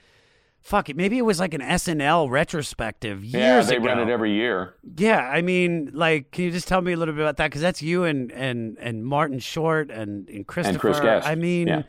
fuck 0.60 0.88
it, 0.88 0.96
maybe 0.96 1.18
it 1.18 1.22
was 1.26 1.38
like 1.38 1.52
an 1.52 1.60
SNL 1.60 2.30
retrospective 2.30 3.22
years 3.22 3.34
Yeah, 3.34 3.60
they 3.62 3.76
ago. 3.76 3.86
run 3.86 3.98
it 4.00 4.10
every 4.10 4.32
year. 4.32 4.74
Yeah, 4.96 5.18
I 5.18 5.42
mean, 5.42 5.90
like, 5.92 6.30
can 6.30 6.44
you 6.44 6.50
just 6.50 6.66
tell 6.68 6.80
me 6.80 6.92
a 6.92 6.96
little 6.96 7.12
bit 7.14 7.20
about 7.20 7.36
that? 7.36 7.48
Because 7.50 7.60
that's 7.62 7.82
you 7.82 8.04
and 8.04 8.32
and 8.32 8.78
and 8.80 9.04
Martin 9.04 9.38
Short 9.38 9.90
and 9.90 10.28
and 10.28 10.46
Christopher. 10.46 10.78
Chris 10.78 11.00
Guest. 11.00 11.26
I 11.28 11.34
mean, 11.34 11.68
Yeah. 11.68 11.82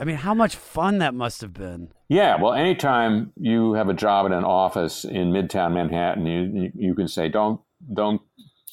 I 0.00 0.04
mean, 0.04 0.14
how 0.16 0.32
much 0.32 0.54
fun 0.54 0.98
that 0.98 1.12
must 1.12 1.40
have 1.40 1.52
been. 1.52 1.88
Yeah, 2.08 2.40
well, 2.40 2.52
anytime 2.52 3.32
you 3.36 3.72
have 3.72 3.88
a 3.88 3.94
job 3.94 4.26
in 4.26 4.32
an 4.32 4.44
office 4.44 5.04
in 5.04 5.32
Midtown 5.32 5.74
Manhattan, 5.74 6.24
you 6.24 6.40
you, 6.62 6.72
you 6.74 6.94
can 6.94 7.08
say, 7.08 7.28
"Don't 7.28 7.60
don't 7.92 8.20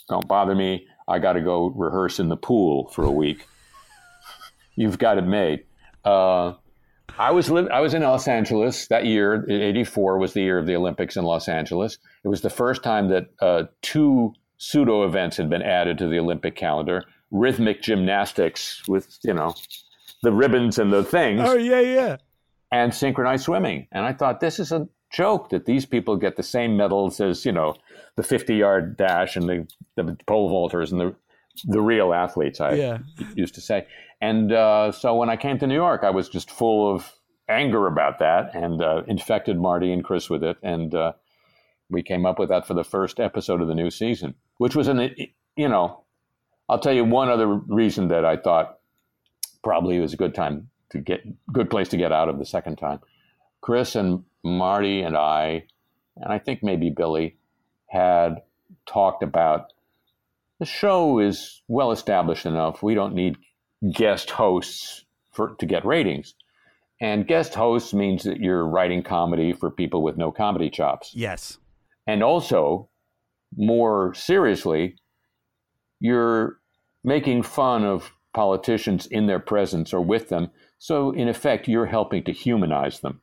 don't 0.08 0.28
bother 0.28 0.54
me. 0.54 0.86
I 1.08 1.18
got 1.18 1.34
to 1.34 1.42
go 1.42 1.72
rehearse 1.76 2.20
in 2.20 2.30
the 2.30 2.38
pool 2.38 2.90
for 2.90 3.04
a 3.04 3.12
week." 3.12 3.48
You've 4.76 4.98
got 5.00 5.18
it 5.18 5.26
made. 5.26 5.64
Uh, 6.04 6.54
I 7.18 7.32
was 7.32 7.50
li- 7.50 7.70
I 7.72 7.80
was 7.80 7.94
in 7.94 8.02
Los 8.02 8.28
Angeles 8.28 8.88
that 8.88 9.06
year. 9.06 9.46
'84 9.50 10.18
was 10.18 10.34
the 10.34 10.42
year 10.42 10.58
of 10.58 10.66
the 10.66 10.76
Olympics 10.76 11.16
in 11.16 11.24
Los 11.24 11.48
Angeles. 11.48 11.98
It 12.24 12.28
was 12.28 12.42
the 12.42 12.50
first 12.50 12.84
time 12.84 13.10
that 13.10 13.28
uh, 13.42 13.64
two 13.82 14.34
pseudo 14.58 15.04
events 15.06 15.38
had 15.38 15.50
been 15.50 15.62
added 15.62 15.98
to 16.00 16.08
the 16.08 16.20
Olympic 16.20 16.56
calendar: 16.56 17.04
rhythmic 17.32 17.82
gymnastics 17.82 18.84
with 18.88 19.18
you 19.24 19.34
know 19.34 19.54
the 20.24 20.32
ribbons 20.32 20.80
and 20.80 20.92
the 20.92 21.04
things 21.04 21.42
Oh 21.44 21.56
yeah, 21.56 21.80
yeah. 21.82 22.18
and 22.72 22.94
synchronized 22.94 23.44
swimming. 23.46 23.88
And 23.92 24.06
I 24.06 24.12
thought 24.14 24.40
this 24.40 24.60
is 24.60 24.72
a 24.72 24.88
joke 25.12 25.50
that 25.50 25.66
these 25.66 25.86
people 25.86 26.18
get 26.18 26.36
the 26.36 26.44
same 26.44 26.76
medals 26.76 27.22
as 27.22 27.46
you 27.46 27.52
know 27.52 27.76
the 28.16 28.24
50 28.24 28.56
yard 28.56 28.98
dash 28.98 29.36
and 29.36 29.48
the, 29.48 29.68
the 29.96 30.18
pole 30.26 30.50
vaulters 30.50 30.92
and 30.92 31.00
the 31.00 31.16
the 31.64 31.82
real 31.82 32.14
athletes. 32.14 32.60
I 32.62 32.74
Yeah. 32.74 32.98
used 33.36 33.56
to 33.56 33.62
say. 33.62 33.88
And 34.22 34.52
uh, 34.52 34.92
so 34.92 35.16
when 35.16 35.30
I 35.30 35.38
came 35.38 35.58
to 35.60 35.68
New 35.68 35.76
York, 35.76 36.04
I 36.04 36.10
was 36.10 36.30
just 36.30 36.50
full 36.50 36.94
of 36.94 37.12
anger 37.48 37.88
about 37.88 38.20
that 38.20 38.56
and 38.56 38.82
uh, 38.82 39.04
infected 39.08 39.58
Marty 39.60 39.92
and 39.92 40.04
Chris 40.04 40.30
with 40.30 40.44
it. 40.44 40.58
And 40.64 40.94
uh, 40.96 41.14
we 41.90 42.02
came 42.02 42.26
up 42.26 42.40
with 42.40 42.50
that 42.50 42.66
for 42.66 42.74
the 42.74 42.84
first 42.84 43.20
episode 43.20 43.62
of 43.62 43.68
the 43.68 43.76
new 43.76 43.92
season, 43.92 44.36
which 44.58 44.76
was 44.76 44.88
an 44.88 45.16
you 45.56 45.70
know. 45.70 46.02
I'll 46.68 46.80
tell 46.80 46.94
you 46.94 47.06
one 47.06 47.30
other 47.30 47.46
reason 47.48 48.08
that 48.08 48.26
I 48.26 48.38
thought 48.38 48.80
probably 49.64 50.00
was 50.00 50.14
a 50.14 50.18
good 50.18 50.34
time 50.34 50.70
to 50.90 50.98
get 51.00 51.22
good 51.54 51.70
place 51.70 51.90
to 51.90 51.98
get 51.98 52.12
out 52.12 52.28
of 52.30 52.40
the 52.40 52.46
second 52.46 52.78
time. 52.78 53.00
Chris 53.62 53.96
and 53.96 54.24
Marty 54.44 55.02
and 55.02 55.16
I, 55.16 55.66
and 56.18 56.34
I 56.34 56.40
think 56.40 56.64
maybe 56.64 56.90
Billy, 56.90 57.38
had 57.88 58.42
talked 58.88 59.22
about 59.22 59.74
the 60.60 60.66
show 60.66 61.20
is 61.20 61.62
well 61.68 61.92
established 61.92 62.46
enough. 62.46 62.82
We 62.82 62.96
don't 62.96 63.16
need 63.16 63.38
guest 63.94 64.32
hosts 64.32 65.06
for 65.32 65.56
to 65.56 65.66
get 65.66 65.86
ratings. 65.86 66.34
And 67.02 67.28
guest 67.28 67.54
hosts 67.54 67.94
means 67.94 68.24
that 68.24 68.40
you're 68.40 68.66
writing 68.66 69.04
comedy 69.04 69.52
for 69.52 69.70
people 69.70 70.02
with 70.02 70.18
no 70.18 70.32
comedy 70.32 70.70
chops. 70.70 71.12
Yes. 71.14 71.58
And 72.08 72.24
also, 72.24 72.90
more 73.58 74.14
seriously, 74.14 74.96
you're 76.00 76.60
making 77.04 77.44
fun 77.44 77.84
of 77.84 78.12
politicians 78.34 79.08
in 79.08 79.28
their 79.28 79.40
presence 79.40 79.94
or 79.94 80.02
with 80.02 80.30
them. 80.30 80.50
So, 80.80 81.12
in 81.12 81.28
effect, 81.28 81.68
you're 81.68 81.86
helping 81.86 82.24
to 82.26 82.32
humanize 82.32 83.02
them. 83.02 83.22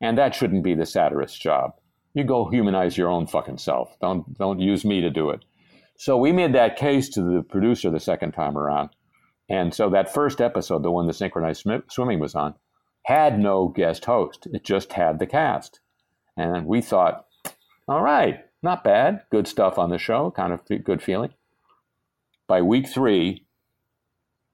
And 0.00 0.18
that 0.18 0.34
shouldn't 0.34 0.64
be 0.64 0.74
the 0.74 0.86
satirist's 0.86 1.38
job. 1.38 1.72
You 2.14 2.24
go 2.24 2.48
humanize 2.48 2.96
your 2.96 3.08
own 3.08 3.26
fucking 3.26 3.58
self. 3.58 3.96
Don't, 4.00 4.36
don't 4.38 4.60
use 4.60 4.84
me 4.84 5.00
to 5.00 5.10
do 5.10 5.30
it. 5.30 5.44
So, 5.98 6.16
we 6.16 6.32
made 6.32 6.54
that 6.54 6.76
case 6.76 7.08
to 7.10 7.22
the 7.22 7.42
producer 7.42 7.90
the 7.90 8.00
second 8.00 8.32
time 8.32 8.56
around. 8.56 8.90
And 9.50 9.74
so, 9.74 9.90
that 9.90 10.12
first 10.14 10.40
episode, 10.40 10.82
the 10.82 10.90
one 10.90 11.06
the 11.06 11.12
synchronized 11.12 11.64
swi- 11.64 11.82
swimming 11.90 12.20
was 12.20 12.34
on, 12.34 12.54
had 13.02 13.38
no 13.38 13.68
guest 13.68 14.04
host. 14.06 14.46
It 14.52 14.64
just 14.64 14.94
had 14.94 15.18
the 15.18 15.26
cast. 15.26 15.80
And 16.36 16.66
we 16.66 16.80
thought, 16.80 17.26
all 17.88 18.00
right, 18.02 18.44
not 18.62 18.84
bad. 18.84 19.22
Good 19.30 19.48
stuff 19.48 19.78
on 19.78 19.90
the 19.90 19.98
show, 19.98 20.30
kind 20.30 20.52
of 20.52 20.64
fe- 20.66 20.78
good 20.78 21.02
feeling. 21.02 21.34
By 22.46 22.62
week 22.62 22.88
three, 22.88 23.44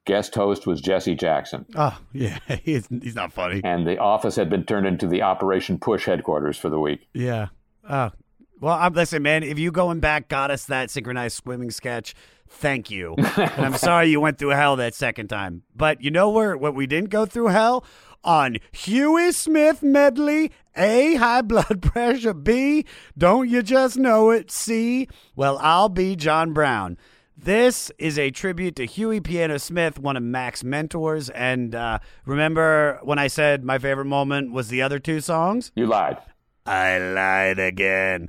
guest 0.07 0.35
host 0.35 0.67
was 0.67 0.81
Jesse 0.81 1.15
Jackson. 1.15 1.67
Oh 1.75 1.99
yeah, 2.13 2.39
he's 2.63 2.89
he's 2.89 3.15
not 3.15 3.33
funny. 3.33 3.61
And 3.65 3.87
the 3.87 3.99
office 3.99 4.37
had 4.37 4.51
been 4.51 4.65
turned 4.65 4.87
into 4.87 5.07
the 5.07 5.23
Operation 5.23 5.79
Push 5.79 6.07
headquarters 6.07 6.57
for 6.57 6.71
the 6.71 6.81
week. 6.81 7.09
Yeah. 7.13 7.49
Oh. 7.89 8.11
Well, 8.61 8.77
I'm 8.79 8.93
listen, 8.95 9.23
man. 9.23 9.43
If 9.43 9.59
you 9.59 9.71
going 9.73 10.01
back 10.01 10.29
got 10.29 10.51
us 10.51 10.65
that 10.67 10.91
synchronized 10.91 11.37
swimming 11.37 11.71
sketch, 11.71 12.15
thank 12.49 12.91
you. 12.91 13.15
and 13.19 13.65
I'm 13.65 13.75
sorry 13.79 14.09
you 14.09 14.21
went 14.21 14.39
through 14.39 14.51
hell 14.51 14.77
that 14.77 14.95
second 14.95 15.29
time. 15.29 15.63
But 15.75 16.01
you 16.03 16.11
know 16.11 16.31
where 16.31 16.57
what 16.57 16.75
we 16.75 16.87
didn't 16.87 17.11
go 17.11 17.27
through 17.27 17.49
hell 17.49 17.85
on 18.23 18.59
Huey 18.73 19.33
Smith 19.33 19.83
medley. 19.83 20.51
A 20.77 21.15
high 21.17 21.43
blood 21.43 21.83
pressure. 21.93 22.35
B 22.35 22.85
don't 23.19 23.49
you 23.49 23.63
just 23.63 23.97
know 23.97 24.31
it? 24.31 24.51
C 24.51 25.09
well 25.37 25.59
I'll 25.61 25.89
be 25.89 26.17
John 26.17 26.53
Brown. 26.53 26.97
This 27.37 27.91
is 27.99 28.17
a 28.19 28.31
tribute 28.31 28.77
to 28.77 28.87
Huey 28.87 29.21
Piano 29.21 29.59
Smith, 29.59 29.99
one 29.99 30.17
of 30.17 30.23
Mac's 30.23 30.63
mentors. 30.63 31.29
And 31.31 31.75
uh, 31.75 31.99
remember 32.25 33.01
when 33.03 33.19
I 33.19 33.27
said 33.27 33.65
my 33.65 33.79
favorite 33.79 34.05
moment 34.05 34.53
was 34.53 34.69
the 34.69 34.81
other 34.83 35.01
two 35.01 35.21
songs? 35.21 35.73
You 35.75 35.87
lied. 35.87 36.19
I 36.65 36.99
lied 36.99 37.59
again. 37.59 38.29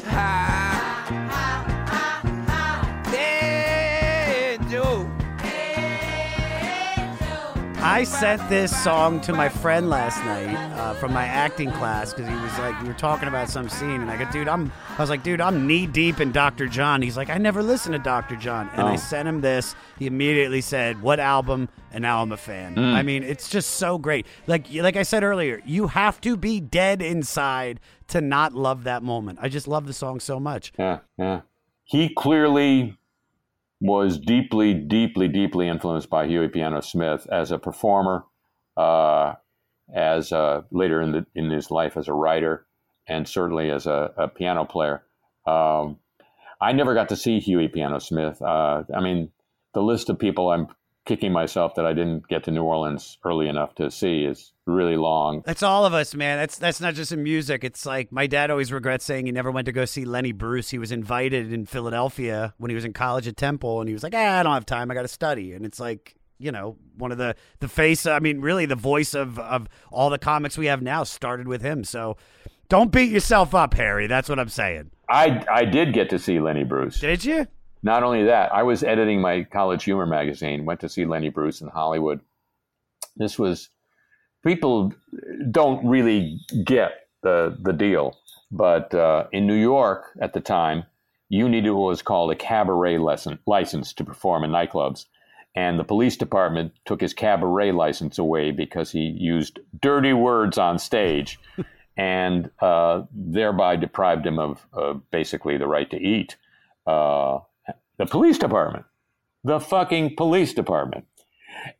I 7.91 8.05
sent 8.05 8.47
this 8.47 8.71
song 8.83 9.19
to 9.21 9.33
my 9.33 9.49
friend 9.49 9.89
last 9.89 10.17
night 10.23 10.55
uh, 10.79 10.93
from 10.93 11.11
my 11.11 11.25
acting 11.25 11.69
class 11.73 12.13
because 12.13 12.29
he 12.29 12.35
was 12.35 12.57
like, 12.57 12.81
we 12.81 12.87
were 12.87 12.93
talking 12.93 13.27
about 13.27 13.49
some 13.49 13.67
scene, 13.67 13.99
and 14.01 14.09
I 14.09 14.15
go, 14.23 14.31
dude, 14.31 14.47
I'm, 14.47 14.71
I 14.97 15.01
was 15.01 15.09
like, 15.09 15.23
dude, 15.23 15.41
I'm 15.41 15.67
knee 15.67 15.87
deep 15.87 16.21
in 16.21 16.31
Dr. 16.31 16.67
John. 16.67 17.01
He's 17.01 17.17
like, 17.17 17.29
I 17.29 17.37
never 17.37 17.61
listened 17.61 17.91
to 17.93 17.99
Dr. 17.99 18.37
John, 18.37 18.69
and 18.73 18.83
I 18.87 18.93
Oh. 18.93 18.97
sent 18.97 19.27
him 19.27 19.41
this. 19.41 19.75
He 19.99 20.07
immediately 20.07 20.61
said, 20.61 21.01
"What 21.01 21.19
album?" 21.19 21.67
And 21.91 22.01
now 22.01 22.21
I'm 22.21 22.31
a 22.31 22.37
fan. 22.37 22.75
Mm. 22.75 22.93
I 22.93 23.01
mean, 23.03 23.23
it's 23.23 23.49
just 23.49 23.71
so 23.71 23.97
great. 23.97 24.25
Like, 24.47 24.67
like 24.73 24.95
I 24.95 25.03
said 25.03 25.21
earlier, 25.23 25.61
you 25.65 25.87
have 25.87 26.21
to 26.21 26.37
be 26.37 26.61
dead 26.61 27.01
inside 27.01 27.81
to 28.07 28.21
not 28.21 28.53
love 28.53 28.85
that 28.85 29.03
moment. 29.03 29.39
I 29.41 29.49
just 29.49 29.67
love 29.67 29.85
the 29.85 29.93
song 29.93 30.21
so 30.21 30.39
much. 30.39 30.71
Yeah, 30.79 30.99
yeah. 31.17 31.41
He 31.83 32.07
clearly 32.07 32.97
was 33.81 34.19
deeply, 34.19 34.75
deeply, 34.75 35.27
deeply 35.27 35.67
influenced 35.67 36.09
by 36.09 36.27
Huey 36.27 36.47
Piano 36.47 36.81
Smith 36.81 37.27
as 37.31 37.51
a 37.51 37.57
performer, 37.57 38.23
uh, 38.77 39.33
as 39.93 40.31
later 40.71 41.01
in 41.01 41.11
the 41.11 41.25
in 41.35 41.49
his 41.49 41.71
life 41.71 41.97
as 41.97 42.07
a 42.07 42.13
writer, 42.13 42.65
and 43.07 43.27
certainly 43.27 43.71
as 43.71 43.87
a, 43.87 44.13
a 44.15 44.27
piano 44.27 44.63
player. 44.63 45.03
Um, 45.47 45.97
I 46.61 46.73
never 46.73 46.93
got 46.93 47.09
to 47.09 47.15
see 47.15 47.39
Huey 47.39 47.67
Piano 47.67 47.97
Smith. 47.97 48.39
Uh, 48.39 48.83
I 48.95 49.01
mean, 49.01 49.31
the 49.73 49.81
list 49.81 50.09
of 50.09 50.19
people 50.19 50.51
I'm 50.51 50.67
kicking 51.05 51.31
myself 51.31 51.75
that 51.75 51.85
I 51.85 51.93
didn't 51.93 52.27
get 52.27 52.43
to 52.43 52.51
New 52.51 52.63
Orleans 52.63 53.17
early 53.23 53.47
enough 53.47 53.73
to 53.75 53.89
see 53.89 54.23
is 54.23 54.53
really 54.65 54.97
long. 54.97 55.41
That's 55.45 55.63
all 55.63 55.85
of 55.85 55.93
us, 55.93 56.13
man. 56.13 56.37
That's 56.37 56.57
that's 56.57 56.79
not 56.79 56.93
just 56.93 57.11
in 57.11 57.23
music. 57.23 57.63
It's 57.63 57.85
like 57.85 58.11
my 58.11 58.27
dad 58.27 58.51
always 58.51 58.71
regrets 58.71 59.05
saying 59.05 59.25
he 59.25 59.31
never 59.31 59.51
went 59.51 59.65
to 59.65 59.71
go 59.71 59.85
see 59.85 60.05
Lenny 60.05 60.31
Bruce. 60.31 60.69
He 60.69 60.77
was 60.77 60.91
invited 60.91 61.51
in 61.51 61.65
Philadelphia 61.65 62.53
when 62.57 62.69
he 62.69 62.75
was 62.75 62.85
in 62.85 62.93
college 62.93 63.27
at 63.27 63.37
Temple, 63.37 63.81
and 63.81 63.87
he 63.87 63.93
was 63.93 64.03
like, 64.03 64.13
ah, 64.15 64.39
"I 64.39 64.43
don't 64.43 64.53
have 64.53 64.65
time. 64.65 64.91
I 64.91 64.93
got 64.93 65.01
to 65.03 65.07
study." 65.07 65.53
And 65.53 65.65
it's 65.65 65.79
like, 65.79 66.15
you 66.37 66.51
know, 66.51 66.77
one 66.97 67.11
of 67.11 67.17
the 67.17 67.35
the 67.59 67.67
face. 67.67 68.05
I 68.05 68.19
mean, 68.19 68.41
really, 68.41 68.65
the 68.65 68.75
voice 68.75 69.13
of 69.13 69.39
of 69.39 69.67
all 69.91 70.09
the 70.09 70.19
comics 70.19 70.57
we 70.57 70.67
have 70.67 70.81
now 70.81 71.03
started 71.03 71.47
with 71.47 71.61
him. 71.61 71.83
So, 71.83 72.17
don't 72.69 72.91
beat 72.91 73.11
yourself 73.11 73.55
up, 73.55 73.73
Harry. 73.73 74.07
That's 74.07 74.29
what 74.29 74.39
I'm 74.39 74.49
saying. 74.49 74.91
I 75.09 75.43
I 75.51 75.65
did 75.65 75.93
get 75.93 76.09
to 76.11 76.19
see 76.19 76.39
Lenny 76.39 76.63
Bruce. 76.63 76.99
Did 76.99 77.25
you? 77.25 77.47
Not 77.83 78.03
only 78.03 78.23
that, 78.25 78.53
I 78.53 78.63
was 78.63 78.83
editing 78.83 79.21
my 79.21 79.43
college 79.43 79.83
humor 79.83 80.05
magazine. 80.05 80.65
Went 80.65 80.79
to 80.81 80.89
see 80.89 81.05
Lenny 81.05 81.29
Bruce 81.29 81.61
in 81.61 81.67
Hollywood. 81.67 82.21
This 83.15 83.39
was 83.39 83.69
people 84.43 84.93
don't 85.49 85.85
really 85.85 86.39
get 86.63 86.91
the 87.23 87.57
the 87.59 87.73
deal, 87.73 88.17
but 88.51 88.93
uh, 88.93 89.25
in 89.31 89.47
New 89.47 89.55
York 89.55 90.05
at 90.21 90.33
the 90.33 90.39
time, 90.39 90.83
you 91.29 91.49
needed 91.49 91.71
what 91.71 91.89
was 91.89 92.01
called 92.01 92.31
a 92.31 92.35
cabaret 92.35 92.97
lesson 92.97 93.39
license 93.47 93.93
to 93.93 94.03
perform 94.03 94.43
in 94.43 94.51
nightclubs, 94.51 95.05
and 95.55 95.79
the 95.79 95.83
police 95.83 96.17
department 96.17 96.73
took 96.85 97.01
his 97.01 97.13
cabaret 97.13 97.71
license 97.71 98.19
away 98.19 98.51
because 98.51 98.91
he 98.91 98.99
used 98.99 99.59
dirty 99.81 100.13
words 100.13 100.57
on 100.57 100.77
stage. 100.77 101.39
and 101.97 102.49
uh, 102.61 103.03
thereby 103.13 103.75
deprived 103.75 104.25
him 104.25 104.39
of 104.39 104.65
uh, 104.73 104.93
basically 105.11 105.57
the 105.57 105.67
right 105.67 105.89
to 105.91 105.97
eat. 105.97 106.37
Uh, 106.87 107.39
the 108.01 108.07
police 108.07 108.39
department, 108.39 108.85
the 109.43 109.59
fucking 109.59 110.15
police 110.15 110.55
department. 110.55 111.05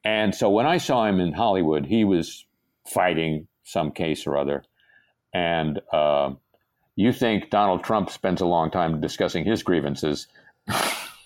And 0.03 0.35
so 0.35 0.52
when 0.52 0.68
I 0.68 0.77
saw 0.77 1.07
him 1.07 1.19
in 1.19 1.34
Hollywood, 1.34 1.88
he 1.88 2.03
was 2.06 2.45
fighting 2.88 3.48
some 3.64 3.91
case 3.91 4.27
or 4.27 4.38
other. 4.38 4.64
And 5.34 5.81
uh, 5.91 6.34
you 6.95 7.11
think 7.11 7.49
Donald 7.49 7.84
Trump 7.84 8.11
spends 8.11 8.39
a 8.39 8.45
long 8.45 8.69
time 8.69 9.02
discussing 9.02 9.45
his 9.45 9.64
grievances. 9.64 10.27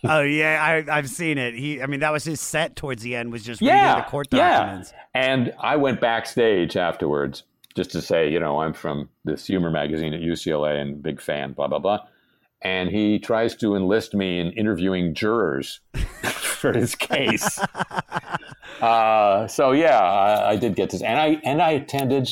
oh 0.06 0.22
yeah, 0.22 0.64
I, 0.64 0.98
I've 0.98 1.10
seen 1.10 1.38
it. 1.38 1.56
He, 1.56 1.82
I 1.82 1.88
mean, 1.88 2.00
that 2.00 2.14
was 2.14 2.24
his 2.24 2.40
set 2.40 2.78
towards 2.78 3.04
the 3.04 3.18
end 3.18 3.34
was 3.34 3.44
just 3.44 3.62
yeah, 3.62 3.90
reading 3.90 4.06
the 4.06 4.10
court 4.10 4.30
documents. 4.30 4.94
Yeah. 4.94 5.22
And 5.22 5.54
I 5.60 5.76
went 5.76 6.00
backstage 6.00 6.78
afterwards 6.78 7.44
just 7.76 7.92
to 7.92 8.02
say, 8.02 8.32
you 8.32 8.40
know, 8.40 8.62
I'm 8.62 8.72
from 8.72 9.10
this 9.26 9.46
humor 9.46 9.72
magazine 9.72 10.14
at 10.14 10.22
UCLA 10.22 10.82
and 10.82 11.04
big 11.04 11.20
fan, 11.20 11.52
blah 11.52 11.68
blah 11.68 11.80
blah. 11.80 12.00
And 12.62 12.90
he 12.90 13.20
tries 13.20 13.56
to 13.58 13.76
enlist 13.76 14.14
me 14.14 14.40
in 14.40 14.52
interviewing 14.54 15.14
jurors 15.14 15.82
for 16.24 16.74
his 16.74 16.96
case. 16.96 17.60
uh, 18.82 19.48
so 19.48 19.72
yeah, 19.72 20.00
I, 20.00 20.52
I 20.52 20.56
did 20.56 20.76
get 20.76 20.90
this, 20.90 21.02
and 21.02 21.20
I 21.20 21.40
and 21.44 21.62
I 21.62 21.72
attended 21.72 22.30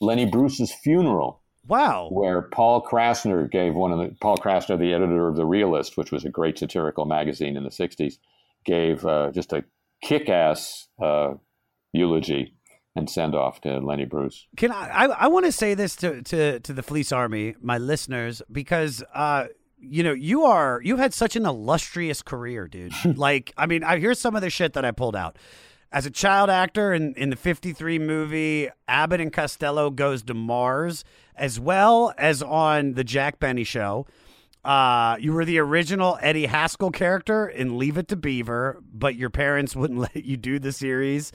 Lenny 0.00 0.26
Bruce's 0.26 0.72
funeral. 0.72 1.42
Wow. 1.68 2.08
Where 2.12 2.42
Paul 2.42 2.80
Krassner 2.80 3.50
gave 3.50 3.74
one 3.74 3.92
of 3.92 3.98
the 3.98 4.14
Paul 4.20 4.36
Krassner, 4.36 4.78
the 4.78 4.94
editor 4.94 5.28
of 5.28 5.36
the 5.36 5.44
Realist, 5.44 5.96
which 5.96 6.12
was 6.12 6.24
a 6.24 6.30
great 6.30 6.58
satirical 6.58 7.04
magazine 7.04 7.56
in 7.56 7.64
the 7.64 7.70
'60s, 7.70 8.14
gave 8.64 9.04
uh, 9.04 9.30
just 9.32 9.52
a 9.52 9.64
kick-ass 10.02 10.88
uh, 11.02 11.34
eulogy 11.92 12.55
and 12.96 13.10
send 13.10 13.34
off 13.34 13.60
to 13.60 13.78
Lenny 13.78 14.06
Bruce. 14.06 14.48
Can 14.56 14.72
I? 14.72 14.88
I, 14.88 15.04
I 15.04 15.26
want 15.28 15.44
to 15.44 15.52
say 15.52 15.74
this 15.74 15.94
to, 15.96 16.22
to 16.22 16.58
to 16.60 16.72
the 16.72 16.82
Fleece 16.82 17.12
Army, 17.12 17.54
my 17.60 17.78
listeners, 17.78 18.42
because 18.50 19.04
uh, 19.14 19.46
you 19.78 20.02
know 20.02 20.12
you 20.12 20.44
are 20.44 20.80
you 20.82 20.96
had 20.96 21.12
such 21.12 21.36
an 21.36 21.44
illustrious 21.44 22.22
career, 22.22 22.66
dude. 22.66 22.92
like, 23.16 23.52
I 23.56 23.66
mean, 23.66 23.84
I 23.84 23.98
here's 23.98 24.18
some 24.18 24.34
of 24.34 24.42
the 24.42 24.50
shit 24.50 24.72
that 24.72 24.84
I 24.84 24.90
pulled 24.90 25.14
out. 25.14 25.36
As 25.92 26.04
a 26.04 26.10
child 26.10 26.50
actor 26.50 26.92
in, 26.92 27.14
in 27.14 27.30
the 27.30 27.36
53 27.36 28.00
movie 28.00 28.68
Abbott 28.88 29.20
and 29.20 29.32
Costello 29.32 29.88
Goes 29.90 30.24
to 30.24 30.34
Mars, 30.34 31.04
as 31.36 31.60
well 31.60 32.12
as 32.18 32.42
on 32.42 32.94
the 32.94 33.04
Jack 33.04 33.38
Benny 33.38 33.62
Show. 33.64 34.06
Uh, 34.66 35.16
you 35.20 35.32
were 35.32 35.44
the 35.44 35.58
original 35.58 36.18
Eddie 36.20 36.46
Haskell 36.46 36.90
character 36.90 37.46
in 37.46 37.78
Leave 37.78 37.96
It 37.96 38.08
to 38.08 38.16
Beaver, 38.16 38.82
but 38.92 39.14
your 39.14 39.30
parents 39.30 39.76
wouldn't 39.76 39.98
let 40.14 40.16
you 40.24 40.36
do 40.36 40.58
the 40.58 40.72
series. 40.72 41.30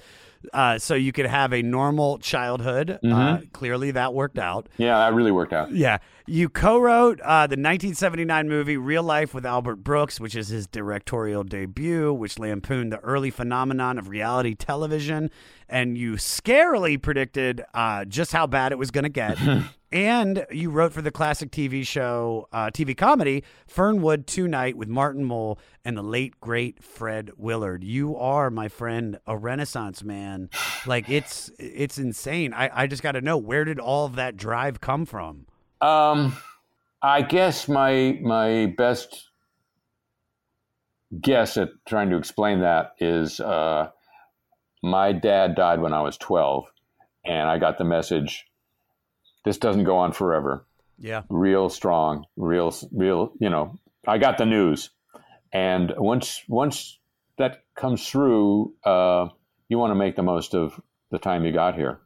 Uh, 0.54 0.80
so 0.80 0.96
you 0.96 1.12
could 1.12 1.28
have 1.28 1.54
a 1.54 1.62
normal 1.62 2.18
childhood. 2.18 2.90
Uh, 2.90 2.98
Mhm. 3.04 3.54
clearly, 3.54 3.92
that 3.92 4.14
worked 4.16 4.40
out. 4.40 4.68
Yeah, 4.78 4.98
that 4.98 5.14
really 5.14 5.32
worked 5.32 5.54
out. 5.54 5.72
Yeah. 5.72 6.00
You 6.26 6.50
co 6.50 6.80
wrote 6.80 7.22
uh, 7.22 7.46
the 7.46 7.58
1979 7.58 8.50
movie 8.50 8.76
Real 8.76 9.04
Life 9.04 9.36
with 9.36 9.46
Albert 9.46 9.78
Brooks, 9.78 10.20
which 10.20 10.36
is 10.36 10.48
his 10.48 10.66
directorial 10.66 11.44
debut, 11.44 12.12
which 12.12 12.40
lampooned 12.40 12.92
the 12.92 12.98
early 13.02 13.30
phenomenon 13.30 14.00
of 14.00 14.10
reality 14.10 14.56
television. 14.56 15.30
And 15.70 15.96
you 15.96 16.14
scarily 16.14 17.00
predicted 17.00 17.64
uh, 17.76 18.06
just 18.06 18.32
how 18.32 18.48
bad 18.48 18.72
it 18.72 18.80
was 18.80 18.90
going 18.90 19.04
to 19.04 19.10
get. 19.10 19.38
and 19.92 20.46
you 20.52 20.70
wrote 20.70 20.94
for 20.94 21.02
the 21.02 21.12
classic 21.12 21.52
TV 21.52 21.86
show, 21.86 22.48
uh, 22.52 22.68
TV 22.68 22.96
comedy, 22.96 23.44
Fernwood 23.68 24.26
Tonight 24.26 24.78
with 24.78 24.88
Martin 24.88 25.26
Mull 25.26 25.60
and 25.84 25.98
the 25.98 26.02
late, 26.02 26.40
great 26.40 26.84
Fred 26.84 27.32
Willard. 27.38 27.84
You 27.84 28.16
are, 28.16 28.50
my 28.50 28.68
friend, 28.68 29.20
a 29.28 29.38
renaissance 29.38 30.04
man. 30.04 30.50
Like, 30.86 31.10
it's 31.10 31.52
it's 31.60 31.98
insane. 31.98 32.54
I, 32.54 32.70
I 32.84 32.88
just 32.88 33.04
got 33.04 33.14
to 33.14 33.22
know 33.22 33.38
where 33.38 33.66
did 33.66 33.80
all 33.80 34.06
of 34.06 34.16
that 34.16 34.38
drive 34.38 34.80
come 34.80 35.06
from? 35.06 35.46
Um, 35.82 36.38
I 37.02 37.24
guess 37.24 37.68
my 37.68 38.18
my 38.22 38.68
best 38.78 39.30
guess 41.20 41.58
at 41.58 41.70
trying 41.86 42.10
to 42.12 42.18
explain 42.18 42.62
that 42.62 42.94
is 43.00 43.40
uh, 43.40 43.90
my 44.82 45.12
dad 45.12 45.56
died 45.56 45.82
when 45.82 45.94
I 45.94 46.02
was 46.02 46.18
twelve, 46.18 46.66
and 47.26 47.50
I 47.50 47.58
got 47.58 47.78
the 47.78 47.84
message: 47.84 48.46
this 49.44 49.58
doesn't 49.58 49.84
go 49.84 49.98
on 49.98 50.12
forever. 50.12 50.66
Yeah. 50.98 51.24
real 51.30 51.70
strong, 51.70 52.26
real, 52.36 52.74
real. 52.92 53.34
You 53.40 53.50
know, 53.50 53.80
I 54.08 54.20
got 54.20 54.38
the 54.38 54.46
news, 54.46 54.92
and 55.52 55.92
once 55.98 56.44
once 56.48 57.00
that 57.40 57.64
comes 57.76 58.08
through, 58.08 58.76
uh, 58.84 59.30
you 59.68 59.80
want 59.80 59.92
to 59.92 59.96
make 59.96 60.16
the 60.16 60.22
most 60.22 60.54
of 60.54 60.80
the 61.10 61.18
time 61.18 61.44
you 61.44 61.52
got 61.52 61.76
here. 61.76 62.02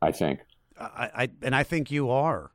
I 0.00 0.12
think. 0.12 0.40
I, 0.78 1.10
I 1.14 1.28
and 1.42 1.56
I 1.56 1.64
think 1.64 1.90
you 1.90 2.08
are 2.10 2.52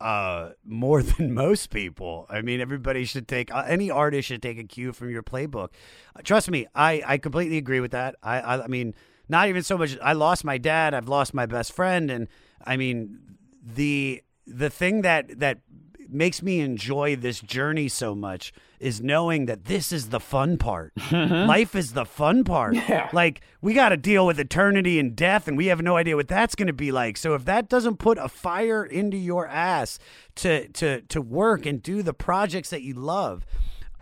uh, 0.00 0.50
more 0.64 1.02
than 1.02 1.32
most 1.32 1.70
people. 1.70 2.26
I 2.28 2.42
mean, 2.42 2.60
everybody 2.60 3.04
should 3.04 3.26
take 3.26 3.52
uh, 3.52 3.64
any 3.66 3.90
artist 3.90 4.28
should 4.28 4.42
take 4.42 4.58
a 4.58 4.64
cue 4.64 4.92
from 4.92 5.10
your 5.10 5.22
playbook. 5.22 5.70
Uh, 6.14 6.20
trust 6.22 6.50
me, 6.50 6.66
I, 6.74 7.02
I 7.06 7.18
completely 7.18 7.56
agree 7.56 7.80
with 7.80 7.92
that. 7.92 8.16
I, 8.22 8.40
I 8.40 8.64
I 8.64 8.66
mean, 8.66 8.94
not 9.28 9.48
even 9.48 9.62
so 9.62 9.78
much. 9.78 9.96
I 10.02 10.12
lost 10.12 10.44
my 10.44 10.58
dad. 10.58 10.92
I've 10.94 11.08
lost 11.08 11.32
my 11.32 11.46
best 11.46 11.72
friend, 11.72 12.10
and 12.10 12.28
I 12.64 12.76
mean 12.76 13.18
the 13.64 14.22
the 14.46 14.70
thing 14.70 15.02
that 15.02 15.38
that 15.40 15.60
makes 16.08 16.42
me 16.42 16.60
enjoy 16.60 17.16
this 17.16 17.40
journey 17.40 17.88
so 17.88 18.14
much 18.14 18.52
is 18.78 19.00
knowing 19.00 19.46
that 19.46 19.64
this 19.64 19.90
is 19.90 20.10
the 20.10 20.20
fun 20.20 20.56
part. 20.58 20.92
Life 21.10 21.74
is 21.74 21.92
the 21.94 22.04
fun 22.04 22.44
part. 22.44 22.76
Like 23.12 23.40
we 23.62 23.72
got 23.74 23.88
to 23.88 23.96
deal 23.96 24.26
with 24.26 24.38
eternity 24.38 24.98
and 25.00 25.16
death 25.16 25.48
and 25.48 25.56
we 25.56 25.66
have 25.66 25.82
no 25.82 25.96
idea 25.96 26.14
what 26.14 26.28
that's 26.28 26.54
going 26.54 26.66
to 26.68 26.72
be 26.74 26.92
like. 26.92 27.16
So 27.16 27.34
if 27.34 27.44
that 27.46 27.68
doesn't 27.68 27.96
put 27.96 28.18
a 28.18 28.28
fire 28.28 28.84
into 28.84 29.16
your 29.16 29.48
ass 29.48 29.98
to 30.36 30.68
to 30.68 31.00
to 31.02 31.20
work 31.20 31.66
and 31.66 31.82
do 31.82 32.02
the 32.02 32.14
projects 32.14 32.70
that 32.70 32.82
you 32.82 32.94
love. 32.94 33.46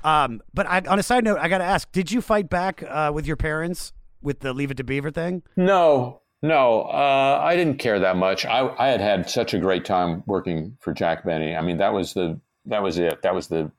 Um 0.03 0.43
but 0.53 0.67
I, 0.67 0.81
on 0.89 0.99
a 0.99 1.03
side 1.03 1.25
note, 1.25 1.39
I 1.39 1.49
got 1.49 1.59
to 1.59 1.65
ask, 1.65 1.91
did 1.93 2.11
you 2.11 2.21
fight 2.21 2.51
back 2.51 2.83
uh, 2.83 3.13
with 3.15 3.27
your 3.27 3.37
parents 3.37 3.93
with 4.21 4.41
the 4.41 4.53
Leave 4.53 4.71
It 4.73 4.77
to 4.79 4.85
Beaver 4.85 5.13
thing? 5.13 5.43
No, 5.57 6.22
no, 6.43 6.83
uh, 6.83 7.41
I 7.43 7.57
didn't 7.57 7.79
care 7.79 8.01
that 8.01 8.17
much. 8.17 8.45
I, 8.45 8.69
I 8.79 8.89
had 8.89 9.01
had 9.01 9.31
such 9.31 9.55
a 9.55 9.59
great 9.59 9.85
time 9.85 10.23
working 10.27 10.77
for 10.81 10.93
Jack 10.93 11.25
Benny. 11.25 11.55
I 11.55 11.61
mean, 11.63 11.79
that 11.79 11.93
was 11.93 12.15
the 12.15 12.41
that 12.67 12.83
was 12.83 12.99
it. 12.99 13.23
That 13.23 13.35
was 13.35 13.49
the 13.49 13.71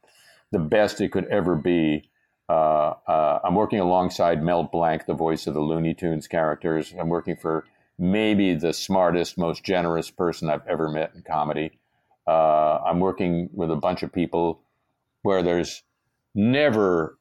the 0.51 0.59
best 0.59 1.01
it 1.01 1.11
could 1.11 1.25
ever 1.25 1.55
be. 1.55 2.09
Uh, 2.49 2.93
uh, 3.07 3.39
I'm 3.43 3.55
working 3.55 3.79
alongside 3.79 4.43
Mel 4.43 4.63
Blanc, 4.63 5.05
the 5.05 5.13
voice 5.13 5.47
of 5.47 5.53
the 5.53 5.61
Looney 5.61 5.93
Tunes 5.93 6.27
characters. 6.27 6.93
I'm 6.97 7.09
working 7.09 7.35
for 7.35 7.65
maybe 7.97 8.53
the 8.53 8.73
smartest, 8.73 9.37
most 9.37 9.63
generous 9.63 10.09
person 10.09 10.49
I've 10.49 10.67
ever 10.67 10.89
met 10.89 11.11
in 11.15 11.23
comedy. 11.23 11.79
Uh, 12.27 12.79
I'm 12.85 12.99
working 12.99 13.49
with 13.53 13.71
a 13.71 13.75
bunch 13.75 14.03
of 14.03 14.11
people 14.11 14.61
where 15.21 15.41
there's 15.41 15.83
never 16.35 17.17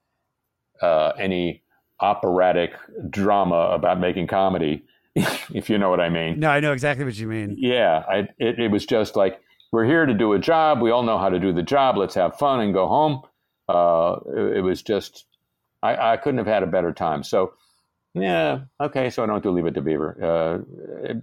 uh, 0.80 1.12
any 1.18 1.62
operatic 2.00 2.72
drama 3.08 3.70
about 3.72 4.00
making 4.00 4.26
comedy, 4.26 4.84
if 5.54 5.68
you 5.70 5.78
know 5.78 5.90
what 5.90 6.00
I 6.00 6.08
mean. 6.08 6.40
No, 6.40 6.48
I 6.50 6.60
know 6.60 6.72
exactly 6.72 7.04
what 7.04 7.16
you 7.18 7.26
mean. 7.26 7.56
Yeah, 7.58 8.02
I, 8.08 8.16
it, 8.38 8.58
it 8.58 8.70
was 8.70 8.86
just 8.86 9.16
like 9.16 9.40
we're 9.72 9.84
here 9.86 10.06
to 10.06 10.14
do 10.14 10.32
a 10.32 10.38
job. 10.38 10.80
We 10.80 10.90
all 10.90 11.02
know 11.02 11.18
how 11.18 11.28
to 11.28 11.38
do 11.38 11.52
the 11.52 11.62
job. 11.62 11.96
Let's 11.96 12.14
have 12.14 12.36
fun 12.38 12.60
and 12.60 12.72
go 12.74 12.86
home. 12.88 13.22
Uh, 13.68 14.16
it, 14.36 14.58
it 14.58 14.60
was 14.62 14.82
just 14.82 15.26
I, 15.82 16.12
I 16.12 16.16
couldn't 16.16 16.38
have 16.38 16.46
had 16.46 16.62
a 16.62 16.66
better 16.66 16.92
time. 16.92 17.22
So 17.22 17.54
yeah, 18.14 18.60
okay. 18.80 19.08
So 19.08 19.22
I 19.22 19.26
don't 19.26 19.42
do 19.42 19.50
Leave 19.50 19.64
It 19.66 19.74
to 19.74 19.80
Beaver. 19.80 20.18
Uh, 20.22 21.08
it, 21.08 21.22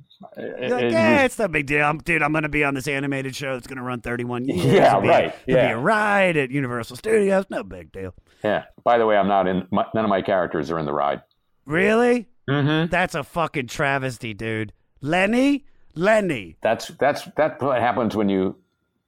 like, 0.72 0.92
yeah, 0.92 1.24
it's 1.24 1.38
no 1.38 1.48
big 1.48 1.68
deal. 1.68 1.84
I'm, 1.86 2.00
dude, 2.00 2.24
I'm 2.24 2.32
going 2.32 2.44
to 2.44 2.50
be 2.50 2.64
on 2.64 2.74
this 2.74 2.88
animated 2.88 3.36
show 3.36 3.54
that's 3.54 3.68
going 3.68 3.78
to 3.78 3.84
run 3.84 4.02
31 4.02 4.46
years. 4.48 4.66
Yeah, 4.66 4.90
It'll 4.98 5.02
be 5.02 5.08
a- 5.08 5.12
right, 5.12 5.26
It'll 5.46 5.62
be 5.62 5.68
yeah. 5.68 5.72
a 5.72 5.78
ride 5.78 6.36
at 6.38 6.50
Universal 6.50 6.96
Studios. 6.98 7.46
No 7.52 7.64
big 7.64 7.92
deal. 7.92 8.16
yeah. 8.44 8.64
By 8.84 8.98
the 8.98 9.06
way, 9.06 9.18
I'm 9.18 9.28
not 9.28 9.48
in. 9.48 9.68
My, 9.72 9.86
none 9.94 10.04
of 10.04 10.10
my 10.10 10.22
characters 10.24 10.72
are 10.72 10.80
in 10.80 10.86
the 10.86 10.94
ride. 10.94 11.22
Really? 11.66 12.28
Mm-hmm. 12.50 12.90
That's 12.90 13.16
a 13.16 13.24
fucking 13.24 13.68
travesty, 13.68 14.34
dude. 14.34 14.74
Lenny? 15.02 15.66
Lenny. 15.96 16.58
That's 16.62 16.88
that's 17.00 17.26
that's 17.36 17.62
what 17.62 17.80
happens 17.80 18.16
when 18.16 18.30
you 18.30 18.56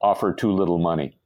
offer 0.00 0.32
too 0.32 0.52
little 0.52 0.78
money 0.78 1.16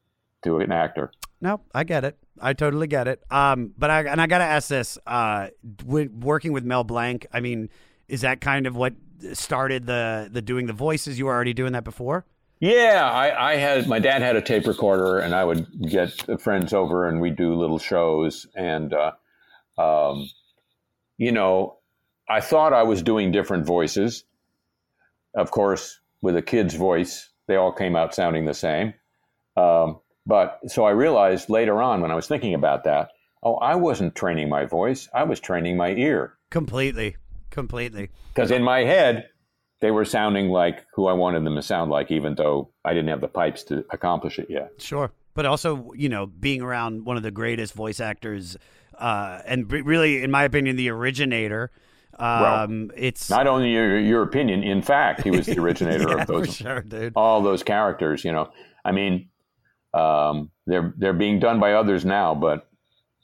to 0.43 0.59
an 0.59 0.73
actor. 0.73 1.11
No, 1.41 1.61
I 1.75 1.85
get 1.85 2.05
it. 2.05 2.17
I 2.41 2.53
totally 2.53 2.87
get 2.87 3.09
it. 3.09 3.23
Um, 3.31 3.73
but 3.77 3.91
I 3.91 4.05
and 4.05 4.21
I 4.21 4.27
gotta 4.27 4.45
ask 4.45 4.69
this: 4.69 4.99
uh, 5.07 5.49
working 5.87 6.53
with 6.53 6.65
Mel 6.65 6.85
Blanc, 6.85 7.27
I 7.33 7.41
mean, 7.41 7.69
is 8.09 8.23
that 8.23 8.41
kind 8.41 8.67
of 8.67 8.77
what 8.77 8.95
started 9.33 9.87
the 9.87 10.29
the 10.31 10.43
doing 10.43 10.67
the 10.67 10.73
voices? 10.73 11.19
You 11.19 11.27
were 11.27 11.35
already 11.35 11.55
doing 11.55 11.73
that 11.73 11.85
before. 11.85 12.25
Yeah, 12.59 13.11
I, 13.13 13.53
I 13.53 13.57
had 13.57 13.87
my 13.87 13.99
dad 13.99 14.23
had 14.23 14.37
a 14.37 14.41
tape 14.41 14.67
recorder, 14.67 15.19
and 15.19 15.35
I 15.35 15.45
would 15.45 15.67
get 15.91 16.41
friends 16.41 16.73
over, 16.73 17.07
and 17.07 17.21
we'd 17.21 17.37
do 17.37 17.55
little 17.55 17.79
shows. 17.79 18.47
And 18.55 18.95
uh, 18.95 19.13
um, 19.79 20.31
you 21.19 21.33
know, 21.33 21.76
I 22.29 22.41
thought 22.41 22.73
I 22.73 22.83
was 22.83 23.03
doing 23.03 23.31
different 23.31 23.67
voices. 23.67 24.25
Of 25.35 25.51
course, 25.51 26.01
with 26.23 26.37
a 26.37 26.43
kid's 26.43 26.75
voice, 26.75 27.31
they 27.47 27.57
all 27.57 27.73
came 27.73 27.95
out 27.95 28.15
sounding 28.15 28.47
the 28.47 28.55
same. 28.55 28.95
Um, 29.57 30.01
but 30.27 30.59
so 30.67 30.85
I 30.85 30.91
realized 30.91 31.49
later 31.49 31.81
on 31.81 32.01
when 32.01 32.11
I 32.11 32.15
was 32.15 32.27
thinking 32.27 32.55
about 32.55 32.85
that, 32.85 33.11
oh, 33.43 33.55
I 33.57 33.77
wasn't 33.77 34.15
training 34.15 34.49
my 34.49 34.65
voice; 34.65 35.09
I 35.15 35.23
was 35.23 35.39
training 35.39 35.77
my 35.77 35.91
ear. 35.91 36.37
Completely, 36.51 37.17
completely. 37.51 38.11
Because 38.35 38.51
in 38.51 38.63
my 38.63 38.81
head, 38.81 39.29
they 39.81 39.91
were 39.91 40.05
sounding 40.05 40.49
like 40.49 40.85
who 40.95 41.07
I 41.07 41.13
wanted 41.13 41.45
them 41.45 41.55
to 41.55 41.63
sound 41.63 41.91
like, 41.91 42.11
even 42.11 42.35
though 42.35 42.71
I 42.85 42.93
didn't 42.93 43.09
have 43.09 43.21
the 43.21 43.29
pipes 43.29 43.63
to 43.65 43.85
accomplish 43.91 44.39
it 44.39 44.49
yet. 44.51 44.73
Sure. 44.79 45.13
But 45.35 45.47
also, 45.47 45.93
you 45.95 46.09
know, 46.09 46.27
being 46.27 46.63
around 46.63 47.05
one 47.05 47.17
of 47.17 47.23
the 47.23 47.31
greatest 47.31 47.75
voice 47.75 48.01
actors, 48.01 48.57
uh, 48.99 49.43
and 49.47 49.71
really, 49.71 50.23
in 50.23 50.31
my 50.31 50.45
opinion, 50.45 50.77
the 50.77 50.89
originator. 50.91 51.71
Um, 52.19 52.91
it's 52.97 53.29
Not 53.31 53.47
only 53.47 53.73
your, 53.73 53.99
your 53.99 54.23
opinion, 54.23 54.63
in 54.63 54.83
fact, 54.83 55.23
he 55.23 55.31
was 55.31 55.47
the 55.47 55.59
originator 55.61 56.09
Yeah, 56.09 56.23
of 56.23 56.27
those 56.27 56.57
sure, 56.57 56.85
all 57.15 57.43
those 57.43 57.63
characters. 57.63 58.25
You 58.25 58.33
know, 58.33 58.51
I 58.85 58.93
mean, 58.93 59.29
um, 59.95 60.51
they're 60.67 60.95
they're 60.97 61.13
being 61.13 61.39
done 61.39 61.61
by 61.61 61.73
others 61.75 62.05
now, 62.05 62.35
but 62.35 62.69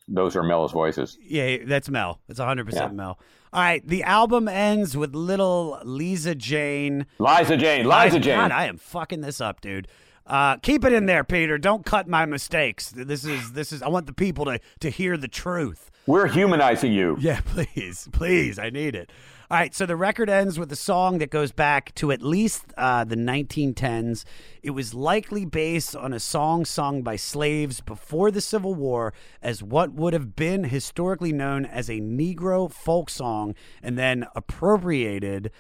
those 0.08 0.36
are 0.36 0.42
Mel's 0.42 0.72
voices. 0.72 1.16
Yeah, 1.22 1.58
that's 1.64 1.88
Mel. 1.88 2.20
It's 2.28 2.40
100% 2.40 2.72
Yeah. 2.72 2.88
Mel. 2.88 3.18
All 3.52 3.60
right, 3.62 3.86
the 3.86 4.02
album 4.02 4.48
ends 4.48 4.96
with 4.96 5.14
little 5.14 5.78
Lisa 5.84 6.34
Jane. 6.34 7.06
Liza 7.18 7.56
Jane, 7.56 7.86
Liza 7.86 8.18
Jane. 8.18 8.36
God, 8.38 8.50
I 8.50 8.64
am 8.66 8.78
fucking 8.78 9.20
this 9.20 9.40
up, 9.42 9.60
dude. 9.60 9.88
Uh, 10.32 10.56
keep 10.56 10.82
it 10.86 10.94
in 10.94 11.04
there, 11.04 11.24
Peter. 11.24 11.58
Don't 11.58 11.84
cut 11.84 12.08
my 12.08 12.24
mistakes. 12.24 12.90
This 12.96 13.26
is 13.26 13.52
this 13.52 13.70
is. 13.70 13.82
I 13.82 13.88
want 13.88 14.06
the 14.06 14.14
people 14.14 14.46
to 14.46 14.58
to 14.80 14.88
hear 14.88 15.18
the 15.18 15.28
truth. 15.28 15.90
We're 16.06 16.26
humanizing 16.26 16.90
you. 16.90 17.18
Yeah, 17.20 17.40
please, 17.44 18.08
please. 18.12 18.58
I 18.58 18.70
need 18.70 18.94
it. 18.94 19.10
All 19.50 19.58
right, 19.58 19.74
so 19.74 19.84
the 19.84 19.96
record 19.96 20.30
ends 20.30 20.58
with 20.58 20.72
a 20.72 20.76
song 20.76 21.18
that 21.18 21.28
goes 21.28 21.52
back 21.52 21.94
to 21.96 22.10
at 22.10 22.22
least 22.22 22.64
uh, 22.78 23.04
the 23.04 23.16
1910s. 23.16 24.24
It 24.62 24.70
was 24.70 24.94
likely 24.94 25.44
based 25.44 25.94
on 25.94 26.14
a 26.14 26.20
song 26.20 26.64
sung 26.64 27.02
by 27.02 27.16
slaves 27.16 27.82
before 27.82 28.30
the 28.30 28.40
Civil 28.40 28.74
War 28.74 29.12
as 29.42 29.62
what 29.62 29.92
would 29.92 30.14
have 30.14 30.34
been 30.34 30.64
historically 30.64 31.34
known 31.34 31.66
as 31.66 31.90
a 31.90 32.00
Negro 32.00 32.72
folk 32.72 33.10
song 33.10 33.54
and 33.82 33.98
then 33.98 34.24
appropriated 34.34 35.50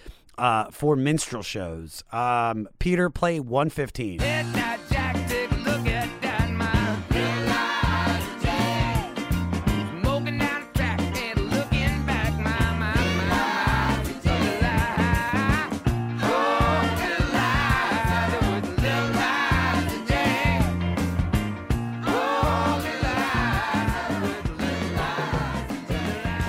uh, 0.42 0.70
for 0.72 0.96
minstrel 0.96 1.42
shows. 1.42 2.02
Um, 2.12 2.68
Peter, 2.80 3.08
play 3.08 3.38
115. 3.38 4.18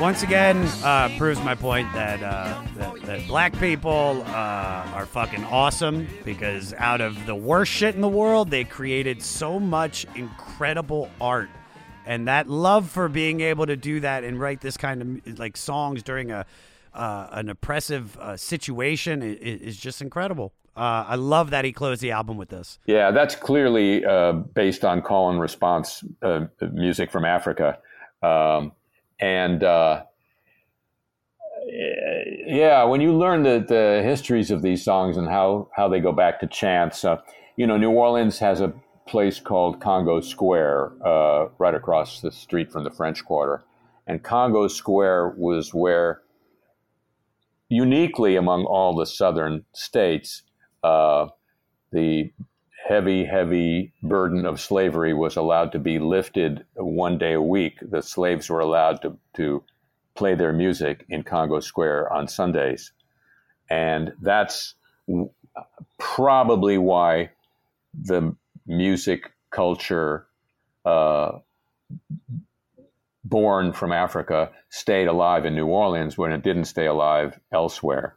Once 0.03 0.21
again 0.21 0.57
uh, 0.83 1.07
proves 1.17 1.41
my 1.43 1.55
point 1.55 1.87
that, 1.93 2.21
uh, 2.21 2.61
that 2.75 3.01
that 3.03 3.25
black 3.25 3.57
people 3.57 4.21
uh, 4.27 4.91
are 4.93 5.05
fucking 5.05 5.41
awesome 5.45 6.05
because 6.25 6.73
out 6.73 6.99
of 6.99 7.25
the 7.25 7.33
worst 7.33 7.71
shit 7.71 7.95
in 7.95 8.01
the 8.01 8.09
world, 8.09 8.49
they 8.49 8.65
created 8.65 9.21
so 9.23 9.57
much 9.57 10.05
incredible 10.15 11.09
art, 11.21 11.49
and 12.05 12.27
that 12.27 12.49
love 12.49 12.89
for 12.89 13.07
being 13.07 13.39
able 13.39 13.65
to 13.65 13.77
do 13.77 14.01
that 14.01 14.25
and 14.25 14.37
write 14.37 14.59
this 14.59 14.75
kind 14.75 15.21
of 15.25 15.39
like 15.39 15.55
songs 15.55 16.03
during 16.03 16.31
a 16.31 16.45
uh, 16.93 17.27
an 17.31 17.47
oppressive 17.47 18.17
uh, 18.17 18.35
situation 18.35 19.23
is, 19.23 19.61
is 19.61 19.77
just 19.77 20.01
incredible. 20.01 20.51
Uh, 20.75 21.05
I 21.07 21.15
love 21.15 21.51
that 21.51 21.63
he 21.63 21.71
closed 21.71 22.01
the 22.01 22.11
album 22.11 22.35
with 22.35 22.49
this. 22.49 22.77
Yeah, 22.87 23.11
that's 23.11 23.35
clearly 23.35 24.03
uh, 24.03 24.33
based 24.33 24.83
on 24.83 25.01
call 25.01 25.29
and 25.29 25.39
response 25.39 26.03
uh, 26.21 26.47
music 26.73 27.09
from 27.09 27.23
Africa. 27.23 27.79
Um, 28.21 28.73
and 29.19 29.63
uh, 29.63 30.03
yeah, 32.45 32.83
when 32.83 33.01
you 33.01 33.15
learn 33.15 33.43
the, 33.43 33.63
the 33.67 34.01
histories 34.03 34.51
of 34.51 34.61
these 34.61 34.83
songs 34.83 35.17
and 35.17 35.27
how, 35.27 35.69
how 35.75 35.87
they 35.87 35.99
go 35.99 36.11
back 36.11 36.39
to 36.39 36.47
chants, 36.47 37.03
uh, 37.05 37.17
you 37.55 37.67
know, 37.67 37.77
New 37.77 37.91
Orleans 37.91 38.39
has 38.39 38.61
a 38.61 38.73
place 39.07 39.39
called 39.39 39.79
Congo 39.79 40.21
Square 40.21 40.91
uh, 41.05 41.47
right 41.57 41.75
across 41.75 42.21
the 42.21 42.31
street 42.31 42.71
from 42.71 42.83
the 42.83 42.91
French 42.91 43.23
Quarter. 43.25 43.63
And 44.07 44.23
Congo 44.23 44.67
Square 44.67 45.35
was 45.37 45.73
where, 45.73 46.21
uniquely 47.69 48.35
among 48.35 48.65
all 48.65 48.95
the 48.95 49.05
southern 49.05 49.65
states, 49.73 50.43
uh, 50.83 51.27
the 51.91 52.31
heavy, 52.93 53.25
heavy 53.25 53.91
burden 54.03 54.45
of 54.45 54.61
slavery 54.61 55.15
was 55.15 55.35
allowed 55.35 55.71
to 55.71 55.79
be 55.79 55.97
lifted 55.97 56.63
one 56.75 57.17
day 57.17 57.33
a 57.33 57.41
week. 57.41 57.79
The 57.81 58.03
slaves 58.03 58.51
were 58.51 58.59
allowed 58.59 59.01
to, 59.01 59.17
to 59.35 59.63
play 60.13 60.35
their 60.35 60.53
music 60.53 61.03
in 61.09 61.23
Congo 61.23 61.59
Square 61.59 62.13
on 62.13 62.27
Sundays. 62.27 62.91
And 63.67 64.13
that's 64.21 64.75
probably 65.97 66.77
why 66.77 67.31
the 67.99 68.35
music 68.67 69.31
culture 69.49 70.27
uh, 70.85 71.39
born 73.23 73.73
from 73.73 73.91
Africa 73.91 74.51
stayed 74.69 75.07
alive 75.07 75.45
in 75.45 75.55
New 75.55 75.65
Orleans 75.65 76.15
when 76.15 76.31
it 76.31 76.43
didn't 76.43 76.65
stay 76.65 76.85
alive 76.85 77.39
elsewhere. 77.51 78.13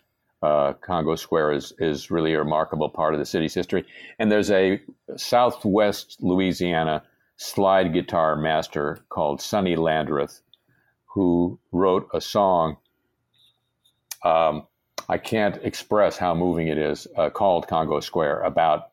Uh, 0.46 0.74
Congo 0.74 1.16
Square 1.16 1.52
is, 1.54 1.72
is 1.80 2.08
really 2.08 2.32
a 2.32 2.38
remarkable 2.38 2.88
part 2.88 3.14
of 3.14 3.18
the 3.18 3.26
city's 3.26 3.52
history. 3.52 3.84
And 4.20 4.30
there's 4.30 4.52
a 4.52 4.80
Southwest 5.16 6.18
Louisiana 6.20 7.02
slide 7.36 7.92
guitar 7.92 8.36
master 8.36 9.00
called 9.08 9.40
Sonny 9.40 9.74
Landreth 9.74 10.42
who 11.06 11.58
wrote 11.72 12.08
a 12.14 12.20
song. 12.20 12.76
Um, 14.22 14.68
I 15.08 15.18
can't 15.18 15.56
express 15.64 16.16
how 16.16 16.32
moving 16.34 16.68
it 16.68 16.78
is, 16.78 17.08
uh, 17.16 17.30
called 17.30 17.66
Congo 17.66 17.98
Square, 17.98 18.42
about 18.42 18.90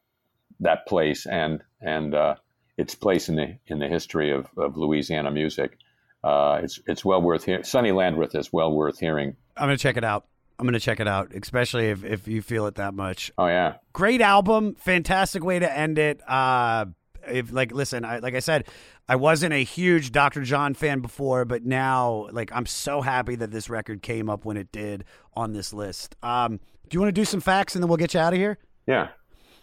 that 0.59 0.87
place 0.87 1.27
and 1.27 1.61
and 1.81 2.15
uh, 2.15 2.35
its 2.77 2.95
place 2.95 3.29
in 3.29 3.35
the 3.35 3.57
in 3.67 3.77
the 3.77 3.87
history 3.87 4.31
of, 4.31 4.47
of 4.57 4.75
Louisiana 4.75 5.29
music. 5.29 5.77
Uh, 6.23 6.61
it's 6.63 6.79
it's 6.87 7.05
well 7.05 7.21
worth 7.21 7.43
hearing. 7.43 7.63
Sonny 7.63 7.91
Landreth 7.91 8.33
is 8.33 8.51
well 8.51 8.73
worth 8.73 8.99
hearing. 8.99 9.35
I'm 9.55 9.67
gonna 9.67 9.77
check 9.77 9.97
it 9.97 10.03
out. 10.03 10.25
I'm 10.59 10.65
gonna 10.65 10.79
check 10.79 10.99
it 10.99 11.07
out, 11.07 11.33
especially 11.33 11.89
if, 11.89 12.03
if 12.03 12.27
you 12.27 12.41
feel 12.41 12.67
it 12.67 12.75
that 12.75 12.93
much. 12.93 13.31
Oh 13.37 13.47
yeah, 13.47 13.75
great 13.91 14.21
album, 14.21 14.75
fantastic 14.75 15.43
way 15.43 15.59
to 15.59 15.77
end 15.77 15.97
it. 15.97 16.21
Uh, 16.29 16.85
if 17.27 17.51
like, 17.51 17.71
listen, 17.71 18.05
I, 18.05 18.19
like 18.19 18.35
I 18.35 18.39
said, 18.39 18.67
I 19.07 19.15
wasn't 19.15 19.53
a 19.53 19.63
huge 19.63 20.11
Dr. 20.11 20.43
John 20.43 20.73
fan 20.73 20.99
before, 20.99 21.45
but 21.45 21.63
now, 21.65 22.27
like, 22.31 22.51
I'm 22.53 22.65
so 22.65 23.01
happy 23.01 23.35
that 23.35 23.51
this 23.51 23.69
record 23.69 24.01
came 24.01 24.29
up 24.29 24.45
when 24.45 24.57
it 24.57 24.71
did 24.71 25.03
on 25.33 25.53
this 25.53 25.73
list. 25.73 26.15
Um, 26.23 26.59
do 26.89 26.95
you 26.95 26.99
want 26.99 27.09
to 27.13 27.21
do 27.21 27.25
some 27.25 27.41
facts 27.41 27.75
and 27.75 27.83
then 27.83 27.89
we'll 27.89 27.97
get 27.97 28.13
you 28.13 28.19
out 28.19 28.33
of 28.33 28.39
here? 28.39 28.57
Yeah. 28.85 29.09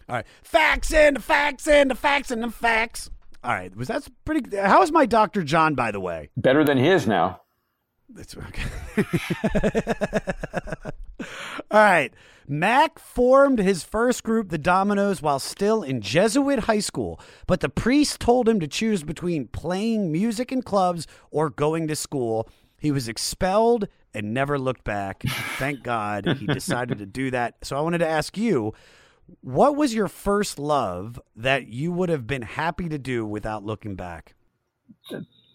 All 0.08 0.16
right, 0.16 0.26
facts 0.42 0.92
and 0.92 1.16
the 1.16 1.20
facts 1.20 1.68
and 1.68 1.90
the 1.90 1.94
facts 1.94 2.30
and 2.30 2.42
the 2.42 2.50
facts. 2.50 3.10
All 3.44 3.52
right, 3.52 3.74
was 3.76 3.88
that 3.88 4.06
pretty? 4.24 4.56
How 4.56 4.82
is 4.82 4.90
my 4.90 5.06
Dr. 5.06 5.42
John, 5.44 5.74
by 5.74 5.92
the 5.92 6.00
way? 6.00 6.30
Better 6.36 6.64
than 6.64 6.78
his 6.78 7.06
now. 7.06 7.40
That's 8.14 8.36
okay. 8.36 9.04
All 11.70 11.80
right. 11.80 12.12
Mac 12.48 12.98
formed 12.98 13.60
his 13.60 13.84
first 13.84 14.24
group, 14.24 14.48
the 14.48 14.58
Dominoes, 14.58 15.22
while 15.22 15.38
still 15.38 15.84
in 15.84 16.00
Jesuit 16.00 16.60
high 16.60 16.80
school, 16.80 17.20
but 17.46 17.60
the 17.60 17.68
priest 17.68 18.18
told 18.18 18.48
him 18.48 18.58
to 18.58 18.66
choose 18.66 19.04
between 19.04 19.46
playing 19.46 20.10
music 20.10 20.50
in 20.50 20.62
clubs 20.62 21.06
or 21.30 21.48
going 21.48 21.86
to 21.86 21.94
school. 21.94 22.48
He 22.80 22.90
was 22.90 23.06
expelled 23.06 23.86
and 24.12 24.34
never 24.34 24.58
looked 24.58 24.82
back. 24.82 25.22
Thank 25.58 25.84
God 25.84 26.26
he 26.38 26.46
decided 26.46 26.98
to 26.98 27.06
do 27.06 27.30
that. 27.30 27.54
So 27.62 27.76
I 27.76 27.82
wanted 27.82 27.98
to 27.98 28.08
ask 28.08 28.36
you, 28.36 28.74
what 29.42 29.76
was 29.76 29.94
your 29.94 30.08
first 30.08 30.58
love 30.58 31.20
that 31.36 31.68
you 31.68 31.92
would 31.92 32.08
have 32.08 32.26
been 32.26 32.42
happy 32.42 32.88
to 32.88 32.98
do 32.98 33.24
without 33.24 33.64
looking 33.64 33.94
back? 33.94 34.34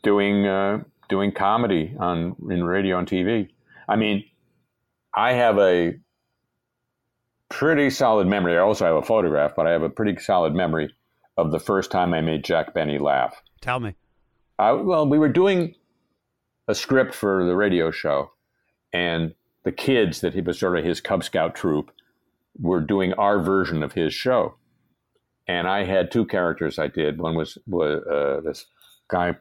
Doing 0.02 0.46
uh, 0.46 0.84
doing 1.10 1.32
comedy 1.32 1.96
on 2.00 2.36
in 2.50 2.64
radio 2.64 3.00
and 3.00 3.08
TV. 3.08 3.50
I 3.88 3.96
mean, 3.96 4.24
I 5.16 5.34
have 5.34 5.58
a 5.58 5.96
pretty 7.50 7.90
solid 7.90 8.28
memory. 8.28 8.58
I 8.58 8.62
also 8.62 8.86
have 8.86 8.96
a 8.96 9.02
photograph, 9.02 9.54
but 9.56 9.68
I 9.68 9.72
have 9.72 9.84
a 9.84 9.90
pretty 9.90 10.20
solid 10.20 10.54
memory 10.54 10.94
of 11.38 11.52
the 11.52 11.60
first 11.60 11.92
time 11.92 12.14
I 12.14 12.22
made 12.22 12.44
Jack 12.44 12.74
Benny 12.74 12.98
laugh. 12.98 13.42
Tell 13.62 13.80
me. 13.80 13.96
I, 14.58 14.72
well, 14.72 15.08
we 15.08 15.20
were 15.20 15.30
doing 15.30 15.76
a 16.68 16.76
script 16.76 17.14
for 17.14 17.46
the 17.46 17.56
radio 17.56 17.92
show, 17.92 18.32
and 18.94 19.34
the 19.64 19.72
kids 19.72 20.22
that 20.22 20.34
he 20.34 20.42
was 20.42 20.60
sort 20.60 20.78
of 20.78 20.86
his 20.86 21.02
Cub 21.02 21.24
Scout 21.24 21.56
troop 21.56 21.92
were 22.60 22.82
doing 22.82 23.14
our 23.14 23.40
version 23.40 23.84
of 23.84 23.94
his 23.94 24.14
show. 24.14 24.56
And 25.48 25.68
I 25.68 25.84
had 25.84 26.12
two 26.12 26.26
characters 26.26 26.80
I 26.80 26.88
did. 26.88 27.20
One 27.20 27.36
was, 27.36 27.58
was 27.68 28.04
uh, 28.06 28.42
this 28.42 28.66
guy 29.08 29.36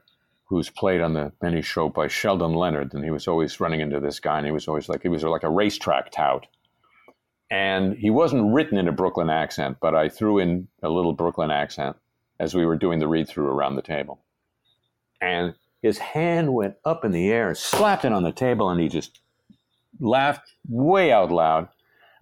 who's 0.54 0.70
played 0.70 1.00
on 1.00 1.14
the 1.14 1.32
Benny 1.40 1.62
show 1.62 1.88
by 1.88 2.06
Sheldon 2.06 2.54
Leonard, 2.54 2.94
and 2.94 3.02
he 3.02 3.10
was 3.10 3.26
always 3.26 3.58
running 3.58 3.80
into 3.80 3.98
this 3.98 4.20
guy, 4.20 4.36
and 4.36 4.46
he 4.46 4.52
was 4.52 4.68
always 4.68 4.88
like 4.88 5.02
he 5.02 5.08
was 5.08 5.24
like 5.24 5.42
a 5.42 5.50
racetrack 5.50 6.12
tout. 6.12 6.46
And 7.50 7.96
he 7.96 8.08
wasn't 8.08 8.54
written 8.54 8.78
in 8.78 8.86
a 8.86 8.92
Brooklyn 8.92 9.30
accent, 9.30 9.78
but 9.80 9.96
I 9.96 10.08
threw 10.08 10.38
in 10.38 10.68
a 10.80 10.88
little 10.88 11.12
Brooklyn 11.12 11.50
accent 11.50 11.96
as 12.38 12.54
we 12.54 12.64
were 12.66 12.76
doing 12.76 13.00
the 13.00 13.08
read 13.08 13.28
through 13.28 13.48
around 13.48 13.74
the 13.74 13.82
table. 13.82 14.20
And 15.20 15.54
his 15.82 15.98
hand 15.98 16.54
went 16.54 16.76
up 16.84 17.04
in 17.04 17.10
the 17.10 17.32
air 17.32 17.56
slapped 17.56 18.04
it 18.04 18.12
on 18.12 18.22
the 18.22 18.30
table, 18.30 18.70
and 18.70 18.80
he 18.80 18.88
just 18.88 19.18
laughed 19.98 20.52
way 20.68 21.10
out 21.10 21.32
loud. 21.32 21.68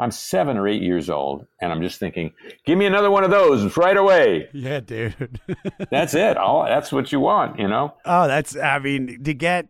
I'm 0.03 0.11
seven 0.11 0.57
or 0.57 0.69
eight 0.69 0.83
years 0.83 1.09
old, 1.09 1.47
and 1.61 1.73
I'm 1.73 1.81
just 1.81 1.99
thinking, 1.99 2.33
give 2.67 2.77
me 2.77 2.87
another 2.87 3.11
one 3.11 3.25
of 3.25 3.31
those 3.31 3.77
right 3.77 3.97
away. 3.97 4.49
Yeah, 4.53 4.81
dude. 4.81 5.41
that's 5.91 6.15
it. 6.15 6.37
All 6.37 6.65
that's 6.65 6.93
what 6.93 7.13
you 7.13 7.21
want, 7.21 7.59
you 7.59 7.69
know. 7.69 7.95
Oh, 8.05 8.27
that's. 8.27 8.57
I 8.57 8.79
mean, 8.79 9.23
to 9.25 9.33
get 9.35 9.69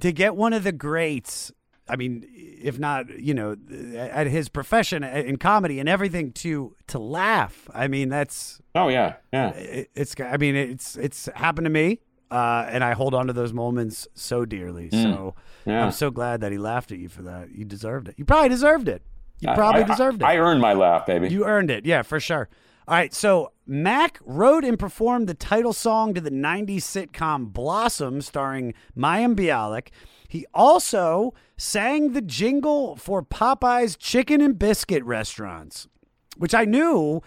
to 0.00 0.12
get 0.12 0.36
one 0.36 0.52
of 0.52 0.64
the 0.64 0.72
greats. 0.72 1.52
I 1.88 1.96
mean, 1.96 2.24
if 2.32 2.78
not, 2.78 3.18
you 3.18 3.34
know, 3.34 3.56
at 3.96 4.28
his 4.28 4.48
profession 4.48 5.02
in 5.02 5.38
comedy 5.38 5.80
and 5.80 5.88
everything, 5.88 6.32
to 6.32 6.76
to 6.88 6.98
laugh. 6.98 7.68
I 7.74 7.88
mean, 7.88 8.08
that's. 8.08 8.60
Oh 8.74 8.88
yeah, 8.88 9.14
yeah. 9.32 9.50
It, 9.50 9.90
it's. 9.94 10.14
I 10.20 10.36
mean, 10.36 10.54
it's 10.56 10.96
it's 10.96 11.28
happened 11.34 11.64
to 11.64 11.70
me, 11.70 12.00
uh, 12.30 12.66
and 12.68 12.84
I 12.84 12.92
hold 12.92 13.14
on 13.14 13.26
to 13.26 13.32
those 13.32 13.52
moments 13.52 14.06
so 14.14 14.44
dearly. 14.44 14.88
Mm. 14.90 15.02
So 15.02 15.34
Yeah. 15.66 15.84
I'm 15.84 15.92
so 15.92 16.10
glad 16.10 16.40
that 16.42 16.52
he 16.52 16.58
laughed 16.58 16.92
at 16.92 16.98
you 16.98 17.08
for 17.08 17.22
that. 17.22 17.50
You 17.50 17.64
deserved 17.64 18.08
it. 18.08 18.14
You 18.16 18.24
probably 18.24 18.48
deserved 18.48 18.88
it. 18.88 19.02
You 19.40 19.52
probably 19.54 19.82
I- 19.84 19.86
deserved 19.86 20.22
it. 20.22 20.24
I 20.24 20.36
earned 20.36 20.60
my 20.60 20.72
laugh, 20.72 21.06
baby. 21.06 21.28
You 21.28 21.44
earned 21.44 21.70
it. 21.70 21.84
Yeah, 21.86 22.02
for 22.02 22.20
sure. 22.20 22.48
All 22.88 22.94
right. 22.94 23.14
So 23.14 23.52
Mac 23.66 24.18
wrote 24.24 24.64
and 24.64 24.78
performed 24.78 25.28
the 25.28 25.34
title 25.34 25.72
song 25.72 26.12
to 26.14 26.20
the 26.20 26.30
90s 26.30 26.78
sitcom 26.82 27.52
Blossom 27.52 28.20
starring 28.20 28.74
Mayim 28.96 29.34
Bialik. 29.36 29.88
He 30.28 30.46
also 30.54 31.34
sang 31.56 32.12
the 32.12 32.20
jingle 32.20 32.96
for 32.96 33.22
Popeye's 33.22 33.96
chicken 33.96 34.40
and 34.40 34.58
biscuit 34.58 35.04
restaurants, 35.04 35.88
which 36.36 36.54
I 36.54 36.64
knew 36.64 37.22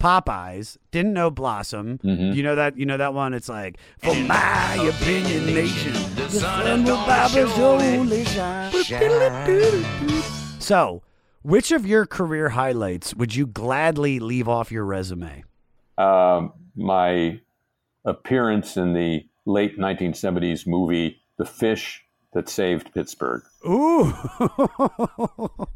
Popeyes, 0.00 0.76
didn't 0.90 1.12
know 1.14 1.30
Blossom. 1.30 1.98
Mm-hmm. 1.98 2.32
You 2.36 2.42
know 2.42 2.54
that 2.56 2.76
you 2.76 2.84
know 2.86 2.96
that 2.96 3.14
one? 3.14 3.32
It's 3.34 3.48
like 3.48 3.78
for 3.98 4.14
my 4.14 4.74
opinion 4.74 5.46
nation, 5.46 5.92
the 6.16 6.28
sun 6.28 6.84
will 6.84 6.96
Bible 7.06 7.48
surely 7.48 8.24
shine. 8.24 8.70
So, 10.60 11.02
which 11.44 11.70
of 11.70 11.86
your 11.86 12.06
career 12.06 12.48
highlights 12.48 13.14
would 13.14 13.34
you 13.36 13.46
gladly 13.46 14.18
leave 14.18 14.48
off 14.48 14.72
your 14.72 14.84
resume? 14.84 15.44
um, 15.98 16.52
my 16.74 17.40
appearance 18.04 18.76
in 18.76 18.94
the 18.94 19.24
late 19.46 19.78
1970s 19.78 20.66
movie 20.66 21.20
The 21.38 21.44
Fish 21.44 22.02
That 22.32 22.48
Saved 22.48 22.92
Pittsburgh. 22.92 23.42
Ooh. 23.64 24.12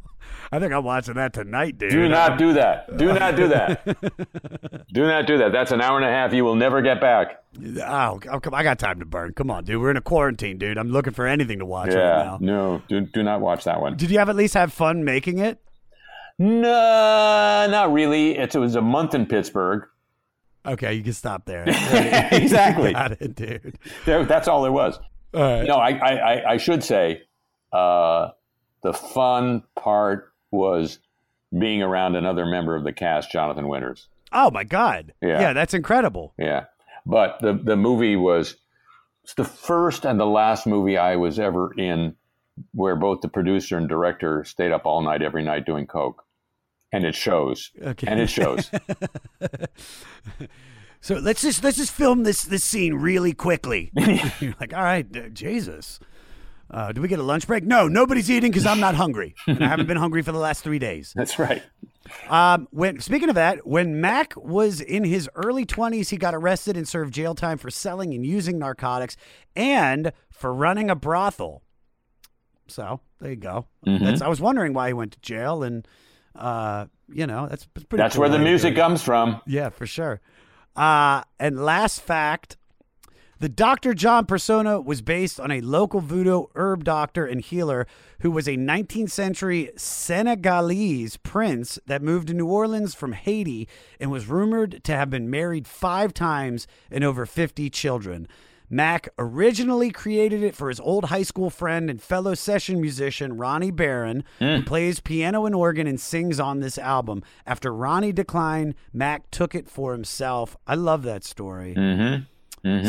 I 0.50 0.58
think 0.58 0.72
I'm 0.72 0.84
watching 0.84 1.14
that 1.14 1.32
tonight, 1.32 1.78
dude. 1.78 1.90
Do 1.90 2.08
not 2.08 2.38
do 2.38 2.54
that. 2.54 2.96
Do 2.96 3.06
not 3.12 3.36
do 3.36 3.48
that. 3.48 3.84
do 4.92 5.06
not 5.06 5.26
do 5.26 5.38
that. 5.38 5.52
That's 5.52 5.72
an 5.72 5.80
hour 5.80 5.96
and 5.96 6.06
a 6.06 6.10
half 6.10 6.32
you 6.32 6.44
will 6.44 6.54
never 6.54 6.80
get 6.80 7.00
back. 7.00 7.42
Oh, 7.82 8.20
oh, 8.30 8.40
come! 8.40 8.54
I 8.54 8.62
got 8.62 8.78
time 8.78 9.00
to 9.00 9.04
burn. 9.04 9.32
Come 9.34 9.50
on, 9.50 9.64
dude. 9.64 9.80
We're 9.80 9.90
in 9.90 9.96
a 9.96 10.02
quarantine, 10.02 10.58
dude. 10.58 10.78
I'm 10.78 10.90
looking 10.90 11.12
for 11.12 11.26
anything 11.26 11.58
to 11.58 11.66
watch 11.66 11.88
right 11.88 11.96
yeah. 11.96 12.22
now. 12.24 12.38
No, 12.40 12.82
do, 12.88 13.00
do 13.00 13.22
not 13.22 13.40
watch 13.40 13.64
that 13.64 13.80
one. 13.80 13.96
Did 13.96 14.10
you 14.10 14.18
have 14.18 14.28
at 14.28 14.36
least 14.36 14.54
have 14.54 14.72
fun 14.72 15.04
making 15.04 15.38
it? 15.38 15.60
No, 16.38 17.66
not 17.68 17.92
really. 17.92 18.36
It's, 18.36 18.54
it 18.54 18.60
was 18.60 18.76
a 18.76 18.80
month 18.80 19.14
in 19.14 19.26
Pittsburgh. 19.26 19.84
Okay, 20.64 20.94
you 20.94 21.02
can 21.02 21.12
stop 21.12 21.46
there. 21.46 21.64
exactly. 21.66 22.92
got 22.92 23.12
it, 23.12 23.34
dude. 23.34 23.78
There, 24.04 24.24
that's 24.24 24.46
all 24.46 24.62
there 24.62 24.72
was. 24.72 24.98
All 25.34 25.40
right. 25.40 25.66
No, 25.66 25.76
I, 25.76 25.90
I, 25.90 26.12
I- 26.14 26.50
I 26.52 26.56
should 26.58 26.84
say 26.84 27.22
uh, 27.72 28.28
the 28.82 28.92
fun 28.92 29.62
part 29.76 30.32
was 30.50 30.98
being 31.56 31.82
around 31.82 32.16
another 32.16 32.46
member 32.46 32.76
of 32.76 32.84
the 32.84 32.92
cast, 32.92 33.30
Jonathan 33.30 33.68
Winters. 33.68 34.08
Oh 34.32 34.50
my 34.50 34.64
god. 34.64 35.14
Yeah. 35.22 35.40
Yeah, 35.40 35.52
that's 35.52 35.74
incredible. 35.74 36.34
Yeah, 36.38 36.66
but 37.06 37.38
the 37.40 37.54
the 37.54 37.76
movie 37.76 38.16
was 38.16 38.56
it's 39.24 39.34
the 39.34 39.44
first 39.44 40.04
and 40.04 40.20
the 40.20 40.26
last 40.26 40.66
movie 40.66 40.98
I 40.98 41.16
was 41.16 41.38
ever 41.38 41.72
in 41.74 42.14
where 42.72 42.96
both 42.96 43.20
the 43.20 43.28
producer 43.28 43.78
and 43.78 43.88
director 43.88 44.44
stayed 44.44 44.72
up 44.72 44.84
all 44.84 45.00
night 45.02 45.22
every 45.22 45.44
night 45.44 45.64
doing 45.64 45.86
coke, 45.86 46.24
and 46.92 47.04
it 47.04 47.14
shows. 47.14 47.70
Okay. 47.80 48.06
And 48.06 48.20
it 48.20 48.28
shows. 48.28 48.70
So 51.00 51.14
let's 51.14 51.42
just 51.42 51.62
let's 51.62 51.76
just 51.76 51.92
film 51.92 52.24
this 52.24 52.42
this 52.42 52.64
scene 52.64 52.94
really 52.94 53.32
quickly. 53.32 53.92
You're 54.40 54.54
like, 54.60 54.74
all 54.74 54.82
right, 54.82 55.32
Jesus. 55.32 56.00
Uh, 56.70 56.92
do 56.92 57.00
we 57.00 57.08
get 57.08 57.18
a 57.18 57.22
lunch 57.22 57.46
break? 57.46 57.64
No, 57.64 57.88
nobody's 57.88 58.30
eating 58.30 58.50
because 58.50 58.66
I'm 58.66 58.80
not 58.80 58.94
hungry, 58.94 59.34
and 59.46 59.64
I 59.64 59.68
haven't 59.68 59.86
been 59.86 59.96
hungry 59.96 60.22
for 60.22 60.32
the 60.32 60.38
last 60.38 60.62
three 60.62 60.78
days. 60.78 61.12
That's 61.16 61.38
right. 61.38 61.62
Um, 62.28 62.68
when 62.70 63.00
speaking 63.00 63.28
of 63.28 63.34
that, 63.36 63.66
when 63.66 64.00
Mac 64.00 64.34
was 64.36 64.80
in 64.80 65.04
his 65.04 65.28
early 65.34 65.64
20s, 65.66 66.08
he 66.10 66.16
got 66.16 66.34
arrested 66.34 66.76
and 66.76 66.86
served 66.86 67.12
jail 67.14 67.34
time 67.34 67.58
for 67.58 67.70
selling 67.70 68.12
and 68.14 68.24
using 68.24 68.58
narcotics 68.58 69.16
and 69.56 70.12
for 70.30 70.52
running 70.52 70.90
a 70.90 70.94
brothel. 70.94 71.62
So 72.66 73.00
there 73.20 73.30
you 73.30 73.36
go. 73.36 73.66
Mhm. 73.86 74.00
That's, 74.04 74.20
I 74.22 74.28
was 74.28 74.40
wondering 74.40 74.74
why 74.74 74.88
he 74.88 74.92
went 74.92 75.12
to 75.12 75.20
jail, 75.20 75.62
and 75.62 75.88
uh, 76.34 76.86
you 77.10 77.26
know 77.26 77.46
that's, 77.48 77.66
that's 77.74 77.86
pretty. 77.86 78.02
That's 78.02 78.14
cool 78.16 78.20
where 78.20 78.28
the 78.30 78.38
music 78.38 78.76
comes 78.76 79.02
from. 79.02 79.40
Yeah, 79.46 79.70
for 79.70 79.86
sure. 79.86 80.20
Uh, 80.76 81.22
and 81.40 81.64
last 81.64 82.02
fact 82.02 82.57
the 83.40 83.48
Dr. 83.48 83.94
John 83.94 84.26
persona 84.26 84.80
was 84.80 85.00
based 85.00 85.38
on 85.38 85.50
a 85.50 85.60
local 85.60 86.00
voodoo 86.00 86.46
herb 86.56 86.82
doctor 86.84 87.24
and 87.24 87.40
healer 87.40 87.86
who 88.20 88.30
was 88.30 88.48
a 88.48 88.56
19th 88.56 89.10
century 89.10 89.70
Senegalese 89.76 91.16
prince 91.18 91.78
that 91.86 92.02
moved 92.02 92.28
to 92.28 92.34
New 92.34 92.48
Orleans 92.48 92.94
from 92.94 93.12
Haiti 93.12 93.68
and 94.00 94.10
was 94.10 94.26
rumored 94.26 94.82
to 94.84 94.92
have 94.96 95.10
been 95.10 95.30
married 95.30 95.68
five 95.68 96.12
times 96.12 96.66
and 96.90 97.04
over 97.04 97.26
50 97.26 97.70
children. 97.70 98.26
Mac 98.70 99.08
originally 99.18 99.90
created 99.90 100.42
it 100.42 100.54
for 100.54 100.68
his 100.68 100.80
old 100.80 101.06
high 101.06 101.22
school 101.22 101.48
friend 101.48 101.88
and 101.88 102.02
fellow 102.02 102.34
session 102.34 102.80
musician 102.80 103.36
Ronnie 103.38 103.70
Barron, 103.70 104.24
who 104.40 104.62
plays 104.62 105.00
piano 105.00 105.46
and 105.46 105.54
organ 105.54 105.86
and 105.86 105.98
sings 105.98 106.38
on 106.38 106.60
this 106.60 106.76
album. 106.76 107.22
After 107.46 107.72
Ronnie 107.72 108.12
declined, 108.12 108.74
Mac 108.92 109.30
took 109.30 109.54
it 109.54 109.68
for 109.68 109.92
himself. 109.92 110.56
I 110.66 110.74
love 110.74 111.02
that 111.04 111.24
story 111.24 111.74
Mm-hmm. 111.74 112.24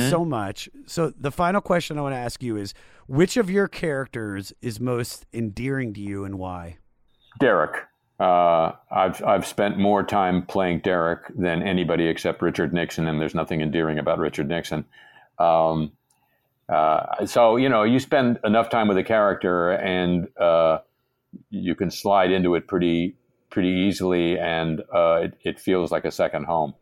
So 0.10 0.26
much. 0.26 0.70
So 0.86 1.12
the 1.18 1.32
final 1.32 1.62
question 1.62 1.98
I 1.98 2.02
want 2.02 2.14
to 2.14 2.20
ask 2.20 2.42
you 2.44 2.58
is 2.58 2.74
which 3.08 3.38
of 3.38 3.50
your 3.50 3.68
characters 3.68 4.54
is 4.62 4.80
most 4.80 5.26
endearing 5.34 5.94
to 5.94 6.02
you 6.02 6.26
and 6.26 6.38
why? 6.38 6.78
Derek. 7.40 7.86
Uh, 8.20 8.74
I've 8.92 9.24
I've 9.24 9.48
spent 9.48 9.78
more 9.78 10.04
time 10.04 10.46
playing 10.46 10.82
Derek 10.82 11.32
than 11.38 11.64
anybody 11.64 12.08
except 12.08 12.42
Richard 12.42 12.74
Nixon, 12.74 13.08
and 13.08 13.20
there's 13.22 13.34
nothing 13.34 13.62
endearing 13.62 13.98
about 13.98 14.20
Richard 14.20 14.50
Nixon. 14.50 14.84
Um, 15.38 15.94
uh, 16.68 17.26
so 17.26 17.56
you 17.56 17.70
know, 17.70 17.84
you 17.84 17.98
spend 18.00 18.40
enough 18.44 18.70
time 18.70 18.90
with 18.90 18.98
a 18.98 19.04
character, 19.04 19.72
and 19.72 20.28
uh, 20.38 20.80
you 21.50 21.76
can 21.76 21.90
slide 21.90 22.32
into 22.32 22.56
it 22.56 22.68
pretty 22.68 23.16
pretty 23.50 23.70
easily, 23.70 24.38
and 24.38 24.82
uh, 24.94 25.22
it, 25.24 25.34
it 25.44 25.60
feels 25.60 25.92
like 25.92 26.04
a 26.04 26.12
second 26.12 26.44
home. 26.46 26.74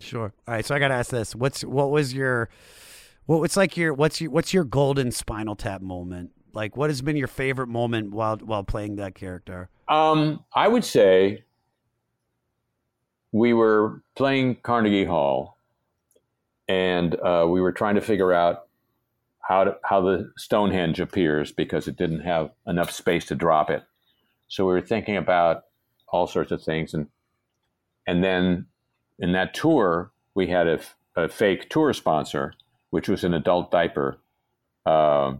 Sure. 0.00 0.32
All 0.46 0.54
right, 0.54 0.64
so 0.64 0.74
I 0.74 0.78
got 0.78 0.88
to 0.88 0.94
ask 0.94 1.10
this. 1.10 1.34
What's 1.34 1.64
what 1.64 1.90
was 1.90 2.12
your 2.12 2.48
what 3.26 3.40
what's 3.40 3.56
like 3.56 3.76
your 3.76 3.94
what's 3.94 4.20
your 4.20 4.30
what's 4.30 4.52
your 4.52 4.64
golden 4.64 5.10
spinal 5.10 5.56
tap 5.56 5.80
moment? 5.80 6.30
Like 6.52 6.76
what 6.76 6.90
has 6.90 7.02
been 7.02 7.16
your 7.16 7.28
favorite 7.28 7.68
moment 7.68 8.10
while 8.12 8.36
while 8.38 8.64
playing 8.64 8.96
that 8.96 9.14
character? 9.14 9.70
Um, 9.88 10.44
I 10.54 10.68
would 10.68 10.84
say 10.84 11.44
we 13.32 13.52
were 13.52 14.02
playing 14.14 14.56
Carnegie 14.62 15.04
Hall, 15.04 15.58
and 16.68 17.14
uh, 17.20 17.46
we 17.48 17.60
were 17.60 17.72
trying 17.72 17.96
to 17.96 18.00
figure 18.00 18.32
out 18.32 18.66
how 19.40 19.64
to, 19.64 19.76
how 19.84 20.00
the 20.00 20.32
Stonehenge 20.36 21.00
appears 21.00 21.52
because 21.52 21.88
it 21.88 21.96
didn't 21.96 22.20
have 22.20 22.50
enough 22.66 22.90
space 22.90 23.26
to 23.26 23.34
drop 23.34 23.70
it. 23.70 23.82
So 24.48 24.64
we 24.64 24.72
were 24.72 24.80
thinking 24.80 25.16
about 25.16 25.64
all 26.08 26.26
sorts 26.26 26.52
of 26.52 26.62
things, 26.62 26.94
and 26.94 27.08
and 28.06 28.22
then 28.22 28.66
in 29.18 29.32
that 29.32 29.54
tour 29.54 30.10
we 30.34 30.48
had 30.48 30.66
a, 30.66 30.80
a 31.16 31.28
fake 31.28 31.68
tour 31.70 31.92
sponsor, 31.92 32.54
which 32.90 33.08
was 33.08 33.24
an 33.24 33.34
adult 33.34 33.70
diaper 33.70 34.18
uh, 34.86 35.34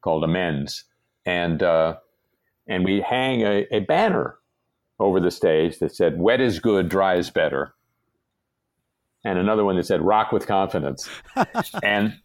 called 0.00 0.24
Amends, 0.24 0.84
and 1.24 1.62
uh, 1.62 1.96
and 2.66 2.84
we 2.84 3.00
hang 3.00 3.42
a, 3.42 3.66
a 3.70 3.80
banner 3.80 4.38
over 4.98 5.20
the 5.20 5.30
stage 5.30 5.78
that 5.78 5.94
said 5.94 6.18
"Wet 6.18 6.40
is 6.40 6.58
good, 6.58 6.88
dry 6.88 7.16
is 7.16 7.30
better," 7.30 7.74
and 9.24 9.38
another 9.38 9.64
one 9.64 9.76
that 9.76 9.86
said 9.86 10.02
"Rock 10.02 10.32
with 10.32 10.46
confidence." 10.46 11.08
and 11.82 12.18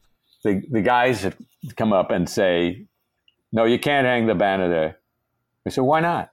the 0.44 0.62
the 0.70 0.82
guys 0.82 1.28
come 1.76 1.94
up 1.94 2.12
and 2.12 2.28
say, 2.28 2.86
"No, 3.52 3.66
you 3.66 3.80
can't 3.80 4.08
hang 4.08 4.28
the 4.28 4.36
banner 4.36 4.70
there." 4.70 4.98
We 5.64 5.72
said, 5.72 5.84
"Why 5.84 6.00
not? 6.00 6.32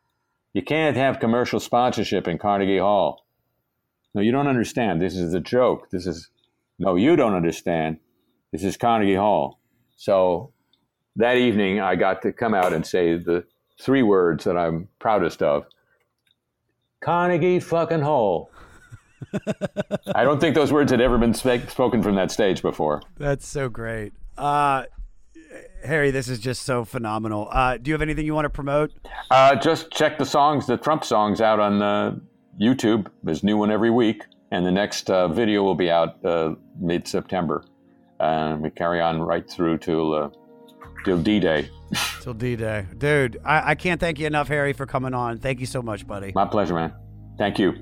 You 0.55 0.63
can't 0.63 0.97
have 0.97 1.21
commercial 1.21 1.61
sponsorship 1.61 2.27
in 2.27 2.39
Carnegie 2.39 2.79
Hall." 2.79 3.24
No, 4.15 4.21
you 4.21 4.33
don't 4.33 4.47
understand. 4.47 5.03
This 5.03 5.17
is 5.17 5.35
a 5.35 5.41
joke. 5.41 5.91
This 5.91 6.07
is 6.07 6.31
no, 6.79 6.97
you 6.97 7.17
don't 7.17 7.35
understand. 7.35 7.99
This 8.53 8.65
is 8.65 8.77
Carnegie 8.77 9.15
Hall. 9.15 9.61
So 9.97 10.53
that 11.17 11.37
evening, 11.37 11.81
I 11.81 11.95
got 11.97 12.23
to 12.23 12.33
come 12.33 12.55
out 12.55 12.73
and 12.73 12.87
say 12.87 13.17
the 13.17 13.45
three 13.81 14.03
words 14.03 14.45
that 14.45 14.57
I'm 14.57 14.89
proudest 14.99 15.43
of 15.43 15.67
Carnegie 17.01 17.61
fucking 17.61 18.01
Hall. 18.01 18.51
I 20.15 20.25
don't 20.25 20.41
think 20.41 20.55
those 20.55 20.73
words 20.73 20.91
had 20.91 21.01
ever 21.01 21.19
been 21.19 21.35
sp- 21.35 21.69
spoken 21.69 22.03
from 22.03 22.15
that 22.17 22.31
stage 22.31 22.63
before. 22.63 23.03
That's 23.19 23.47
so 23.47 23.69
great. 23.69 24.13
Uh 24.37 24.85
Harry, 25.85 26.11
this 26.11 26.29
is 26.29 26.39
just 26.39 26.63
so 26.63 26.85
phenomenal. 26.85 27.49
Uh, 27.51 27.77
do 27.77 27.91
you 27.91 27.95
have 27.95 28.03
anything 28.03 28.25
you 28.25 28.35
want 28.35 28.47
to 28.47 28.51
promote? 28.51 28.91
Uh, 29.31 29.55
just 29.55 29.91
check 29.93 30.19
the 30.19 30.25
songs, 30.25 30.67
the 30.67 30.77
Trump 30.77 31.05
songs, 31.05 31.41
out 31.41 31.61
on 31.61 31.83
uh, 31.83 32.17
YouTube. 32.61 33.09
There's 33.23 33.43
a 33.43 33.47
new 33.47 33.57
one 33.57 33.71
every 33.71 33.91
week, 33.91 34.25
and 34.51 34.65
the 34.65 34.73
next 34.73 35.11
uh, 35.11 35.29
video 35.29 35.63
will 35.63 35.75
be 35.75 35.91
out 35.91 36.25
uh, 36.25 36.55
mid 36.79 37.07
September. 37.07 37.65
And 38.21 38.61
we 38.61 38.71
carry 38.71 39.01
on 39.01 39.21
right 39.21 39.49
through 39.49 39.79
till 39.79 40.15
uh, 40.15 40.31
till 41.05 41.19
D 41.19 41.41
Day. 41.41 41.69
Till 42.23 42.35
D 42.35 42.57
Day. 42.57 42.87
Dude, 42.97 43.39
I, 43.45 43.71
I 43.71 43.75
can't 43.75 44.01
thank 44.01 44.19
you 44.19 44.27
enough, 44.27 44.49
Harry, 44.49 44.73
for 44.73 44.87
coming 44.87 45.15
on. 45.15 45.39
Thank 45.39 45.61
you 45.61 45.67
so 45.67 45.83
much, 45.83 46.07
buddy. 46.07 46.33
My 46.35 46.47
pleasure, 46.47 46.75
man. 46.75 46.93
Thank 47.39 47.59
you. 47.59 47.75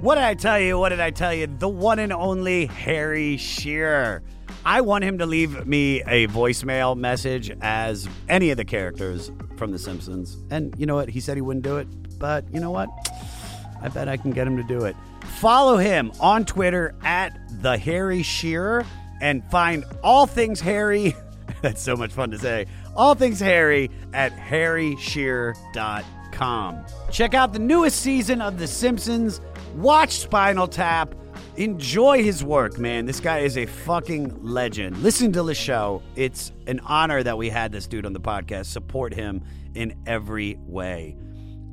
What 0.00 0.16
did 0.16 0.24
I 0.24 0.34
tell 0.34 0.60
you? 0.60 0.78
What 0.78 0.90
did 0.90 1.00
I 1.00 1.10
tell 1.10 1.32
you? 1.32 1.46
The 1.46 1.68
one 1.68 1.98
and 1.98 2.12
only 2.12 2.66
Harry 2.66 3.38
Shearer. 3.38 4.22
I 4.66 4.80
want 4.80 5.04
him 5.04 5.18
to 5.18 5.26
leave 5.26 5.64
me 5.64 6.02
a 6.02 6.26
voicemail 6.26 6.96
message 6.96 7.56
as 7.60 8.08
any 8.28 8.50
of 8.50 8.56
the 8.56 8.64
characters 8.64 9.30
from 9.56 9.70
The 9.70 9.78
Simpsons. 9.78 10.36
And 10.50 10.74
you 10.76 10.86
know 10.86 10.96
what? 10.96 11.08
He 11.08 11.20
said 11.20 11.36
he 11.36 11.40
wouldn't 11.40 11.64
do 11.64 11.76
it, 11.76 11.86
but 12.18 12.44
you 12.52 12.58
know 12.58 12.72
what? 12.72 12.88
I 13.80 13.86
bet 13.86 14.08
I 14.08 14.16
can 14.16 14.32
get 14.32 14.44
him 14.44 14.56
to 14.56 14.64
do 14.64 14.84
it. 14.84 14.96
Follow 15.38 15.76
him 15.76 16.10
on 16.18 16.44
Twitter 16.44 16.96
at 17.04 17.38
the 17.62 17.78
Harry 17.78 18.24
Shearer 18.24 18.84
and 19.20 19.48
find 19.52 19.84
all 20.02 20.26
things 20.26 20.60
Harry. 20.60 21.14
That's 21.62 21.80
so 21.80 21.94
much 21.94 22.12
fun 22.12 22.32
to 22.32 22.38
say. 22.38 22.66
All 22.96 23.14
things 23.14 23.38
Harry 23.38 23.88
at 24.12 24.32
harryshearer.com. 24.32 26.86
Check 27.12 27.34
out 27.34 27.52
the 27.52 27.60
newest 27.60 28.00
season 28.00 28.42
of 28.42 28.58
The 28.58 28.66
Simpsons. 28.66 29.40
Watch 29.76 30.16
Spinal 30.16 30.66
Tap. 30.66 31.14
Enjoy 31.56 32.22
his 32.22 32.44
work, 32.44 32.78
man. 32.78 33.06
This 33.06 33.18
guy 33.18 33.38
is 33.38 33.56
a 33.56 33.64
fucking 33.64 34.44
legend. 34.44 34.98
Listen 34.98 35.32
to 35.32 35.42
the 35.42 35.54
show. 35.54 36.02
It's 36.14 36.52
an 36.66 36.80
honor 36.80 37.22
that 37.22 37.38
we 37.38 37.48
had 37.48 37.72
this 37.72 37.86
dude 37.86 38.04
on 38.04 38.12
the 38.12 38.20
podcast. 38.20 38.66
Support 38.66 39.14
him 39.14 39.42
in 39.74 39.94
every 40.06 40.58
way. 40.60 41.16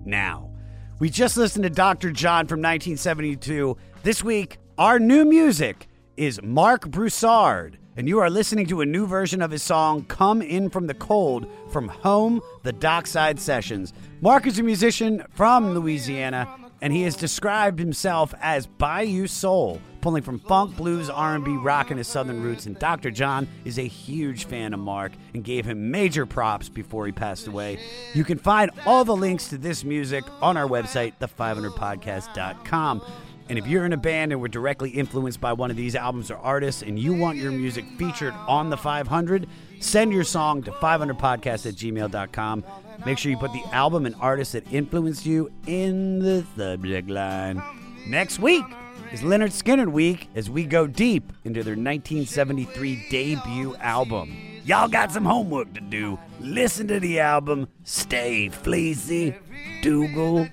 Now, 0.06 0.52
we 1.00 1.10
just 1.10 1.36
listened 1.36 1.64
to 1.64 1.70
Dr. 1.70 2.12
John 2.12 2.48
from 2.48 2.62
1972. 2.62 3.76
This 4.04 4.24
week, 4.24 4.58
our 4.78 5.00
new 5.00 5.26
music 5.26 5.90
is 6.16 6.42
Marc 6.42 6.88
Broussard, 6.90 7.78
and 7.98 8.08
you 8.08 8.20
are 8.20 8.30
listening 8.30 8.68
to 8.68 8.80
a 8.80 8.86
new 8.86 9.06
version 9.06 9.42
of 9.42 9.52
his 9.52 9.64
song 9.64 10.06
Come 10.06 10.42
In 10.42 10.70
From 10.70 10.88
the 10.88 10.94
Cold 10.94 11.46
from 11.72 11.90
Home, 11.90 12.40
the 12.64 12.72
Dockside 12.72 13.38
Sessions. 13.38 13.92
Mark 14.22 14.48
is 14.48 14.60
a 14.60 14.64
musician 14.64 15.26
from 15.34 15.74
Louisiana, 15.74 16.48
and 16.84 16.92
he 16.92 17.04
has 17.04 17.16
described 17.16 17.80
himself 17.80 18.36
as 18.42 18.68
Bayou 18.68 19.26
Soul, 19.26 19.80
pulling 20.02 20.22
from 20.22 20.38
funk, 20.38 20.76
blues, 20.76 21.10
R&B, 21.10 21.56
rock, 21.56 21.92
and 21.92 21.98
his 21.98 22.10
southern 22.10 22.44
roots. 22.44 22.66
And 22.66 22.78
Dr. 22.78 23.10
John 23.10 23.48
is 23.64 23.80
a 23.80 23.88
huge 23.88 24.48
fan 24.48 24.74
of 24.74 24.82
Marc 24.82 25.14
and 25.34 25.46
gave 25.46 25.64
him 25.64 25.92
major 25.92 26.26
props 26.26 26.68
before 26.68 27.06
he 27.06 27.14
passed 27.14 27.48
away. 27.48 27.80
You 28.14 28.26
can 28.26 28.38
find 28.38 28.70
all 28.86 29.06
the 29.06 29.16
links 29.16 29.48
to 29.48 29.58
this 29.58 29.86
music 29.86 30.26
on 30.42 30.58
our 30.58 30.68
website, 30.68 31.14
the500podcast.com. 31.22 33.02
And 33.48 33.58
if 33.58 33.66
you're 33.66 33.86
in 33.86 33.94
a 33.94 33.98
band 33.98 34.34
and 34.34 34.42
were 34.42 34.50
directly 34.50 34.90
influenced 34.90 35.40
by 35.40 35.54
one 35.54 35.72
of 35.72 35.78
these 35.78 35.96
albums 35.96 36.32
or 36.32 36.38
artists 36.38 36.82
and 36.82 37.00
you 37.00 37.14
want 37.14 37.38
your 37.38 37.54
music 37.54 37.86
featured 37.98 38.34
on 38.46 38.70
the 38.70 38.78
500, 38.78 39.48
send 39.80 40.12
your 40.12 40.24
song 40.26 40.64
to 40.64 40.72
500podcast 40.72 41.66
at 41.66 41.76
gmail.com. 41.76 42.64
Make 43.06 43.18
sure 43.18 43.32
you 43.32 43.38
put 43.38 43.54
the 43.54 43.64
album 43.72 44.06
and 44.06 44.16
artist 44.20 44.54
that 44.54 44.72
influenced 44.72 45.26
you 45.26 45.52
in 45.68 46.20
the 46.20 46.46
subject 46.56 47.10
line. 47.10 47.62
Next 48.08 48.40
week 48.40 48.64
is 49.12 49.22
Lynyrd 49.22 49.52
Skynyrd 49.52 49.92
Week 49.92 50.28
as 50.36 50.50
we 50.50 50.66
go 50.66 50.88
deep 50.88 51.32
into 51.44 51.64
their 51.64 51.74
1973 51.74 53.08
debut 53.10 53.76
album. 53.78 54.36
Y'all 54.66 54.88
got 54.88 55.12
some 55.12 55.26
homework 55.26 55.74
to 55.74 55.82
do. 55.82 56.18
Listen 56.40 56.88
to 56.88 57.00
the 57.00 57.20
album, 57.20 57.68
stay 57.84 58.50
fleecy, 58.50 59.36
Dougal, 59.82 60.48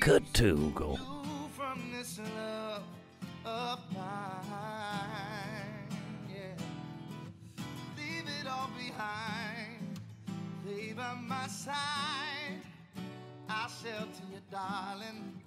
Catougal. 0.00 1.07
Darling. 14.58 15.40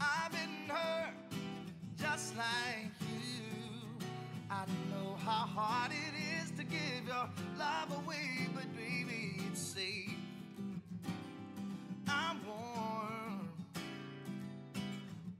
I've 0.00 0.32
been 0.32 0.68
hurt 0.68 1.14
just 1.96 2.36
like 2.36 2.90
you. 3.00 3.44
I 4.50 4.64
know 4.90 5.14
how 5.24 5.46
hard 5.58 5.92
it 5.92 6.14
is 6.42 6.50
to 6.58 6.64
give 6.64 7.06
your 7.06 7.28
love 7.56 7.90
away, 8.04 8.48
but 8.52 8.66
baby, 8.76 9.36
it's 9.48 9.60
safe. 9.60 10.10
I'm 12.08 12.40
warm. 12.46 13.48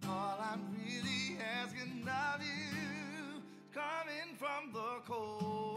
All 0.09 0.39
I'm 0.41 0.63
really 0.79 1.39
asking 1.61 2.09
of 2.09 2.41
you 2.41 3.43
coming 3.73 4.37
from 4.39 4.73
the 4.73 5.01
cold. 5.13 5.74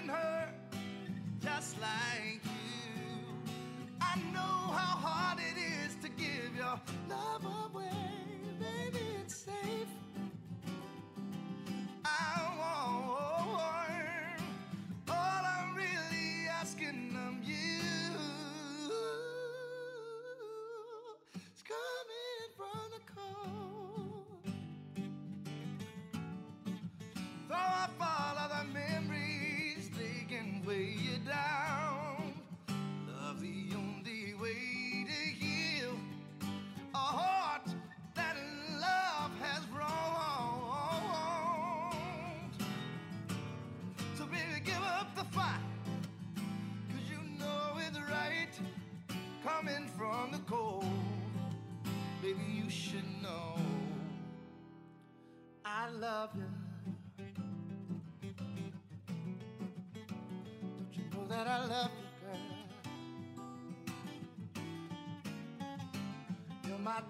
Been 0.00 0.08
hurt 0.08 0.48
just 1.42 1.80
like 1.80 2.40
you. 2.44 3.52
I 4.00 4.16
know 4.32 4.72
how 4.72 4.96
hard 4.96 5.38
it 5.38 5.58
is 5.58 5.96
to 6.02 6.08
give 6.08 6.54
your 6.56 6.80
love 7.08 7.44
away. 7.44 7.59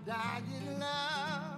Dying 0.06 0.78
love. 0.80 1.49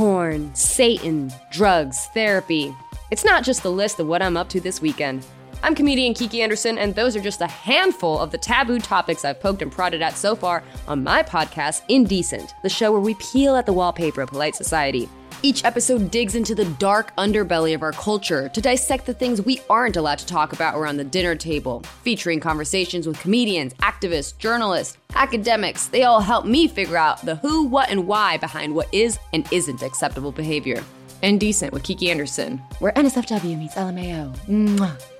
Porn, 0.00 0.50
Satan, 0.54 1.30
drugs, 1.52 2.06
therapy. 2.14 2.74
It's 3.10 3.22
not 3.22 3.44
just 3.44 3.62
the 3.62 3.70
list 3.70 4.00
of 4.00 4.06
what 4.06 4.22
I'm 4.22 4.34
up 4.34 4.48
to 4.48 4.58
this 4.58 4.80
weekend. 4.80 5.26
I'm 5.62 5.74
comedian 5.74 6.14
Kiki 6.14 6.40
Anderson, 6.40 6.78
and 6.78 6.94
those 6.94 7.14
are 7.16 7.20
just 7.20 7.42
a 7.42 7.46
handful 7.46 8.18
of 8.18 8.30
the 8.30 8.38
taboo 8.38 8.78
topics 8.78 9.26
I've 9.26 9.40
poked 9.40 9.60
and 9.60 9.70
prodded 9.70 10.00
at 10.00 10.16
so 10.16 10.34
far 10.34 10.64
on 10.88 11.04
my 11.04 11.22
podcast, 11.22 11.82
Indecent, 11.90 12.54
the 12.62 12.68
show 12.70 12.90
where 12.90 13.00
we 13.02 13.12
peel 13.16 13.56
at 13.56 13.66
the 13.66 13.74
wallpaper 13.74 14.22
of 14.22 14.30
polite 14.30 14.54
society. 14.54 15.06
Each 15.42 15.64
episode 15.64 16.10
digs 16.10 16.34
into 16.34 16.54
the 16.54 16.66
dark 16.66 17.16
underbelly 17.16 17.74
of 17.74 17.82
our 17.82 17.92
culture 17.92 18.50
to 18.50 18.60
dissect 18.60 19.06
the 19.06 19.14
things 19.14 19.40
we 19.40 19.62
aren't 19.70 19.96
allowed 19.96 20.18
to 20.18 20.26
talk 20.26 20.52
about 20.52 20.76
around 20.76 20.98
the 20.98 21.04
dinner 21.04 21.34
table, 21.34 21.80
featuring 22.02 22.40
conversations 22.40 23.06
with 23.06 23.18
comedians, 23.20 23.72
activists, 23.74 24.36
journalists, 24.36 24.98
academics. 25.14 25.86
They 25.86 26.02
all 26.02 26.20
help 26.20 26.44
me 26.44 26.68
figure 26.68 26.98
out 26.98 27.24
the 27.24 27.36
who, 27.36 27.64
what, 27.64 27.88
and 27.88 28.06
why 28.06 28.36
behind 28.36 28.74
what 28.74 28.92
is 28.92 29.18
and 29.32 29.50
isn't 29.50 29.82
acceptable 29.82 30.30
behavior. 30.30 30.84
Indecent 31.22 31.72
with 31.72 31.84
Kiki 31.84 32.10
Anderson, 32.10 32.58
where 32.80 32.92
NSFW 32.92 33.58
meets 33.58 33.76
LMAO. 33.76 34.36
Mwah. 34.46 35.19